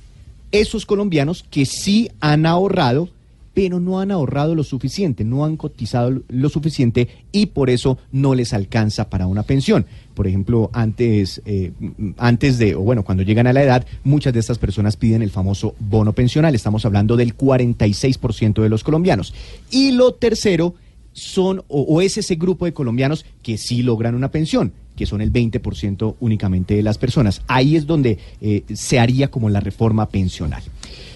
esos 0.52 0.84
colombianos 0.84 1.44
que 1.50 1.64
sí 1.64 2.10
han 2.20 2.46
ahorrado, 2.46 3.08
pero 3.52 3.80
no 3.80 4.00
han 4.00 4.10
ahorrado 4.10 4.54
lo 4.54 4.62
suficiente, 4.64 5.24
no 5.24 5.44
han 5.44 5.56
cotizado 5.56 6.22
lo 6.28 6.48
suficiente 6.48 7.08
y 7.32 7.46
por 7.46 7.68
eso 7.68 7.98
no 8.12 8.34
les 8.34 8.52
alcanza 8.52 9.10
para 9.10 9.26
una 9.26 9.42
pensión. 9.42 9.86
Por 10.14 10.26
ejemplo, 10.26 10.70
antes, 10.72 11.42
eh, 11.46 11.72
m- 11.80 12.14
antes 12.18 12.58
de, 12.58 12.74
o 12.76 12.80
bueno, 12.80 13.02
cuando 13.04 13.22
llegan 13.24 13.46
a 13.46 13.52
la 13.52 13.62
edad, 13.62 13.86
muchas 14.04 14.32
de 14.32 14.40
estas 14.40 14.58
personas 14.58 14.96
piden 14.96 15.22
el 15.22 15.30
famoso 15.30 15.74
bono 15.80 16.12
pensional. 16.12 16.54
Estamos 16.54 16.84
hablando 16.84 17.16
del 17.16 17.36
46% 17.36 18.62
de 18.62 18.68
los 18.68 18.84
colombianos. 18.84 19.34
Y 19.70 19.92
lo 19.92 20.12
tercero 20.14 20.74
son, 21.12 21.62
o 21.68 22.00
es 22.02 22.18
ese 22.18 22.36
grupo 22.36 22.66
de 22.66 22.72
colombianos 22.72 23.24
que 23.42 23.58
sí 23.58 23.82
logran 23.82 24.14
una 24.14 24.30
pensión 24.30 24.72
que 25.00 25.06
son 25.06 25.22
el 25.22 25.32
20% 25.32 26.16
únicamente 26.20 26.74
de 26.74 26.82
las 26.82 26.98
personas. 26.98 27.40
Ahí 27.48 27.74
es 27.74 27.86
donde 27.86 28.18
eh, 28.42 28.64
se 28.74 28.98
haría 28.98 29.28
como 29.28 29.48
la 29.48 29.58
reforma 29.58 30.10
pensional. 30.10 30.62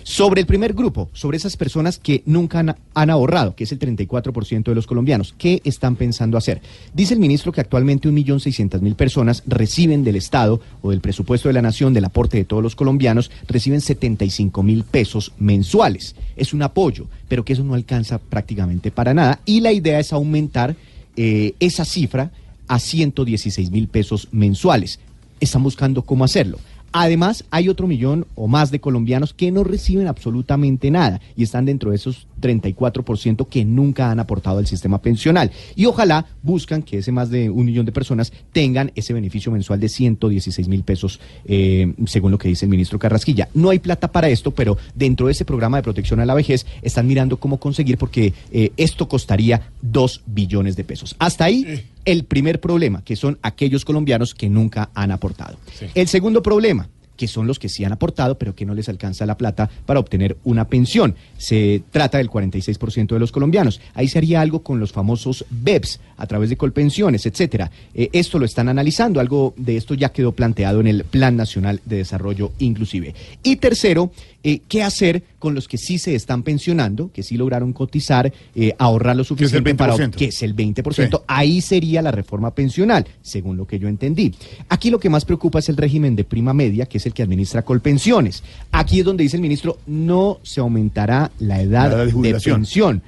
Sobre 0.04 0.40
el 0.40 0.46
primer 0.46 0.72
grupo, 0.72 1.10
sobre 1.12 1.36
esas 1.36 1.58
personas 1.58 1.98
que 1.98 2.22
nunca 2.24 2.60
han, 2.94 3.10
ahorrado, 3.10 3.54
que 3.54 3.64
es 3.64 3.72
el 3.72 3.78
34% 3.78 4.64
de 4.64 4.74
los 4.74 4.86
colombianos, 4.86 5.34
¿qué 5.36 5.60
están 5.64 5.96
pensando 5.96 6.38
hacer? 6.38 6.62
Dice 6.94 7.12
el 7.12 7.20
ministro 7.20 7.52
que 7.52 7.60
actualmente 7.60 8.08
1.600.000 8.08 8.94
personas 8.94 9.42
reciben 9.46 10.02
del 10.02 10.16
Estado 10.16 10.62
o 10.80 10.90
del 10.90 11.02
presupuesto 11.02 11.50
de 11.50 11.52
la 11.52 11.60
Nación, 11.60 11.92
del 11.92 12.06
aporte 12.06 12.38
de 12.38 12.46
todos 12.46 12.62
los 12.62 12.76
colombianos, 12.76 13.30
reciben 13.46 13.82
75 13.82 14.62
mil 14.62 14.84
pesos 14.84 15.32
mensuales. 15.38 16.16
Es 16.36 16.54
un 16.54 16.62
apoyo, 16.62 17.06
pero 17.28 17.44
que 17.44 17.52
eso 17.52 17.64
no 17.64 17.74
alcanza 17.74 18.16
prácticamente 18.16 18.90
para 18.90 19.12
nada. 19.12 19.40
Y 19.44 19.60
la 19.60 19.72
idea 19.72 20.00
es 20.00 20.14
aumentar 20.14 20.74
eh, 21.16 21.52
esa 21.60 21.84
cifra 21.84 22.30
a 22.68 22.78
116 22.78 23.70
mil 23.70 23.88
pesos 23.88 24.28
mensuales. 24.32 25.00
Están 25.40 25.62
buscando 25.62 26.02
cómo 26.02 26.24
hacerlo. 26.24 26.58
Además, 26.96 27.44
hay 27.50 27.68
otro 27.68 27.88
millón 27.88 28.24
o 28.36 28.46
más 28.46 28.70
de 28.70 28.80
colombianos 28.80 29.34
que 29.34 29.50
no 29.50 29.64
reciben 29.64 30.06
absolutamente 30.06 30.92
nada 30.92 31.20
y 31.36 31.42
están 31.42 31.64
dentro 31.64 31.90
de 31.90 31.96
esos 31.96 32.28
34% 32.40 33.48
que 33.48 33.64
nunca 33.64 34.10
han 34.10 34.20
aportado 34.20 34.58
al 34.58 34.66
sistema 34.66 35.00
pensional. 35.00 35.50
Y 35.76 35.86
ojalá 35.86 36.26
buscan 36.42 36.82
que 36.82 36.98
ese 36.98 37.12
más 37.12 37.30
de 37.30 37.50
un 37.50 37.66
millón 37.66 37.86
de 37.86 37.92
personas 37.92 38.32
tengan 38.52 38.92
ese 38.94 39.12
beneficio 39.12 39.52
mensual 39.52 39.80
de 39.80 39.88
116 39.88 40.68
mil 40.68 40.82
pesos, 40.82 41.20
eh, 41.46 41.92
según 42.06 42.30
lo 42.30 42.38
que 42.38 42.48
dice 42.48 42.66
el 42.66 42.70
ministro 42.70 42.98
Carrasquilla. 42.98 43.48
No 43.54 43.70
hay 43.70 43.78
plata 43.78 44.10
para 44.10 44.28
esto, 44.28 44.50
pero 44.50 44.76
dentro 44.94 45.26
de 45.26 45.32
ese 45.32 45.44
programa 45.44 45.78
de 45.78 45.82
protección 45.82 46.20
a 46.20 46.26
la 46.26 46.34
vejez 46.34 46.66
están 46.82 47.06
mirando 47.06 47.38
cómo 47.38 47.58
conseguir 47.58 47.98
porque 47.98 48.32
eh, 48.50 48.72
esto 48.76 49.08
costaría 49.08 49.70
2 49.82 50.22
billones 50.26 50.76
de 50.76 50.84
pesos. 50.84 51.16
Hasta 51.18 51.44
ahí 51.44 51.84
el 52.04 52.24
primer 52.24 52.60
problema, 52.60 53.02
que 53.02 53.16
son 53.16 53.38
aquellos 53.42 53.84
colombianos 53.84 54.34
que 54.34 54.48
nunca 54.48 54.90
han 54.94 55.10
aportado. 55.10 55.56
El 55.94 56.08
segundo 56.08 56.42
problema, 56.42 56.88
que 57.16 57.28
son 57.28 57.46
los 57.46 57.58
que 57.58 57.68
sí 57.68 57.84
han 57.84 57.92
aportado, 57.92 58.38
pero 58.38 58.54
que 58.54 58.66
no 58.66 58.74
les 58.74 58.88
alcanza 58.88 59.26
la 59.26 59.36
plata 59.36 59.70
para 59.86 60.00
obtener 60.00 60.36
una 60.44 60.68
pensión. 60.68 61.14
Se 61.38 61.82
trata 61.90 62.18
del 62.18 62.30
46% 62.30 63.08
de 63.08 63.18
los 63.18 63.32
colombianos. 63.32 63.80
Ahí 63.94 64.08
se 64.08 64.18
haría 64.18 64.40
algo 64.40 64.62
con 64.62 64.80
los 64.80 64.92
famosos 64.92 65.44
BEPS, 65.50 66.00
a 66.16 66.26
través 66.26 66.50
de 66.50 66.56
colpensiones, 66.56 67.26
etcétera. 67.26 67.70
Eh, 67.94 68.08
esto 68.12 68.38
lo 68.38 68.44
están 68.44 68.68
analizando, 68.68 69.20
algo 69.20 69.54
de 69.56 69.76
esto 69.76 69.94
ya 69.94 70.10
quedó 70.10 70.32
planteado 70.32 70.80
en 70.80 70.86
el 70.86 71.04
Plan 71.04 71.36
Nacional 71.36 71.80
de 71.84 71.96
Desarrollo 71.96 72.52
Inclusive. 72.58 73.14
Y 73.42 73.56
tercero, 73.56 74.10
eh, 74.42 74.60
¿qué 74.68 74.82
hacer 74.82 75.22
con 75.38 75.54
los 75.54 75.68
que 75.68 75.78
sí 75.78 75.98
se 75.98 76.14
están 76.14 76.42
pensionando, 76.42 77.10
que 77.12 77.22
sí 77.22 77.36
lograron 77.38 77.72
cotizar, 77.72 78.30
eh, 78.54 78.74
ahorrar 78.78 79.16
lo 79.16 79.24
suficiente 79.24 79.74
para 79.74 79.94
20%. 79.94 80.16
que 80.16 80.26
es 80.26 80.42
el 80.42 80.54
20%? 80.54 81.22
Ahí 81.26 81.62
sería 81.62 82.02
la 82.02 82.10
reforma 82.10 82.54
pensional, 82.54 83.06
según 83.22 83.56
lo 83.56 83.66
que 83.66 83.78
yo 83.78 83.88
entendí. 83.88 84.34
Aquí 84.68 84.90
lo 84.90 85.00
que 85.00 85.08
más 85.08 85.24
preocupa 85.24 85.60
es 85.60 85.70
el 85.70 85.78
régimen 85.78 86.14
de 86.14 86.24
prima 86.24 86.52
media, 86.52 86.86
que 86.86 86.98
es 86.98 87.06
el 87.06 87.13
que 87.14 87.22
administra 87.22 87.62
Colpensiones. 87.62 88.42
Aquí 88.72 88.98
es 89.00 89.04
donde 89.06 89.22
dice 89.22 89.36
el 89.36 89.42
ministro, 89.42 89.78
no 89.86 90.40
se 90.42 90.60
aumentará 90.60 91.30
la 91.38 91.62
edad, 91.62 91.88
La 91.96 92.02
edad 92.02 92.12
de 92.12 92.34
pensión. 92.40 93.02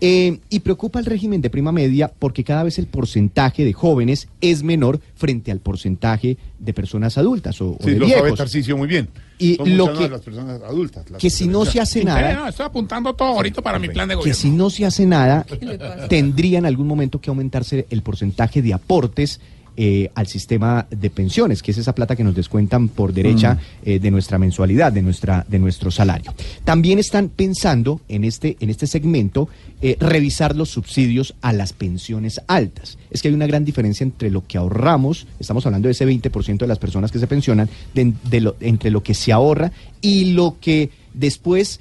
Eh, 0.00 0.38
y 0.48 0.60
preocupa 0.60 1.00
el 1.00 1.06
régimen 1.06 1.42
de 1.42 1.50
prima 1.50 1.72
media 1.72 2.08
porque 2.20 2.44
cada 2.44 2.62
vez 2.62 2.78
el 2.78 2.86
porcentaje 2.86 3.64
de 3.64 3.72
jóvenes 3.72 4.28
es 4.40 4.62
menor 4.62 5.00
frente 5.16 5.50
al 5.50 5.58
porcentaje 5.58 6.36
de 6.60 6.72
personas 6.72 7.18
adultas 7.18 7.60
o, 7.60 7.70
o 7.70 7.78
Sí, 7.82 7.90
de 7.90 7.98
lo 7.98 8.08
sabe 8.08 8.20
viejos. 8.22 8.38
Tarcisio 8.38 8.76
muy 8.76 8.86
bien. 8.86 9.08
Y 9.38 9.56
Son 9.56 9.76
lo 9.76 9.92
que- 9.92 10.00
más 10.02 10.10
las 10.12 10.20
personas 10.20 10.62
adultas. 10.62 11.10
las 11.10 11.20
que 11.20 11.30
si 11.30 11.48
no 11.48 11.64
se 11.64 11.80
hace 11.80 12.04
nada- 12.04 12.32
No, 12.32 12.46
estoy 12.46 12.66
apuntando 12.66 13.12
todo 13.14 13.26
ahorita 13.28 13.60
para 13.60 13.80
mi 13.80 13.88
plan 13.88 14.06
de 14.08 14.12
que 14.12 14.18
gobierno. 14.20 14.40
si 14.40 14.50
no 14.50 14.70
se 14.70 14.86
hace 14.86 15.04
nada, 15.04 15.44
tendría 16.08 16.58
en 16.58 16.66
algún 16.66 16.86
momento 16.86 17.20
que 17.20 17.30
aumentarse 17.30 17.86
el 17.90 18.02
porcentaje 18.02 18.62
de 18.62 18.74
aportes 18.74 19.40
eh, 19.80 20.10
al 20.16 20.26
sistema 20.26 20.88
de 20.90 21.08
pensiones, 21.08 21.62
que 21.62 21.70
es 21.70 21.78
esa 21.78 21.94
plata 21.94 22.16
que 22.16 22.24
nos 22.24 22.34
descuentan 22.34 22.88
por 22.88 23.12
derecha 23.12 23.54
Mm. 23.54 23.58
eh, 23.88 23.98
de 24.00 24.10
nuestra 24.10 24.36
mensualidad, 24.36 24.92
de, 24.92 25.02
nuestra, 25.02 25.46
de 25.48 25.60
nuestro 25.60 25.92
salario. 25.92 26.34
También 26.64 26.98
están 26.98 27.28
pensando 27.28 28.00
en 28.08 28.24
este, 28.24 28.56
en 28.58 28.70
este 28.70 28.88
segmento 28.88 29.48
eh, 29.80 29.96
revisar 30.00 30.56
los 30.56 30.68
subsidios 30.70 31.34
a 31.42 31.52
las 31.52 31.72
pensiones 31.72 32.40
altas. 32.48 32.98
Es 33.12 33.22
que 33.22 33.28
hay 33.28 33.34
una 33.34 33.46
gran 33.46 33.64
diferencia 33.64 34.02
entre 34.02 34.30
lo 34.32 34.44
que 34.44 34.58
ahorramos, 34.58 35.28
estamos 35.38 35.64
hablando 35.64 35.86
de 35.86 35.92
ese 35.92 36.04
20% 36.06 36.58
de 36.58 36.66
las 36.66 36.80
personas 36.80 37.12
que 37.12 37.20
se 37.20 37.28
pensionan, 37.28 37.68
de- 37.94 38.14
de 38.28 38.40
lo- 38.40 38.56
entre 38.60 38.90
lo 38.90 39.04
que 39.04 39.14
se 39.14 39.30
ahorra 39.30 39.70
y 40.02 40.32
lo 40.32 40.56
que 40.60 40.90
después 41.14 41.78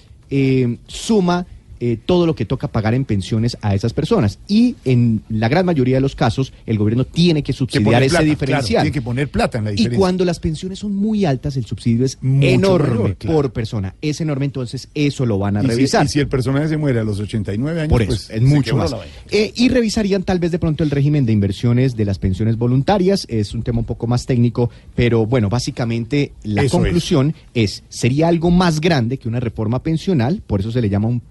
suma 0.88 1.46
eh, 1.80 1.98
todo 2.06 2.26
lo 2.26 2.36
que 2.36 2.46
toca 2.46 2.68
pagar 2.68 2.94
en 2.94 3.06
pensiones 3.06 3.58
a 3.62 3.76
esas 3.76 3.94
personas. 3.94 4.40
Y 4.48 4.76
en 4.86 5.22
la 5.30 5.48
gran 5.50 5.66
mayoría 5.66 5.96
de 5.96 6.02
los 6.02 6.16
casos, 6.16 6.54
el 6.66 6.78
gobierno 6.78 7.06
tiene 7.06 7.44
que 7.44 7.48
Que 7.48 7.58
subsidiar 7.58 8.04
ese 8.04 8.10
plata, 8.12 8.26
diferencial. 8.26 8.68
claro, 8.68 8.84
tiene 8.84 8.94
que 8.94 9.02
poner 9.02 9.30
plata 9.30 9.58
en 9.58 9.64
la 9.66 9.72
Y 9.72 9.76
diferencia. 9.76 10.00
cuando 10.00 10.26
las 10.26 10.40
pensiones 10.40 10.80
son 10.80 10.96
muy 10.96 11.26
altas, 11.26 11.58
el 11.58 11.66
subsidio 11.66 12.06
es 12.06 12.18
Mucho 12.22 12.48
enorme 12.48 12.90
mayor, 13.00 13.16
claro. 13.18 13.36
por 13.38 13.54
persona. 13.54 13.96
Es 14.02 14.22
enorme, 14.22 14.46
entonces 14.46 14.90
eso 14.94 15.26
lo 15.26 15.38
van 15.38 15.58
a 15.58 15.60
Y 15.60 15.64
si- 15.64 15.68
revisar. 15.70 16.06
y 16.06 16.10
si 16.10 16.20
el 16.20 16.28
personaje 16.28 16.68
se 16.70 16.78
muere 16.78 17.00
a 17.00 17.04
los 17.04 17.20
89 17.20 17.82
años, 17.82 17.90
Por 17.92 18.02
eso, 18.02 18.10
pues 18.10 18.30
es 18.30 18.42
mucho 18.42 18.76
más. 18.76 18.94
Eh, 19.32 19.52
y 19.56 19.70
revisarían 19.70 20.24
tal 20.24 20.40
vez 20.40 20.52
de 20.52 20.60
pronto 20.60 20.84
el 20.84 20.92
régimen 20.92 21.26
de 21.26 21.34
inversiones 21.34 21.96
de 21.96 22.06
las 22.06 22.20
pensiones 22.20 22.58
voluntarias. 22.58 23.26
Es 23.30 23.54
un 23.54 23.64
tema 23.64 23.80
un 23.80 23.86
poco 23.86 24.08
más 24.08 24.26
técnico, 24.26 24.70
pero 24.96 25.26
bueno, 25.26 25.50
básicamente 25.50 26.32
la 26.44 26.62
Eso 26.64 26.78
es. 26.78 26.84
conclusión 26.84 27.34
es. 27.54 27.84
sería 27.90 28.28
algo 28.28 28.52
más 28.52 28.80
grande 28.82 29.18
que 29.18 29.28
una 29.28 29.40
reforma 29.40 29.84
pensional, 29.84 30.42
por 30.46 30.60
eso 30.60 30.72
se 30.72 30.82
le 30.82 30.90
llama 30.90 31.08
un 31.08 31.22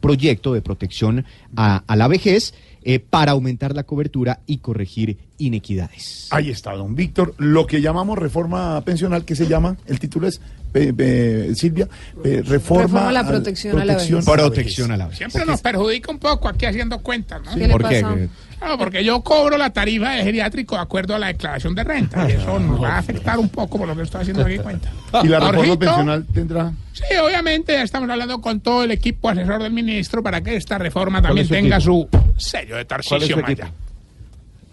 proyecto 0.00 0.54
de 0.54 0.62
protección 0.62 1.24
a, 1.56 1.82
la 1.94 2.08
vejez 2.08 2.54
eh, 2.82 2.98
para 2.98 3.32
aumentar 3.32 3.74
la 3.74 3.84
cobertura 3.84 4.40
y 4.46 4.58
corregir 4.58 5.18
inequidades. 5.38 6.28
Ahí 6.30 6.50
está, 6.50 6.72
don 6.72 6.94
Víctor. 6.94 7.34
Lo 7.38 7.66
que 7.66 7.80
llamamos 7.80 8.18
reforma 8.18 8.80
pensional, 8.82 9.24
que 9.24 9.36
se 9.36 9.46
llama, 9.46 9.76
el 9.86 9.98
título 9.98 10.26
es, 10.26 10.40
eh, 10.74 10.92
eh, 10.96 11.52
Silvia, 11.54 11.88
eh, 12.24 12.42
reforma, 12.44 12.82
Reforma 12.84 13.08
a 13.08 13.12
la 13.12 13.20
al- 13.20 13.26
protección 13.26 13.78
a 13.78 13.84
la 13.84 13.94
vejez. 13.96 14.24
Protección 14.24 14.90
a 14.92 14.96
la 14.96 15.04
vejez. 15.06 15.18
Siempre 15.18 15.44
nos 15.44 15.60
perjudica 15.60 16.10
un 16.10 16.18
poco 16.18 16.48
aquí 16.48 16.66
haciendo 16.66 16.98
cuentas, 17.00 17.42
¿no? 17.44 17.54
¿Qué 17.54 17.66
le 17.66 17.72
¿Por 17.72 17.88
qué? 17.88 18.00
pasa? 18.02 18.76
Porque 18.78 19.02
yo 19.02 19.20
cobro 19.22 19.58
la 19.58 19.72
tarifa 19.72 20.10
de 20.12 20.22
geriátrico 20.22 20.76
de 20.76 20.82
acuerdo 20.82 21.16
a 21.16 21.18
la 21.18 21.26
declaración 21.26 21.74
de 21.74 21.82
renta. 21.82 22.28
Y 22.30 22.34
eso 22.34 22.60
nos 22.60 22.80
va 22.80 22.90
a 22.94 22.98
afectar 22.98 23.36
un 23.40 23.48
poco 23.48 23.76
por 23.76 23.88
lo 23.88 23.96
que 23.96 24.02
estoy 24.02 24.20
haciendo 24.20 24.44
aquí 24.44 24.56
cuenta. 24.58 24.88
Y 25.24 25.26
la 25.26 25.40
reforma 25.40 25.56
Jorgito, 25.58 25.78
pensional 25.80 26.26
tendrá... 26.32 26.72
Sí, 26.92 27.16
obviamente 27.20 27.72
ya 27.72 27.82
estamos 27.82 28.08
hablando 28.08 28.40
con 28.40 28.60
todo 28.60 28.84
el 28.84 28.92
equipo 28.92 29.28
asesor 29.30 29.62
del 29.64 29.72
ministro 29.72 30.22
para 30.22 30.40
que 30.42 30.54
esta 30.54 30.78
reforma 30.78 31.20
también 31.20 31.48
tenga 31.48 31.78
equipo? 31.78 32.08
su 32.12 32.34
sello 32.36 32.76
de 32.76 32.86
¿Cuál 32.86 33.00
es 33.00 33.08
Tarcisio 33.08 33.36
su 33.36 33.42
Maya. 33.42 33.72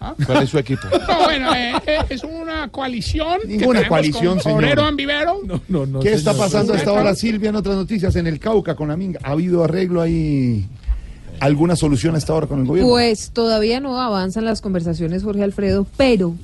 Equipo? 0.00 0.26
¿Cuál 0.26 0.42
es 0.42 0.50
su 0.50 0.58
equipo? 0.58 0.82
No, 1.08 1.24
bueno, 1.24 1.54
eh, 1.54 1.72
eh, 1.86 1.98
es 2.08 2.24
una 2.24 2.68
coalición. 2.68 3.40
que 3.42 3.48
Ninguna 3.48 3.80
tenemos 3.80 3.88
coalición, 3.88 4.34
con 4.34 4.42
señor. 4.42 4.58
Obrero 4.64 4.82
Ambivero. 4.84 5.40
¿Qué 6.02 6.12
está 6.12 6.34
pasando 6.34 6.74
hasta 6.74 6.90
ahora, 6.90 7.14
Silvia, 7.14 7.50
en 7.50 7.56
otras 7.56 7.76
noticias? 7.76 8.14
En 8.16 8.26
el 8.26 8.38
Cauca, 8.38 8.74
con 8.74 8.88
la 8.88 8.96
Minga. 8.96 9.20
¿Ha 9.22 9.32
habido 9.32 9.62
arreglo 9.64 10.00
ahí? 10.00 10.66
¿Alguna 11.40 11.74
solución 11.76 12.16
hasta 12.16 12.32
ahora 12.34 12.46
con 12.46 12.60
el 12.60 12.66
gobierno? 12.66 12.90
Pues 12.90 13.30
todavía 13.30 13.80
no 13.80 13.98
avanzan 14.00 14.44
las 14.44 14.60
conversaciones, 14.60 15.22
Jorge 15.22 15.42
Alfredo, 15.42 15.86
pero 15.96 16.34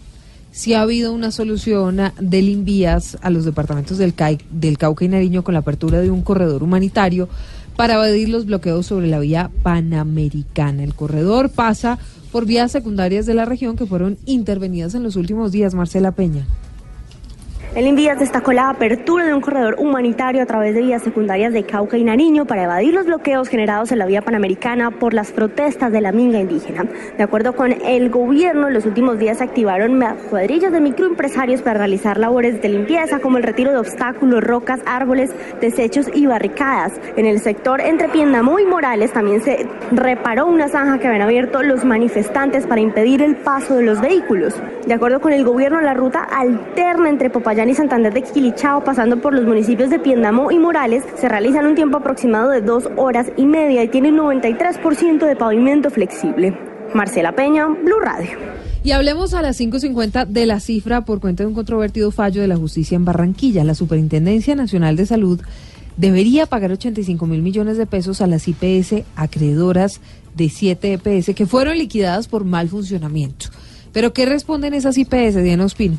sí 0.53 0.73
ha 0.73 0.81
habido 0.81 1.13
una 1.13 1.31
solución 1.31 2.01
a- 2.01 2.15
del 2.19 2.49
Invías 2.49 3.19
a 3.21 3.29
los 3.29 3.45
departamentos 3.45 3.99
del, 3.99 4.15
CAI, 4.15 4.39
del 4.51 4.79
Cauca 4.79 5.05
y 5.05 5.09
Nariño 5.09 5.45
con 5.45 5.53
la 5.53 5.61
apertura 5.61 6.01
de 6.01 6.11
un 6.11 6.23
corredor 6.23 6.63
humanitario 6.63 7.29
para 7.77 7.95
evadir 7.95 8.29
los 8.29 8.47
bloqueos 8.47 8.87
sobre 8.87 9.07
la 9.07 9.19
vía 9.19 9.51
panamericana. 9.63 10.83
El 10.83 10.95
corredor 10.95 11.51
pasa 11.51 11.99
por 12.33 12.47
vías 12.47 12.73
secundarias 12.73 13.27
de 13.27 13.35
la 13.35 13.45
región 13.45 13.77
que 13.77 13.87
fueron 13.87 14.19
intervenidas 14.27 14.95
en 14.95 15.03
los 15.03 15.17
últimos 15.17 15.53
días, 15.53 15.75
Marcela 15.75 16.13
Peña. 16.13 16.47
El 17.77 17.87
Invías 17.87 18.19
destacó 18.19 18.55
la 18.55 18.71
apertura 18.71 19.27
de 19.27 19.35
un 19.35 19.43
corredor 19.43 19.77
humanitario 19.79 20.43
a 20.43 20.47
través 20.47 20.75
de 20.75 20.81
vías 20.81 21.03
secundarias 21.03 21.53
de 21.53 21.65
Cauca 21.65 21.99
y 21.99 22.05
Nariño 22.05 22.47
para 22.47 22.63
evadir 22.63 22.95
los 22.95 23.05
bloqueos 23.05 23.51
generados 23.51 23.93
en 23.93 23.99
la 23.99 24.07
vía 24.07 24.23
panamericana 24.23 24.93
por 24.93 25.13
las 25.13 25.31
protestas 25.31 25.93
de 25.93 26.01
la 26.01 26.11
minga 26.11 26.41
indígena. 26.41 26.87
De 27.19 27.23
acuerdo 27.23 27.55
con 27.55 27.73
el 27.73 28.09
gobierno, 28.09 28.69
en 28.69 28.73
los 28.73 28.87
últimos 28.87 29.19
días 29.19 29.37
se 29.37 29.45
activaron 29.45 30.03
cuadrillas 30.31 30.73
de 30.73 30.81
microempresarios 30.81 31.61
para 31.61 31.81
realizar 31.81 32.17
labores 32.17 32.63
de 32.63 32.71
limpieza 32.71 33.19
como 33.19 33.37
el 33.37 33.43
retiro 33.43 33.73
de 33.73 33.77
obstáculos, 33.77 34.43
rocas, 34.43 34.81
árboles, 34.87 35.35
desechos 35.61 36.07
y 36.15 36.25
barricadas. 36.25 36.95
En 37.17 37.27
el 37.27 37.41
sector 37.41 37.83
entre 37.83 38.09
Piendamó 38.09 38.59
y 38.59 38.65
Morales 38.65 39.13
también 39.13 39.43
se 39.43 39.69
reparó 39.93 40.47
una 40.47 40.69
zanja 40.69 40.99
que 40.99 41.09
habían 41.09 41.21
abierto 41.21 41.63
los 41.63 41.85
manifestantes 41.85 42.67
para 42.67 42.81
impedir 42.81 43.21
el 43.21 43.37
paso 43.37 43.75
de 43.75 43.83
los 43.83 44.01
vehículos. 44.01 44.55
De 44.87 44.95
acuerdo 44.95 45.21
con 45.21 45.35
el 45.35 45.45
gobierno, 45.45 45.83
la 45.83 45.93
ruta 45.93 46.21
alterna 46.21 47.11
entre 47.11 47.29
Popayán 47.29 47.66
y 47.69 47.75
Santander 47.75 48.13
de 48.13 48.23
Quilichao, 48.23 48.85
pasando 48.85 49.21
por 49.21 49.35
los 49.35 49.45
municipios 49.45 49.91
de 49.91 49.99
Piendamó 49.99 50.51
y 50.51 50.59
Morales, 50.59 51.03
se 51.17 51.29
realiza 51.29 51.61
en 51.61 51.67
un 51.67 51.75
tiempo 51.75 51.99
aproximado 51.99 52.51
de 52.51 52.61
dos 52.61 52.89
horas 52.97 53.27
y 53.37 53.45
media 53.45 53.83
y 53.83 53.89
tiene 53.89 54.11
un 54.11 54.19
93% 54.19 55.27
de 55.27 55.37
pavimento 55.37 55.91
flexible. 55.91 56.57
Marcela 56.95 57.33
Peña, 57.33 57.67
Blue 57.67 58.01
Radio. 58.01 58.39
Y 58.85 58.93
hablemos 58.93 59.35
a 59.35 59.43
las 59.43 59.61
5.50 59.61 60.27
de 60.27 60.47
la 60.47 60.61
cifra 60.61 61.05
por 61.05 61.21
cuenta 61.21 61.43
de 61.43 61.49
un 61.49 61.55
controvertido 61.55 62.11
fallo 62.11 62.41
de 62.41 62.49
la 62.49 62.57
justicia 62.57 62.97
en 62.97 63.05
Barranquilla. 63.05 63.65
La 63.65 63.75
Superintendencia 63.75 64.55
Nacional 64.55 64.97
de 64.97 65.07
Salud 65.07 65.41
debería 65.97 66.47
pagar 66.47 66.73
85 66.73 67.27
mil 67.27 67.43
millones 67.43 67.79
de 67.79 67.87
pesos 67.87 68.21
a 68.21 68.27
las 68.27 68.47
IPS 68.47 69.03
acreedoras 69.17 70.01
de 70.35 70.49
7 70.49 71.01
EPS 71.03 71.35
que 71.35 71.47
fueron 71.47 71.79
liquidadas 71.79 72.29
por 72.29 72.45
mal 72.45 72.69
funcionamiento. 72.69 73.47
¿Pero 73.93 74.13
qué 74.13 74.27
responden 74.27 74.75
esas 74.75 74.99
IPS, 74.99 75.43
Diana 75.43 75.65
Ospino? 75.65 75.99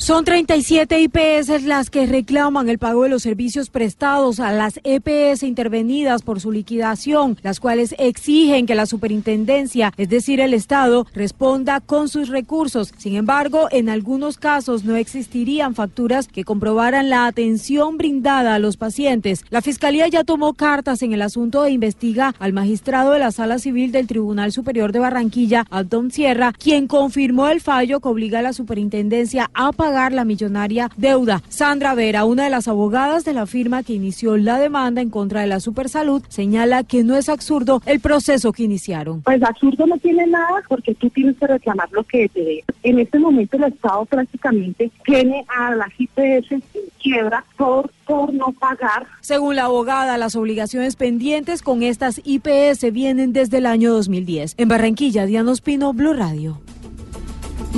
Son 0.00 0.24
37 0.24 1.00
IPS 1.00 1.64
las 1.64 1.90
que 1.90 2.06
reclaman 2.06 2.68
el 2.68 2.78
pago 2.78 3.02
de 3.02 3.08
los 3.08 3.24
servicios 3.24 3.68
prestados 3.68 4.38
a 4.38 4.52
las 4.52 4.78
EPS 4.84 5.42
intervenidas 5.42 6.22
por 6.22 6.40
su 6.40 6.52
liquidación, 6.52 7.36
las 7.42 7.58
cuales 7.58 7.96
exigen 7.98 8.66
que 8.66 8.76
la 8.76 8.86
superintendencia, 8.86 9.92
es 9.96 10.08
decir, 10.08 10.38
el 10.38 10.54
Estado, 10.54 11.04
responda 11.14 11.80
con 11.80 12.08
sus 12.08 12.28
recursos. 12.28 12.94
Sin 12.96 13.16
embargo, 13.16 13.66
en 13.72 13.88
algunos 13.88 14.38
casos 14.38 14.84
no 14.84 14.94
existirían 14.94 15.74
facturas 15.74 16.28
que 16.28 16.44
comprobaran 16.44 17.10
la 17.10 17.26
atención 17.26 17.98
brindada 17.98 18.54
a 18.54 18.60
los 18.60 18.76
pacientes. 18.76 19.44
La 19.50 19.62
Fiscalía 19.62 20.06
ya 20.06 20.22
tomó 20.22 20.54
cartas 20.54 21.02
en 21.02 21.12
el 21.12 21.22
asunto 21.22 21.64
e 21.64 21.72
investiga 21.72 22.36
al 22.38 22.52
magistrado 22.52 23.10
de 23.10 23.18
la 23.18 23.32
Sala 23.32 23.58
Civil 23.58 23.90
del 23.90 24.06
Tribunal 24.06 24.52
Superior 24.52 24.92
de 24.92 25.00
Barranquilla, 25.00 25.66
Aldon 25.70 26.12
Sierra, 26.12 26.52
quien 26.56 26.86
confirmó 26.86 27.48
el 27.48 27.60
fallo 27.60 27.98
que 27.98 28.08
obliga 28.08 28.38
a 28.38 28.42
la 28.42 28.52
superintendencia 28.52 29.50
a 29.54 29.72
pagar 29.72 29.87
la 29.88 30.24
millonaria 30.24 30.90
deuda. 30.96 31.42
Sandra 31.48 31.94
Vera, 31.94 32.24
una 32.24 32.44
de 32.44 32.50
las 32.50 32.68
abogadas 32.68 33.24
de 33.24 33.32
la 33.32 33.46
firma 33.46 33.82
que 33.82 33.94
inició 33.94 34.36
la 34.36 34.58
demanda 34.58 35.00
en 35.00 35.10
contra 35.10 35.40
de 35.40 35.46
la 35.46 35.60
Supersalud, 35.60 36.22
señala 36.28 36.84
que 36.84 37.04
no 37.04 37.16
es 37.16 37.28
absurdo 37.28 37.80
el 37.86 38.00
proceso 38.00 38.52
que 38.52 38.64
iniciaron. 38.64 39.22
Pues 39.22 39.42
absurdo 39.42 39.86
no 39.86 39.96
tiene 39.98 40.26
nada 40.26 40.62
porque 40.68 40.94
tú 40.94 41.08
tienes 41.10 41.36
que 41.38 41.46
reclamar 41.46 41.88
lo 41.92 42.04
que 42.04 42.28
te 42.28 42.40
debe. 42.40 42.64
En 42.82 42.98
este 42.98 43.18
momento 43.18 43.56
el 43.56 43.64
Estado 43.64 44.04
prácticamente 44.04 44.90
tiene 45.04 45.44
a 45.48 45.74
las 45.74 45.88
IPS 45.98 46.52
en 46.52 46.62
quiebra 47.02 47.44
por, 47.56 47.90
por 48.06 48.32
no 48.34 48.52
pagar. 48.52 49.06
Según 49.20 49.56
la 49.56 49.64
abogada, 49.64 50.18
las 50.18 50.36
obligaciones 50.36 50.96
pendientes 50.96 51.62
con 51.62 51.82
estas 51.82 52.20
IPS 52.24 52.92
vienen 52.92 53.32
desde 53.32 53.58
el 53.58 53.66
año 53.66 53.92
2010. 53.92 54.54
En 54.58 54.68
Barranquilla, 54.68 55.24
Diana 55.26 55.52
Ospino, 55.52 55.92
Blue 55.92 56.12
Radio. 56.12 56.60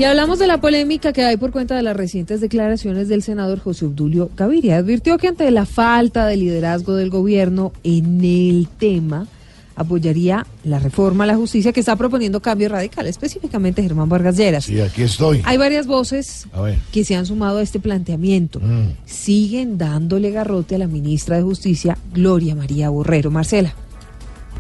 Y 0.01 0.05
hablamos 0.05 0.39
de 0.39 0.47
la 0.47 0.62
polémica 0.62 1.12
que 1.12 1.27
hay 1.27 1.36
por 1.36 1.51
cuenta 1.51 1.77
de 1.77 1.82
las 1.82 1.94
recientes 1.94 2.40
declaraciones 2.40 3.09
del 3.09 3.22
senador 3.22 3.59
José 3.59 3.85
Obdulio 3.85 4.31
Gaviria. 4.35 4.78
Advirtió 4.78 5.18
que 5.18 5.28
ante 5.28 5.51
la 5.51 5.66
falta 5.66 6.24
de 6.27 6.39
liderazgo 6.39 6.94
del 6.94 7.10
gobierno 7.10 7.74
en 7.85 8.24
el 8.24 8.66
tema, 8.78 9.27
apoyaría 9.77 10.47
la 10.64 10.78
reforma 10.78 11.24
a 11.24 11.27
la 11.27 11.36
justicia 11.36 11.74
que 11.74 11.81
está 11.81 11.97
proponiendo 11.97 12.40
cambio 12.40 12.70
radical, 12.70 13.09
específicamente 13.09 13.82
Germán 13.82 14.09
Vargas 14.09 14.39
Lleras. 14.39 14.64
Sí, 14.64 14.81
aquí 14.81 15.02
estoy. 15.02 15.43
Hay 15.44 15.59
varias 15.59 15.86
voces 15.86 16.47
que 16.93 17.05
se 17.05 17.14
han 17.14 17.27
sumado 17.27 17.59
a 17.59 17.62
este 17.62 17.78
planteamiento. 17.78 18.59
Mm. 18.59 18.93
Siguen 19.05 19.77
dándole 19.77 20.31
garrote 20.31 20.77
a 20.77 20.78
la 20.78 20.86
ministra 20.86 21.36
de 21.36 21.43
Justicia, 21.43 21.98
Gloria 22.14 22.55
María 22.55 22.89
Borrero. 22.89 23.31
Marcela. 23.31 23.74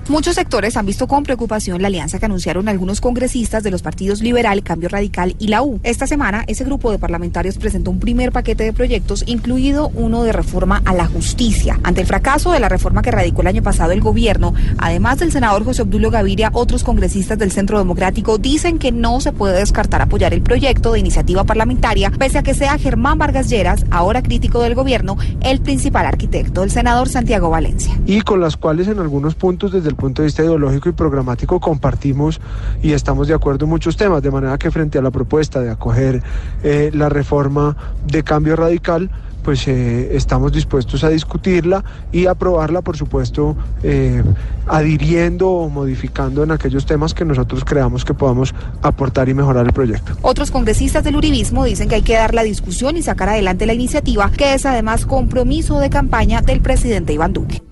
Muchos 0.08 0.34
sectores 0.34 0.76
han 0.76 0.86
visto 0.86 1.06
con 1.06 1.22
preocupación 1.22 1.80
la 1.82 1.88
alianza 1.88 2.18
que 2.18 2.26
anunciaron 2.26 2.68
algunos 2.68 3.00
congresistas 3.00 3.62
de 3.62 3.70
los 3.70 3.82
partidos 3.82 4.22
Liberal, 4.22 4.62
Cambio 4.62 4.88
Radical 4.88 5.36
y 5.38 5.48
la 5.48 5.62
U. 5.62 5.78
Esta 5.84 6.06
semana, 6.06 6.42
ese 6.48 6.64
grupo 6.64 6.90
de 6.90 6.98
parlamentarios 6.98 7.58
presentó 7.58 7.90
un 7.90 8.00
primer 8.00 8.32
paquete 8.32 8.64
de 8.64 8.72
proyectos, 8.72 9.22
incluido 9.26 9.90
uno 9.94 10.24
de 10.24 10.32
reforma 10.32 10.82
a 10.84 10.94
la 10.94 11.06
justicia. 11.06 11.78
Ante 11.84 12.00
el 12.00 12.06
fracaso 12.06 12.50
de 12.50 12.60
la 12.60 12.68
reforma 12.68 13.02
que 13.02 13.12
radicó 13.12 13.42
el 13.42 13.48
año 13.48 13.62
pasado 13.62 13.92
el 13.92 14.00
gobierno, 14.00 14.52
además 14.78 15.18
del 15.20 15.30
senador 15.30 15.64
José 15.64 15.82
Obdulio 15.82 16.10
Gaviria, 16.10 16.50
otros 16.52 16.82
congresistas 16.82 17.38
del 17.38 17.52
Centro 17.52 17.78
Democrático 17.78 18.38
dicen 18.38 18.78
que 18.78 18.90
no 18.90 19.20
se 19.20 19.32
puede 19.32 19.58
descartar 19.58 20.02
apoyar 20.02 20.34
el 20.34 20.42
proyecto 20.42 20.92
de 20.92 20.98
iniciativa 20.98 21.44
parlamentaria, 21.44 22.10
pese 22.10 22.38
a 22.38 22.42
que 22.42 22.54
sea 22.54 22.78
Germán 22.78 23.18
Vargas 23.18 23.48
Lleras, 23.48 23.84
ahora 23.90 24.22
crítico 24.22 24.60
del 24.62 24.74
gobierno, 24.74 25.16
el 25.42 25.60
principal 25.60 26.06
arquitecto, 26.06 26.64
el 26.64 26.70
senador 26.70 27.08
Santiago 27.08 27.50
Valencia. 27.50 27.96
y 28.06 28.22
con 28.22 28.40
las 28.40 28.56
cuales 28.56 28.88
en 28.88 28.98
algunos 28.98 29.34
puntos 29.34 29.72
desde 29.72 29.89
el 29.90 29.96
punto 29.96 30.22
de 30.22 30.26
vista 30.26 30.42
ideológico 30.42 30.88
y 30.88 30.92
programático 30.92 31.60
compartimos 31.60 32.40
y 32.82 32.92
estamos 32.92 33.28
de 33.28 33.34
acuerdo 33.34 33.66
en 33.66 33.70
muchos 33.70 33.96
temas, 33.96 34.22
de 34.22 34.30
manera 34.30 34.56
que 34.58 34.70
frente 34.70 34.98
a 34.98 35.02
la 35.02 35.10
propuesta 35.10 35.60
de 35.60 35.70
acoger 35.70 36.22
eh, 36.62 36.90
la 36.94 37.08
reforma 37.08 37.76
de 38.06 38.22
cambio 38.22 38.56
radical, 38.56 39.10
pues 39.42 39.66
eh, 39.68 40.16
estamos 40.16 40.52
dispuestos 40.52 41.02
a 41.02 41.08
discutirla 41.08 41.82
y 42.12 42.26
aprobarla, 42.26 42.82
por 42.82 42.96
supuesto, 42.96 43.56
eh, 43.82 44.22
adhiriendo 44.66 45.48
o 45.48 45.68
modificando 45.68 46.42
en 46.42 46.50
aquellos 46.50 46.86
temas 46.86 47.14
que 47.14 47.24
nosotros 47.24 47.64
creamos 47.64 48.04
que 48.04 48.14
podamos 48.14 48.54
aportar 48.82 49.28
y 49.28 49.34
mejorar 49.34 49.66
el 49.66 49.72
proyecto. 49.72 50.12
Otros 50.22 50.50
congresistas 50.50 51.04
del 51.04 51.16
Uribismo 51.16 51.64
dicen 51.64 51.88
que 51.88 51.96
hay 51.96 52.02
que 52.02 52.14
dar 52.14 52.34
la 52.34 52.42
discusión 52.42 52.96
y 52.96 53.02
sacar 53.02 53.30
adelante 53.30 53.66
la 53.66 53.74
iniciativa, 53.74 54.30
que 54.30 54.54
es 54.54 54.66
además 54.66 55.06
compromiso 55.06 55.78
de 55.80 55.90
campaña 55.90 56.42
del 56.42 56.60
presidente 56.60 57.12
Iván 57.12 57.32
Duque. 57.32 57.62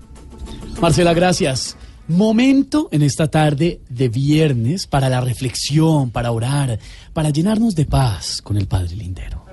Marcela, 0.81 1.13
gracias. 1.13 1.77
Momento 2.09 2.89
en 2.91 3.03
esta 3.03 3.27
tarde 3.27 3.81
de 3.87 4.09
viernes 4.09 4.87
para 4.87 5.09
la 5.09 5.21
reflexión, 5.21 6.09
para 6.09 6.31
orar, 6.31 6.79
para 7.13 7.29
llenarnos 7.29 7.75
de 7.75 7.85
paz 7.85 8.41
con 8.41 8.57
el 8.57 8.67
Padre 8.67 8.95
Lindero. 8.95 9.45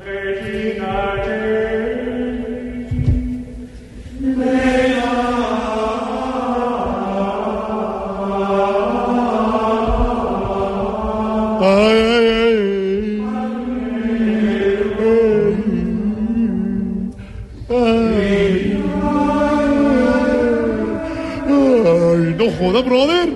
Joda, 22.67 22.83
brother. 22.83 23.29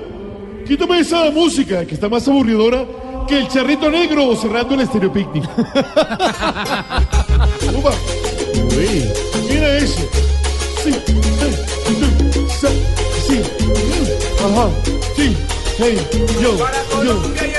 Quítame 0.67 0.99
esa 1.01 1.31
música 1.31 1.87
que 1.87 1.95
está 1.95 2.09
más 2.09 2.27
aburridora 2.29 2.85
que 3.29 3.39
el 3.39 3.49
charrito 3.49 3.91
negro 3.91 4.35
cerrando 4.37 4.75
el 4.75 4.81
estéreo 4.81 5.13
picnic. 5.13 5.45
Uy, 8.77 9.05
mira 9.49 9.77
eso. 9.79 10.01
Sí, 10.83 10.93
sí, 13.27 13.43
Ajá, 14.45 14.69
sí. 15.17 15.37
Hey, 15.79 15.97
yo, 16.43 16.57
yo, 17.03 17.15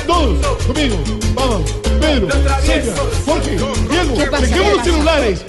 todos 0.06 0.64
conmigo, 0.68 0.96
vamos, 1.34 1.72
Pedro, 2.00 2.28
Celia, 2.62 2.94
Jorge, 3.26 3.52
Diego, 3.52 4.14
dejemos 4.40 4.74
los 4.76 4.84
celulares, 4.84 5.46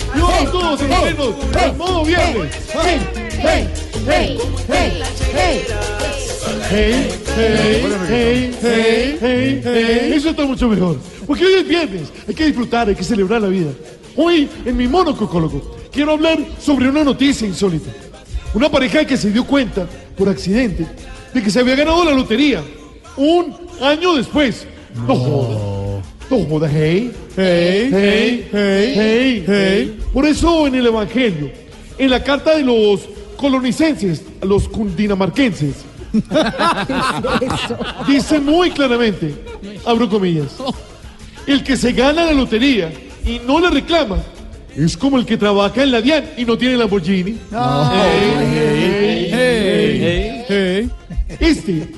todos 0.51 0.81
al 0.81 1.77
modo 1.77 2.05
viernes, 2.05 2.51
hey, 2.83 3.01
hey, 3.43 3.92
hey, 4.07 4.39
hey, 4.69 5.03
hey. 5.35 5.67
Hey, 6.71 7.11
hey, 7.37 7.83
hey, 8.09 8.57
hey, 8.63 9.19
hey, 9.21 9.61
hey. 9.63 10.13
Eso 10.15 10.31
está 10.31 10.47
mucho 10.47 10.69
mejor. 10.69 10.99
Porque 11.27 11.45
hoy 11.45 11.55
es 11.55 11.69
viernes. 11.69 12.13
Hay 12.27 12.35
que 12.35 12.47
disfrutar, 12.47 12.89
hay 12.89 12.95
que 12.95 13.05
celebrar 13.05 13.43
la 13.43 13.49
vida. 13.49 13.71
Hoy, 14.17 14.49
en 14.65 14.77
mi 14.77 14.89
monococólogo, 14.89 15.77
quiero 15.93 16.13
hablar 16.13 16.39
sobre 16.59 16.89
una 16.89 17.05
noticia 17.05 17.47
insólita. 17.47 17.91
Una 18.55 18.71
pareja 18.71 19.05
que 19.05 19.17
se 19.17 19.31
dio 19.31 19.45
cuenta, 19.45 19.87
por 20.17 20.29
accidente, 20.29 20.87
de 21.33 21.43
que 21.43 21.51
se 21.51 21.61
había 21.61 21.77
ganado 21.77 22.05
la 22.05 22.13
lotería. 22.13 22.63
Un 23.17 23.55
año 23.81 24.15
después. 24.15 24.67
No, 25.07 25.15
joda. 25.15 26.03
No 26.31 26.45
joda, 26.47 26.71
hey, 26.73 27.13
hey, 27.37 27.91
hey, 27.93 28.49
hey, 28.51 28.93
hey, 28.97 29.45
hey. 29.47 29.99
Por 30.13 30.27
eso 30.27 30.67
en 30.67 30.75
el 30.77 30.87
Evangelio, 30.87 31.51
en 31.99 32.11
la 32.11 32.23
carta 32.23 32.57
de 32.57 32.63
los 32.63 33.01
colonicenses, 33.43 34.23
a 34.41 34.47
los 34.47 34.69
cundinamarquenses, 34.69 35.75
Dice 38.07 38.39
muy 38.39 38.71
claramente, 38.71 39.35
abro 39.85 40.09
comillas, 40.09 40.57
el 41.47 41.65
que 41.65 41.77
se 41.77 41.93
gana 41.93 42.25
la 42.27 42.33
lotería 42.33 42.93
y 43.25 43.41
no 43.47 43.59
la 43.61 43.71
reclama 43.71 44.19
es 44.77 44.97
como 44.97 45.19
el 45.19 45.27
que 45.27 45.37
trabaja 45.37 45.83
en 45.83 45.91
la 45.91 46.01
DIAN 46.01 46.25
y 46.37 46.45
no 46.45 46.57
tiene 46.57 46.77
Lamborghini. 46.77 47.39
Hey, 47.51 49.31
hey, 49.33 50.45
hey. 50.49 50.91
Este 51.41 51.89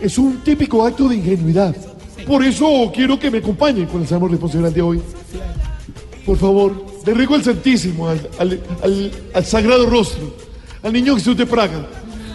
es 0.00 0.16
un 0.18 0.38
típico 0.44 0.84
acto 0.86 1.08
de 1.08 1.16
ingenuidad. 1.16 1.74
Por 2.26 2.44
eso 2.44 2.90
quiero 2.94 3.18
que 3.18 3.30
me 3.30 3.38
acompañen 3.38 3.86
con 3.86 4.00
el 4.02 4.08
Salmo 4.08 4.28
responsabilidad 4.28 4.72
de 4.72 4.82
hoy. 4.82 5.00
Por 6.24 6.36
favor, 6.38 6.84
le 7.04 7.14
ruego 7.14 7.34
al 7.36 7.44
Santísimo, 7.44 8.08
al, 8.08 8.20
al- 8.38 8.60
al- 8.82 9.12
al 9.34 9.44
Sagrado 9.44 9.86
Rostro, 9.86 10.34
al 10.86 10.92
Niño 10.92 11.16
Jesús 11.16 11.36
de 11.36 11.46
Praga, 11.46 11.84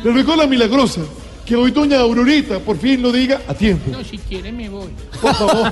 le 0.04 0.12
ruego 0.12 0.36
la 0.36 0.46
Milagrosa, 0.46 1.02
que 1.46 1.56
hoy 1.56 1.72
doña 1.72 2.00
Aurorita 2.00 2.60
por 2.60 2.78
fin 2.78 3.02
lo 3.02 3.10
diga 3.12 3.42
a 3.48 3.54
tiempo. 3.54 3.92
No, 3.92 4.04
si 4.04 4.18
quiere 4.18 4.52
me 4.52 4.68
voy. 4.68 4.90
Por 5.22 5.34
favor. 5.34 5.70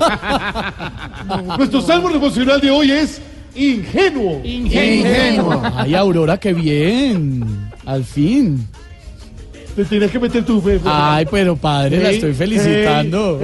Nuestro 1.58 1.82
Salmo 1.82 2.08
responsabilidad 2.08 2.60
de 2.60 2.70
hoy 2.70 2.90
es 2.90 3.20
ingenuo. 3.54 4.40
Ingenuo. 4.42 5.62
Ay, 5.76 5.94
Aurora, 5.94 6.40
qué 6.40 6.54
bien. 6.54 7.70
Al 7.84 8.02
fin. 8.04 8.66
Te 9.74 9.84
tienes 9.84 10.10
que 10.10 10.18
meter 10.18 10.44
tu 10.44 10.60
fe. 10.60 10.80
Ay, 10.84 11.26
pero 11.30 11.56
padre, 11.56 12.02
la 12.02 12.10
estoy 12.10 12.34
felicitando. 12.34 13.38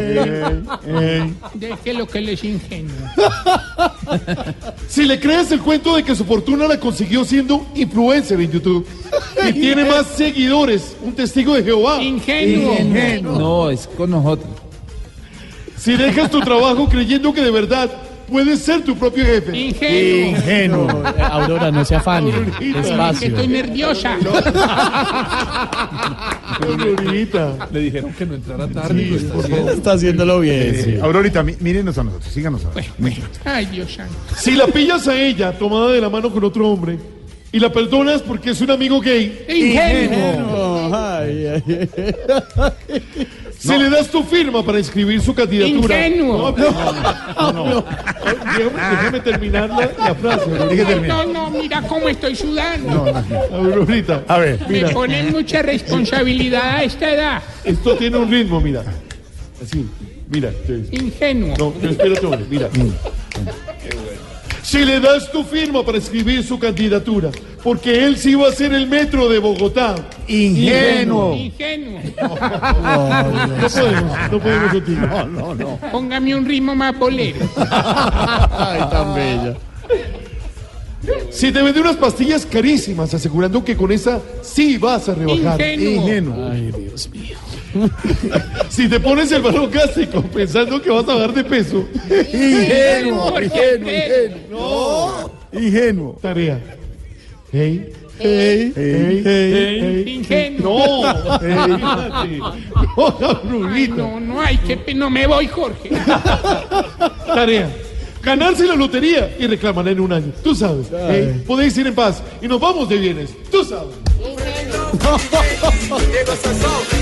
Deje 1.54 1.94
lo 1.94 2.06
que 2.06 2.20
les 2.20 2.42
ingenuo. 2.44 2.94
Si 4.88 5.04
le 5.04 5.18
crees 5.18 5.50
el 5.50 5.60
cuento 5.60 5.96
de 5.96 6.04
que 6.04 6.14
su 6.14 6.24
fortuna 6.24 6.68
la 6.68 6.78
consiguió 6.78 7.24
siendo 7.24 7.66
influencer 7.74 8.40
en 8.40 8.52
YouTube 8.52 8.86
y 9.48 9.52
tiene 9.52 9.84
más 9.90 10.06
seguidores, 10.06 10.96
un 11.02 11.12
testigo 11.12 11.54
de 11.54 11.64
Jehová. 11.64 12.00
Ingenuo. 12.02 13.38
No, 13.38 13.70
es 13.70 13.88
con 13.88 14.10
nosotros. 14.10 14.48
Si 15.76 15.96
dejas 15.96 16.30
tu 16.30 16.40
trabajo 16.40 16.88
creyendo 16.88 17.32
que 17.32 17.42
de 17.42 17.50
verdad 17.50 17.90
puedes 18.28 18.60
ser 18.60 18.82
tu 18.82 18.96
propio 18.96 19.24
jefe. 19.24 19.56
Ingenuo. 19.56 20.88
Eh, 21.06 21.22
Aurora, 21.22 21.70
no 21.70 21.84
se 21.84 21.94
afane. 21.96 22.32
Despacio. 22.60 23.28
estoy 23.28 23.48
nerviosa. 23.48 24.16
Aurorita. 26.60 27.68
Le 27.72 27.80
dijeron 27.80 28.12
que 28.12 28.26
no 28.26 28.34
entrara 28.34 28.66
tarde. 28.68 29.18
Sí, 29.18 29.24
por 29.32 29.48
favor. 29.48 29.70
Está 29.72 29.92
haciéndolo 29.92 30.40
bien. 30.40 30.54
Eh, 30.74 30.82
sí. 30.84 30.96
Aurorita, 31.00 31.42
mí- 31.42 31.56
mírenos 31.60 31.96
a 31.98 32.04
nosotros, 32.04 32.32
síganos 32.32 32.64
a 32.64 32.68
nosotros. 32.68 32.86
Ay, 33.44 33.66
Dios 33.66 33.92
santo. 33.92 34.14
Si 34.36 34.52
la 34.52 34.66
pillas 34.66 35.06
a 35.08 35.18
ella 35.20 35.52
tomada 35.52 35.92
de 35.92 36.00
la 36.00 36.08
mano 36.10 36.30
con 36.30 36.44
otro 36.44 36.68
hombre 36.68 36.98
y 37.52 37.58
la 37.60 37.70
perdonas 37.72 38.22
porque 38.22 38.50
es 38.50 38.60
un 38.60 38.70
amigo 38.70 39.00
gay, 39.00 39.44
Ingenuo. 39.48 40.90
Ay, 40.94 41.46
ay, 41.46 41.62
ay. 41.66 43.02
Si 43.58 43.76
le 43.78 43.90
das 43.90 44.08
tu 44.10 44.22
firma 44.22 44.62
para 44.64 44.78
inscribir 44.78 45.20
su 45.20 45.34
candidatura. 45.34 46.06
Ingenuo. 46.06 46.52
No, 46.56 46.70
no, 46.70 47.52
no, 47.52 47.64
no. 47.70 47.84
Déjame, 48.56 48.90
déjame 48.90 49.20
terminar 49.20 49.68
la, 49.70 49.90
la 49.98 50.14
frase. 50.14 50.50
No, 51.06 51.24
no, 51.26 51.50
mira 51.50 51.82
cómo 51.82 52.08
estoy 52.08 52.34
sudando. 52.36 53.04
A 54.28 54.38
ver, 54.38 54.60
Me 54.68 54.68
Mira, 54.68 54.90
ponen 54.90 55.32
mucha 55.32 55.62
responsabilidad 55.62 56.76
a 56.76 56.82
esta 56.82 57.10
edad. 57.12 57.42
esto 57.64 57.96
tiene 57.96 58.16
un 58.18 58.30
ritmo, 58.30 58.60
mira. 58.60 58.82
Así, 59.62 59.86
mira. 60.28 60.50
Ingenuo. 60.92 61.54
No, 61.58 61.72
pero 61.72 61.92
espérate, 61.92 62.46
mira. 62.50 62.68
Si 64.66 64.84
le 64.84 64.98
das 64.98 65.30
tu 65.30 65.44
firma 65.44 65.84
para 65.84 65.98
escribir 65.98 66.42
su 66.42 66.58
candidatura, 66.58 67.30
porque 67.62 68.04
él 68.04 68.16
sí 68.16 68.34
va 68.34 68.48
a 68.48 68.52
ser 68.52 68.72
el 68.74 68.88
metro 68.88 69.28
de 69.28 69.38
Bogotá. 69.38 69.94
Ingenuo. 70.26 71.36
Ingenuo. 71.36 72.00
No 72.20 73.68
podemos, 73.68 74.30
no 74.32 74.40
podemos 74.40 74.72
contigo. 74.72 75.06
No, 75.06 75.26
no, 75.26 75.54
no. 75.54 75.78
Póngame 75.92 76.34
un 76.34 76.44
ritmo 76.44 76.74
más 76.74 76.98
bolero. 76.98 77.48
Ay, 77.56 78.80
tan 78.90 79.14
bella. 79.14 79.56
Si 81.30 81.52
te 81.52 81.62
vende 81.62 81.80
unas 81.80 81.94
pastillas 81.94 82.44
carísimas, 82.44 83.14
asegurando 83.14 83.64
que 83.64 83.76
con 83.76 83.92
esa 83.92 84.20
sí 84.42 84.78
vas 84.78 85.08
a 85.08 85.14
rebajar. 85.14 85.60
Ingenuo. 85.60 86.02
Ingenuo. 86.02 86.50
Ay, 86.50 86.72
Dios 86.72 87.08
mío. 87.10 87.36
Si 88.68 88.88
te 88.88 89.00
pones 89.00 89.30
el 89.32 89.42
balón 89.42 89.70
gástrico 89.70 90.22
pensando 90.22 90.80
que 90.80 90.90
vas 90.90 91.08
a 91.08 91.14
bajar 91.14 91.34
de 91.34 91.44
peso. 91.44 91.86
Ingenuo. 92.10 93.32
¿Por 93.32 93.42
Ingenuo. 93.44 93.54
qué? 93.54 94.30
Ingenuo. 94.34 95.32
Ingenuo. 95.52 96.18
Tarea. 96.20 96.60
Hey, 97.52 97.92
hey, 98.18 98.72
hey, 98.76 99.22
hey. 99.24 100.04
Ingenuo. 100.06 101.06
No. 101.06 101.12
No, 103.44 103.68
Ay, 103.68 103.88
no, 103.88 104.20
no 104.20 104.40
hay 104.40 104.56
que 104.58 104.94
no 104.94 105.10
me 105.10 105.26
voy, 105.26 105.46
Jorge. 105.46 105.90
Tarea. 107.26 107.70
Ganarse 108.22 108.66
la 108.66 108.74
lotería 108.74 109.36
y 109.38 109.46
reclamarla 109.46 109.92
en 109.92 110.00
un 110.00 110.12
año. 110.12 110.32
Tú 110.42 110.54
sabes. 110.54 110.88
Podéis 111.46 111.76
ir 111.78 111.86
en 111.86 111.94
paz 111.94 112.22
y 112.42 112.48
nos 112.48 112.60
vamos 112.60 112.88
de 112.88 112.96
bienes. 112.96 113.30
Tú 113.50 113.64
sabes. 113.64 113.94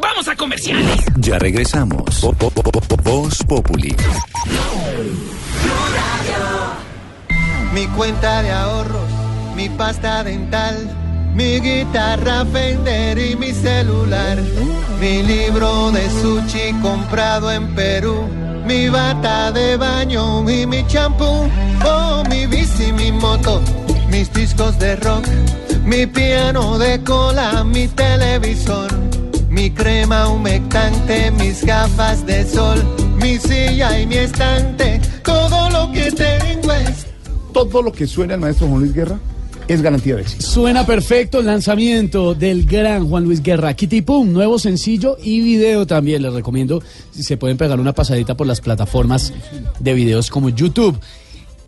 ¡Vamos 0.00 0.28
a 0.28 0.36
comerciales! 0.36 1.04
Ya 1.16 1.38
regresamos. 1.38 2.02
Vo- 2.22 2.34
vo- 2.38 2.52
vo- 2.52 2.62
vo- 2.72 3.02
Voz 3.02 3.38
Populi. 3.46 3.94
Mi 7.72 7.86
cuenta 7.88 8.42
de 8.42 8.50
ahorros, 8.50 9.08
mi 9.56 9.68
pasta 9.68 10.24
dental, 10.24 10.76
mi 11.34 11.60
guitarra 11.60 12.44
Fender 12.46 13.18
y 13.18 13.36
mi 13.36 13.52
celular, 13.52 14.38
mi 15.00 15.22
libro 15.22 15.90
de 15.92 16.08
sushi 16.20 16.72
comprado 16.82 17.50
en 17.52 17.74
Perú, 17.74 18.26
mi 18.66 18.88
bata 18.88 19.52
de 19.52 19.76
baño 19.76 20.48
y 20.50 20.66
mi 20.66 20.86
champú, 20.86 21.48
oh 21.86 22.22
mi 22.28 22.46
bici, 22.46 22.92
mi 22.92 23.12
moto, 23.12 23.62
mis 24.10 24.32
discos 24.32 24.78
de 24.78 24.96
rock, 24.96 25.26
mi 25.84 26.06
piano 26.06 26.78
de 26.78 27.02
cola, 27.04 27.62
mi 27.64 27.86
televisor, 27.88 28.90
mi 29.48 29.70
crema 29.70 30.28
humectante, 30.28 31.30
mis 31.32 31.64
gafas 31.64 32.24
de 32.26 32.46
sol, 32.46 32.84
mi 33.20 33.38
silla 33.38 33.98
y 34.00 34.06
mi 34.06 34.16
estante, 34.16 35.00
todo 35.24 35.70
lo 35.70 35.92
que 35.92 36.10
tengo 36.12 36.72
es... 36.72 37.06
Todo 37.52 37.82
lo 37.82 37.92
que 37.92 38.06
suena 38.06 38.34
el 38.34 38.40
maestro 38.40 38.68
Juan 38.68 38.80
Luis 38.80 38.94
Guerra 38.94 39.18
es 39.68 39.82
garantía 39.82 40.16
de 40.16 40.22
éxito. 40.22 40.44
Suena 40.44 40.86
perfecto 40.86 41.40
el 41.40 41.46
lanzamiento 41.46 42.34
del 42.34 42.64
gran 42.64 43.08
Juan 43.08 43.24
Luis 43.24 43.42
Guerra. 43.42 43.74
Kitty 43.74 44.02
Pum, 44.02 44.32
nuevo 44.32 44.58
sencillo 44.58 45.16
y 45.22 45.40
video 45.40 45.86
también. 45.86 46.22
Les 46.22 46.32
recomiendo 46.32 46.82
si 47.10 47.22
se 47.22 47.36
pueden 47.36 47.56
pegar 47.56 47.78
una 47.78 47.92
pasadita 47.92 48.36
por 48.36 48.46
las 48.46 48.60
plataformas 48.60 49.32
de 49.78 49.94
videos 49.94 50.30
como 50.30 50.48
YouTube. 50.48 50.98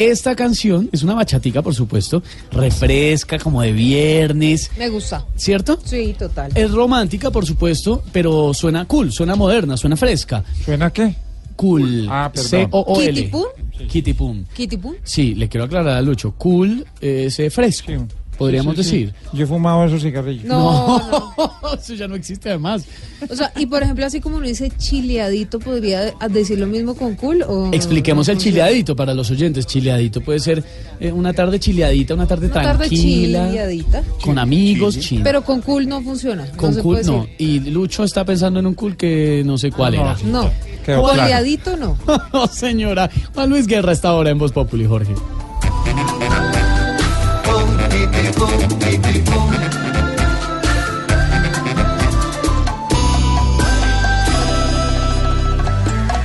Esta 0.01 0.35
canción 0.35 0.89
es 0.93 1.03
una 1.03 1.13
bachatica, 1.13 1.61
por 1.61 1.75
supuesto, 1.75 2.23
refresca, 2.53 3.39
como 3.39 3.61
de 3.61 3.73
viernes, 3.73 4.71
Me 4.79 4.89
gusta. 4.89 5.27
¿cierto? 5.37 5.79
Sí, 5.85 6.17
total. 6.19 6.51
Es 6.55 6.71
romántica, 6.71 7.31
por 7.31 7.45
supuesto, 7.45 8.03
pero 8.11 8.55
suena 8.55 8.87
cool, 8.87 9.13
suena 9.13 9.37
moderna, 9.37 9.77
suena 9.77 9.97
fresca. 9.99 10.43
¿Suena 10.65 10.91
qué? 10.91 11.15
Cool. 11.55 12.07
Ah, 12.09 12.31
perdón. 12.33 12.49
C-O-O-L. 12.49 13.13
¿Kitty 13.13 13.29
Pum? 13.29 13.45
Kitty 13.91 14.15
Pum. 14.15 14.45
Kitty 14.55 14.77
Pum. 14.79 14.95
Sí, 15.03 15.35
le 15.35 15.51
quiero 15.51 15.67
aclarar 15.67 15.99
a 15.99 16.01
Lucho. 16.01 16.33
Cool 16.33 16.87
es 16.99 17.39
eh, 17.39 17.51
fresco, 17.51 17.93
podríamos 18.41 18.75
Sí, 18.77 18.83
sí, 18.83 18.89
sí. 18.91 18.97
decir. 19.05 19.15
Yo 19.33 19.45
he 19.45 19.47
fumado 19.47 19.85
esos 19.85 20.03
cigarrillos. 20.03 20.45
No, 20.45 21.01
Eso 21.81 21.95
ya 21.95 22.09
no 22.09 22.17
existe 22.17 22.49
además. 22.49 22.85
O 23.29 23.37
sea, 23.37 23.53
y 23.57 23.67
por 23.67 23.83
ejemplo, 23.83 24.05
así 24.07 24.21
como 24.21 24.39
uno 24.39 24.47
dice 24.47 24.73
chileadito, 24.77 25.61
¿podría 25.61 26.13
decir 26.31 26.59
lo 26.59 26.67
mismo 26.67 26.95
con 26.97 27.15
cool? 27.15 27.43
O 27.43 27.71
Expliquemos 27.73 28.29
el 28.29 28.39
chileadito 28.39 28.97
para 28.97 29.15
los 29.15 29.31
oyentes. 29.31 29.67
Chileadito 29.67 30.21
puede 30.21 30.41
ser 30.41 30.65
eh, 30.99 31.13
una 31.13 31.33
tarde 31.33 31.61
chileadita, 31.61 32.15
una 32.15 32.27
tarde 32.27 32.47
Una 32.47 32.55
tarde 32.63 32.79
tranquila, 32.89 33.47
chileadita. 33.49 34.03
con 34.25 34.39
amigos, 34.39 34.99
chin. 34.99 35.23
Pero 35.23 35.43
con 35.45 35.61
cool 35.61 35.87
no 35.89 36.03
funciona. 36.03 36.47
con 36.57 36.71
no 36.71 36.77
se 36.77 36.83
cool 36.83 36.97
puede 36.97 37.07
no. 37.13 37.23
decir. 37.23 37.35
Y 37.39 37.61
Lucho 37.71 38.03
está 38.05 38.25
pensando 38.25 38.59
en 38.59 38.67
un 38.67 38.75
cool 38.75 38.97
que 38.97 39.43
no 39.45 39.59
sé 39.59 39.71
cuál 39.71 39.95
No, 39.95 40.01
era. 40.03 40.17
No. 40.25 40.51
Quedó 40.85 41.03
claro. 41.05 41.21
Coleadito 41.21 41.77
no. 41.77 41.97
No, 42.33 42.47
señora. 42.47 43.11
Juan 43.35 43.51
Luis 43.51 43.67
Guerra 43.67 43.93
está 43.93 44.09
ahora 44.09 44.31
en 44.31 44.39
Voz 44.39 44.53
Populi, 44.53 44.87
Jorge. 44.87 45.13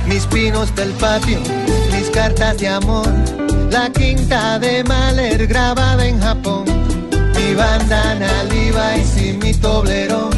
Mis 0.06 0.26
pinos 0.26 0.74
del 0.74 0.90
patio, 0.92 1.38
mis 1.92 2.08
cartas 2.10 2.58
de 2.58 2.68
amor, 2.68 3.06
la 3.70 3.90
quinta 3.90 4.58
de 4.58 4.84
Mahler 4.84 5.46
grabada 5.46 6.06
en 6.06 6.20
Japón, 6.20 6.64
mi 7.34 7.54
bandana 7.54 8.44
Levi's 8.44 9.16
y 9.20 9.32
mi 9.32 9.52
toblerón, 9.52 10.30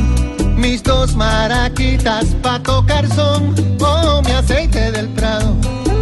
mis 0.57 0.83
dos 0.83 1.15
maraquitas 1.15 2.27
pa' 2.43 2.63
tocar 2.63 3.07
son, 3.15 3.55
oh, 3.81 4.23
mi 4.25 4.33
aceite 4.33 4.91
del 4.91 5.09
Prado, 5.11 5.55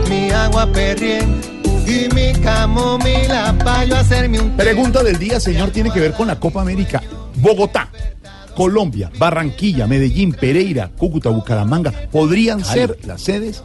mi 0.09 0.31
agua 0.31 0.66
Perrier 0.73 1.55
y 1.86 2.14
mi 2.14 2.32
camomila 2.40 3.56
pa' 3.64 3.84
yo 3.84 3.96
hacerme 3.96 4.40
un 4.40 4.56
té. 4.56 4.64
Pregunta 4.64 5.02
del 5.02 5.18
día, 5.18 5.38
señor, 5.40 5.70
tiene 5.70 5.90
que 5.90 6.00
ver 6.00 6.12
con 6.12 6.26
la 6.26 6.38
Copa 6.38 6.60
América. 6.60 7.02
Bogotá, 7.36 7.90
Colombia, 8.56 9.10
Barranquilla, 9.18 9.86
Medellín, 9.86 10.32
Pereira, 10.32 10.90
Cúcuta, 10.96 11.30
Bucaramanga 11.30 11.92
podrían 12.10 12.64
ser 12.64 12.98
las 13.06 13.22
sedes 13.22 13.62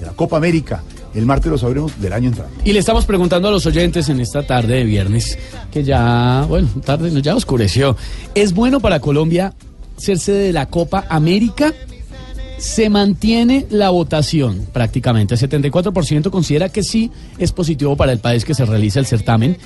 de 0.00 0.06
la 0.06 0.12
Copa 0.12 0.36
América. 0.36 0.82
El 1.14 1.26
martes 1.26 1.50
lo 1.50 1.58
sabremos 1.58 2.00
del 2.00 2.12
año 2.14 2.28
entrante. 2.28 2.54
Y 2.64 2.72
le 2.72 2.78
estamos 2.78 3.04
preguntando 3.04 3.48
a 3.48 3.50
los 3.50 3.66
oyentes 3.66 4.08
en 4.08 4.20
esta 4.20 4.46
tarde 4.46 4.76
de 4.76 4.84
viernes, 4.84 5.38
que 5.70 5.84
ya, 5.84 6.46
bueno, 6.48 6.68
tarde, 6.84 7.10
no, 7.10 7.18
ya 7.18 7.34
oscureció. 7.34 7.96
¿Es 8.34 8.54
bueno 8.54 8.80
para 8.80 9.00
Colombia 9.00 9.52
ser 9.98 10.18
sede 10.18 10.46
de 10.46 10.52
la 10.54 10.66
Copa 10.66 11.04
América? 11.10 11.74
Se 12.62 12.88
mantiene 12.88 13.66
la 13.70 13.90
votación 13.90 14.68
prácticamente. 14.72 15.34
El 15.34 15.40
74% 15.40 16.30
considera 16.30 16.68
que 16.68 16.84
sí 16.84 17.10
es 17.38 17.50
positivo 17.50 17.96
para 17.96 18.12
el 18.12 18.20
país 18.20 18.44
que 18.44 18.54
se 18.54 18.64
realiza 18.64 19.00
el 19.00 19.06
certamen. 19.06 19.56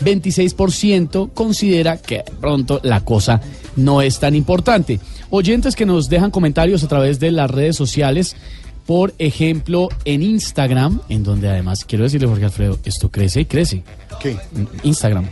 26% 0.00 1.30
considera 1.34 1.96
que 1.96 2.18
de 2.18 2.32
pronto 2.40 2.80
la 2.84 3.00
cosa 3.04 3.40
no 3.74 4.02
es 4.02 4.20
tan 4.20 4.36
importante. 4.36 5.00
Oyentes 5.30 5.74
que 5.74 5.84
nos 5.84 6.08
dejan 6.08 6.30
comentarios 6.30 6.84
a 6.84 6.88
través 6.88 7.18
de 7.18 7.32
las 7.32 7.50
redes 7.50 7.74
sociales, 7.74 8.36
por 8.86 9.14
ejemplo 9.18 9.88
en 10.04 10.22
Instagram, 10.22 11.00
en 11.08 11.24
donde 11.24 11.48
además 11.48 11.84
quiero 11.84 12.04
decirle 12.04 12.28
Jorge 12.28 12.44
Alfredo, 12.44 12.78
esto 12.84 13.10
crece 13.10 13.40
y 13.40 13.44
crece. 13.46 13.82
¿Qué? 14.20 14.36
Instagram. 14.84 15.26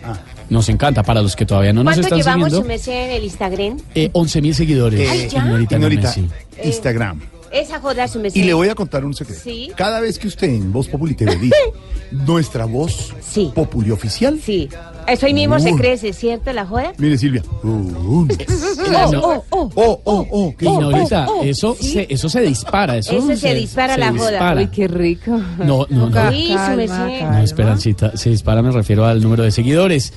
Nos 0.51 0.69
encanta 0.69 1.03
para 1.03 1.23
los 1.23 1.35
que 1.36 1.47
todavía 1.47 1.73
no 1.73 1.85
nos 1.85 1.94
¿Cuánto 1.94 2.07
están 2.09 2.19
llevamos, 2.19 2.47
siguiendo. 2.49 2.62
su 2.62 2.69
merced, 2.69 3.05
en 3.05 3.11
el 3.12 3.24
Instagram? 3.24 3.78
Eh, 3.94 4.11
11 4.12 4.43
mil 4.43 4.55
seguidores. 4.55 5.09
Ay, 5.09 5.28
ya. 5.31 5.39
Ignorita 5.39 5.77
Ignorita, 5.77 6.09
Messi. 6.09 6.28
Instagram. 6.64 7.20
Esa 7.50 7.80
joda, 7.80 8.08
su 8.08 8.18
merced. 8.18 8.40
Y 8.40 8.44
le 8.44 8.54
voy 8.54 8.68
a 8.70 8.74
contar 8.74 9.04
un 9.04 9.12
secreto. 9.14 9.42
Sí. 9.44 9.70
Cada 9.76 10.00
vez 10.00 10.18
que 10.18 10.26
usted 10.26 10.48
en 10.48 10.72
Voz 10.72 10.88
Populi 10.88 11.14
TV 11.14 11.36
dice 11.36 11.54
nuestra 12.10 12.64
voz 12.64 13.12
Populi 13.54 13.90
oficial, 13.90 14.40
Sí. 14.42 14.68
Eso 15.06 15.26
ahí 15.26 15.34
mismo 15.34 15.58
se 15.58 15.72
Uh. 15.72 15.76
crece, 15.76 16.12
¿cierto, 16.12 16.52
la 16.52 16.64
joda? 16.64 16.92
mire 16.96 17.18
Silvia. 17.18 17.42
Uh, 17.62 18.26
No. 19.12 19.20
oh, 19.20 19.44
oh. 19.50 19.70
oh, 19.74 20.00
oh, 20.04 20.26
oh, 20.30 20.54
qué 20.56 20.64
Ignorita, 20.64 21.26
oh, 21.28 21.40
oh. 21.40 21.44
eso, 21.44 21.76
se, 21.78 22.06
eso 22.08 22.28
se 22.28 22.40
dispara. 22.40 22.96
Eso, 22.96 23.18
Eso 23.18 23.36
se 23.36 23.54
dispara 23.54 23.98
la 23.98 24.12
joda. 24.12 24.30
dispara. 24.30 24.60
Uy, 24.60 24.68
Qué 24.68 24.88
rico. 24.88 25.32
No, 25.58 25.86
no, 25.90 26.08
no. 26.08 26.30
Sí, 26.30 26.48
su 26.48 26.76
merced. 26.76 27.22
No, 27.26 27.38
Esperancita, 27.42 28.16
se 28.16 28.30
dispara, 28.30 28.62
me 28.62 28.70
refiero 28.70 29.04
al 29.04 29.20
número 29.20 29.42
de 29.42 29.50
seguidores. 29.50 30.12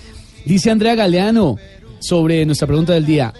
Dice 0.45 0.69
Andrea 0.71 0.95
Galeano 0.95 1.57
sobre 1.99 2.45
nuestra 2.45 2.67
pregunta 2.67 2.93
del 2.93 3.05
día. 3.05 3.33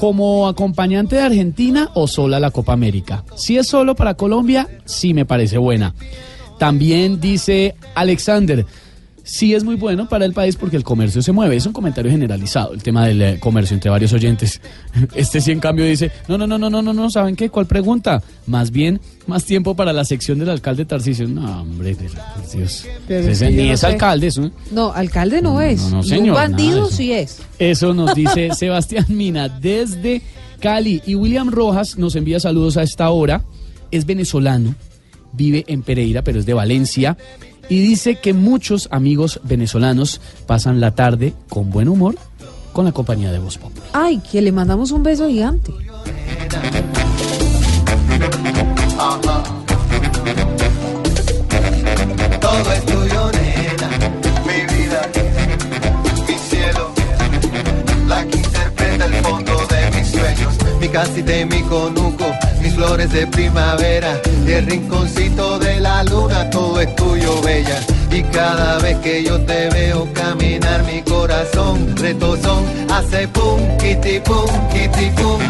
¿Como 0.00 0.48
acompañante 0.48 1.16
de 1.16 1.22
Argentina 1.24 1.90
o 1.92 2.08
sola 2.08 2.40
la 2.40 2.50
Copa 2.50 2.72
América? 2.72 3.22
Si 3.36 3.58
es 3.58 3.68
solo 3.68 3.94
para 3.94 4.14
Colombia, 4.14 4.66
sí 4.86 5.12
me 5.12 5.26
parece 5.26 5.58
buena. 5.58 5.92
También 6.58 7.20
dice 7.20 7.74
Alexander, 7.94 8.64
sí 9.24 9.54
es 9.54 9.64
muy 9.64 9.76
bueno 9.76 10.08
para 10.08 10.24
el 10.24 10.32
país 10.32 10.56
porque 10.56 10.76
el 10.76 10.84
comercio 10.84 11.22
se 11.22 11.32
mueve. 11.32 11.56
Es 11.56 11.66
un 11.66 11.72
comentario 11.72 12.10
generalizado, 12.10 12.72
el 12.72 12.82
tema 12.82 13.06
del 13.06 13.22
eh, 13.22 13.38
comercio 13.40 13.74
entre 13.74 13.90
varios 13.90 14.12
oyentes. 14.12 14.60
Este 15.14 15.40
sí, 15.40 15.52
en 15.52 15.60
cambio, 15.60 15.84
dice, 15.84 16.10
no, 16.28 16.36
no, 16.38 16.46
no, 16.46 16.58
no, 16.58 16.68
no, 16.70 16.82
no, 16.82 16.92
no, 16.92 17.10
¿saben 17.10 17.36
qué? 17.36 17.48
¿Cuál 17.50 17.66
pregunta? 17.66 18.22
Más 18.46 18.70
bien, 18.70 19.00
más 19.26 19.44
tiempo 19.44 19.74
para 19.76 19.92
la 19.92 20.04
sección 20.04 20.38
del 20.38 20.48
alcalde 20.50 20.84
Tarcisio. 20.84 21.28
No, 21.28 21.62
hombre, 21.62 21.94
de- 21.94 22.08
por 22.08 22.50
Dios. 22.56 22.86
Pero 23.06 23.28
Ese 23.28 23.50
ni 23.50 23.68
no 23.68 23.72
es 23.74 23.80
sé. 23.80 23.86
alcalde, 23.86 24.26
eso. 24.28 24.50
No, 24.70 24.92
alcalde 24.92 25.40
no 25.42 25.60
es. 25.60 25.82
no, 25.90 26.00
Y 26.00 26.04
señor, 26.08 26.28
un 26.30 26.34
bandido 26.34 26.86
sí 26.90 27.12
es. 27.12 27.40
Eso 27.58 27.94
nos 27.94 28.14
dice 28.14 28.50
Sebastián 28.54 29.06
Mina 29.08 29.48
desde 29.48 30.22
Cali. 30.60 31.02
Y 31.06 31.14
William 31.14 31.50
Rojas 31.50 31.96
nos 31.98 32.16
envía 32.16 32.40
saludos 32.40 32.76
a 32.76 32.82
esta 32.82 33.10
hora. 33.10 33.42
Es 33.90 34.06
venezolano, 34.06 34.74
vive 35.32 35.64
en 35.68 35.82
Pereira, 35.82 36.22
pero 36.22 36.38
es 36.40 36.46
de 36.46 36.54
Valencia. 36.54 37.16
Y 37.70 37.80
dice 37.80 38.16
que 38.16 38.34
muchos 38.34 38.88
amigos 38.90 39.40
venezolanos 39.44 40.20
pasan 40.46 40.80
la 40.80 40.90
tarde 40.90 41.32
con 41.48 41.70
buen 41.70 41.88
humor 41.88 42.16
con 42.72 42.84
la 42.84 42.92
compañía 42.92 43.32
de 43.32 43.38
Voz 43.38 43.58
Pop. 43.58 43.72
Ay, 43.92 44.18
que 44.30 44.42
le 44.42 44.52
mandamos 44.52 44.90
un 44.90 45.02
beso 45.02 45.28
gigante. 45.28 45.72
Mi 60.80 60.88
casita 60.88 61.36
y 61.36 61.44
mi 61.44 61.62
conuco, 61.62 62.24
mis 62.62 62.74
flores 62.74 63.12
de 63.12 63.26
primavera, 63.26 64.20
y 64.46 64.52
el 64.52 64.66
rinconcito 64.66 65.58
de 65.58 65.78
la 65.78 66.02
luna, 66.04 66.48
todo 66.50 66.80
es 66.80 66.96
tuyo, 66.96 67.40
bella. 67.42 67.78
Y 68.10 68.22
cada 68.24 68.78
vez 68.78 68.96
que 68.98 69.22
yo 69.22 69.40
te 69.42 69.68
veo 69.70 70.08
caminar, 70.14 70.82
mi 70.84 71.02
corazón 71.02 71.96
retozón 71.96 72.64
hace 72.90 73.28
pum, 73.28 73.60
kitty 73.78 74.20
pum, 74.20 74.48
kitty 74.72 75.10
pum. 75.10 75.40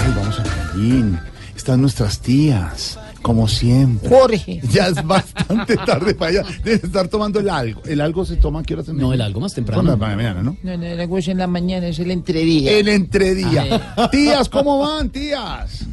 Ay, 0.00 0.12
vamos 0.16 0.38
a 0.38 0.42
Medellín. 0.42 1.20
Están 1.54 1.80
nuestras 1.80 2.18
tías, 2.18 2.98
como 3.24 3.48
siempre. 3.48 4.08
Jorge. 4.08 4.60
Ya 4.70 4.88
es 4.88 5.02
bastante 5.06 5.76
tarde 5.76 6.14
para 6.14 6.30
allá. 6.30 6.42
Deben 6.62 6.80
estar 6.84 7.08
tomando 7.08 7.40
el 7.40 7.48
algo. 7.48 7.80
¿El 7.84 8.00
algo 8.00 8.24
se 8.24 8.36
toma? 8.36 8.62
¿Qué 8.62 8.74
hora 8.74 8.84
se 8.84 8.92
No, 8.92 9.12
el 9.12 9.20
algo 9.20 9.40
más 9.40 9.54
temprano. 9.54 9.82
Son 9.82 9.98
las 9.98 9.98
mañana, 9.98 10.42
¿no? 10.42 10.56
No, 10.62 10.76
no, 10.76 10.94
la 10.94 11.08
cosa 11.08 11.30
en 11.30 11.38
la 11.38 11.46
mañana 11.46 11.86
es 11.88 11.98
el 11.98 12.10
entredía. 12.10 12.72
El 12.72 12.88
entredía. 12.88 13.94
Tías, 14.10 14.48
¿cómo 14.48 14.80
van, 14.80 15.08
tías? 15.08 15.86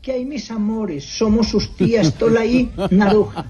¿Qué 0.00 0.12
hay, 0.12 0.24
mis 0.24 0.50
amores? 0.50 1.04
Somos 1.04 1.48
sus 1.48 1.76
tías 1.76 2.14
Tolaí 2.14 2.70
Naruja. 2.90 3.44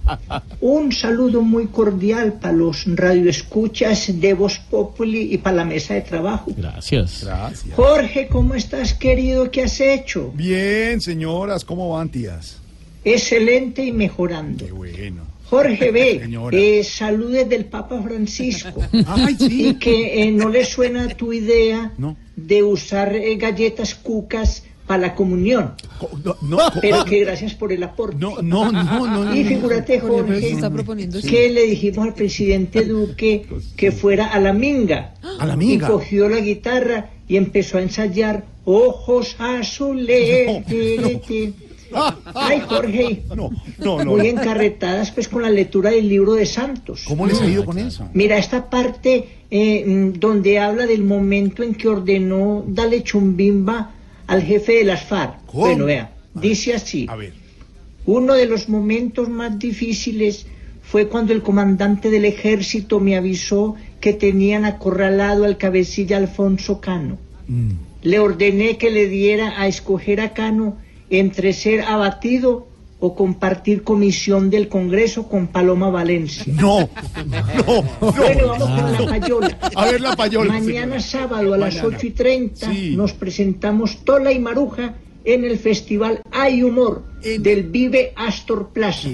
Un 0.61 0.93
saludo 0.93 1.43
muy 1.43 1.69
cordial 1.69 2.35
para 2.35 2.55
los 2.55 2.85
radioescuchas 2.87 4.21
de 4.21 4.35
Voz 4.35 4.59
Populi 4.59 5.33
y 5.33 5.39
para 5.39 5.57
la 5.57 5.65
mesa 5.65 5.95
de 5.95 6.03
trabajo. 6.03 6.51
Gracias. 6.57 7.25
Gracias. 7.25 7.75
Jorge, 7.77 8.27
¿cómo 8.27 8.55
estás, 8.55 8.95
querido? 8.95 9.51
¿Qué 9.51 9.63
has 9.63 9.81
hecho? 9.81 10.33
Bien, 10.35 11.01
señoras, 11.01 11.65
¿cómo 11.65 11.91
van, 11.91 12.09
tías? 12.09 12.62
Excelente 13.05 13.85
y 13.85 13.93
mejorando. 13.93 14.65
Qué 14.65 14.73
bueno. 14.73 15.33
Jorge 15.53 15.91
B, 15.93 16.23
eh, 16.53 16.83
saludes 16.83 17.47
del 17.47 17.67
Papa 17.67 18.01
Francisco. 18.03 18.81
Y 19.41 19.75
que 19.75 20.23
eh, 20.23 20.33
no 20.33 20.49
le 20.49 20.65
suena 20.65 21.09
tu 21.09 21.33
idea 21.33 21.93
de 22.37 22.63
usar 22.63 23.15
eh, 23.15 23.37
galletas 23.37 23.95
cucas 23.95 24.65
para 24.87 25.09
la 25.09 25.15
comunión. 25.15 25.75
Pero 26.81 27.05
que 27.05 27.21
gracias 27.21 27.55
por 27.55 27.71
el 27.73 27.83
aporte. 27.83 28.17
No, 28.19 28.41
no, 28.41 28.73
no, 28.73 29.25
no. 29.25 29.37
Y 29.37 29.45
figúrate, 29.45 30.01
Jorge, 30.01 30.57
que 31.29 31.51
le 31.51 31.63
dijimos 31.67 32.07
al 32.07 32.15
presidente 32.15 32.85
Duque 32.85 33.47
que 33.77 33.93
fuera 33.93 34.29
a 34.29 34.41
la 34.41 34.53
minga. 34.53 35.15
A 35.39 35.47
la 35.47 35.57
minga. 35.57 35.87
Y 35.87 35.91
cogió 35.91 36.29
la 36.29 36.41
guitarra 36.41 37.11
y 37.29 37.37
empezó 37.37 37.79
a 37.79 37.83
ensayar 37.83 38.47
ojos 38.65 39.37
azules. 39.39 40.65
Ay, 42.35 42.61
Jorge. 42.61 43.23
no, 43.37 43.51
no. 43.79 44.05
Muy 44.05 44.29
encarretadas 44.29 45.11
pues 45.11 45.29
con 45.29 45.43
la 45.43 45.51
lectura 45.51 45.91
del 45.91 46.09
libro 46.09 46.35
de 46.35 46.47
Santos. 46.47 47.05
¿Cómo 47.07 47.27
les 47.27 47.41
ha 47.41 47.47
ido 47.47 47.65
con 47.65 47.79
eso? 47.79 48.09
Mira, 48.15 48.39
esta 48.39 48.69
parte 48.71 49.29
eh, 49.51 49.85
mm, 49.87 50.19
donde 50.19 50.59
habla 50.59 50.87
del 50.87 51.05
momento 51.05 51.63
en 51.63 51.75
que 51.75 51.89
ordenó 51.89 52.65
darle 52.67 53.03
chumbimba 53.03 53.93
al 54.27 54.43
jefe 54.43 54.73
de 54.73 54.85
las 54.85 55.05
FARC. 55.05 55.45
¿Cómo? 55.47 55.65
Bueno, 55.65 55.85
vea, 55.87 56.13
dice 56.35 56.75
así. 56.75 57.07
A 57.09 57.17
ver. 57.17 57.33
Uno 58.07 58.35
de 58.35 58.47
los 58.47 58.69
momentos 58.69 59.29
más 59.29 59.59
difíciles 59.59 60.47
fue 60.83 61.09
cuando 61.09 61.33
el 61.33 61.43
comandante 61.43 62.11
del 62.11 62.25
ejército 62.25 63.01
me 63.01 63.17
avisó 63.17 63.77
que 64.01 64.13
tenían 64.13 64.65
acorralado 64.65 65.45
al 65.45 65.57
cabecilla 65.57 66.17
Alfonso 66.17 66.81
Cano. 66.81 67.19
Mm. 67.47 67.71
Le 68.03 68.19
ordené 68.19 68.77
que 68.79 68.91
le 68.91 69.09
diera 69.09 69.61
a 69.61 69.69
escoger 69.69 70.21
a 70.21 70.35
Cano 70.35 70.77
entre 71.19 71.53
ser 71.53 71.83
abatido 71.83 72.67
o 73.01 73.15
compartir 73.17 73.83
comisión 73.83 74.49
del 74.49 74.69
Congreso 74.69 75.29
con 75.29 75.49
Paloma 75.49 75.91
Valencia. 75.91 76.45
No, 76.47 76.89
no, 77.67 77.83
Bueno, 78.13 78.47
vamos 78.49 78.81
con 78.81 78.93
la 78.93 79.07
payola. 79.19 79.59
A 79.75 79.87
ver 79.87 80.01
la 80.01 80.15
payola. 80.17 80.53
Mañana 80.53 81.01
sábado 81.01 81.53
a 81.55 81.59
las 81.59 81.75
Mañana. 81.77 81.97
8 81.97 82.07
y 82.07 82.11
30 82.11 82.71
Sí. 82.73 82.95
nos 82.97 83.13
presentamos 83.13 84.05
Tola 84.05 84.33
y 84.33 84.39
Maruja 84.39 84.95
en 85.25 85.45
el 85.45 85.59
festival 85.59 86.21
Hay 86.31 86.63
Humor 86.63 87.03
del 87.23 87.65
Vive 87.65 88.13
Astor 88.17 88.71
Plaza. 88.73 89.09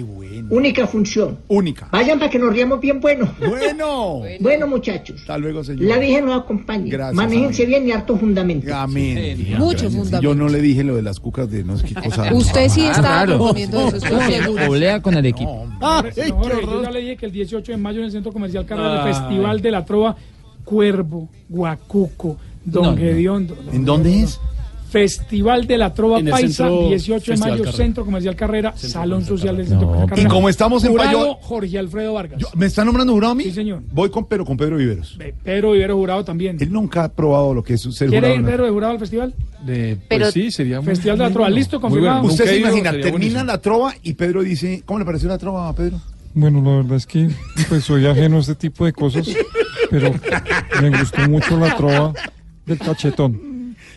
Única 0.51 0.87
función. 0.87 1.39
Única. 1.49 1.89
Vayan 1.93 2.19
para 2.19 2.31
que 2.31 2.39
nos 2.39 2.53
riamos 2.55 2.81
bien 2.81 3.01
bueno. 3.01 3.31
Bueno. 3.39 4.23
Bueno, 4.41 4.67
muchachos. 4.67 5.21
Hasta 5.21 5.37
luego, 5.37 5.63
señor. 5.63 5.83
La 5.83 5.99
Virgen 5.99 6.27
nos 6.27 6.41
acompañe. 6.43 6.89
Gracias, 6.91 7.15
Manéjense 7.15 7.67
bien 7.67 7.87
y 7.87 7.93
harto 7.93 8.17
fundamento. 8.17 8.75
Amén. 8.75 9.39
Mucho 9.59 9.83
Gracias. 9.83 9.93
fundamento. 9.93 10.21
Yo 10.23 10.35
no 10.35 10.49
le 10.49 10.61
dije 10.63 10.85
lo 10.85 10.97
de 10.97 11.03
las 11.03 11.21
cucas 11.21 11.51
de 11.51 11.65
no 11.65 11.77
sé 11.77 11.87
qué 11.89 11.95
cosa. 12.09 12.33
Usted 12.33 12.69
sí 12.69 12.83
Ah, 12.87 12.93
está 12.93 13.27
proponiendo 13.27 13.89
eso. 13.89 14.07
Olea 14.71 15.03
con 15.03 15.15
el 15.15 15.27
equipo. 15.27 15.67
No, 15.81 15.89
Jorge, 16.03 16.63
yo 16.63 16.83
ya 16.83 16.91
le 16.91 17.01
dije 17.01 17.17
que 17.17 17.27
el 17.27 17.33
18 17.33 17.73
de 17.73 17.79
mayo 17.79 17.99
en 17.99 18.07
el 18.07 18.11
Centro 18.13 18.33
Comercial 18.33 18.65
Carrera 18.65 19.03
Ay. 19.05 19.13
del 19.13 19.15
Festival 19.15 19.61
de 19.61 19.71
la 19.71 19.85
Trova, 19.85 20.17
Cuervo, 20.65 21.29
Guacuco, 21.49 22.37
Don 22.65 22.95
No. 22.97 23.39
¿En 23.73 23.85
dónde 23.85 24.23
es? 24.23 24.41
Festival 24.91 25.67
de 25.67 25.77
la 25.79 25.93
Trova 25.93 26.19
Paisa, 26.21 26.65
Centro 26.67 26.89
18 26.89 27.33
de 27.33 27.39
mayo, 27.39 27.53
Carrera. 27.57 27.73
Centro 27.73 28.05
Comercial 28.05 28.37
Carrera, 28.37 28.73
Salón 28.77 29.25
Social 29.25 29.57
del 29.57 29.67
Centro 29.69 29.87
Comercial 29.87 30.07
Y 30.07 30.11
Carrera. 30.11 30.29
como 30.31 30.49
estamos 30.49 30.85
en 30.85 30.91
Jurado, 30.93 31.11
Payo- 31.19 31.39
Jorge 31.43 31.79
Alfredo 31.79 32.13
Vargas. 32.15 32.43
¿Me 32.55 32.67
está 32.67 32.85
nombrando 32.85 33.13
jurado 33.13 33.33
a 33.33 33.35
mí? 33.35 33.45
Sí, 33.45 33.53
señor. 33.53 33.83
Voy 33.93 34.09
con 34.11 34.27
Pedro, 34.27 34.45
con 34.45 34.57
Pedro 34.57 34.77
Viveros. 34.77 35.19
Pedro 35.45 35.73
Vivero 35.73 35.97
Jurado 35.97 36.25
también. 36.25 36.57
Él 36.61 36.73
nunca 36.73 37.05
ha 37.05 37.09
probado 37.13 37.53
lo 37.55 37.63
que 37.63 37.75
es 37.75 37.83
ser 37.83 38.09
¿Quiere 38.09 38.29
jurado. 38.29 38.35
ir 38.35 38.41
¿no? 38.43 38.49
Pedro 38.49 38.65
de 38.65 38.71
Jurado 38.71 38.93
al 38.95 38.99
festival? 38.99 39.35
De, 39.65 39.99
Pero- 40.09 40.25
pues 40.25 40.35
sí, 40.35 40.51
sería 40.51 40.77
muy 40.81 40.87
Festival 40.87 41.19
de 41.19 41.25
la 41.25 41.31
Trova, 41.31 41.47
bueno. 41.47 41.57
listo, 41.57 41.81
confirmado. 41.81 42.19
bueno. 42.23 42.33
Usted 42.33 42.45
se 42.47 42.59
imagina, 42.59 42.91
termina 42.93 43.11
buenísimo. 43.11 43.45
la 43.45 43.59
trova 43.61 43.95
y 44.03 44.15
Pedro 44.15 44.43
dice, 44.43 44.83
¿cómo 44.87 44.99
le 45.01 45.05
pareció 45.05 45.29
la 45.29 45.39
trova, 45.39 45.73
Pedro? 45.75 46.01
Bueno, 46.35 46.63
la 46.63 46.77
verdad 46.77 46.97
es 46.97 47.07
que 47.07 47.29
pues 47.69 47.85
soy 47.85 48.07
ajeno 48.07 48.37
a 48.37 48.41
este 48.41 48.55
tipo 48.55 48.85
de 48.85 48.93
cosas, 48.93 49.29
pero 49.91 50.13
me 50.81 50.91
gustó 50.99 51.29
mucho 51.29 51.59
la 51.59 51.77
trova 51.77 52.13
del 52.67 52.79
cachetón. 52.79 53.48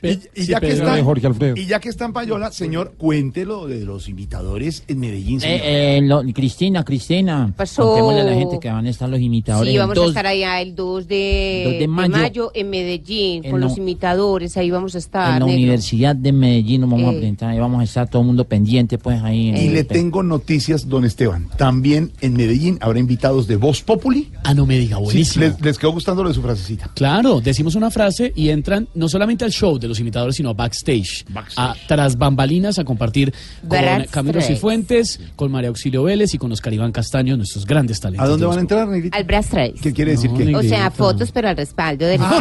Y, 0.03 0.41
y 0.41 0.45
ya 0.45 0.59
que 0.59 0.71
está, 0.71 0.95
de 0.95 1.03
Jorge 1.03 1.27
Alfredo. 1.27 1.55
y 1.57 1.65
ya 1.65 1.79
que 1.79 1.89
está 1.89 2.05
en 2.05 2.13
Payola, 2.13 2.51
señor, 2.51 2.93
cuéntelo 2.97 3.67
de 3.67 3.85
los 3.85 4.09
imitadores 4.09 4.83
en 4.87 4.99
Medellín. 4.99 5.39
señor. 5.39 5.57
Eh, 5.63 5.97
eh, 5.97 6.01
lo- 6.01 6.21
Cristina, 6.33 6.83
Cristina. 6.83 7.53
Pasó. 7.55 7.83
Contémosle 7.83 8.21
a 8.21 8.23
la 8.23 8.33
gente 8.35 8.59
que 8.59 8.69
van 8.69 8.85
a 8.85 8.89
estar 8.89 9.07
los 9.09 9.19
imitadores. 9.19 9.71
Sí, 9.71 9.77
vamos 9.77 9.97
a 9.97 10.05
estar 10.05 10.25
allá 10.25 10.61
el 10.61 10.75
2 10.75 11.07
de, 11.07 11.61
2 11.65 11.73
de 11.73 11.79
de 11.79 11.87
mayo. 11.87 12.51
en 12.55 12.69
Medellín 12.69 13.45
En 13.45 13.51
con 13.51 13.61
los 13.61 13.77
imitadores. 13.77 14.57
Ahí 14.57 14.71
vamos 14.71 14.95
a 14.95 14.97
estar. 14.97 15.33
en 15.33 15.39
la 15.41 15.45
negro. 15.45 15.53
Universidad 15.55 16.15
de 16.15 16.31
Medellín 16.31 16.81
nos 16.81 16.89
vamos 16.89 17.09
a 17.09 17.11
Eh. 17.13 17.17
presentar, 17.17 17.49
ahí 17.49 17.59
vamos 17.59 17.81
a 17.81 17.83
estar 17.83 18.09
todo 18.09 18.21
el 18.21 18.27
mundo 18.27 18.45
pendiente, 18.45 18.97
pues 18.97 19.21
ahí. 19.21 19.49
en 19.49 19.57
Y 19.57 19.69
le 19.69 19.83
tengo 19.83 20.23
noticias, 20.23 20.87
don 20.89 21.05
Esteban. 21.05 21.47
También 21.57 22.11
en 22.21 22.33
Medellín 22.33 22.77
habrá 22.81 22.99
invitados 22.99 23.47
de 23.47 23.55
Voz 23.55 23.81
Populi. 23.81 24.29
Ah, 24.43 24.53
no 24.53 24.65
me 24.65 24.77
diga, 24.77 24.97
Sí, 24.97 25.03
buenísimo. 25.03 25.45
les, 25.45 25.61
les 25.61 25.77
quedó 25.77 25.91
gustando 25.91 26.23
lo 26.23 26.29
de 26.29 26.35
su 26.35 26.41
frasecita. 26.41 26.89
Claro, 26.95 27.39
decimos 27.41 27.75
una 27.75 27.91
frase 27.91 28.31
y 28.35 28.49
entran 28.49 28.87
no 28.95 29.07
solamente 29.07 29.45
al 29.45 29.51
show 29.51 29.77
de 29.77 29.90
los 29.91 29.99
imitadores, 29.99 30.35
sino 30.35 30.49
a 30.49 30.53
backstage, 30.53 31.25
a 31.57 31.75
tras 31.87 32.17
bambalinas 32.17 32.79
a 32.79 32.83
compartir 32.83 33.33
con 33.61 33.69
Backstage. 33.69 34.09
Camilo 34.09 34.41
Cifuentes, 34.41 35.19
con 35.35 35.51
María 35.51 35.69
Auxilio 35.69 36.03
Vélez 36.03 36.33
y 36.33 36.37
con 36.37 36.51
Oscar 36.51 36.73
Iván 36.73 36.91
Castaño, 36.91 37.37
nuestros 37.37 37.65
grandes 37.65 37.99
talentos. 37.99 38.25
¿A 38.25 38.29
dónde 38.29 38.43
de 38.43 38.49
van 38.49 38.57
a 38.57 38.61
entrar, 38.61 38.87
Negrita? 38.87 39.17
Al 39.17 39.23
brass 39.23 39.47
trace. 39.49 39.73
¿Qué 39.81 39.93
quiere 39.93 40.11
decir 40.11 40.31
No, 40.31 40.37
que? 40.37 40.55
O 40.55 40.63
sea, 40.63 40.91
fotos, 40.91 41.31
pero 41.31 41.49
al 41.49 41.57
respaldo 41.57 42.05
del. 42.05 42.21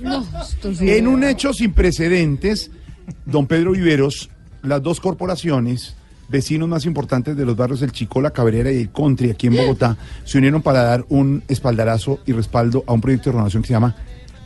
No, 0.00 0.24
esto 0.42 0.74
sí. 0.74 0.90
En 0.90 1.06
un 1.06 1.24
hecho 1.24 1.52
sin 1.52 1.72
precedentes, 1.72 2.70
don 3.24 3.46
Pedro 3.46 3.72
Viveros, 3.72 4.28
las 4.62 4.82
dos 4.82 5.00
corporaciones, 5.00 5.94
vecinos 6.28 6.68
más 6.68 6.86
importantes 6.86 7.36
de 7.36 7.44
los 7.44 7.56
barrios 7.56 7.80
del 7.80 7.92
Chico, 7.92 8.20
La 8.20 8.30
Cabrera 8.30 8.70
y 8.72 8.82
el 8.82 8.90
Country 8.90 9.30
aquí 9.30 9.46
en 9.48 9.56
Bogotá, 9.56 9.96
se 10.24 10.38
unieron 10.38 10.62
para 10.62 10.82
dar 10.82 11.04
un 11.08 11.42
espaldarazo 11.48 12.20
y 12.26 12.32
respaldo 12.32 12.84
a 12.86 12.92
un 12.92 13.00
proyecto 13.00 13.30
de 13.30 13.32
renovación 13.32 13.62
que 13.62 13.68
se 13.68 13.74
llama 13.74 13.96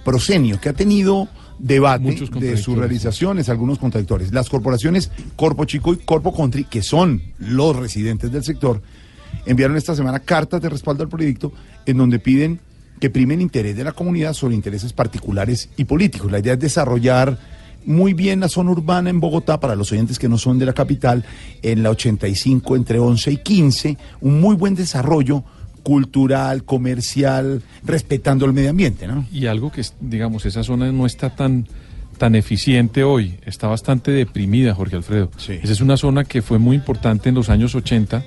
Prosenio, 0.05 0.61
que 0.61 0.69
ha 0.69 0.73
tenido 0.73 1.29
debate 1.59 2.05
Muchos 2.05 2.31
de 2.31 2.57
sus 2.57 2.77
realizaciones, 2.77 3.49
algunos 3.49 3.79
contradictores. 3.79 4.33
Las 4.33 4.49
corporaciones 4.49 5.11
Corpo 5.37 5.65
Chico 5.65 5.93
y 5.93 5.99
Corpo 5.99 6.35
Country, 6.35 6.65
que 6.65 6.83
son 6.83 7.23
los 7.39 7.77
residentes 7.77 8.31
del 8.31 8.45
sector, 8.45 8.81
enviaron 9.47 9.77
esta 9.77 9.95
semana 9.95 10.21
cartas 10.21 10.61
de 10.61 10.69
respaldo 10.69 11.03
al 11.03 11.09
proyecto 11.09 11.53
en 11.87 11.99
donde 11.99 12.19
piden 12.19 12.61
que 13.01 13.11
primen 13.11 13.41
interés 13.41 13.77
de 13.77 13.85
la 13.85 13.93
comunidad 13.93 14.35
sobre 14.35 14.55
intereses 14.55 14.93
particulares 14.93 15.69
y 15.77 15.85
políticos. 15.85 16.31
La 16.31 16.41
idea 16.41 16.55
es 16.55 16.61
desarrollar 16.61 17.39
muy 17.87 18.13
bien 18.13 18.41
la 18.41 18.49
zona 18.49 18.73
urbana 18.73 19.09
en 19.09 19.21
Bogotá 19.21 19.61
para 19.61 19.77
los 19.77 19.93
oyentes 19.93 20.19
que 20.19 20.29
no 20.29 20.37
son 20.37 20.59
de 20.59 20.67
la 20.67 20.73
capital, 20.73 21.25
en 21.63 21.83
la 21.83 21.91
85 21.91 22.77
entre 22.77 22.99
11 22.99 23.33
y 23.33 23.37
15, 23.39 23.99
un 24.21 24.41
muy 24.41 24.57
buen 24.57 24.75
desarrollo 24.75 25.45
cultural, 25.83 26.65
comercial, 26.65 27.63
respetando 27.85 28.47
el 28.47 28.53
medio 28.53 28.71
ambiente, 28.71 29.07
¿no? 29.07 29.27
Y 29.33 29.47
algo 29.47 29.71
que, 29.73 29.83
digamos, 30.01 30.47
esa 30.47 30.63
zona 30.63 30.91
no 30.93 31.07
está 31.07 31.31
tan, 31.31 31.67
tan 32.19 32.35
eficiente 32.35 33.05
hoy, 33.05 33.37
está 33.47 33.69
bastante 33.69 34.11
deprimida, 34.11 34.75
Jorge 34.75 34.97
Alfredo. 34.97 35.31
Esa 35.39 35.73
es 35.73 35.81
una 35.81 35.97
zona 35.97 36.25
que 36.25 36.43
fue 36.43 36.59
muy 36.59 36.77
importante 36.77 37.29
en 37.29 37.35
los 37.35 37.49
años 37.49 37.75
80, 37.75 38.25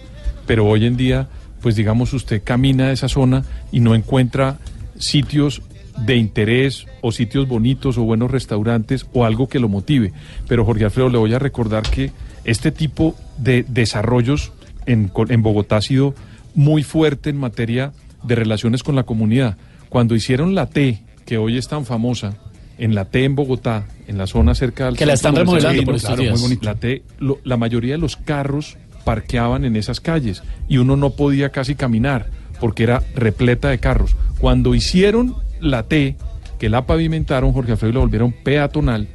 pero 0.47 0.65
hoy 0.65 0.85
en 0.85 0.97
día, 0.97 1.27
pues 1.61 1.75
digamos, 1.75 2.13
usted 2.13 2.41
camina 2.43 2.85
a 2.85 2.91
esa 2.91 3.07
zona 3.07 3.43
y 3.71 3.79
no 3.79 3.93
encuentra 3.93 4.57
sitios 4.97 5.61
de 6.05 6.15
interés 6.15 6.87
o 7.01 7.11
sitios 7.11 7.47
bonitos 7.47 7.97
o 7.97 8.03
buenos 8.03 8.31
restaurantes 8.31 9.05
o 9.13 9.25
algo 9.25 9.47
que 9.47 9.59
lo 9.59 9.69
motive. 9.69 10.13
Pero 10.47 10.65
Jorge 10.65 10.85
Alfredo, 10.85 11.09
le 11.09 11.17
voy 11.17 11.33
a 11.33 11.39
recordar 11.39 11.83
que 11.83 12.11
este 12.43 12.71
tipo 12.71 13.15
de 13.37 13.63
desarrollos 13.67 14.51
en, 14.85 15.11
en 15.29 15.41
Bogotá 15.43 15.77
ha 15.77 15.81
sido 15.81 16.15
muy 16.55 16.83
fuerte 16.83 17.29
en 17.29 17.37
materia 17.37 17.93
de 18.23 18.35
relaciones 18.35 18.83
con 18.83 18.95
la 18.95 19.03
comunidad. 19.03 19.57
Cuando 19.89 20.15
hicieron 20.15 20.55
la 20.55 20.67
T, 20.67 21.01
que 21.25 21.37
hoy 21.37 21.57
es 21.57 21.67
tan 21.67 21.85
famosa, 21.85 22.37
en 22.77 22.95
la 22.95 23.05
T 23.05 23.23
en 23.25 23.35
Bogotá, 23.35 23.85
en 24.07 24.17
la 24.17 24.27
zona 24.27 24.55
cerca 24.55 24.85
del 24.85 24.97
Que 24.97 25.05
la 25.05 25.13
están 25.13 25.35
remodelando 25.35 25.83
por 25.83 25.95
Chino, 25.97 26.13
estos 26.13 26.17
días. 26.19 26.39
muy. 26.39 26.57
La 26.61 26.75
T, 26.75 27.03
lo- 27.19 27.39
la 27.43 27.57
mayoría 27.57 27.93
de 27.93 27.97
los 27.99 28.15
carros 28.17 28.77
parqueaban 29.05 29.65
en 29.65 29.75
esas 29.75 29.99
calles 29.99 30.43
y 30.67 30.77
uno 30.77 30.95
no 30.95 31.11
podía 31.11 31.49
casi 31.49 31.75
caminar 31.75 32.27
porque 32.59 32.83
era 32.83 33.03
repleta 33.15 33.69
de 33.69 33.79
carros. 33.79 34.15
Cuando 34.39 34.75
hicieron 34.75 35.35
la 35.59 35.83
T, 35.83 36.15
que 36.59 36.69
la 36.69 36.85
pavimentaron, 36.85 37.53
Jorge 37.53 37.71
Alfredo 37.71 37.89
y 37.91 37.93
la 37.95 37.99
volvieron 38.01 38.31
peatonal, 38.31 39.07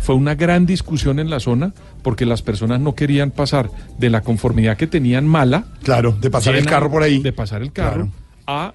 fue 0.00 0.14
una 0.14 0.34
gran 0.34 0.66
discusión 0.66 1.18
en 1.18 1.30
la 1.30 1.38
zona 1.40 1.74
porque 2.02 2.26
las 2.26 2.42
personas 2.42 2.80
no 2.80 2.94
querían 2.94 3.30
pasar 3.30 3.70
de 3.98 4.10
la 4.10 4.20
conformidad 4.22 4.76
que 4.76 4.86
tenían 4.86 5.26
mala. 5.26 5.64
Claro, 5.82 6.16
de 6.20 6.30
pasar 6.30 6.54
el 6.56 6.66
carro 6.66 6.90
por 6.90 7.02
ahí. 7.02 7.18
De 7.22 7.32
pasar 7.32 7.62
el 7.62 7.72
carro 7.72 8.08
a 8.46 8.74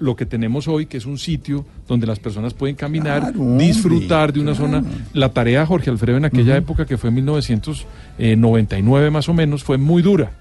lo 0.00 0.14
que 0.14 0.26
tenemos 0.26 0.68
hoy, 0.68 0.86
que 0.86 0.96
es 0.96 1.06
un 1.06 1.18
sitio 1.18 1.64
donde 1.88 2.06
las 2.06 2.20
personas 2.20 2.54
pueden 2.54 2.76
caminar, 2.76 3.32
disfrutar 3.58 4.32
de 4.32 4.38
una 4.40 4.54
zona. 4.54 4.84
La 5.12 5.30
tarea, 5.32 5.66
Jorge 5.66 5.90
Alfredo, 5.90 6.18
en 6.18 6.24
aquella 6.24 6.56
época, 6.56 6.86
que 6.86 6.96
fue 6.96 7.08
en 7.08 7.14
1999 7.16 9.10
más 9.10 9.28
o 9.28 9.34
menos, 9.34 9.64
fue 9.64 9.78
muy 9.78 10.02
dura. 10.02 10.32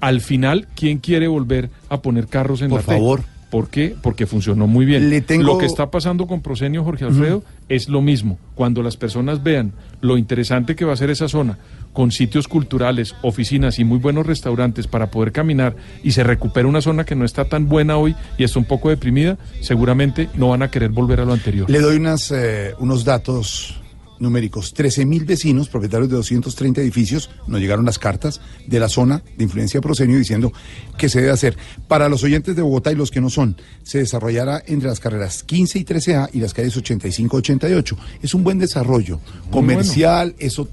Al 0.00 0.20
final, 0.20 0.68
¿quién 0.74 0.98
quiere 0.98 1.26
volver 1.28 1.70
a 1.88 2.00
poner 2.00 2.26
carros 2.28 2.62
en 2.62 2.70
Por 2.70 2.80
la 2.80 2.86
T? 2.86 2.92
favor. 2.92 3.22
¿Por 3.50 3.68
qué? 3.68 3.94
Porque 4.00 4.26
funcionó 4.26 4.66
muy 4.66 4.86
bien. 4.86 5.10
Le 5.10 5.20
tengo- 5.20 5.42
Lo 5.44 5.58
que 5.58 5.66
está 5.66 5.90
pasando 5.90 6.26
con 6.26 6.40
Prosenio, 6.40 6.84
Jorge 6.84 7.04
Alfredo, 7.04 7.42
es 7.72 7.88
lo 7.88 8.02
mismo. 8.02 8.38
Cuando 8.54 8.82
las 8.82 8.98
personas 8.98 9.42
vean 9.42 9.72
lo 10.02 10.18
interesante 10.18 10.76
que 10.76 10.84
va 10.84 10.92
a 10.92 10.96
ser 10.96 11.08
esa 11.08 11.26
zona, 11.26 11.58
con 11.94 12.12
sitios 12.12 12.46
culturales, 12.46 13.14
oficinas 13.22 13.78
y 13.78 13.84
muy 13.84 13.98
buenos 13.98 14.26
restaurantes 14.26 14.86
para 14.86 15.10
poder 15.10 15.32
caminar 15.32 15.74
y 16.02 16.12
se 16.12 16.22
recupera 16.22 16.68
una 16.68 16.82
zona 16.82 17.04
que 17.04 17.14
no 17.14 17.24
está 17.24 17.46
tan 17.46 17.68
buena 17.68 17.96
hoy 17.96 18.14
y 18.36 18.44
está 18.44 18.58
un 18.58 18.66
poco 18.66 18.90
deprimida, 18.90 19.38
seguramente 19.60 20.28
no 20.34 20.50
van 20.50 20.62
a 20.62 20.70
querer 20.70 20.90
volver 20.90 21.20
a 21.20 21.24
lo 21.24 21.32
anterior. 21.32 21.70
Le 21.70 21.80
doy 21.80 22.02
eh, 22.30 22.74
unos 22.78 23.04
datos 23.04 23.81
numéricos. 24.22 24.72
13 24.72 25.04
mil 25.04 25.24
vecinos, 25.24 25.68
propietarios 25.68 26.08
de 26.08 26.16
230 26.16 26.80
edificios, 26.80 27.30
nos 27.46 27.60
llegaron 27.60 27.84
las 27.84 27.98
cartas 27.98 28.40
de 28.66 28.80
la 28.80 28.88
zona 28.88 29.22
de 29.36 29.44
influencia 29.44 29.80
Prosenio 29.80 30.18
diciendo 30.18 30.52
que 30.96 31.08
se 31.08 31.20
debe 31.20 31.32
hacer. 31.32 31.56
Para 31.88 32.08
los 32.08 32.22
oyentes 32.24 32.56
de 32.56 32.62
Bogotá 32.62 32.92
y 32.92 32.94
los 32.94 33.10
que 33.10 33.20
no 33.20 33.28
son, 33.28 33.56
se 33.82 33.98
desarrollará 33.98 34.62
entre 34.66 34.88
las 34.88 35.00
carreras 35.00 35.42
15 35.42 35.78
y 35.78 35.84
13A 35.84 36.30
y 36.32 36.40
las 36.40 36.54
calles 36.54 36.76
85 36.76 37.36
88. 37.36 37.96
Es 38.22 38.34
un 38.34 38.44
buen 38.44 38.58
desarrollo 38.58 39.20
comercial, 39.50 40.34
eso 40.38 40.68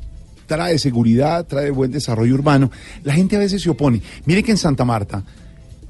trae 0.46 0.80
seguridad, 0.80 1.46
trae 1.46 1.72
buen 1.72 1.92
desarrollo 1.92 2.34
urbano. 2.34 2.72
La 3.04 3.14
gente 3.14 3.36
a 3.36 3.40
veces 3.40 3.62
se 3.62 3.70
opone. 3.70 4.02
Mire 4.26 4.44
que 4.44 4.52
en 4.52 4.58
Santa 4.58 4.86
Marta, 4.86 5.24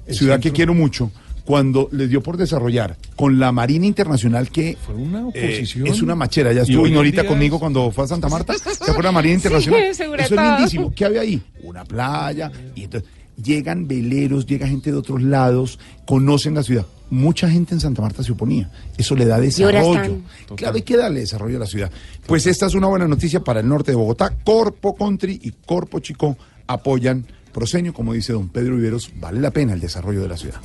ciudad 0.10 0.40
que 0.40 0.52
quiero 0.52 0.73
mucho, 0.73 1.11
cuando 1.49 1.89
les 1.91 2.11
dio 2.11 2.21
por 2.21 2.38
desarrollar 2.38 2.95
con 3.15 3.39
la 3.39 3.51
Marina 3.51 3.88
Internacional 3.88 4.51
que 4.51 4.69
eh, 4.69 4.77
oposición. 5.26 5.88
es 5.88 5.99
una 6.03 6.13
machera. 6.13 6.53
Ya 6.53 6.61
estuvo 6.61 6.85
Ignorita 6.85 7.26
conmigo 7.26 7.55
es- 7.55 7.59
cuando 7.59 7.89
fue 7.89 8.03
a 8.03 8.07
Santa 8.07 8.30
Marta. 8.30 8.53
¿Se 8.55 8.69
acuerda 8.84 9.05
la 9.05 9.11
Marina 9.13 9.34
Internacional? 9.38 9.81
Sí, 9.95 10.03
Eso 10.03 10.35
es 10.35 10.41
lindísimo. 10.41 10.93
¿Qué 10.95 11.05
había 11.05 11.21
ahí? 11.21 11.41
Una 11.63 11.84
playa. 11.85 12.51
Y 12.76 12.84
entonces 12.84 13.09
llegan 13.43 13.88
veleros, 13.88 14.45
llega 14.45 14.67
gente 14.67 14.91
de 14.91 14.97
otros 14.97 15.23
lados, 15.23 15.80
conocen 16.05 16.53
la 16.53 16.61
ciudad. 16.61 16.85
Mucha 17.09 17.49
gente 17.49 17.73
en 17.73 17.80
Santa 17.80 18.03
Marta 18.03 18.21
se 18.21 18.31
oponía. 18.31 18.69
Eso 18.95 19.15
le 19.15 19.26
da 19.26 19.39
desarrollo. 19.39 20.19
Claro, 20.55 20.76
hay 20.76 20.84
que 20.84 20.97
darle 20.97 21.21
desarrollo 21.21 21.57
a 21.57 21.61
la 21.61 21.65
ciudad. 21.65 21.89
Pues 22.27 22.45
esta 22.45 22.67
es 22.67 22.76
una 22.76 22.85
buena 22.85 23.07
noticia 23.07 23.39
para 23.39 23.61
el 23.61 23.67
norte 23.67 23.89
de 23.89 23.95
Bogotá. 23.97 24.35
Corpo 24.43 24.93
Country 24.95 25.39
y 25.41 25.49
Corpo 25.65 25.99
Chico 25.99 26.38
apoyan 26.67 27.26
Prosenio, 27.60 27.94
como 27.94 28.14
dice 28.14 28.31
don 28.31 28.48
Pedro 28.48 28.77
Viveros, 28.77 29.11
vale 29.19 29.41
la 29.41 29.52
pena 29.52 29.73
el 29.73 29.81
desarrollo 29.81 30.22
de 30.22 30.30
la 30.30 30.38
ciudad. 30.38 30.61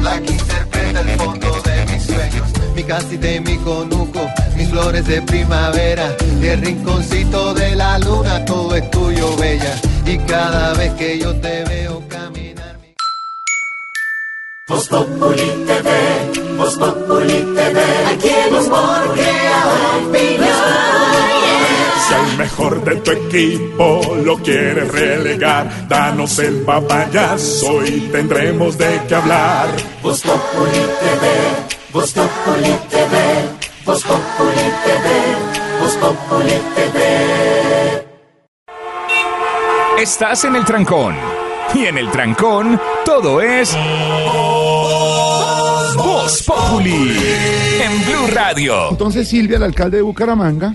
La 0.00 0.20
que 0.20 0.30
interpreta 0.30 1.00
el 1.00 1.08
fondo 1.18 1.60
de 1.62 1.86
mis 1.86 2.02
sueños, 2.04 2.48
mi 2.76 2.84
casita 2.84 3.32
y 3.32 3.40
mi 3.40 3.56
conuco, 3.56 4.20
mis 4.56 4.68
flores 4.68 5.04
de 5.08 5.20
primavera, 5.22 6.16
el 6.40 6.60
rinconcito 6.60 7.52
de 7.52 7.74
la 7.74 7.98
luna, 7.98 8.44
todo 8.44 8.76
es 8.76 8.88
tuyo, 8.92 9.36
bella. 9.38 9.74
Y 10.06 10.18
cada 10.18 10.74
vez 10.74 10.92
que 10.92 11.18
yo 11.18 11.34
te 11.40 11.64
veo 11.64 12.00
caminar. 12.06 12.78
Voz 14.68 14.86
Populi 14.86 15.50
TV, 15.66 16.56
Voz 16.56 16.78
Populi 16.78 17.42
TV, 17.56 17.80
aquí 18.14 18.28
el 18.28 18.54
humor 18.54 19.14
crea 19.14 19.64
opinión. 19.98 21.37
Si 22.08 22.14
al 22.14 22.38
mejor 22.38 22.82
de 22.84 22.96
tu 22.96 23.10
equipo 23.10 24.16
lo 24.24 24.38
quieres 24.38 24.90
relegar, 24.90 25.88
danos 25.88 26.38
el 26.38 26.62
papayazo 26.62 27.84
y 27.84 28.00
tendremos 28.10 28.78
de 28.78 28.98
qué 29.06 29.14
hablar. 29.14 29.68
Voz 30.02 30.22
Populi 30.22 30.70
TV, 31.00 31.28
Populi 31.92 32.72
TV, 32.88 33.14
Populi 33.84 34.68
Populi 36.00 36.58
TV. 36.74 36.98
Estás 40.00 40.44
en 40.44 40.56
el 40.56 40.64
trancón. 40.64 41.14
Y 41.74 41.84
en 41.84 41.98
el 41.98 42.10
trancón, 42.10 42.80
todo 43.04 43.42
es. 43.42 43.76
Voz 45.94 46.42
Populi. 46.44 47.18
En 47.82 48.06
Blue 48.06 48.28
Radio. 48.32 48.88
Entonces 48.88 49.28
Silvia, 49.28 49.58
el 49.58 49.64
alcalde 49.64 49.98
de 49.98 50.02
Bucaramanga, 50.02 50.74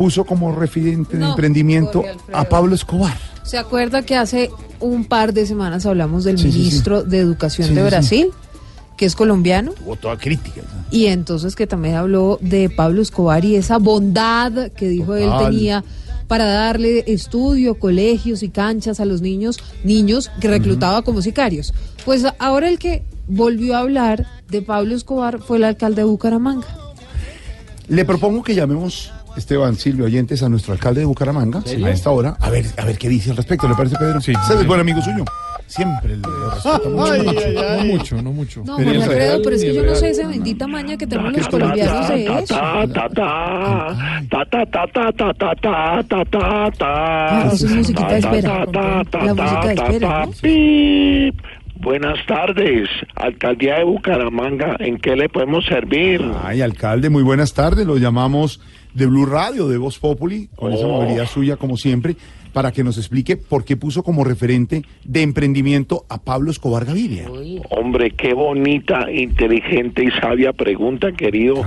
puso 0.00 0.24
como 0.24 0.50
referente 0.56 1.18
de 1.18 1.24
No, 1.24 1.28
emprendimiento 1.32 2.02
a 2.32 2.44
Pablo 2.44 2.74
Escobar. 2.74 3.18
¿Se 3.42 3.58
acuerda 3.58 4.00
que 4.00 4.16
hace 4.16 4.50
un 4.80 5.04
par 5.04 5.34
de 5.34 5.44
semanas 5.44 5.84
hablamos 5.84 6.24
del 6.24 6.38
Sí, 6.38 6.44
sí, 6.44 6.52
sí. 6.52 6.58
ministro 6.60 7.02
de 7.02 7.18
Educación 7.18 7.68
Sí, 7.68 7.74
de. 7.74 7.82
Brasil, 7.82 8.30
que 8.96 9.04
es 9.04 9.14
colombiano? 9.14 9.72
Tuvo 9.72 9.96
toda 9.96 10.16
crítica. 10.16 10.62
Y 10.90 11.04
entonces 11.06 11.54
que 11.54 11.66
también 11.66 11.96
habló 11.96 12.38
de 12.40 12.70
Pablo 12.70 13.02
Escobar 13.02 13.44
y 13.44 13.56
esa 13.56 13.76
bondad 13.76 14.72
que 14.72 14.88
dijo 14.88 15.16
él 15.16 15.30
tenía 15.38 15.84
para 16.28 16.46
darle 16.46 17.04
estudio, 17.06 17.74
colegios 17.78 18.42
y 18.42 18.48
canchas 18.48 19.00
a 19.00 19.04
los 19.04 19.20
niños, 19.20 19.58
niños 19.84 20.30
que 20.40 20.48
reclutaba 20.48 21.02
como 21.02 21.20
sicarios. 21.20 21.74
Pues 22.06 22.24
ahora 22.38 22.70
el 22.70 22.78
que 22.78 23.02
volvió 23.28 23.76
a 23.76 23.80
hablar 23.80 24.26
de 24.48 24.62
Pablo 24.62 24.94
Escobar 24.94 25.40
fue 25.40 25.58
el 25.58 25.64
alcalde 25.64 26.00
de 26.00 26.04
Bucaramanga. 26.04 26.66
Le 27.88 28.04
propongo 28.06 28.42
que 28.42 28.54
llamemos, 28.54 29.12
Esteban 29.36 29.76
Silvio 29.76 30.04
Oyentes, 30.06 30.42
a 30.42 30.48
nuestro 30.48 30.72
alcalde 30.72 31.00
de 31.00 31.06
Bucaramanga 31.06 31.60
a 31.60 31.90
esta 31.90 32.10
hora, 32.10 32.36
a 32.40 32.50
ver, 32.50 32.66
a 32.76 32.84
ver 32.84 32.98
qué 32.98 33.08
dice 33.08 33.30
al 33.30 33.36
respecto. 33.36 33.68
¿Le 33.68 33.74
parece, 33.74 33.96
Pedro? 33.96 34.20
Sí. 34.20 34.32
es 34.32 34.66
buen 34.66 34.80
amigo 34.80 35.00
suyo. 35.02 35.24
Siempre 35.66 36.16
lo 36.16 36.50
respeta 36.50 36.88
mucho. 36.88 37.52
No 37.52 37.84
mucho, 37.84 38.22
no 38.22 38.32
mucho. 38.32 38.62
No, 38.64 38.74
Jorge 38.74 38.96
Alfredo, 38.96 39.40
pero 39.44 39.54
es 39.54 39.62
que 39.62 39.74
yo 39.74 39.84
no 39.84 39.94
sé 39.94 40.10
esa 40.10 40.26
bendita 40.26 40.66
maña 40.66 40.96
que 40.96 41.06
tenemos 41.06 41.32
los 41.32 41.48
colombianos 41.48 42.08
de 42.08 42.24
eso. 42.24 42.54
Ah, 46.80 47.50
eso 47.52 47.66
es 47.66 47.72
musiquita 47.72 48.08
de 48.08 48.18
espera. 48.18 48.66
La 48.66 49.34
música 49.34 49.66
de 49.66 49.74
espera, 49.74 50.26
¿no? 50.26 50.32
Buenas 51.82 52.18
tardes, 52.26 52.88
alcaldía 53.14 53.76
de 53.76 53.84
Bucaramanga. 53.84 54.76
¿En 54.80 54.98
qué 54.98 55.16
le 55.16 55.30
podemos 55.30 55.64
servir? 55.64 56.20
Ay, 56.44 56.60
alcalde, 56.60 57.08
muy 57.08 57.22
buenas 57.22 57.54
tardes. 57.54 57.86
Lo 57.86 57.96
llamamos 57.96 58.60
de 58.94 59.06
Blue 59.06 59.26
Radio, 59.26 59.68
de 59.68 59.78
Voz 59.78 59.98
Populi, 59.98 60.48
con 60.56 60.72
esa 60.72 60.86
Oh. 60.86 61.00
movilidad 61.00 61.26
suya, 61.26 61.56
como 61.56 61.76
siempre, 61.76 62.16
para 62.52 62.72
que 62.72 62.82
nos 62.82 62.98
explique 62.98 63.36
por 63.36 63.64
qué 63.64 63.76
puso 63.76 64.02
como 64.02 64.24
referente 64.24 64.82
de 65.04 65.22
emprendimiento 65.22 66.04
a 66.08 66.20
Pablo 66.20 66.50
Escobar 66.50 66.84
Gaviria. 66.84 67.26
Hombre, 67.70 68.10
qué 68.10 68.34
bonita, 68.34 69.08
inteligente 69.10 70.02
y 70.04 70.10
sabia 70.20 70.52
pregunta, 70.52 71.12
querido 71.12 71.62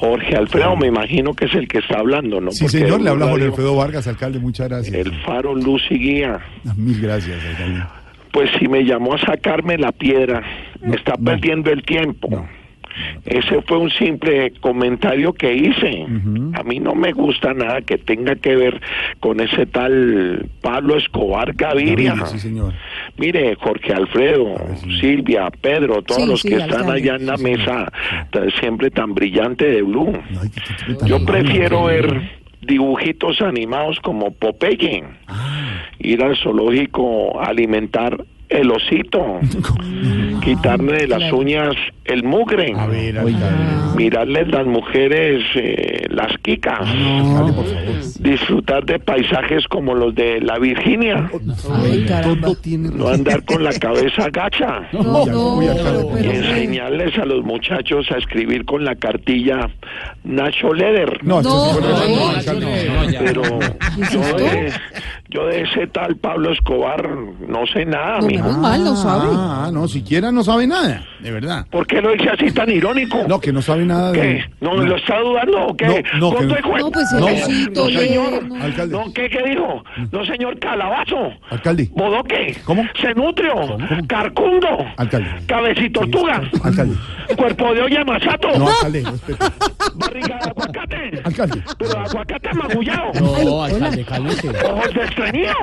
Jorge 0.00 0.34
Alfredo. 0.34 0.76
Me 0.76 0.88
imagino 0.88 1.34
que 1.34 1.44
es 1.44 1.54
el 1.54 1.68
que 1.68 1.78
está 1.78 1.98
hablando, 2.00 2.40
¿no? 2.40 2.50
Sí, 2.50 2.64
Porque 2.64 2.78
señor, 2.78 3.00
le 3.00 3.10
habla 3.10 3.28
Jorge 3.28 3.44
Alfredo 3.46 3.76
Vargas, 3.76 4.08
alcalde, 4.08 4.40
muchas 4.40 4.68
gracias. 4.68 4.94
El 4.94 5.12
faro, 5.22 5.54
luz 5.54 5.82
y 5.90 5.98
guía. 5.98 6.40
Ah, 6.66 6.74
Mil 6.76 7.00
gracias, 7.00 7.38
alcalde. 7.44 7.82
Pues 8.32 8.50
si 8.58 8.66
me 8.66 8.82
llamó 8.84 9.14
a 9.14 9.18
sacarme 9.18 9.78
la 9.78 9.92
piedra, 9.92 10.42
me 10.82 10.96
está 10.96 11.14
perdiendo 11.16 11.70
el 11.70 11.84
tiempo. 11.84 12.44
Ese 13.24 13.62
fue 13.62 13.78
un 13.78 13.90
simple 13.90 14.52
comentario 14.60 15.32
que 15.32 15.54
hice. 15.54 16.06
A 16.54 16.62
mí 16.62 16.80
no 16.80 16.94
me 16.94 17.12
gusta 17.12 17.54
nada 17.54 17.82
que 17.82 17.98
tenga 17.98 18.36
que 18.36 18.54
ver 18.54 18.80
con 19.20 19.40
ese 19.40 19.66
tal 19.66 20.46
Pablo 20.60 20.96
Escobar 20.96 21.54
Gaviria. 21.54 22.10
Gaviria, 22.10 22.26
sí, 22.26 22.38
señor. 22.38 22.74
Mire, 23.16 23.54
Jorge 23.56 23.92
Alfredo, 23.92 24.54
Silvia, 25.00 25.50
Pedro, 25.60 26.02
todos 26.02 26.22
Sí, 26.22 26.28
los 26.28 26.40
sí, 26.42 26.48
que 26.50 26.56
están 26.56 26.90
allá 26.90 27.16
en 27.16 27.26
la 27.26 27.36
mesa, 27.36 27.90
siempre 28.60 28.90
tan 28.90 29.14
brillante 29.14 29.64
de 29.64 29.82
Blue. 29.82 30.12
Yo 31.06 31.24
prefiero 31.24 31.84
ver 31.84 32.30
dibujitos 32.62 33.40
animados 33.42 34.00
como 34.00 34.30
Popeye, 34.32 35.04
ir 35.98 36.22
al 36.22 36.36
zoológico 36.36 37.40
a 37.40 37.46
alimentar 37.48 38.24
el 38.54 38.70
osito, 38.70 39.40
quitarle 40.44 40.98
de 40.98 41.08
las 41.08 41.32
uñas 41.32 41.74
el 42.04 42.22
mugre, 42.22 42.74
mirarles 43.96 44.48
las 44.48 44.66
mujeres 44.66 45.42
eh, 45.54 46.06
las 46.10 46.36
quicas, 46.38 46.86
disfrutar 48.20 48.84
de 48.84 48.98
paisajes 48.98 49.66
como 49.68 49.94
los 49.94 50.14
de 50.14 50.40
la 50.40 50.58
Virginia, 50.58 51.30
no 52.92 53.08
andar 53.08 53.44
con 53.44 53.64
la 53.64 53.72
cabeza 53.72 54.28
gacha. 54.30 54.88
No, 55.04 55.26
no, 55.26 55.60
pero, 55.60 56.18
y 56.18 56.36
enseñarles 56.36 57.18
a 57.18 57.24
los 57.24 57.44
muchachos 57.44 58.10
a 58.10 58.16
escribir 58.16 58.64
con 58.64 58.84
la 58.84 58.94
cartilla 58.94 59.68
Nacho 60.24 60.72
Leder. 60.72 61.20
Pero 63.18 63.42
yo 64.12 64.36
de, 64.36 64.72
yo 65.28 65.46
de 65.46 65.62
ese 65.62 65.86
tal 65.88 66.16
Pablo 66.16 66.52
Escobar 66.52 67.08
no 67.46 67.66
sé 67.66 67.84
nada, 67.84 68.20
mijo. 68.44 69.08
Ah, 69.08 69.70
no, 69.72 69.88
siquiera 69.88 70.30
no 70.30 70.42
sabe 70.44 70.66
nada, 70.66 71.04
de 71.20 71.30
verdad. 71.30 71.66
¿Por 71.70 71.86
qué 71.86 72.00
lo 72.00 72.12
dice 72.12 72.28
así 72.30 72.50
tan 72.52 72.70
irónico? 72.70 73.18
No, 73.28 73.40
que 73.40 73.52
no 73.52 73.62
sabe 73.62 73.84
nada 73.84 74.12
de... 74.12 74.20
¿Qué? 74.20 74.44
¿No, 74.60 74.74
lo 74.74 74.96
está 74.96 75.18
dudando 75.20 75.66
o 75.66 75.76
qué? 75.76 76.04
No, 76.18 76.32
no, 76.32 76.38
que 76.38 76.62
¿Con 76.62 76.72
no. 76.72 76.78
No, 76.78 76.90
pues, 76.90 77.06
no, 77.12 77.20
no, 77.20 77.88
señor. 77.90 78.44
No. 78.44 78.62
Alcalde. 78.62 78.96
No, 78.96 79.12
¿qué, 79.12 79.28
¿qué 79.28 79.42
dijo? 79.48 79.82
No, 80.12 80.24
señor 80.24 80.58
Calabazo. 80.58 81.32
Alcalde. 81.50 81.88
Bodoque. 81.92 82.56
¿Cómo? 82.64 82.84
Cenutrio. 83.00 83.54
Carcundo. 84.06 84.68
Alcalde. 84.96 85.28
Cabecitortuga. 85.46 86.42
Alcalde. 86.62 86.96
Cuerpo 87.36 87.74
de 87.74 87.82
olla 87.82 88.04
masato. 88.04 88.58
No, 88.58 88.68
alcalde, 88.68 89.04
respete. 89.10 89.44
Barriga 89.94 90.38
de 90.38 90.50
aguacate. 90.50 91.22
Alcalde. 91.24 91.62
Pero 91.78 91.98
aguacate 91.98 92.54
magullado. 92.54 93.12
No, 93.44 93.62
alcalde, 93.64 94.04
cálmese. 94.04 94.48
Ojos 94.50 94.94
de 94.94 95.04
estreñido. 95.04 95.54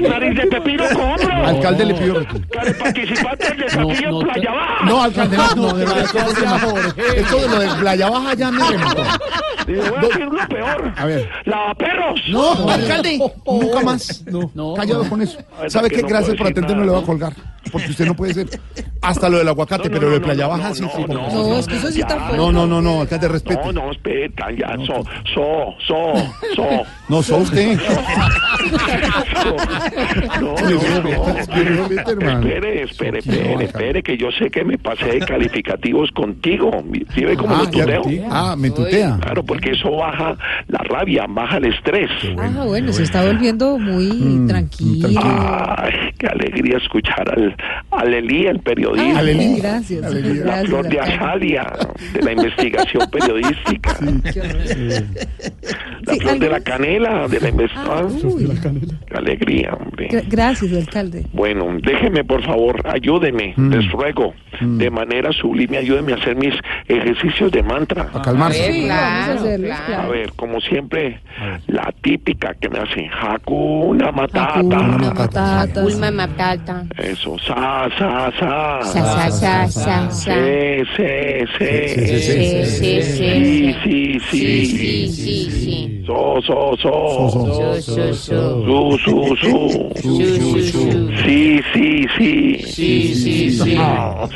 Nariz 0.00 0.34
de 0.34 0.46
pepino 0.46 0.84
compro. 0.94 1.46
Alcalde 1.46 1.84
le 1.84 1.94
pido 1.98 2.14
respeto. 2.20 2.48
Care 2.50 2.74
participante 2.74 3.48
del 3.48 3.56
desafío 3.58 4.10
no 4.10 4.18
Playa 4.20 4.50
Baja. 4.52 4.84
No, 4.84 5.02
alcalde, 5.02 5.36
no, 5.36 5.54
no, 5.54 5.72
de 5.74 5.84
verdad, 5.84 5.98
esto 6.04 6.34
se 6.34 6.40
llama- 6.42 6.94
esto 7.16 7.36
de 7.38 7.48
lo 7.48 7.58
de 7.60 7.68
Playa 7.80 8.10
Baja 8.10 8.34
ya 8.34 8.50
me 8.50 8.68
remató. 8.70 9.02
Y 9.66 9.72
le 9.72 9.90
voy 9.90 9.98
a 9.98 10.00
decir 10.00 10.20
lo 10.26 10.48
peor. 10.48 10.92
A 10.96 11.04
ver. 11.04 11.28
Lavaperros. 11.44 12.20
No, 12.28 12.70
alcalde, 12.70 13.18
nunca 13.46 13.80
más. 13.82 14.24
No, 14.54 14.74
callado 14.74 15.08
con 15.08 15.20
eso. 15.22 15.38
¿Sabe 15.68 15.90
qué? 15.90 16.02
no 16.02 16.08
Gracias 16.08 16.36
por 16.36 16.46
atenderme, 16.46 16.84
le 16.86 16.90
voy 16.92 17.02
a 17.02 17.06
colgar. 17.06 17.32
Porque 17.70 17.90
usted 17.90 18.06
no 18.06 18.14
puede 18.14 18.32
ser. 18.32 18.48
Hasta 19.02 19.28
lo 19.28 19.36
del 19.38 19.48
aguacate, 19.48 19.90
pero 19.90 20.08
lo 20.08 20.14
de 20.14 20.20
Playa 20.20 20.46
Baja 20.46 20.74
sí, 20.74 20.84
sí. 20.96 21.04
no, 21.06 21.28
No, 21.30 21.58
es 21.58 21.66
que 21.66 21.76
eso 21.76 21.90
sí 21.92 22.00
está 22.00 22.16
fuerte. 22.16 22.36
No, 22.38 22.50
no, 22.50 22.66
no, 22.66 22.80
no, 22.80 23.02
alcalde, 23.02 23.28
respete. 23.28 23.60
No, 23.62 23.72
no, 23.72 23.90
espera, 23.92 24.50
ya, 24.56 24.74
so, 24.86 25.04
so, 25.34 25.74
so, 25.86 26.14
so. 26.56 26.66
No, 27.10 27.22
sos 27.22 27.42
usted. 27.42 27.78
No, 30.40 30.54
no, 30.54 31.02
no. 31.02 31.77
Hermano. 31.86 32.46
Espere, 32.48 32.82
espere, 32.82 33.18
espere, 33.20 33.64
espere, 33.64 34.02
que 34.02 34.16
yo 34.16 34.30
sé 34.32 34.50
que 34.50 34.64
me 34.64 34.78
pasé 34.78 35.06
de 35.06 35.18
calificativos 35.20 36.10
contigo. 36.12 36.70
¿Sí 37.14 37.24
ve 37.24 37.36
cómo 37.36 37.54
Ah, 37.54 37.62
lo 37.64 37.70
tuteo? 37.70 38.02
ah, 38.30 38.54
me 38.58 38.70
tutea. 38.70 39.18
Claro, 39.20 39.44
porque 39.44 39.70
eso 39.72 39.90
baja 39.96 40.36
la 40.68 40.78
rabia, 40.80 41.26
baja 41.28 41.56
el 41.58 41.66
estrés. 41.66 42.10
Ah, 42.38 42.64
bueno, 42.66 42.92
se 42.92 43.02
está 43.04 43.24
volviendo 43.24 43.78
muy 43.78 44.06
Mm, 44.08 44.46
tranquilo. 44.48 45.08
Ay, 45.22 45.92
qué 46.18 46.26
alegría 46.26 46.78
escuchar 46.78 47.28
al, 47.36 47.54
al 47.90 48.14
Elí, 48.14 48.46
el 48.46 48.60
periodista. 48.60 49.20
Ay, 49.20 49.56
gracias, 49.60 50.00
La 50.12 50.20
gracias. 50.20 50.66
flor 50.68 50.88
de. 50.88 50.98
Azalia, 51.00 51.66
de 52.12 52.22
la 52.22 52.32
investigación 52.32 53.08
periodística. 53.10 53.96
La 56.06 56.14
Sí, 56.14 56.20
flor 56.20 56.38
de 56.38 56.48
la 56.48 56.60
canela, 56.60 57.28
de 57.28 57.40
la 57.40 57.48
Ah, 57.48 57.50
investigación. 57.50 58.98
Qué 59.06 59.16
alegría, 59.16 59.74
hombre. 59.74 60.08
Gra- 60.08 60.24
Gracias, 60.28 60.72
alcalde. 60.72 61.26
Bueno, 61.32 61.67
déjeme 61.76 62.24
por 62.24 62.42
favor, 62.44 62.80
ayúdeme, 62.86 63.54
Mm. 63.56 63.70
les 63.72 63.90
ruego, 63.92 64.34
de 64.60 64.90
manera 64.90 65.30
sublime, 65.32 65.78
ayúdeme 65.78 66.12
a 66.12 66.16
hacer 66.16 66.36
mis 66.36 66.54
ejercicios 66.88 67.50
de 67.52 67.62
mantra. 67.62 68.08
A 68.12 68.22
calmarse. 68.22 68.72
Sí, 68.72 68.88
a 68.88 69.32
hacerlo, 69.32 69.72
A 69.74 69.86
claro. 69.86 70.10
ver, 70.10 70.32
como 70.36 70.60
siempre, 70.60 71.20
la 71.66 71.92
típica 72.02 72.54
que 72.54 72.68
me 72.68 72.78
hacen 72.78 73.08
Hakuna 73.10 74.10
Matata. 74.12 74.58
Hakuna 74.58 74.98
Matata. 74.98 75.84
Ulma 75.84 76.10
Matata. 76.10 76.84
Eso, 76.96 77.36
sa, 77.38 77.88
sa, 77.98 78.32
sa. 78.38 78.80
Sa, 78.82 79.04
sa, 79.04 79.30
sa, 79.30 79.68
sa, 79.68 80.10
sa. 80.10 80.34
Sí, 80.34 80.84
sí, 80.96 81.04
sí. 81.58 81.66
Sí, 81.98 82.20
sí, 82.20 82.62
sí, 82.64 83.02
sí. 83.02 83.74
Sí, 83.82 84.20
sí, 84.20 84.20
Sí, 84.30 84.66
sí. 84.66 85.10
sí, 85.10 85.50
sí. 85.50 86.04
So, 86.06 86.40
so, 86.42 86.76
so. 86.78 87.28
So, 87.30 87.80
so, 87.82 88.14
so. 88.14 88.64
Su, 88.64 88.98
su, 88.98 89.36
su. 89.36 89.92
Su, 90.00 90.24
su, 90.24 90.60
su. 90.62 91.10
Sí, 91.24 91.57
sí, 91.72 92.06
sí. 92.16 92.58
Sí, 92.66 93.14
sí, 93.14 93.50
sí. 93.50 93.78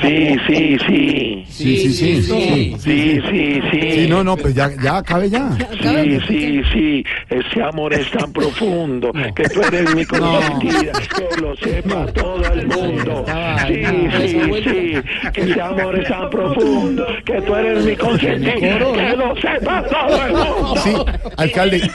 Sí, 0.03 0.37
sí, 0.47 0.79
sí. 0.87 1.45
Sí, 1.49 1.77
sí, 1.77 2.23
sí. 2.23 2.77
Sí, 2.79 3.21
sí, 3.31 3.61
sí. 3.71 3.91
Sí, 3.93 4.07
no, 4.09 4.25
no, 4.25 4.37
pues 4.37 4.55
ya, 4.55 4.71
ya, 4.83 4.99
acabe 4.99 5.31
ya. 5.31 5.51
Sí, 5.81 6.19
sí, 6.27 6.63
sí, 6.73 7.05
ese 7.29 7.63
amor 7.63 7.93
es 7.93 8.11
tan 8.11 8.33
profundo 8.33 9.13
que 9.35 9.49
tú 9.49 9.61
eres 9.63 9.95
mi 9.95 10.05
consentida, 10.05 10.93
que 10.93 11.41
lo 11.41 11.55
sepa 11.57 12.07
todo 12.13 12.45
el 12.53 12.67
mundo. 12.67 13.25
Sí, 13.67 13.85
sí, 14.17 14.41
sí, 14.65 14.95
que 15.33 15.41
ese 15.43 15.61
amor 15.61 15.99
es 15.99 16.09
tan 16.09 16.31
profundo 16.31 17.07
que 17.25 17.41
tú 17.43 17.55
eres 17.55 17.85
mi 17.85 17.97
consentida, 17.97 18.55
que 18.55 19.17
lo 19.17 19.37
sepa 19.37 19.85
todo 19.85 20.27
el 20.27 20.33
mundo. 20.33 20.75
Sí, 20.83 20.95
alcalde, 21.37 21.91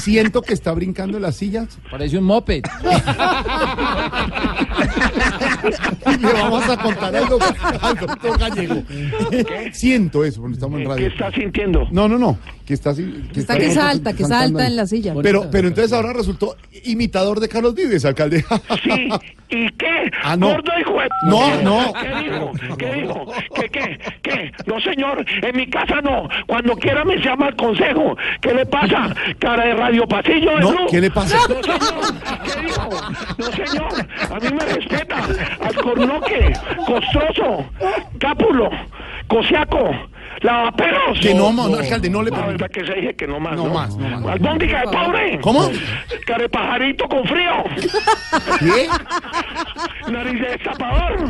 siento 0.00 0.42
que 0.42 0.54
está 0.54 0.72
brincando 0.72 1.16
en 1.16 1.22
las 1.22 1.36
sillas. 1.36 1.78
Parece 1.90 2.18
un 2.18 2.24
moped. 2.24 2.62
Y 6.06 6.16
le 6.18 6.32
vamos 6.32 6.68
a 6.68 6.76
contar 6.76 7.14
algo 7.16 7.38
al 7.82 7.96
doctor 7.96 8.38
Gallego. 8.38 8.82
Siento 9.72 10.24
eso, 10.24 10.40
porque 10.40 10.54
estamos 10.54 10.78
en 10.80 10.84
¿Qué 10.84 10.88
radio. 10.90 11.06
estás 11.08 11.34
sintiendo? 11.34 11.86
No, 11.90 12.08
no, 12.08 12.18
no, 12.18 12.38
que 12.66 12.74
está 12.74 12.90
así. 12.90 13.28
Está 13.34 13.56
que 13.58 13.70
salta, 13.70 14.12
que 14.12 14.24
salta 14.24 14.66
en 14.66 14.76
la 14.76 14.86
silla. 14.86 15.14
Pero, 15.22 15.50
pero 15.50 15.68
entonces 15.68 15.92
ahora 15.92 16.12
resultó 16.12 16.56
imitador 16.84 17.40
de 17.40 17.48
Carlos 17.48 17.74
Vives, 17.74 18.04
alcalde. 18.04 18.44
Sí, 18.82 19.08
¿y 19.50 19.68
qué? 19.72 20.10
Ah, 20.22 20.36
no. 20.36 20.48
Gordo 20.50 20.72
hijo 20.80 20.92
de- 21.00 21.08
No, 21.24 21.62
no. 21.62 21.92
¿Qué 21.92 22.08
dijo? 22.24 22.76
¿Qué 22.76 22.92
dijo? 22.94 23.26
¿Qué, 23.54 23.68
qué, 23.68 23.98
qué? 24.22 24.52
No, 24.66 24.80
señor, 24.80 25.24
en 25.42 25.56
mi 25.56 25.68
casa 25.68 26.00
no. 26.02 26.28
Cuando 26.46 26.76
quiera 26.76 27.04
me 27.04 27.16
llama 27.18 27.46
al 27.46 27.56
consejo. 27.56 28.16
¿Qué 28.40 28.52
le 28.54 28.66
pasa? 28.66 29.14
Cara 29.38 29.64
de 29.66 29.74
radio 29.74 30.06
pasillo 30.06 30.50
de 30.56 30.60
No. 30.60 30.86
¿qué 30.90 31.00
le 31.00 31.10
pasa? 31.10 31.36
No, 31.48 31.62
señor. 31.62 32.14
¿Qué 32.44 32.60
dijo? 32.62 32.88
No, 33.38 33.44
señor. 33.52 34.06
A 34.30 34.40
mí 34.40 34.48
me 34.56 34.64
respeta. 34.74 35.26
Alcornoque, 35.60 36.52
Costroso, 36.86 37.64
Cápulo, 38.18 38.70
Cosiaco, 39.28 39.90
Lavaperos. 40.42 41.18
Que 41.20 41.34
no, 41.34 41.52
no, 41.52 41.64
alcalde, 41.76 42.10
no 42.10 42.22
le 42.22 42.30
La 42.30 42.46
verdad 42.46 42.70
que 42.70 42.84
se 42.84 42.92
dije 42.94 43.14
que 43.16 43.26
no 43.26 43.40
más, 43.40 43.56
No 43.56 43.68
¿no? 43.68 43.74
más, 43.74 43.96
no 43.96 44.20
más. 44.20 44.32
Albóndiga 44.32 44.80
de 44.80 44.86
pobre. 44.88 45.40
¿Cómo? 45.40 45.70
Carepajarito 46.26 47.08
con 47.08 47.24
frío. 47.24 47.64
¿Qué? 48.60 48.88
Nariz 50.10 50.40
de 50.40 50.48
destapador. 50.48 51.28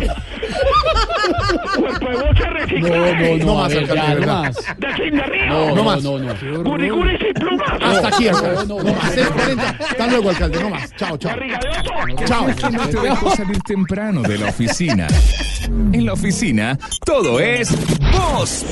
Cuerpo 1.77 2.09
de 2.09 2.17
bocha 2.17 2.51
reciclado. 2.51 2.97
No, 2.97 3.13
no, 3.15 3.37
No 3.39 3.45
no, 3.47 3.55
más, 3.57 3.75
alcalde, 3.75 4.27
no 4.27 4.43
más. 4.43 4.57
De 4.79 4.95
fin 4.95 5.17
de 5.17 5.23
río. 5.23 5.47
No, 5.47 5.67
No 5.69 5.75
no, 5.77 5.85
más. 5.85 6.03
no, 6.03 6.19
no. 6.19 6.35
Guriguris 6.65 7.21
y 7.31 7.33
plumas. 7.33 7.69
Hasta 7.83 8.09
aquí, 8.09 8.25
No, 8.25 8.37
alcalde. 8.37 8.67
no, 8.67 8.83
No 8.83 8.93
más. 8.95 9.17
6:40. 9.17 9.77
Hasta 9.91 10.07
luego, 10.09 10.31
alcalde. 10.31 10.61
No 10.63 10.71
más. 10.71 10.97
Chao, 10.97 11.17
chao. 11.17 11.33
Chao. 12.27 12.47
No 12.73 12.89
te 12.89 13.01
dejó 13.01 13.31
salir 13.37 13.59
temprano 13.63 14.23
de 14.23 14.39
la 14.39 14.49
oficina. 14.49 15.07
En 15.93 16.05
la 16.07 16.13
oficina, 16.13 16.79
todo 17.05 17.41
es 17.41 17.75
Voz 18.13 18.65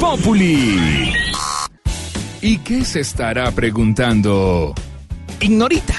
¿Y 2.41 2.57
qué 2.65 2.83
se 2.83 3.01
estará 3.01 3.51
preguntando? 3.51 4.75
Ignorita. 5.39 5.95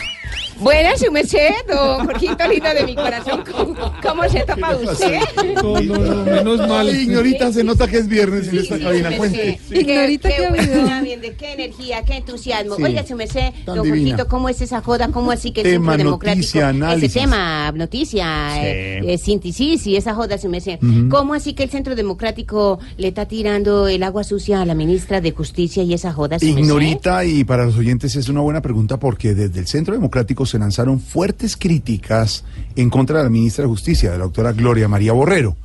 Buenas, 0.59 0.99
su 1.01 1.11
merced, 1.11 1.49
don 1.67 2.05
Jorgito 2.05 2.47
lindo 2.47 2.69
de 2.73 2.83
mi 2.85 2.95
corazón. 2.95 3.43
¿Cómo, 3.51 3.75
cómo 4.01 4.29
se 4.29 4.39
topa 4.41 4.75
usted? 4.77 5.19
No, 5.55 5.81
no, 5.81 5.97
no, 5.97 6.23
menos 6.25 6.67
mal. 6.67 6.89
Ignorita, 6.95 7.51
se 7.51 7.63
nota 7.63 7.87
que 7.87 7.97
es 7.97 8.07
viernes 8.07 8.47
en 8.47 8.59
esta 8.59 8.79
cabina. 8.79 9.15
Cuente. 9.17 9.59
Ignorita 9.69 10.29
qué, 10.29 10.35
qué 10.35 11.01
bien, 11.03 11.21
de 11.21 11.33
qué 11.35 11.53
energía, 11.53 12.03
qué 12.03 12.17
entusiasmo. 12.17 12.75
Sí. 12.77 12.83
Oiga, 12.83 13.05
su 13.05 13.15
merced, 13.15 13.51
don 13.65 13.81
divina. 13.83 14.11
Jorgito, 14.11 14.27
¿cómo 14.29 14.47
es 14.49 14.61
esa 14.61 14.81
joda? 14.81 15.09
¿Cómo 15.09 15.31
así 15.31 15.51
que 15.51 15.61
el 15.61 15.67
Tema, 15.71 15.91
Centro 15.93 16.05
Democrático? 16.11 16.37
noticia, 16.37 16.69
análisis. 16.69 17.09
Ese 17.09 17.19
tema, 17.19 17.71
noticia, 17.73 18.25
Sí. 18.53 18.59
eh, 18.63 19.01
eh, 19.13 19.17
síntesis 19.17 19.87
y 19.87 19.95
esa 19.97 20.13
joda, 20.15 20.37
su 20.37 20.47
merced. 20.49 20.79
¿Cómo 21.09 21.33
así 21.33 21.53
que 21.53 21.63
el 21.63 21.69
Centro 21.69 21.95
Democrático 21.95 22.79
le 22.97 23.09
está 23.09 23.25
tirando 23.27 23.87
el 23.87 24.03
agua 24.03 24.23
sucia 24.23 24.61
a 24.61 24.65
la 24.65 24.73
ministra 24.73 25.19
de 25.21 25.31
Justicia 25.31 25.83
y 25.83 25.93
esa 25.93 26.13
joda, 26.13 26.39
su 26.39 26.45
merced? 26.45 26.61
Ignorita, 26.61 27.25
y 27.25 27.43
para 27.43 27.65
los 27.65 27.75
oyentes 27.77 28.15
es 28.15 28.29
una 28.29 28.39
buena 28.41 28.61
pregunta 28.61 28.97
porque 28.97 29.33
desde 29.33 29.59
el 29.59 29.67
Centro 29.67 29.93
Democrático 29.93 30.44
se 30.45 30.59
lanzaron 30.59 30.99
fuertes 30.99 31.57
críticas 31.57 32.43
en 32.75 32.89
contra 32.89 33.19
de 33.19 33.23
la 33.23 33.29
ministra 33.29 33.63
de 33.63 33.69
Justicia, 33.69 34.11
de 34.11 34.17
la 34.17 34.25
doctora 34.25 34.53
Gloria 34.53 34.87
María 34.87 35.13
Borrero. 35.13 35.55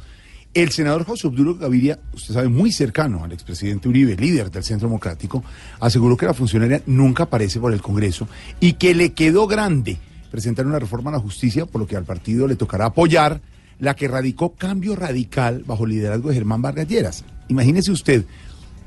El 0.52 0.70
senador 0.70 1.04
José 1.04 1.28
Obduro 1.28 1.54
Gaviria, 1.54 2.00
usted 2.12 2.34
sabe, 2.34 2.48
muy 2.48 2.72
cercano 2.72 3.22
al 3.22 3.32
expresidente 3.32 3.88
Uribe, 3.88 4.16
líder 4.16 4.50
del 4.50 4.64
Centro 4.64 4.88
Democrático, 4.88 5.44
aseguró 5.78 6.16
que 6.16 6.26
la 6.26 6.34
funcionaria 6.34 6.82
nunca 6.86 7.24
aparece 7.24 7.60
por 7.60 7.72
el 7.72 7.80
Congreso 7.80 8.26
y 8.58 8.72
que 8.72 8.94
le 8.94 9.12
quedó 9.12 9.46
grande 9.46 9.98
presentar 10.30 10.66
una 10.66 10.78
reforma 10.78 11.10
a 11.10 11.14
la 11.14 11.20
justicia, 11.20 11.66
por 11.66 11.80
lo 11.80 11.86
que 11.86 11.96
al 11.96 12.04
partido 12.04 12.48
le 12.48 12.56
tocará 12.56 12.86
apoyar 12.86 13.40
la 13.78 13.94
que 13.94 14.08
radicó 14.08 14.54
Cambio 14.54 14.96
Radical 14.96 15.62
bajo 15.64 15.84
el 15.84 15.90
liderazgo 15.90 16.28
de 16.28 16.34
Germán 16.34 16.62
Vargas 16.62 16.88
Lleras. 16.88 17.24
Imagínese 17.48 17.92
usted, 17.92 18.24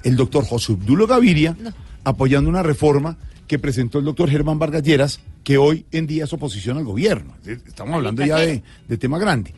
el 0.03 0.15
doctor 0.15 0.45
José 0.45 0.73
Obdulo 0.73 1.07
Gaviria 1.07 1.55
apoyando 2.03 2.49
una 2.49 2.63
reforma 2.63 3.17
que 3.47 3.59
presentó 3.59 3.99
el 3.99 4.05
doctor 4.05 4.29
Germán 4.29 4.59
Vargas 4.59 4.83
Lleras, 4.83 5.19
que 5.43 5.57
hoy 5.57 5.85
en 5.91 6.07
día 6.07 6.23
es 6.23 6.33
oposición 6.33 6.77
al 6.77 6.83
gobierno. 6.83 7.33
Estamos 7.45 7.95
hablando 7.95 8.25
ya 8.25 8.37
de, 8.37 8.63
de 8.87 8.97
tema 8.97 9.19
grande. 9.19 9.53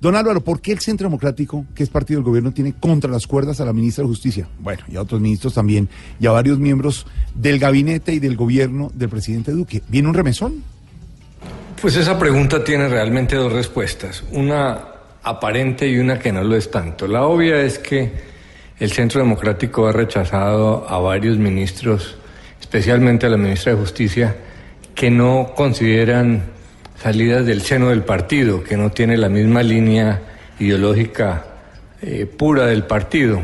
Don 0.00 0.16
Álvaro, 0.16 0.42
¿por 0.42 0.60
qué 0.60 0.72
el 0.72 0.80
Centro 0.80 1.08
Democrático, 1.08 1.64
que 1.74 1.82
es 1.82 1.88
partido 1.88 2.18
del 2.18 2.24
gobierno, 2.24 2.52
tiene 2.52 2.74
contra 2.74 3.10
las 3.10 3.26
cuerdas 3.26 3.60
a 3.60 3.64
la 3.64 3.72
ministra 3.72 4.02
de 4.02 4.08
Justicia? 4.08 4.46
Bueno, 4.58 4.82
y 4.88 4.96
a 4.96 5.00
otros 5.00 5.20
ministros 5.20 5.54
también, 5.54 5.88
y 6.20 6.26
a 6.26 6.30
varios 6.30 6.58
miembros 6.58 7.06
del 7.34 7.58
gabinete 7.58 8.12
y 8.12 8.18
del 8.18 8.36
gobierno 8.36 8.90
del 8.92 9.08
presidente 9.08 9.52
Duque. 9.52 9.82
¿Viene 9.88 10.08
un 10.08 10.14
remesón? 10.14 10.62
Pues 11.80 11.96
esa 11.96 12.18
pregunta 12.18 12.62
tiene 12.62 12.88
realmente 12.88 13.36
dos 13.36 13.52
respuestas, 13.52 14.24
una 14.32 14.78
aparente 15.22 15.88
y 15.88 15.98
una 15.98 16.18
que 16.18 16.32
no 16.32 16.44
lo 16.44 16.54
es 16.54 16.70
tanto. 16.70 17.06
La 17.06 17.24
obvia 17.24 17.62
es 17.62 17.78
que 17.78 18.12
el 18.78 18.92
Centro 18.92 19.20
Democrático 19.20 19.86
ha 19.86 19.92
rechazado 19.92 20.86
a 20.88 20.98
varios 20.98 21.38
ministros, 21.38 22.16
especialmente 22.74 23.26
a 23.26 23.28
la 23.28 23.36
ministra 23.36 23.70
de 23.70 23.78
Justicia, 23.78 24.34
que 24.96 25.08
no 25.08 25.52
consideran 25.54 26.42
salidas 27.00 27.46
del 27.46 27.62
seno 27.62 27.90
del 27.90 28.02
partido, 28.02 28.64
que 28.64 28.76
no 28.76 28.90
tiene 28.90 29.16
la 29.16 29.28
misma 29.28 29.62
línea 29.62 30.20
ideológica 30.58 31.44
eh, 32.02 32.26
pura 32.26 32.66
del 32.66 32.82
partido. 32.82 33.40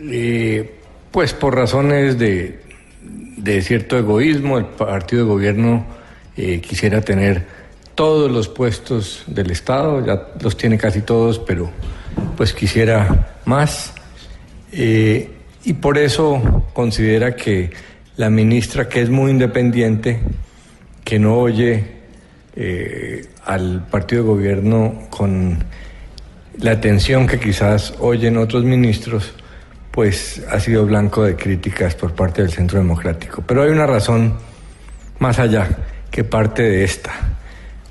Eh, 0.00 0.74
pues 1.10 1.34
por 1.34 1.54
razones 1.54 2.18
de, 2.18 2.60
de 3.36 3.60
cierto 3.60 3.98
egoísmo, 3.98 4.56
el 4.56 4.64
partido 4.64 5.24
de 5.24 5.28
gobierno 5.28 5.84
eh, 6.34 6.62
quisiera 6.62 7.02
tener 7.02 7.44
todos 7.94 8.30
los 8.30 8.48
puestos 8.48 9.24
del 9.26 9.50
Estado, 9.50 10.02
ya 10.02 10.28
los 10.40 10.56
tiene 10.56 10.78
casi 10.78 11.02
todos, 11.02 11.40
pero 11.40 11.70
pues 12.38 12.54
quisiera 12.54 13.36
más. 13.44 13.92
Y 14.72 15.72
por 15.74 15.98
eso 15.98 16.64
considera 16.72 17.36
que 17.36 17.70
la 18.16 18.30
ministra, 18.30 18.88
que 18.88 19.02
es 19.02 19.10
muy 19.10 19.30
independiente, 19.30 20.20
que 21.04 21.18
no 21.18 21.36
oye 21.38 21.84
eh, 22.56 23.26
al 23.44 23.86
partido 23.90 24.22
de 24.22 24.28
gobierno 24.28 25.02
con 25.10 25.58
la 26.58 26.70
atención 26.72 27.26
que 27.26 27.40
quizás 27.40 27.94
oyen 27.98 28.36
otros 28.36 28.64
ministros, 28.64 29.32
pues 29.90 30.42
ha 30.50 30.58
sido 30.60 30.86
blanco 30.86 31.24
de 31.24 31.36
críticas 31.36 31.94
por 31.94 32.14
parte 32.14 32.42
del 32.42 32.50
Centro 32.52 32.78
Democrático. 32.78 33.42
Pero 33.46 33.62
hay 33.62 33.70
una 33.70 33.86
razón 33.86 34.34
más 35.18 35.38
allá 35.38 35.68
que 36.10 36.24
parte 36.24 36.62
de 36.62 36.84
esta. 36.84 37.12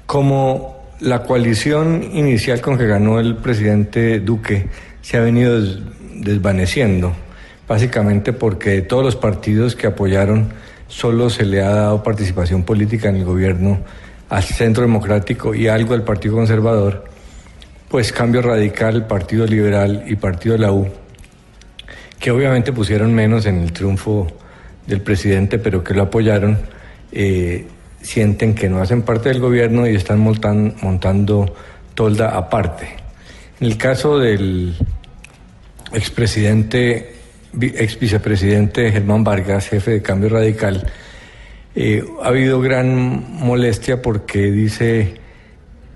Como 0.06 0.91
la 1.02 1.24
coalición 1.24 2.04
inicial 2.14 2.62
con 2.62 2.78
que 2.78 2.88
ganó 2.88 3.20
el 3.20 3.36
presidente 3.38 4.20
Duque 4.20 4.68
se 5.02 5.18
ha 5.18 5.22
venido 5.22 5.60
des- 5.62 5.80
desvaneciendo, 6.16 7.14
básicamente 7.68 8.34
porque 8.34 8.72
de 8.72 8.81
todos 8.81 9.03
los 9.03 9.15
partidos 9.15 9.76
que 9.76 9.88
apoyaron 9.88 10.49
solo 10.88 11.30
se 11.30 11.45
le 11.45 11.61
ha 11.61 11.69
dado 11.69 12.03
participación 12.03 12.64
política 12.64 13.10
en 13.10 13.15
el 13.18 13.26
gobierno 13.26 13.80
al 14.30 14.44
Centro 14.44 14.81
Democrático 14.84 15.53
y 15.56 15.68
algo 15.68 15.94
al 15.94 16.03
Partido 16.03 16.35
Conservador, 16.35 17.06
pues 17.90 18.11
Cambio 18.11 18.41
Radical, 18.41 19.07
Partido 19.07 19.45
Liberal 19.45 20.03
y 20.07 20.15
Partido 20.15 20.53
de 20.53 20.60
la 20.60 20.72
U, 20.72 20.88
que 22.19 22.31
obviamente 22.31 22.73
pusieron 22.73 23.14
menos 23.14 23.45
en 23.45 23.60
el 23.60 23.72
triunfo 23.73 24.27
del 24.88 25.02
presidente, 25.02 25.60
pero 25.60 25.84
que 25.84 25.94
lo 25.94 26.03
apoyaron, 26.03 26.57
eh, 27.11 27.68
sienten 28.02 28.53
que 28.56 28.69
no 28.69 28.81
hacen 28.81 29.03
parte 29.03 29.30
del 29.30 29.40
gobierno 29.40 29.88
y 29.88 29.95
están 29.95 30.19
montan- 30.19 30.76
montando 30.81 31.53
tolda 31.94 32.35
aparte. 32.38 32.88
En 33.60 33.68
el 33.68 33.77
caso 33.77 34.18
del 34.19 34.76
expresidente, 35.94 37.12
ex 37.60 38.00
vicepresidente 38.00 38.92
Germán 38.92 39.24
Vargas, 39.24 39.70
jefe 39.70 39.92
de 39.92 40.02
Cambio 40.02 40.30
Radical, 40.30 40.86
eh, 41.76 42.04
ha 42.22 42.28
habido 42.28 42.62
gran 42.62 43.40
molestia 43.40 44.02
porque 44.02 44.52
dice 44.52 45.16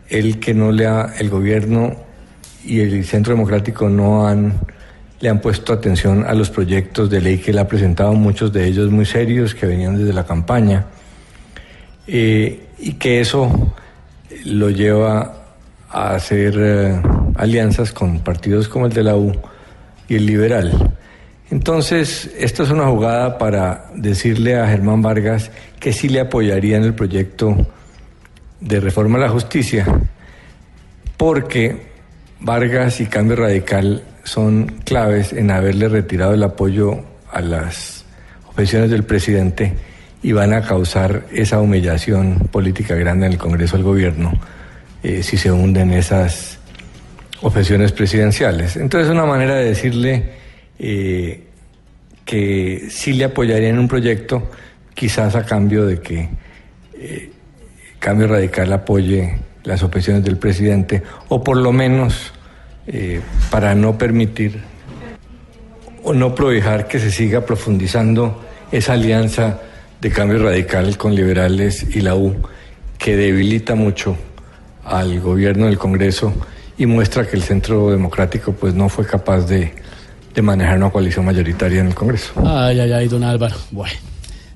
él 0.10 0.40
que 0.40 0.54
no 0.54 0.72
le 0.72 0.88
ha, 0.88 1.14
el 1.20 1.30
gobierno 1.30 1.96
y 2.64 2.80
el 2.80 3.06
Centro 3.06 3.34
Democrático 3.34 3.90
no 3.90 4.28
han 4.28 4.54
le 5.20 5.30
han 5.30 5.42
puesto 5.42 5.74
atención 5.74 6.26
a 6.26 6.34
los 6.34 6.50
proyectos 6.50 7.10
de 7.10 7.22
ley 7.22 7.38
que 7.40 7.52
él 7.52 7.58
ha 7.58 7.68
presentado, 7.68 8.14
muchos 8.14 8.54
de 8.54 8.68
ellos 8.68 8.92
muy 8.92 9.06
serios 9.06 9.56
que 9.56 9.66
venían 9.66 9.98
desde 9.98 10.14
la 10.14 10.26
campaña, 10.26 10.86
eh, 12.06 12.68
y 12.78 12.94
que 12.94 13.20
eso 13.20 13.74
lo 14.46 14.70
lleva 14.70 15.34
a 15.90 16.16
hacer 16.16 16.54
eh, 16.58 17.02
alianzas 17.36 17.92
con 17.92 18.20
partidos 18.20 18.68
como 18.68 18.86
el 18.86 18.94
de 18.94 19.04
la 19.04 19.16
U 19.16 19.34
y 20.08 20.16
el 20.16 20.26
liberal. 20.26 20.97
Entonces, 21.50 22.30
esto 22.38 22.64
es 22.64 22.72
una 22.72 22.88
jugada 22.88 23.38
para 23.38 23.86
decirle 23.96 24.58
a 24.58 24.68
Germán 24.68 25.02
Vargas 25.02 25.50
que 25.80 25.94
sí 25.94 26.10
le 26.10 26.20
apoyaría 26.20 26.78
en 26.78 26.84
el 26.84 26.94
proyecto 26.94 27.56
de 28.60 28.80
reforma 28.80 29.18
a 29.18 29.22
la 29.22 29.30
justicia, 29.30 29.86
porque 31.16 31.88
Vargas 32.42 33.00
y 33.00 33.06
Cambio 33.06 33.38
Radical 33.38 34.04
son 34.24 34.66
claves 34.84 35.32
en 35.32 35.52
haberle 35.52 35.88
retirado 35.88 36.34
el 36.34 36.44
apoyo 36.44 37.00
a 37.32 37.40
las 37.40 38.04
objeciones 38.50 38.90
del 38.90 39.04
presidente 39.04 39.74
y 40.22 40.34
van 40.34 40.54
a 40.54 40.62
causar 40.62 41.28
esa 41.32 41.62
humillación 41.62 42.50
política 42.52 42.96
grande 42.96 43.28
en 43.28 43.34
el 43.34 43.38
Congreso 43.38 43.78
del 43.78 43.86
Gobierno 43.86 44.34
eh, 45.04 45.24
si 45.24 45.38
se 45.38 45.52
hunden 45.52 45.94
esas 45.94 46.58
objeciones 47.42 47.92
presidenciales. 47.92 48.76
Entonces, 48.76 49.10
una 49.10 49.26
manera 49.26 49.56
de 49.56 49.66
decirle 49.66 50.32
eh, 50.80 51.44
que 52.26 52.88
sí 52.90 53.14
le 53.14 53.26
apoyaría 53.26 53.70
en 53.70 53.80
un 53.80 53.88
proyecto, 53.88 54.52
quizás 54.94 55.36
a 55.36 55.46
cambio 55.46 55.86
de 55.86 56.02
que 56.02 56.30
eh, 56.94 57.32
Cambio 58.00 58.28
Radical 58.28 58.72
apoye 58.74 59.38
las 59.64 59.84
objeciones 59.84 60.24
del 60.24 60.38
presidente, 60.38 61.04
o 61.30 61.44
por 61.44 61.58
lo 61.58 61.72
menos 61.72 62.34
eh, 62.88 63.22
para 63.50 63.76
no 63.76 63.98
permitir 63.98 64.60
o 66.04 66.14
no 66.14 66.34
prohijar 66.34 66.88
que 66.88 67.00
se 67.00 67.12
siga 67.12 67.46
profundizando 67.46 68.42
esa 68.72 68.94
alianza 68.94 69.60
de 70.00 70.10
cambio 70.10 70.44
radical 70.44 70.98
con 70.98 71.16
liberales 71.16 71.86
y 71.96 72.02
la 72.02 72.16
U, 72.16 72.36
que 72.98 73.18
debilita 73.18 73.76
mucho 73.76 74.18
al 74.86 75.20
gobierno 75.20 75.66
del 75.66 75.78
Congreso 75.78 76.34
y 76.78 76.86
muestra 76.86 77.28
que 77.28 77.36
el 77.36 77.44
Centro 77.44 77.92
Democrático 77.92 78.54
pues 78.54 78.74
no 78.74 78.90
fue 78.90 79.06
capaz 79.06 79.48
de, 79.48 79.74
de 80.38 80.44
manejar 80.44 80.78
una 80.78 80.92
coalición 80.92 81.26
mayoritaria 81.26 81.82
en 81.82 81.88
el 81.88 81.96
Congreso. 81.96 82.32
Ay, 82.46 82.80
ay, 82.80 82.92
ay, 82.92 83.08
don 83.08 83.24
Álvaro. 83.24 83.56
Bueno, 83.72 83.96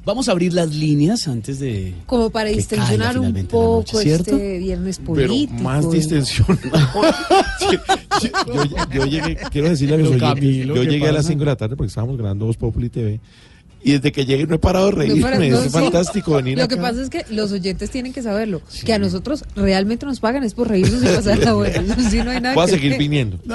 vamos 0.05 0.29
a 0.29 0.31
abrir 0.33 0.53
las 0.53 0.69
líneas 0.75 1.27
antes 1.27 1.59
de... 1.59 1.95
Como 2.05 2.29
para 2.29 2.49
distensionar 2.49 3.17
un 3.17 3.33
poco 3.47 3.77
noche, 3.79 3.97
¿cierto? 3.97 4.35
este 4.35 4.59
viernes 4.59 4.99
Pero 4.99 5.27
político. 5.27 5.63
más 5.63 5.89
distensión. 5.89 6.45
yo, 8.21 8.63
yo 8.93 9.05
llegué, 9.07 9.37
quiero 9.51 9.69
decirle 9.69 9.95
a 9.95 9.97
mis 9.97 10.09
Pero, 10.09 10.27
oyentes, 10.27 10.67
yo 10.67 10.73
¿qué 10.75 10.85
llegué 10.85 11.07
a 11.07 11.13
las 11.13 11.23
pasa? 11.23 11.29
5 11.29 11.39
de 11.39 11.45
la 11.47 11.55
tarde 11.55 11.75
porque 11.75 11.87
estábamos 11.87 12.15
grabando 12.15 12.45
Voz 12.45 12.57
Populi 12.57 12.89
TV. 12.89 13.19
Y 13.83 13.93
desde 13.93 14.11
que 14.11 14.25
llegué 14.25 14.45
no 14.45 14.55
he 14.55 14.59
parado 14.59 14.85
de 14.87 14.91
No, 14.91 14.97
reírme. 14.99 15.21
para- 15.21 15.37
no, 15.37 15.43
es 15.43 15.59
sí. 15.63 15.69
fantástico 15.69 16.35
venir 16.35 16.57
Lo 16.57 16.65
acá. 16.65 16.75
que 16.75 16.81
pasa 16.81 17.01
es 17.01 17.09
que 17.09 17.25
los 17.29 17.51
oyentes 17.51 17.89
tienen 17.89 18.13
que 18.13 18.21
saberlo. 18.21 18.61
Que 18.85 18.93
a 18.93 18.99
nosotros 18.99 19.43
realmente 19.55 20.05
nos 20.05 20.19
pagan 20.19 20.43
es 20.43 20.53
por 20.53 20.67
reírnos 20.69 21.01
y 21.03 21.07
pasar 21.07 21.37
la 21.39 21.53
buena. 21.53 21.81
Sí, 22.09 22.17
no 22.23 22.31
hay 22.31 22.41
nada 22.41 22.53
Voy 22.55 22.63
a 22.63 22.67
que 22.67 22.73
seguir 22.73 22.91
hacer. 22.91 22.99
viniendo. 22.99 23.39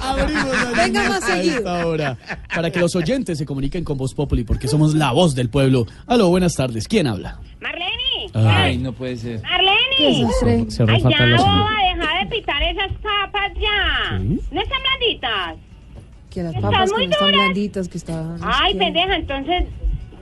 Abrimos 0.00 0.76
Venga 0.76 1.08
más 1.08 1.22
a 1.22 1.26
seguido. 1.36 1.58
esta 1.58 1.86
hora 1.86 2.18
para 2.54 2.70
que 2.70 2.80
los 2.80 2.94
oyentes 2.96 3.38
se 3.38 3.44
comuniquen 3.46 3.84
con 3.84 3.96
Voz 3.98 4.14
Populi 4.14 4.44
porque 4.44 4.68
somos 4.68 4.94
la 4.94 5.12
voz 5.12 5.34
del 5.34 5.48
pueblo. 5.50 5.86
Aló, 6.06 6.28
buenas 6.28 6.54
tardes. 6.54 6.86
¿Quién 6.88 7.06
habla? 7.06 7.40
Marlene, 7.60 8.30
Ay, 8.34 8.78
no 8.78 8.92
puede 8.92 9.16
ser. 9.16 9.40
Marlene. 9.42 10.30
Se- 10.40 10.70
se 10.70 10.82
Ay, 10.82 11.00
ya, 11.02 11.36
boba, 11.36 11.70
deja 11.94 12.24
de 12.24 12.30
pitar 12.36 12.62
esas 12.62 12.92
papas 13.02 13.52
ya. 13.60 14.18
¿Sí? 14.18 14.40
¿No 14.52 14.60
están 14.62 14.78
blanditas? 14.82 15.56
Que 16.38 16.44
las 16.44 16.54
Están 16.54 16.70
papas 16.70 16.92
que 16.92 17.04
no 17.08 17.12
están 17.12 17.32
blanditas, 17.32 17.88
que 17.88 17.98
están... 17.98 18.38
Ay, 18.44 18.72
que- 18.74 18.78
pendeja, 18.78 19.16
entonces 19.16 19.64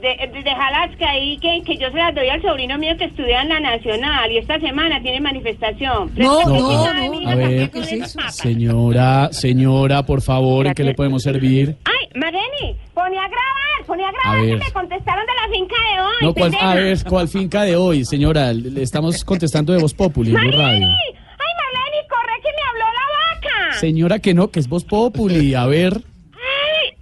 de, 0.00 0.08
de- 0.32 0.42
dejalas 0.42 0.96
que 0.96 1.04
ahí, 1.04 1.36
que, 1.38 1.60
que 1.62 1.76
yo 1.76 1.90
se 1.90 1.96
las 1.98 2.14
doy 2.14 2.26
al 2.28 2.40
sobrino 2.40 2.78
mío 2.78 2.94
que 2.96 3.04
estudia 3.04 3.42
en 3.42 3.50
la 3.50 3.60
Nacional 3.60 4.32
y 4.32 4.38
esta 4.38 4.58
semana 4.60 5.02
tiene 5.02 5.20
manifestación. 5.20 6.10
No, 6.16 6.42
no, 6.44 6.58
no, 6.58 7.28
A 7.28 7.34
ver, 7.34 7.70
con 7.70 7.82
esas 7.82 8.14
papas. 8.14 8.34
señora, 8.36 9.28
señora, 9.32 10.04
por 10.06 10.22
favor, 10.22 10.66
¿en 10.68 10.72
qué 10.72 10.84
le 10.84 10.94
podemos 10.94 11.22
servir? 11.22 11.76
Ay, 11.84 12.08
Marlene, 12.18 12.76
ponía 12.94 13.20
a 13.22 13.28
grabar, 13.28 13.86
ponía 13.86 14.08
a 14.08 14.12
grabar 14.12 14.38
A 14.38 14.40
que 14.40 14.46
ver. 14.46 14.58
me 14.58 14.72
contestaron 14.72 15.26
de 15.26 15.32
la 15.34 15.54
finca 15.54 15.74
de 15.94 16.00
hoy, 16.00 16.14
No, 16.22 16.32
¿cuál, 16.32 16.50
pendeja. 16.50 16.70
a 16.72 16.74
ver, 16.76 16.98
¿cuál 17.06 17.28
finca 17.28 17.62
de 17.64 17.76
hoy, 17.76 18.04
señora? 18.06 18.54
Le 18.54 18.82
estamos 18.82 19.22
contestando 19.22 19.74
de 19.74 19.82
Voz 19.82 19.92
Populi, 19.92 20.30
en 20.30 20.36
Radio. 20.36 20.56
Marlene, 20.56 20.86
ay, 20.86 21.52
Marlene, 21.60 22.08
corre 22.08 22.40
que 22.42 22.48
me 22.56 22.62
habló 22.70 22.84
la 22.94 23.06
vaca. 23.18 23.65
Señora, 23.78 24.18
que 24.18 24.34
no, 24.34 24.48
que 24.50 24.60
es 24.60 24.68
Voz 24.68 24.84
Populi. 24.84 25.54
A 25.54 25.66
ver, 25.66 25.94
Ay, 26.32 26.96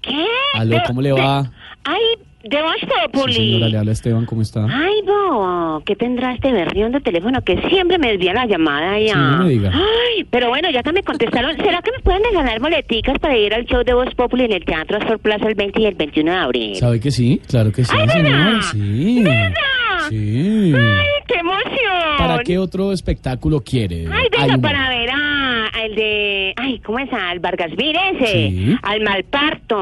¿qué? 0.00 0.24
aló, 0.54 0.76
¿cómo 0.86 1.00
le 1.02 1.12
va? 1.12 1.50
Ay, 1.84 2.00
de 2.44 2.60
Voz 2.62 2.74
Sí, 2.80 2.86
Populi. 3.12 3.32
señora, 3.34 3.68
le 3.68 3.78
habla 3.78 3.92
Esteban, 3.92 4.26
¿cómo 4.26 4.42
está? 4.42 4.64
Ay, 4.64 4.94
Bo, 5.06 5.82
¿qué 5.86 5.94
tendrá 5.96 6.34
este 6.34 6.50
berrión 6.52 6.90
de 6.92 7.00
teléfono 7.00 7.40
que 7.42 7.56
siempre 7.68 7.98
me 7.98 8.08
desvía 8.12 8.32
la 8.34 8.46
llamada 8.46 8.98
ya? 8.98 9.12
Sí, 9.12 9.18
no 9.18 9.44
me 9.44 9.48
diga. 9.50 9.70
Ay, 9.72 10.24
pero 10.30 10.48
bueno, 10.48 10.68
ya 10.70 10.82
que 10.82 10.92
me 10.92 11.02
contestaron, 11.02 11.56
¿será 11.56 11.80
que 11.82 11.92
me 11.92 11.98
pueden 12.00 12.22
regalar 12.24 12.58
boleticas 12.60 13.18
para 13.20 13.36
ir 13.36 13.54
al 13.54 13.64
show 13.66 13.82
de 13.84 13.94
Voz 13.94 14.12
Populi 14.16 14.44
en 14.44 14.52
el 14.52 14.64
Teatro 14.64 14.98
Astor 14.98 15.18
Plaza 15.20 15.46
el 15.48 15.54
20 15.54 15.80
y 15.82 15.86
el 15.86 15.94
21 15.94 16.30
de 16.32 16.36
abril? 16.38 16.76
¿Sabe 16.76 16.98
que 17.00 17.10
sí? 17.10 17.40
Claro 17.48 17.70
que 17.70 17.84
sí, 17.84 17.94
¡Ay, 17.96 18.08
señora. 18.08 18.44
nena! 18.44 18.62
Sí. 18.62 19.24
Sí. 20.08 20.72
¡Ay, 20.74 21.06
qué 21.28 21.34
emoción! 21.38 22.18
¿Para 22.18 22.42
qué 22.42 22.58
otro 22.58 22.92
espectáculo 22.92 23.60
quiere? 23.60 24.06
Ay, 24.10 24.26
venga, 24.36 24.58
para 24.58 24.88
ver 24.88 25.10
a, 25.10 25.16
al 25.72 25.94
de... 25.94 26.52
Ay, 26.56 26.78
¿cómo 26.80 26.98
es? 26.98 27.12
Al 27.12 27.40
Vargas 27.40 27.70
Vir 27.76 27.96
ese. 28.14 28.26
Sí. 28.50 28.76
Al 28.82 29.00
Malparto. 29.02 29.76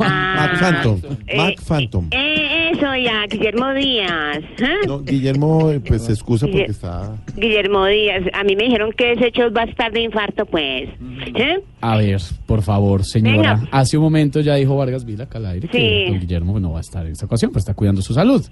a- 0.00 0.34
Mac 0.36 0.58
Phantom. 0.60 1.00
eh, 1.26 1.36
Mac 1.36 1.60
Phantom. 1.66 2.08
eh, 2.10 2.70
eso, 2.74 2.86
ya, 2.96 3.26
Guillermo 3.30 3.72
Díaz. 3.74 4.40
¿ah? 4.62 4.74
No, 4.86 5.00
Guillermo, 5.02 5.70
eh, 5.70 5.80
pues 5.80 6.02
se 6.06 6.12
excusa 6.12 6.46
porque 6.46 6.64
Guille- 6.66 6.70
está. 6.70 7.16
Guillermo 7.36 7.86
Díaz. 7.86 8.22
A 8.32 8.44
mí 8.44 8.56
me 8.56 8.64
dijeron 8.64 8.92
que 8.92 9.12
ese 9.12 9.30
show 9.32 9.50
va 9.52 9.62
a 9.62 9.64
estar 9.66 9.92
de 9.92 10.02
infarto, 10.02 10.46
pues. 10.46 10.88
¿Eh? 11.34 11.60
A 11.80 11.96
ver, 11.98 12.20
por 12.46 12.62
favor, 12.62 13.04
señora. 13.04 13.54
Venga. 13.54 13.68
Hace 13.72 13.96
un 13.96 14.02
momento 14.04 14.40
ya 14.40 14.54
dijo 14.54 14.76
Vargas 14.76 15.04
Vila 15.04 15.24
acá 15.24 15.38
al 15.38 15.46
aire 15.46 15.68
que 15.68 15.78
Sí. 15.78 16.10
don 16.10 16.20
Guillermo 16.20 16.60
no 16.60 16.72
va 16.72 16.78
a 16.78 16.80
estar 16.80 17.04
en 17.06 17.12
esta 17.12 17.26
ocasión, 17.26 17.50
pero 17.50 17.60
está 17.60 17.74
cuidando 17.74 18.02
su 18.02 18.12
salud. 18.14 18.44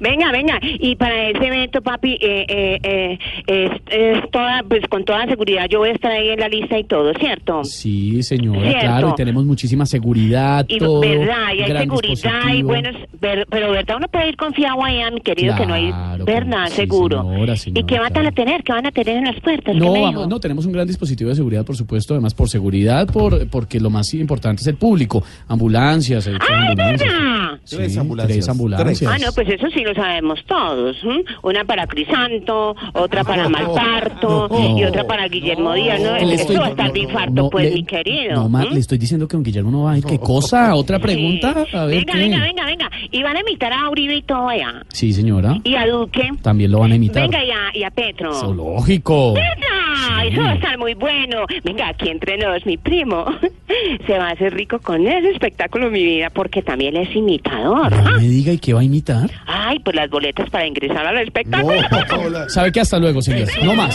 Venga, 0.00 0.30
venga. 0.32 0.58
Y 0.62 0.96
para 0.96 1.28
ese 1.28 1.46
evento, 1.46 1.80
papi, 1.82 2.18
eh, 2.20 2.44
eh, 2.48 2.78
eh, 2.82 3.18
es, 3.46 3.70
es 3.90 4.30
toda, 4.30 4.62
pues 4.68 4.82
con 4.88 5.04
toda 5.04 5.26
seguridad 5.26 5.66
yo 5.68 5.78
voy 5.80 5.90
a 5.90 5.92
estar 5.92 6.10
ahí 6.12 6.28
en 6.28 6.40
la 6.40 6.48
lista 6.48 6.78
y 6.78 6.84
todo, 6.84 7.12
¿cierto? 7.14 7.64
Sí, 7.64 8.22
señora, 8.22 8.60
Cierto. 8.62 8.80
claro, 8.80 9.08
y 9.10 9.14
tenemos 9.14 9.44
muchísima 9.44 9.86
seguridad, 9.86 10.64
Y 10.68 10.78
todo. 10.78 11.00
verdad, 11.00 11.54
y 11.56 11.62
hay 11.62 11.78
seguridad 11.78 12.54
y 12.54 12.62
buenos, 12.62 12.94
ver- 13.20 13.46
pero 13.50 13.70
verdad 13.72 13.96
uno 13.98 14.08
puede 14.08 14.28
ir 14.28 14.36
confiado 14.36 14.82
allá, 14.84 15.10
mi 15.10 15.20
querido, 15.20 15.54
que 15.56 15.66
no 15.66 15.74
hay, 15.74 15.92
verdad, 16.24 16.66
sí, 16.68 16.76
seguro. 16.76 17.22
señora, 17.22 17.54
¿Y 17.66 17.84
qué 17.84 17.98
van 17.98 18.26
a 18.26 18.32
tener? 18.32 18.62
¿Qué 18.62 18.72
van 18.72 18.86
a 18.86 18.90
tener 18.90 19.16
en 19.16 19.24
las 19.24 19.40
puertas? 19.40 19.74
¿Qué 19.74 19.80
No, 19.80 19.92
vamos, 19.92 20.28
no, 20.28 20.40
tenemos 20.40 20.66
un 20.66 20.72
gran 20.72 20.86
dispositivo 20.86 21.30
de 21.30 21.36
seguridad, 21.36 21.64
por 21.64 21.76
supuesto, 21.76 22.14
además 22.14 22.34
por 22.34 22.48
seguridad, 22.48 23.06
por 23.12 23.48
porque 23.48 23.80
lo 23.80 23.90
más 23.90 24.12
importante 24.14 24.60
es 24.62 24.66
el 24.66 24.76
público. 24.76 25.22
Ambulancias, 25.48 26.26
eh, 26.26 26.32
ambulancias. 26.48 27.12
verdad! 27.12 27.58
Sí, 27.64 27.76
tres 27.76 28.48
ambulancias. 28.48 29.10
Ah, 29.10 29.18
no, 29.18 29.32
pues 29.32 29.48
eso 29.62 29.70
sí 29.76 29.84
lo 29.84 29.94
sabemos 29.94 30.44
todos. 30.46 30.96
Una 31.42 31.64
para 31.64 31.86
Crisanto, 31.86 32.74
otra 32.94 33.24
para 33.24 33.48
Malparto 33.48 34.48
no. 34.50 34.78
y 34.78 34.84
otra 34.84 35.04
para 35.06 35.28
Guillermo 35.28 35.72
Díaz. 35.74 36.00
¿no? 36.00 36.16
Esto 36.16 36.54
va 36.54 36.66
a 36.66 36.70
estar 36.70 36.92
de 36.92 37.00
infarto, 37.00 37.32
no, 37.34 37.50
pues, 37.50 37.66
le- 37.70 37.74
mi 37.76 37.84
querido. 37.84 38.48
No, 38.48 38.60
¿m? 38.60 38.70
le 38.70 38.80
estoy 38.80 38.98
diciendo 38.98 39.28
que 39.28 39.36
don 39.36 39.44
Guillermo 39.44 39.70
no 39.70 39.82
va 39.84 39.92
a 39.92 39.98
ir. 39.98 40.04
¿Qué 40.04 40.18
cosa? 40.18 40.74
¿Otra 40.74 40.98
pregunta? 40.98 41.64
A 41.72 41.84
ver, 41.84 41.98
Venga, 42.04 42.12
¿qué? 42.12 42.18
venga, 42.18 42.40
venga, 42.42 42.64
venga. 42.66 42.90
Y 43.10 43.22
van 43.22 43.36
a 43.36 43.40
invitar 43.40 43.72
a 43.72 43.88
Uribe 43.88 44.16
y 44.16 44.22
todo 44.22 44.48
allá. 44.48 44.82
Sí, 44.88 45.12
señora. 45.12 45.58
Y 45.64 45.74
a 45.74 45.86
Duque. 45.86 46.30
También 46.42 46.70
lo 46.72 46.80
van 46.80 46.92
a 46.92 46.96
imitar. 46.96 47.22
Venga, 47.22 47.44
y 47.44 47.50
a, 47.50 47.70
y 47.78 47.84
a 47.84 47.90
Petro. 47.90 48.32
Zoológico. 48.34 49.34
¡Verdad! 49.34 50.26
Eso 50.26 50.40
va 50.40 50.50
a 50.50 50.54
estar 50.54 50.78
muy 50.78 50.94
bueno. 50.94 51.44
Venga, 51.64 51.88
aquí 51.88 52.08
entre 52.08 52.38
nos, 52.38 52.64
mi 52.66 52.76
primo. 52.76 53.24
Se 54.06 54.18
va 54.18 54.28
a 54.28 54.32
hacer 54.32 54.54
rico 54.54 54.78
con 54.80 55.06
ese 55.06 55.30
espectáculo, 55.30 55.90
mi 55.90 56.04
vida, 56.04 56.30
porque 56.30 56.62
también 56.62 56.96
es 56.96 57.14
imitador. 57.14 57.90
No 57.92 58.12
me 58.12 58.28
diga, 58.28 58.52
¿y 58.52 58.58
qué 58.58 58.72
va 58.74 58.80
a 58.80 58.84
imitar? 58.84 59.30
Ay, 59.54 59.78
pues 59.80 59.94
las 59.94 60.08
boletas 60.08 60.48
para 60.50 60.66
ingresar 60.66 61.06
al 61.06 61.18
espectáculo. 61.18 62.48
¿Sabe 62.48 62.72
qué? 62.72 62.80
Hasta 62.80 62.98
luego, 62.98 63.20
señor. 63.20 63.48
No 63.62 63.74
más. 63.74 63.94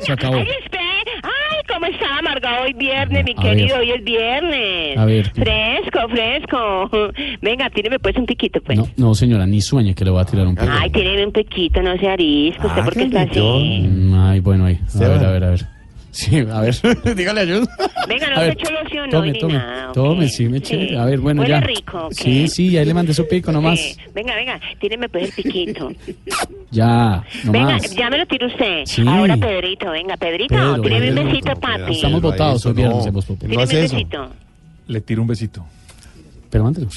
Se 0.00 0.12
acabó. 0.12 0.36
Ay, 0.36 0.46
cómo 1.68 1.86
está 1.86 2.18
amargado 2.18 2.64
hoy 2.64 2.72
viernes, 2.74 3.24
mi 3.24 3.32
A 3.36 3.42
querido. 3.42 3.76
ver. 3.78 3.80
Hoy 3.86 3.90
es 3.92 4.04
viernes. 4.04 4.96
A 4.98 5.04
ver. 5.04 5.30
Fresco, 5.32 6.08
fresco. 6.08 6.90
Venga, 7.42 7.68
tíreme 7.70 7.98
pues 7.98 8.16
un 8.16 8.24
piquito, 8.26 8.60
pues. 8.62 8.78
No, 8.78 8.88
no, 8.96 9.14
señora, 9.14 9.46
ni 9.46 9.60
sueñe 9.60 9.94
que 9.94 10.04
le 10.04 10.10
va 10.10 10.22
a 10.22 10.24
tirar 10.24 10.46
un 10.46 10.54
pico. 10.54 10.68
Ay, 10.70 10.90
tíreme 10.90 11.26
un 11.26 11.32
piquito, 11.32 11.82
no 11.82 11.96
sea 11.98 12.12
arisco. 12.14 12.66
¿Usted 12.66 12.82
por 12.84 12.94
qué 12.94 13.02
está 13.02 13.22
así? 13.22 13.40
Mm, 13.40 14.14
Ay, 14.14 14.40
bueno, 14.40 14.66
ahí. 14.66 14.78
A 14.94 14.98
ver, 14.98 15.24
a 15.24 15.30
ver, 15.32 15.44
a 15.44 15.50
ver. 15.50 15.60
Sí, 16.16 16.38
a 16.38 16.60
ver. 16.62 16.74
Dígale 17.14 17.42
ayuda. 17.42 17.68
Venga, 18.08 18.30
no 18.30 18.40
se 18.40 18.72
loción 18.72 19.10
Tome, 19.10 19.32
ni 19.32 19.38
tome. 19.38 19.52
nada. 19.52 19.92
Tome, 19.92 20.28
sí, 20.30 20.48
me 20.48 20.56
eché. 20.58 20.88
Sí. 20.88 20.94
A 20.94 21.04
ver, 21.04 21.18
bueno, 21.20 21.42
Huele 21.42 21.60
ya. 21.60 22.08
Sí, 22.10 22.48
sí, 22.48 22.78
ahí 22.78 22.86
le 22.86 22.94
mandé 22.94 23.12
su 23.12 23.28
pico 23.28 23.52
nomás. 23.52 23.78
Sí. 23.78 23.96
Venga, 24.14 24.34
venga, 24.34 24.58
tíreme 24.80 25.10
pues 25.10 25.24
el 25.24 25.44
piquito. 25.44 25.90
Ya, 26.70 27.22
venga, 27.44 27.76
ya 27.78 28.08
me 28.08 28.16
lo 28.16 28.26
tiro 28.26 28.46
usted. 28.46 28.84
Sí. 28.86 29.04
Ahora 29.06 29.36
Pedrito, 29.36 29.90
venga, 29.90 30.16
Pedrito, 30.16 30.54
Pedro, 30.54 30.80
tíreme 30.80 31.20
un 31.20 31.26
besito, 31.28 31.54
papi. 31.60 31.92
Estamos 31.92 32.22
votados 32.22 32.64
hoy 32.64 32.72
viernes 32.72 33.04
en 33.06 33.12
Voz. 33.12 33.26
Tíreme 33.26 33.62
un 33.62 33.68
besito. 33.68 34.30
Le 34.88 35.00
tiro 35.02 35.20
un 35.20 35.28
besito. 35.28 35.66
Pero 36.48 36.64
mándelo. 36.64 36.88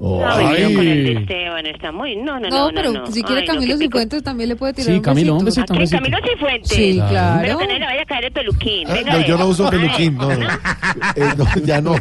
No, 0.00 0.18
venido 0.38 0.74
con 0.74 0.86
el 0.88 1.04
de 1.04 1.12
Esteban, 1.20 1.66
está 1.66 1.92
muy... 1.92 2.16
No, 2.16 2.40
no, 2.40 2.48
no, 2.48 2.66
No, 2.68 2.70
pero 2.74 2.90
no, 2.92 3.06
si 3.06 3.22
quiere 3.22 3.42
Ay, 3.42 3.46
Camilo. 3.46 3.76
Cifuentes 3.76 4.22
también 4.22 4.48
le 4.48 4.56
puede 4.56 4.72
tirar 4.72 4.86
Sí, 4.86 4.96
un 4.96 5.00
Camilo, 5.02 5.38
besito. 5.40 5.74
¿A 5.74 5.76
besito. 5.78 5.98
Camilo 5.98 6.18
Cifuentes? 6.26 6.68
Sí, 6.70 6.94
claro. 7.08 7.40
Pero 7.42 7.58
que 7.58 7.66
no 7.66 7.72
le 7.78 7.84
vaya 7.84 8.02
a 8.02 8.04
caer 8.06 8.24
el 8.24 8.32
peluquín. 8.32 8.88
Ah, 8.88 8.94
Venga, 8.94 9.12
no, 9.12 9.20
yo 9.20 9.26
no 9.28 9.36
venga. 9.38 9.44
uso 9.46 9.70
peluquín, 9.70 10.16
no, 10.16 10.28
no. 10.34 10.46
Eh, 11.16 11.28
no, 11.36 11.44
ya 11.66 11.80
no, 11.82 11.94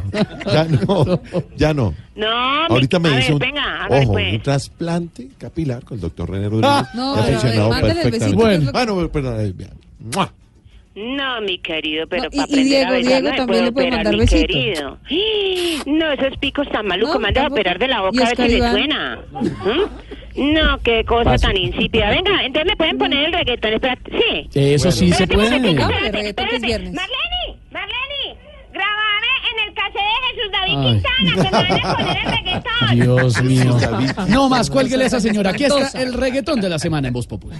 ya 0.46 0.64
no, 0.66 1.22
ya 1.58 1.74
no. 1.74 1.94
No, 2.16 2.28
Ahorita 2.70 3.00
me 3.00 3.10
a 3.10 3.20
hizo 3.20 3.28
ver, 3.28 3.34
un, 3.34 3.40
venga, 3.40 3.88
ojo, 3.90 4.14
pues. 4.14 4.34
un 4.34 4.42
trasplante 4.42 5.28
capilar 5.38 5.84
con 5.84 5.96
el 5.96 6.02
doctor 6.02 6.30
René 6.30 6.48
Rodríguez. 6.50 6.70
Ah, 6.70 6.90
no, 6.96 7.16
ha 7.16 7.24
funcionado 7.24 7.70
perfectamente. 7.72 8.20
besito, 8.20 8.72
Bueno, 8.72 8.94
bueno, 8.94 9.10
perdón, 9.12 9.40
eh. 9.42 9.54
¡Mua! 10.16 10.32
No, 11.02 11.40
mi 11.42 11.60
querido, 11.60 12.08
pero 12.08 12.24
No, 12.24 12.30
para 12.30 12.42
y 12.42 12.44
aprender 12.44 12.66
Diego, 12.66 12.88
a 12.90 12.92
besar 12.92 13.22
Diego 13.22 13.30
no 13.30 13.36
le 13.38 13.48
puede 13.48 13.68
operar, 13.70 13.92
mandar 13.94 14.14
mi 14.14 14.20
besito. 14.20 14.48
querido. 14.48 14.98
No, 15.86 16.12
esos 16.12 16.38
picos 16.40 16.68
tan 16.72 16.88
malucos, 16.88 17.14
No, 17.16 17.20
me 17.22 17.28
han 17.30 17.34
de 17.34 17.40
tampoco. 17.40 17.56
operar 17.62 17.80
de 17.80 17.88
la 17.88 17.98
¿Y 17.98 18.02
boca 18.02 18.24
a 18.24 18.28
ver 18.28 18.38
si 18.38 18.48
le 18.58 18.70
suena. 18.72 19.20
¿Mm? 19.32 20.54
No, 20.54 20.78
qué 20.84 21.04
cosa 21.06 21.24
Paso. 21.24 21.48
tan 21.48 21.58
insípida. 21.58 22.10
Venga, 22.10 22.44
entonces 22.44 22.66
me 22.72 22.76
pueden 22.78 22.98
poner 22.98 23.26
el 23.26 23.34
reggaetón, 23.34 23.74
espérate. 23.74 24.12
Sí. 24.12 24.50
Eso 24.54 24.92
sí 24.92 25.12
se 25.12 25.26
puede. 25.28 25.50
Marlene, 25.52 25.80
Marlene, 27.72 28.38
grabame 28.74 29.32
en 29.52 29.68
el 29.68 29.74
cassette 29.74 29.96
de 29.96 30.20
Jesús 30.28 30.52
David 30.52 30.76
Ay. 30.78 30.86
Quintana, 30.86 31.32
que 31.32 31.42
me 31.44 31.52
van 31.52 31.86
a 31.86 31.96
poner 31.96 32.18
el 32.18 32.32
reggaetón. 32.32 32.90
Dios 32.96 33.42
mío. 33.44 33.78
No 34.28 34.50
más, 34.50 34.70
cuélguele 34.70 35.04
a 35.06 35.08
esa 35.08 35.20
señora. 35.20 35.52
Aquí 35.52 35.64
está 35.66 36.02
el 36.02 36.14
reggaetón 36.14 36.60
de 36.62 36.70
la 36.70 36.80
semana 36.80 37.08
en 37.08 37.14
Voz 37.14 37.28
Populi. 37.28 37.56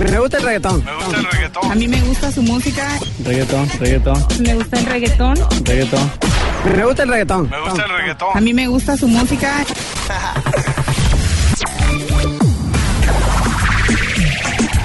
Me 0.00 0.18
gusta 0.18 0.38
el 0.38 0.42
reggaetón. 0.44 0.84
Me 0.84 0.94
gusta 0.94 1.18
el 1.18 1.24
reggaetón. 1.26 1.72
A 1.72 1.74
mí 1.74 1.88
me 1.88 2.00
gusta 2.00 2.32
su 2.32 2.42
música. 2.42 2.88
Reggaetón, 3.24 3.68
reggaetón, 3.78 4.26
Me 4.40 4.54
gusta 4.54 4.78
el 4.78 4.86
reggaetón. 4.86 5.36
reggaetón. 5.64 6.10
Me 6.74 6.84
gusta 6.84 7.02
el 7.02 7.08
reggaetón. 7.10 7.50
Me 7.50 7.60
gusta 7.60 7.84
el 7.84 7.90
reggaetón. 7.90 8.28
A 8.34 8.40
mí 8.40 8.54
me 8.54 8.66
gusta 8.68 8.96
su 8.96 9.08
música. 9.08 9.64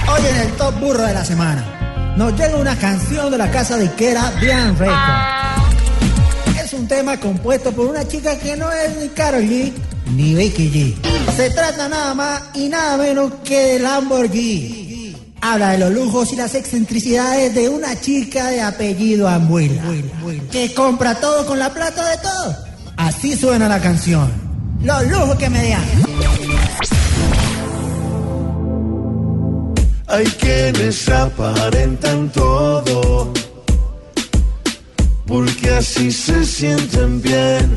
Hoy 0.08 0.20
en 0.30 0.36
el 0.36 0.52
Top 0.52 0.78
Burro 0.80 1.02
de 1.02 1.14
la 1.14 1.24
Semana 1.24 2.14
nos 2.16 2.32
llega 2.38 2.56
una 2.56 2.76
canción 2.76 3.30
de 3.30 3.38
la 3.38 3.50
casa 3.50 3.76
disquera 3.78 4.32
Bien 4.40 4.76
Records. 4.78 6.62
Es 6.62 6.72
un 6.72 6.86
tema 6.86 7.18
compuesto 7.18 7.72
por 7.72 7.86
una 7.86 8.06
chica 8.06 8.38
que 8.38 8.56
no 8.56 8.70
es 8.70 8.96
ni 8.98 9.08
Karol 9.08 9.42
G 9.42 9.72
ni 10.14 10.34
Becky 10.34 10.70
G. 10.70 11.32
Se 11.36 11.50
trata 11.50 11.88
nada 11.88 12.14
más 12.14 12.42
y 12.54 12.68
nada 12.68 12.96
menos 12.96 13.32
que 13.44 13.58
de 13.58 13.78
Lamborghini. 13.80 14.85
Habla 15.40 15.72
de 15.72 15.78
los 15.78 15.92
lujos 15.92 16.32
y 16.32 16.36
las 16.36 16.54
excentricidades 16.54 17.54
de 17.54 17.68
una 17.68 18.00
chica 18.00 18.48
de 18.48 18.60
apellido 18.60 19.28
Ambuela, 19.28 19.82
que 20.50 20.72
compra 20.74 21.14
todo 21.20 21.46
con 21.46 21.58
la 21.58 21.72
plata 21.72 22.08
de 22.10 22.16
todo. 22.18 22.56
Así 22.96 23.36
suena 23.36 23.68
la 23.68 23.80
canción. 23.80 24.30
Los 24.82 25.06
lujos 25.08 25.36
que 25.36 25.50
me 25.50 25.70
dan. 25.70 25.84
Hay 30.08 30.24
quienes 30.24 31.08
aparentan 31.08 32.30
todo, 32.30 33.32
porque 35.26 35.70
así 35.70 36.12
se 36.12 36.44
sienten 36.44 37.20
bien. 37.20 37.76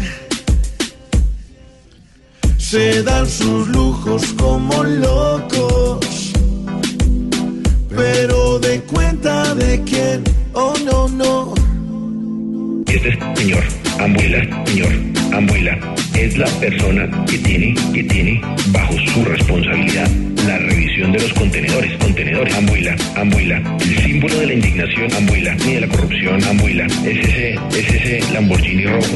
Se 2.57 3.01
dan 3.01 3.27
sus 3.27 3.67
lujos 3.69 4.23
como 4.37 4.83
locos, 4.83 6.05
pero 7.99 8.59
de 8.59 8.79
cuenta 8.81 9.53
de 9.55 9.81
quién, 9.83 10.23
oh 10.53 10.73
no, 10.85 11.09
no. 11.09 11.53
Este 12.87 13.11
señor, 13.35 13.63
Ambuela, 13.99 14.65
señor, 14.65 14.91
Ambuela, 15.33 15.77
es 16.17 16.37
la 16.37 16.47
persona 16.61 17.25
que 17.25 17.37
tiene, 17.39 17.75
que 17.93 18.03
tiene 18.03 18.41
bajo 18.67 18.93
su 19.13 19.25
responsabilidad 19.25 20.09
la 20.47 20.57
revisión 20.59 21.11
de 21.11 21.19
los 21.19 21.33
contenedores, 21.33 21.91
contenedores, 21.97 22.55
Ambuela, 22.55 22.95
Ambuela, 23.17 23.77
el 23.81 23.97
símbolo 24.03 24.39
de 24.39 24.47
la 24.47 24.53
indignación, 24.53 25.13
Ambuela, 25.13 25.55
ni 25.65 25.73
de 25.73 25.81
la 25.81 25.87
corrupción, 25.89 26.43
Ambuela, 26.45 26.85
es 26.85 27.27
ese, 27.27 27.53
es 27.71 27.93
ese 27.95 28.33
Lamborghini 28.33 28.85
rojo. 28.85 29.15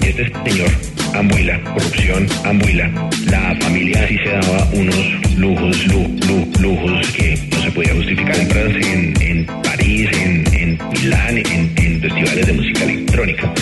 Este 0.00 0.32
señor, 0.48 0.70
Ambuela, 1.14 1.60
corrupción, 1.74 2.26
Ambuela, 2.44 2.90
la 3.30 3.56
familia 3.60 4.06
sí 4.08 4.18
se 4.18 4.30
daba 4.30 4.68
unos 4.72 5.36
lujos, 5.38 5.86
lu, 5.86 6.02
lu- 6.28 6.52
lujos 6.60 7.10
que 7.12 7.38
no 7.50 7.62
se 7.62 7.70
podía 7.72 7.94
justificar 7.94 8.36
compras 8.38 8.72
en, 8.84 9.14
en 9.22 9.46
París, 9.62 10.08
en, 10.12 10.78
Milán, 10.92 11.38
en, 11.38 12.00
festivales 12.00 12.46
de 12.46 12.52
música 12.52 12.84
electrónica. 12.84 13.52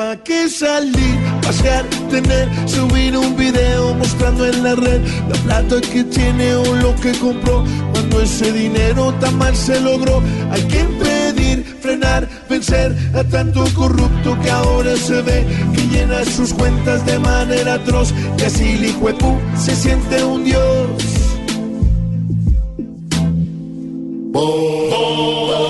¿Pa' 0.00 0.16
qué 0.24 0.48
salir, 0.48 1.18
pasear, 1.42 1.84
tener, 2.08 2.48
subir 2.66 3.14
un 3.18 3.36
video 3.36 3.92
mostrando 3.96 4.46
en 4.46 4.62
la 4.62 4.74
red 4.74 5.02
la 5.28 5.36
plata 5.44 5.78
que 5.82 6.04
tiene 6.04 6.54
o 6.54 6.74
lo 6.76 6.96
que 6.96 7.12
compró? 7.18 7.62
Cuando 7.92 8.22
ese 8.22 8.50
dinero 8.50 9.12
tan 9.20 9.36
mal 9.36 9.54
se 9.54 9.78
logró, 9.78 10.22
hay 10.52 10.62
que 10.68 10.80
impedir, 10.80 11.76
frenar, 11.82 12.26
vencer 12.48 12.96
a 13.14 13.22
tanto 13.24 13.62
corrupto 13.74 14.40
que 14.40 14.50
ahora 14.50 14.96
se 14.96 15.20
ve 15.20 15.46
que 15.74 15.82
llena 15.88 16.24
sus 16.24 16.54
cuentas 16.54 17.04
de 17.04 17.18
manera 17.18 17.74
atroz. 17.74 18.14
Y 18.38 18.42
así 18.42 18.70
el 18.70 18.84
hijo 18.86 19.10
se 19.54 19.76
siente 19.76 20.24
un 20.24 20.44
dios. 20.44 20.88
Voz, 24.32 25.69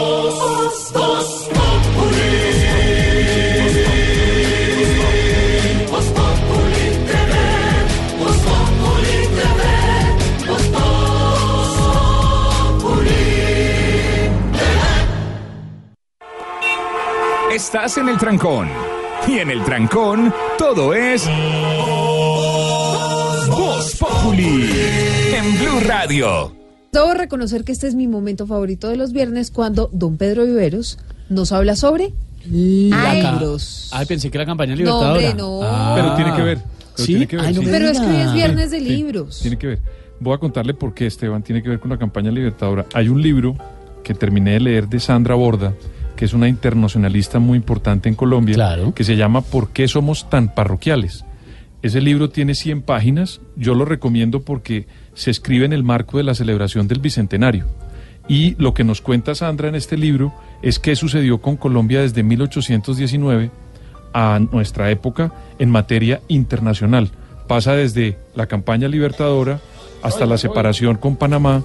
Estás 17.60 17.98
en 17.98 18.08
el 18.08 18.16
trancón. 18.16 18.68
Y 19.28 19.38
en 19.38 19.50
el 19.50 19.62
trancón, 19.62 20.32
todo 20.56 20.94
es. 20.94 21.26
Voz 23.50 23.96
Populi. 23.96 24.70
En 25.36 25.58
Blue 25.58 25.80
Radio. 25.86 26.56
Debo 26.90 27.12
reconocer 27.12 27.62
que 27.64 27.72
este 27.72 27.86
es 27.86 27.94
mi 27.94 28.08
momento 28.08 28.46
favorito 28.46 28.88
de 28.88 28.96
los 28.96 29.12
viernes 29.12 29.50
cuando 29.50 29.90
don 29.92 30.16
Pedro 30.16 30.46
Viveros 30.46 30.96
nos 31.28 31.52
habla 31.52 31.76
sobre 31.76 32.14
libros. 32.46 33.90
Ay, 33.92 34.06
pensé 34.06 34.30
que 34.30 34.38
era 34.38 34.46
campaña 34.46 34.72
No, 34.72 34.76
libertadora. 34.78 35.10
hombre, 35.10 35.34
no. 35.34 35.60
Ah. 35.62 35.92
Pero 35.96 36.14
tiene 36.14 36.34
que 36.34 36.42
ver. 36.42 36.58
Pero 36.62 36.96
¿Sí? 36.96 37.06
tiene 37.08 37.26
que 37.28 37.36
ver, 37.36 37.44
Ay, 37.44 37.54
no 37.56 37.60
sí. 37.60 37.66
me 37.66 37.72
Pero 37.72 37.88
es 37.90 38.00
que 38.00 38.06
hoy 38.06 38.16
es 38.22 38.32
viernes 38.32 38.70
de 38.70 38.78
Sí, 38.78 38.84
libros. 38.86 39.38
Tiene 39.42 39.58
que 39.58 39.66
ver. 39.66 39.78
Voy 40.18 40.32
a 40.34 40.38
contarle 40.38 40.72
por 40.72 40.94
qué, 40.94 41.06
Esteban, 41.06 41.42
tiene 41.42 41.62
que 41.62 41.68
ver 41.68 41.78
con 41.78 41.90
la 41.90 41.98
campaña 41.98 42.30
libertadora. 42.30 42.86
Hay 42.94 43.10
un 43.10 43.20
libro 43.20 43.54
que 44.02 44.14
terminé 44.14 44.52
de 44.52 44.60
leer 44.60 44.88
de 44.88 44.98
Sandra 44.98 45.34
Borda, 45.34 45.74
que 46.20 46.26
es 46.26 46.34
una 46.34 46.48
internacionalista 46.48 47.38
muy 47.38 47.56
importante 47.56 48.10
en 48.10 48.14
Colombia, 48.14 48.76
que 48.94 49.04
se 49.04 49.16
llama 49.16 49.40
¿Por 49.40 49.70
qué 49.70 49.88
somos 49.88 50.28
tan 50.28 50.54
parroquiales? 50.54 51.24
Ese 51.80 52.02
libro 52.02 52.28
tiene 52.28 52.54
100 52.54 52.82
páginas, 52.82 53.40
yo 53.56 53.74
lo 53.74 53.86
recomiendo 53.86 54.42
porque 54.42 54.86
se 55.14 55.30
escribe 55.30 55.64
en 55.64 55.72
el 55.72 55.82
marco 55.82 56.18
de 56.18 56.24
la 56.24 56.34
celebración 56.34 56.88
del 56.88 56.98
Bicentenario. 56.98 57.68
Y 58.28 58.54
lo 58.62 58.74
que 58.74 58.84
nos 58.84 59.00
cuenta 59.00 59.34
Sandra 59.34 59.68
en 59.68 59.76
este 59.76 59.96
libro 59.96 60.34
es 60.60 60.78
qué 60.78 60.94
sucedió 60.94 61.40
con 61.40 61.56
Colombia 61.56 62.02
desde 62.02 62.22
1819 62.22 63.50
a 64.12 64.40
nuestra 64.52 64.90
época 64.90 65.32
en 65.58 65.70
materia 65.70 66.20
internacional. 66.28 67.12
Pasa 67.48 67.72
desde 67.72 68.18
la 68.34 68.46
campaña 68.46 68.88
libertadora 68.88 69.58
hasta 70.02 70.26
la 70.26 70.36
separación 70.36 70.98
con 70.98 71.16
Panamá, 71.16 71.62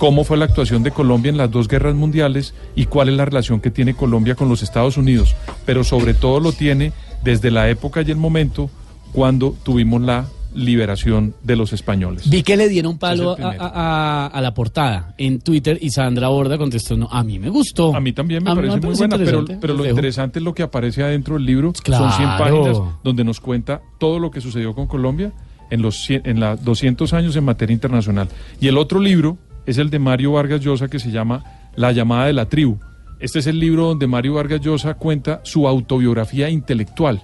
cómo 0.00 0.24
fue 0.24 0.38
la 0.38 0.46
actuación 0.46 0.82
de 0.82 0.90
Colombia 0.92 1.28
en 1.28 1.36
las 1.36 1.50
dos 1.50 1.68
guerras 1.68 1.94
mundiales 1.94 2.54
y 2.74 2.86
cuál 2.86 3.10
es 3.10 3.16
la 3.16 3.26
relación 3.26 3.60
que 3.60 3.70
tiene 3.70 3.94
Colombia 3.94 4.34
con 4.34 4.48
los 4.48 4.62
Estados 4.62 4.96
Unidos, 4.96 5.36
pero 5.66 5.84
sobre 5.84 6.14
todo 6.14 6.40
lo 6.40 6.52
tiene 6.52 6.92
desde 7.22 7.50
la 7.50 7.68
época 7.68 8.00
y 8.00 8.10
el 8.10 8.16
momento 8.16 8.70
cuando 9.12 9.54
tuvimos 9.62 10.00
la 10.00 10.24
liberación 10.54 11.34
de 11.42 11.54
los 11.54 11.72
españoles. 11.74 12.28
Vi 12.30 12.42
que 12.42 12.56
le 12.56 12.68
dieron 12.68 12.98
palo 12.98 13.36
a, 13.38 13.52
a- 13.58 14.26
a 14.28 14.40
la 14.40 14.54
portada 14.54 15.14
en 15.18 15.38
Twitter 15.40 15.78
y 15.80 15.90
Sandra 15.90 16.28
Borda 16.28 16.56
contestó, 16.58 16.96
no, 16.96 17.06
a 17.10 17.22
mí 17.22 17.38
me 17.38 17.50
gustó. 17.50 17.94
A 17.94 18.00
mí 18.00 18.12
también 18.12 18.42
me 18.42 18.54
parece 18.54 18.72
muy 18.80 18.80
parece 18.96 19.06
buena, 19.06 19.18
pero, 19.18 19.44
pero 19.60 19.74
lo 19.74 19.86
interesante 19.88 20.38
es 20.38 20.44
lo 20.44 20.54
que 20.54 20.62
aparece 20.62 21.02
adentro 21.02 21.34
del 21.34 21.44
libro. 21.44 21.72
Claro. 21.82 22.04
Son 22.08 22.12
100 22.16 22.28
páginas 22.38 22.78
donde 23.04 23.22
nos 23.22 23.38
cuenta 23.38 23.80
todo 23.98 24.18
lo 24.18 24.30
que 24.30 24.40
sucedió 24.40 24.74
con 24.74 24.86
Colombia 24.86 25.30
en 25.70 25.82
los 25.82 26.02
100 26.04 26.22
en 26.24 26.40
la 26.40 26.56
200 26.56 27.12
años 27.12 27.36
en 27.36 27.44
materia 27.44 27.74
internacional. 27.74 28.28
Y 28.60 28.66
el 28.68 28.78
otro 28.78 28.98
libro 28.98 29.36
es 29.70 29.78
el 29.78 29.90
de 29.90 29.98
Mario 29.98 30.32
Vargas 30.32 30.60
Llosa 30.60 30.88
que 30.88 30.98
se 30.98 31.10
llama 31.10 31.44
La 31.76 31.92
llamada 31.92 32.26
de 32.26 32.32
la 32.32 32.46
tribu. 32.46 32.78
Este 33.20 33.38
es 33.38 33.46
el 33.46 33.60
libro 33.60 33.86
donde 33.86 34.06
Mario 34.06 34.34
Vargas 34.34 34.60
Llosa 34.60 34.94
cuenta 34.94 35.40
su 35.44 35.68
autobiografía 35.68 36.50
intelectual. 36.50 37.22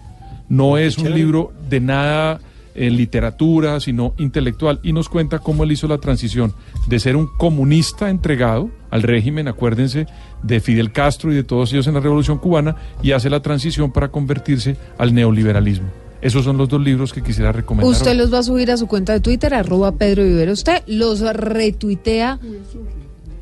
No 0.49 0.79
es 0.79 0.97
un 0.99 1.13
libro 1.13 1.53
de 1.69 1.81
nada 1.81 2.41
en 2.77 2.97
literatura, 2.97 3.81
sino 3.81 4.15
intelectual, 4.19 4.79
y 4.83 4.93
nos 4.93 5.09
cuenta 5.09 5.39
cómo 5.39 5.65
él 5.65 5.73
hizo 5.73 5.89
la 5.89 5.99
transición 5.99 6.53
de 6.87 7.01
ser 7.01 7.17
un 7.17 7.27
comunista 7.37 8.11
entregado 8.11 8.71
al 8.91 9.03
régimen, 9.03 9.49
acuérdense, 9.49 10.07
de 10.43 10.61
Fidel 10.61 10.93
Castro 10.93 11.33
y 11.33 11.35
de 11.35 11.43
todos 11.43 11.73
ellos 11.73 11.87
en 11.87 11.95
la 11.95 12.01
Revolución 12.01 12.39
Cubana, 12.39 12.77
y 13.03 13.13
hace 13.13 13.31
la 13.31 13.41
transición 13.41 13.93
para 13.93 14.09
convertirse 14.09 14.77
al 14.99 15.15
neoliberalismo. 15.15 16.06
Esos 16.23 16.45
son 16.45 16.57
los 16.57 16.69
dos 16.69 16.81
libros 16.83 17.13
que 17.13 17.23
quisiera 17.23 17.53
recomendar. 17.53 17.91
Usted 17.93 18.13
hoy. 18.13 18.17
los 18.17 18.33
va 18.33 18.39
a 18.39 18.43
subir 18.43 18.71
a 18.71 18.77
su 18.77 18.87
cuenta 18.87 19.13
de 19.13 19.21
Twitter, 19.21 19.55
arroba 19.55 19.93
Pedro 19.93 20.25
Vivero. 20.25 20.53
Usted 20.53 20.83
los 20.87 21.21
retuitea 21.21 22.41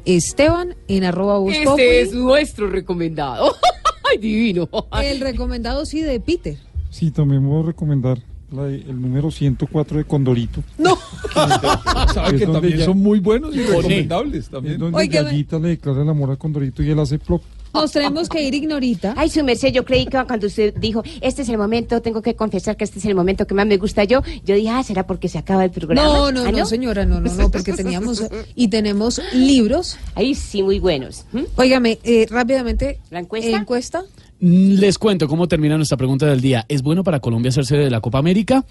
Esteban 0.05 0.75
en 0.89 1.05
arroba 1.05 1.37
Populi. 1.39 1.57
Este 1.57 2.01
es 2.03 2.13
nuestro 2.13 2.69
recomendado. 2.69 3.55
Ay, 4.11 4.19
divino. 4.19 4.69
El 5.03 5.21
recomendado 5.21 5.87
sí 5.87 6.03
de 6.03 6.21
Peter. 6.21 6.57
Sí, 6.91 7.11
también 7.11 7.47
voy 7.47 7.63
a 7.63 7.67
recomendar 7.67 8.19
la 8.53 8.65
de- 8.65 8.77
el 8.83 9.01
número 9.01 9.31
104 9.31 9.99
de 9.99 10.05
Condorito. 10.05 10.63
No. 10.79 10.97
Sabe 12.13 12.35
Es 12.37 12.41
que 12.41 12.47
donde 12.47 12.53
también 12.61 12.79
ya- 12.79 12.85
son 12.85 12.99
muy 12.99 13.19
buenos 13.21 13.55
y 13.57 13.61
Pone. 13.61 13.77
recomendables 13.79 14.49
también. 14.49 14.79
Donde. 14.79 15.07
Gallita 15.09 15.59
le 15.59 15.69
declara 15.69 16.03
el 16.03 16.09
amor 16.09 16.31
a 16.33 16.37
Condorito 16.37 16.83
y 16.83 16.91
él 16.91 16.99
hace 16.99 17.19
plop. 17.19 17.43
Nos 17.75 17.93
tenemos 17.93 18.29
que 18.29 18.43
ir, 18.43 18.55
Ignorita. 18.55 19.15
Ay, 19.17 19.29
su 19.29 19.43
merced, 19.45 19.73
yo 19.73 19.85
creí 19.85 20.07
que 20.07 20.23
cuando 20.25 20.47
usted 20.47 20.75
dijo, 20.79 21.03
este 21.21 21.43
es 21.43 21.49
el 21.49 21.59
momento, 21.59 22.01
tengo 22.01 22.23
que 22.23 22.35
confesar 22.35 22.77
que 22.77 22.85
este 22.85 22.99
es 23.01 23.05
el 23.05 23.15
momento 23.15 23.47
que 23.47 23.55
más 23.55 23.67
me 23.67 23.77
gusta 23.77 24.05
yo, 24.05 24.23
yo 24.45 24.55
dije, 24.55 24.71
ah, 24.71 24.83
¿será 24.83 25.07
porque 25.07 25.29
se 25.29 25.39
acaba 25.39 25.65
el 25.65 25.71
programa? 25.71 26.03
No, 26.05 26.33
no, 26.33 26.45
¿Ah, 26.45 26.53
no, 26.53 26.65
señora, 26.67 27.05
no, 27.05 27.21
no, 27.21 27.33
no, 27.33 27.51
porque 27.51 27.73
teníamos 27.73 28.25
y 28.55 28.69
tenemos 28.69 29.21
libros. 29.33 29.99
Ahí 30.15 30.35
sí, 30.35 30.63
muy 30.63 30.79
buenos. 30.79 31.25
Óigame, 31.57 31.99
eh, 32.05 32.27
rápidamente. 32.31 33.01
¿La 33.11 33.19
encuesta? 33.21 33.57
encuesta? 33.57 34.05
Mm, 34.41 34.75
Les 34.75 34.99
cuento 34.99 35.29
cómo 35.29 35.49
termina 35.49 35.77
nuestra 35.77 35.97
pregunta 35.97 36.27
del 36.27 36.41
día. 36.41 36.65
¿Es 36.69 36.83
bueno 36.83 37.03
para 37.03 37.21
Colombia 37.21 37.51
ser 37.51 37.67
sede 37.67 37.85
de 37.85 37.91
la 37.91 38.01
Copa 38.01 38.19
América? 38.19 38.65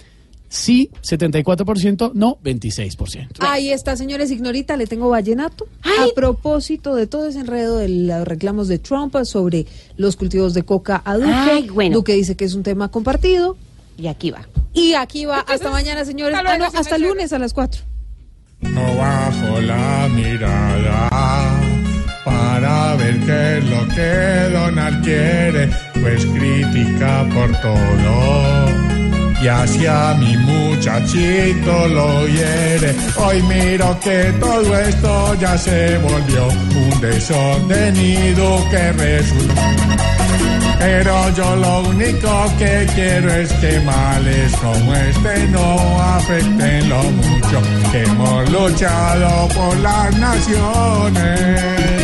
Sí, 0.55 0.91
74%, 1.01 2.11
no, 2.13 2.37
26%. 2.43 3.37
Ahí 3.39 3.71
está, 3.71 3.95
señores, 3.97 4.29
Ignorita, 4.29 4.77
le 4.77 4.85
tengo 4.85 5.09
vallenato. 5.09 5.65
A 5.83 6.13
propósito 6.13 6.93
de 6.93 7.07
todo 7.07 7.27
ese 7.27 7.39
enredo 7.39 7.79
de 7.79 7.89
los 7.89 8.27
reclamos 8.27 8.67
de 8.67 8.77
Trump 8.77 9.15
sobre 9.23 9.65
los 9.97 10.15
cultivos 10.15 10.53
de 10.53 10.61
coca 10.61 11.01
a 11.05 11.15
Duque. 11.15 11.31
Ay, 11.33 11.69
bueno. 11.69 11.95
Duque 11.95 12.13
dice 12.13 12.35
que 12.35 12.45
es 12.45 12.53
un 12.53 12.61
tema 12.61 12.89
compartido. 12.91 13.57
Y 13.97 14.05
aquí 14.05 14.29
va. 14.29 14.47
Y 14.75 14.93
aquí 14.93 15.25
va. 15.25 15.39
Hasta 15.39 15.71
mañana, 15.71 16.05
señores. 16.05 16.37
Hasta 16.37 16.51
Ah, 16.51 16.57
luego, 16.57 16.71
no, 16.71 16.79
hasta 16.79 16.95
señor. 16.97 17.15
lunes 17.15 17.33
a 17.33 17.39
las 17.39 17.53
4. 17.53 17.81
No 18.61 18.95
bajo 18.95 19.59
la 19.59 20.07
mirada 20.13 21.09
para 22.23 22.95
ver 22.97 23.19
qué 23.25 23.57
es 23.57 23.63
lo 23.65 23.87
que 23.87 24.53
Donald 24.55 25.03
quiere, 25.03 25.69
pues 25.99 26.25
critica 26.27 27.27
por 27.33 27.51
todo. 27.59 29.02
Y 29.43 29.47
hacia 29.49 30.13
mi 30.13 30.37
muchachito 30.37 31.87
lo 31.89 32.25
hiere. 32.27 32.95
Hoy 33.17 33.41
miro 33.43 33.99
que 33.99 34.31
todo 34.39 34.79
esto 34.79 35.35
ya 35.35 35.57
se 35.57 35.97
volvió 35.97 36.47
un 36.47 37.01
desordenido 37.01 38.65
que 38.71 38.93
resulta. 38.93 39.75
Pero 40.79 41.29
yo 41.35 41.55
lo 41.57 41.81
único 41.89 42.53
que 42.57 42.87
quiero 42.95 43.33
es 43.33 43.51
que 43.53 43.81
males 43.81 44.55
como 44.55 44.95
este 44.95 45.47
no 45.49 46.01
afecten 46.01 46.87
lo 46.87 47.03
mucho 47.03 47.61
que 47.91 48.03
hemos 48.03 48.49
luchado 48.49 49.49
por 49.49 49.77
las 49.79 50.17
naciones. 50.19 52.02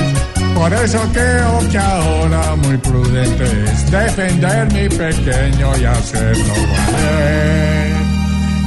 Por 0.59 0.73
eso 0.73 0.99
creo 1.13 1.69
que 1.71 1.77
ahora 1.77 2.53
muy 2.57 2.75
prudente 2.79 3.45
es 3.63 3.89
defender 3.89 4.67
mi 4.73 4.89
pequeño 4.89 5.77
y 5.77 5.85
hacerlo 5.85 6.53
valer. 6.91 7.93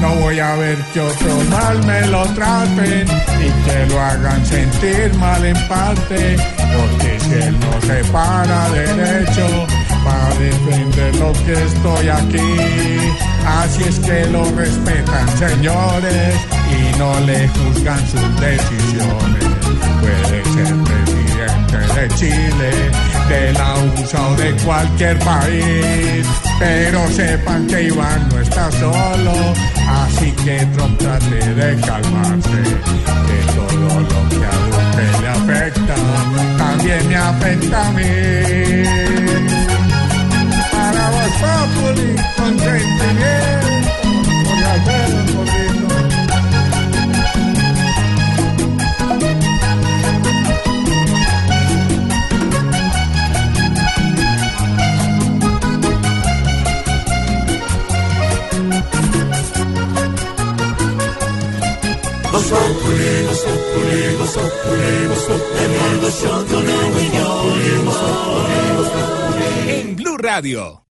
No 0.01 0.15
voy 0.15 0.39
a 0.39 0.55
ver 0.57 0.79
que 0.95 1.01
otro 1.01 1.37
mal 1.51 1.85
me 1.85 2.07
lo 2.07 2.25
traten 2.33 3.07
y 3.07 3.69
que 3.69 3.87
lo 3.91 4.01
hagan 4.01 4.45
sentir 4.47 5.13
mal 5.19 5.45
en 5.45 5.69
parte, 5.69 6.37
porque 6.75 7.21
si 7.21 7.35
él 7.35 7.57
no 7.61 7.81
se 7.83 8.03
para 8.11 8.71
derecho 8.71 9.67
para 10.03 10.35
defender 10.37 11.15
lo 11.17 11.33
que 11.45 11.53
estoy 11.53 12.09
aquí, 12.09 13.15
así 13.47 13.83
es 13.85 13.99
que 13.99 14.27
lo 14.31 14.45
respetan 14.57 15.29
señores 15.39 16.37
y 16.71 16.99
no 16.99 17.21
le 17.21 17.49
juzgan 17.49 18.01
sus 18.09 18.41
decisiones. 18.41 19.45
Puede 20.01 20.45
ser 20.55 20.75
presidente 20.85 21.22
de 21.79 22.09
Chile, 22.17 22.71
de 23.29 23.53
la 23.55 23.75
USA 23.97 24.29
o 24.29 24.37
de 24.37 24.53
cualquier 24.65 25.19
país, 25.21 26.27
pero 26.59 27.09
sepan 27.11 27.67
que 27.67 27.85
Iván 27.85 28.29
no 28.31 28.41
está 28.41 28.71
solo, 28.73 29.33
así 29.89 30.33
que 30.45 30.67
Trump 30.75 31.01
de 31.01 31.81
calmarse, 31.81 32.63
que 33.27 33.53
todo 33.55 34.01
lo 34.01 34.29
que 34.29 34.45
a 34.45 34.57
usted 34.89 35.21
le 35.21 35.29
afecta, 35.29 35.95
también 36.59 37.09
me 37.09 37.17
afecta 37.17 37.89
a 37.89 37.93
mí. 37.93 38.03
Para 40.71 41.11
vos, 41.11 41.33
Populi, 41.41 42.17
con 42.37 42.57
En 69.69 69.97
Blue 69.97 70.17
Radio. 70.19 70.82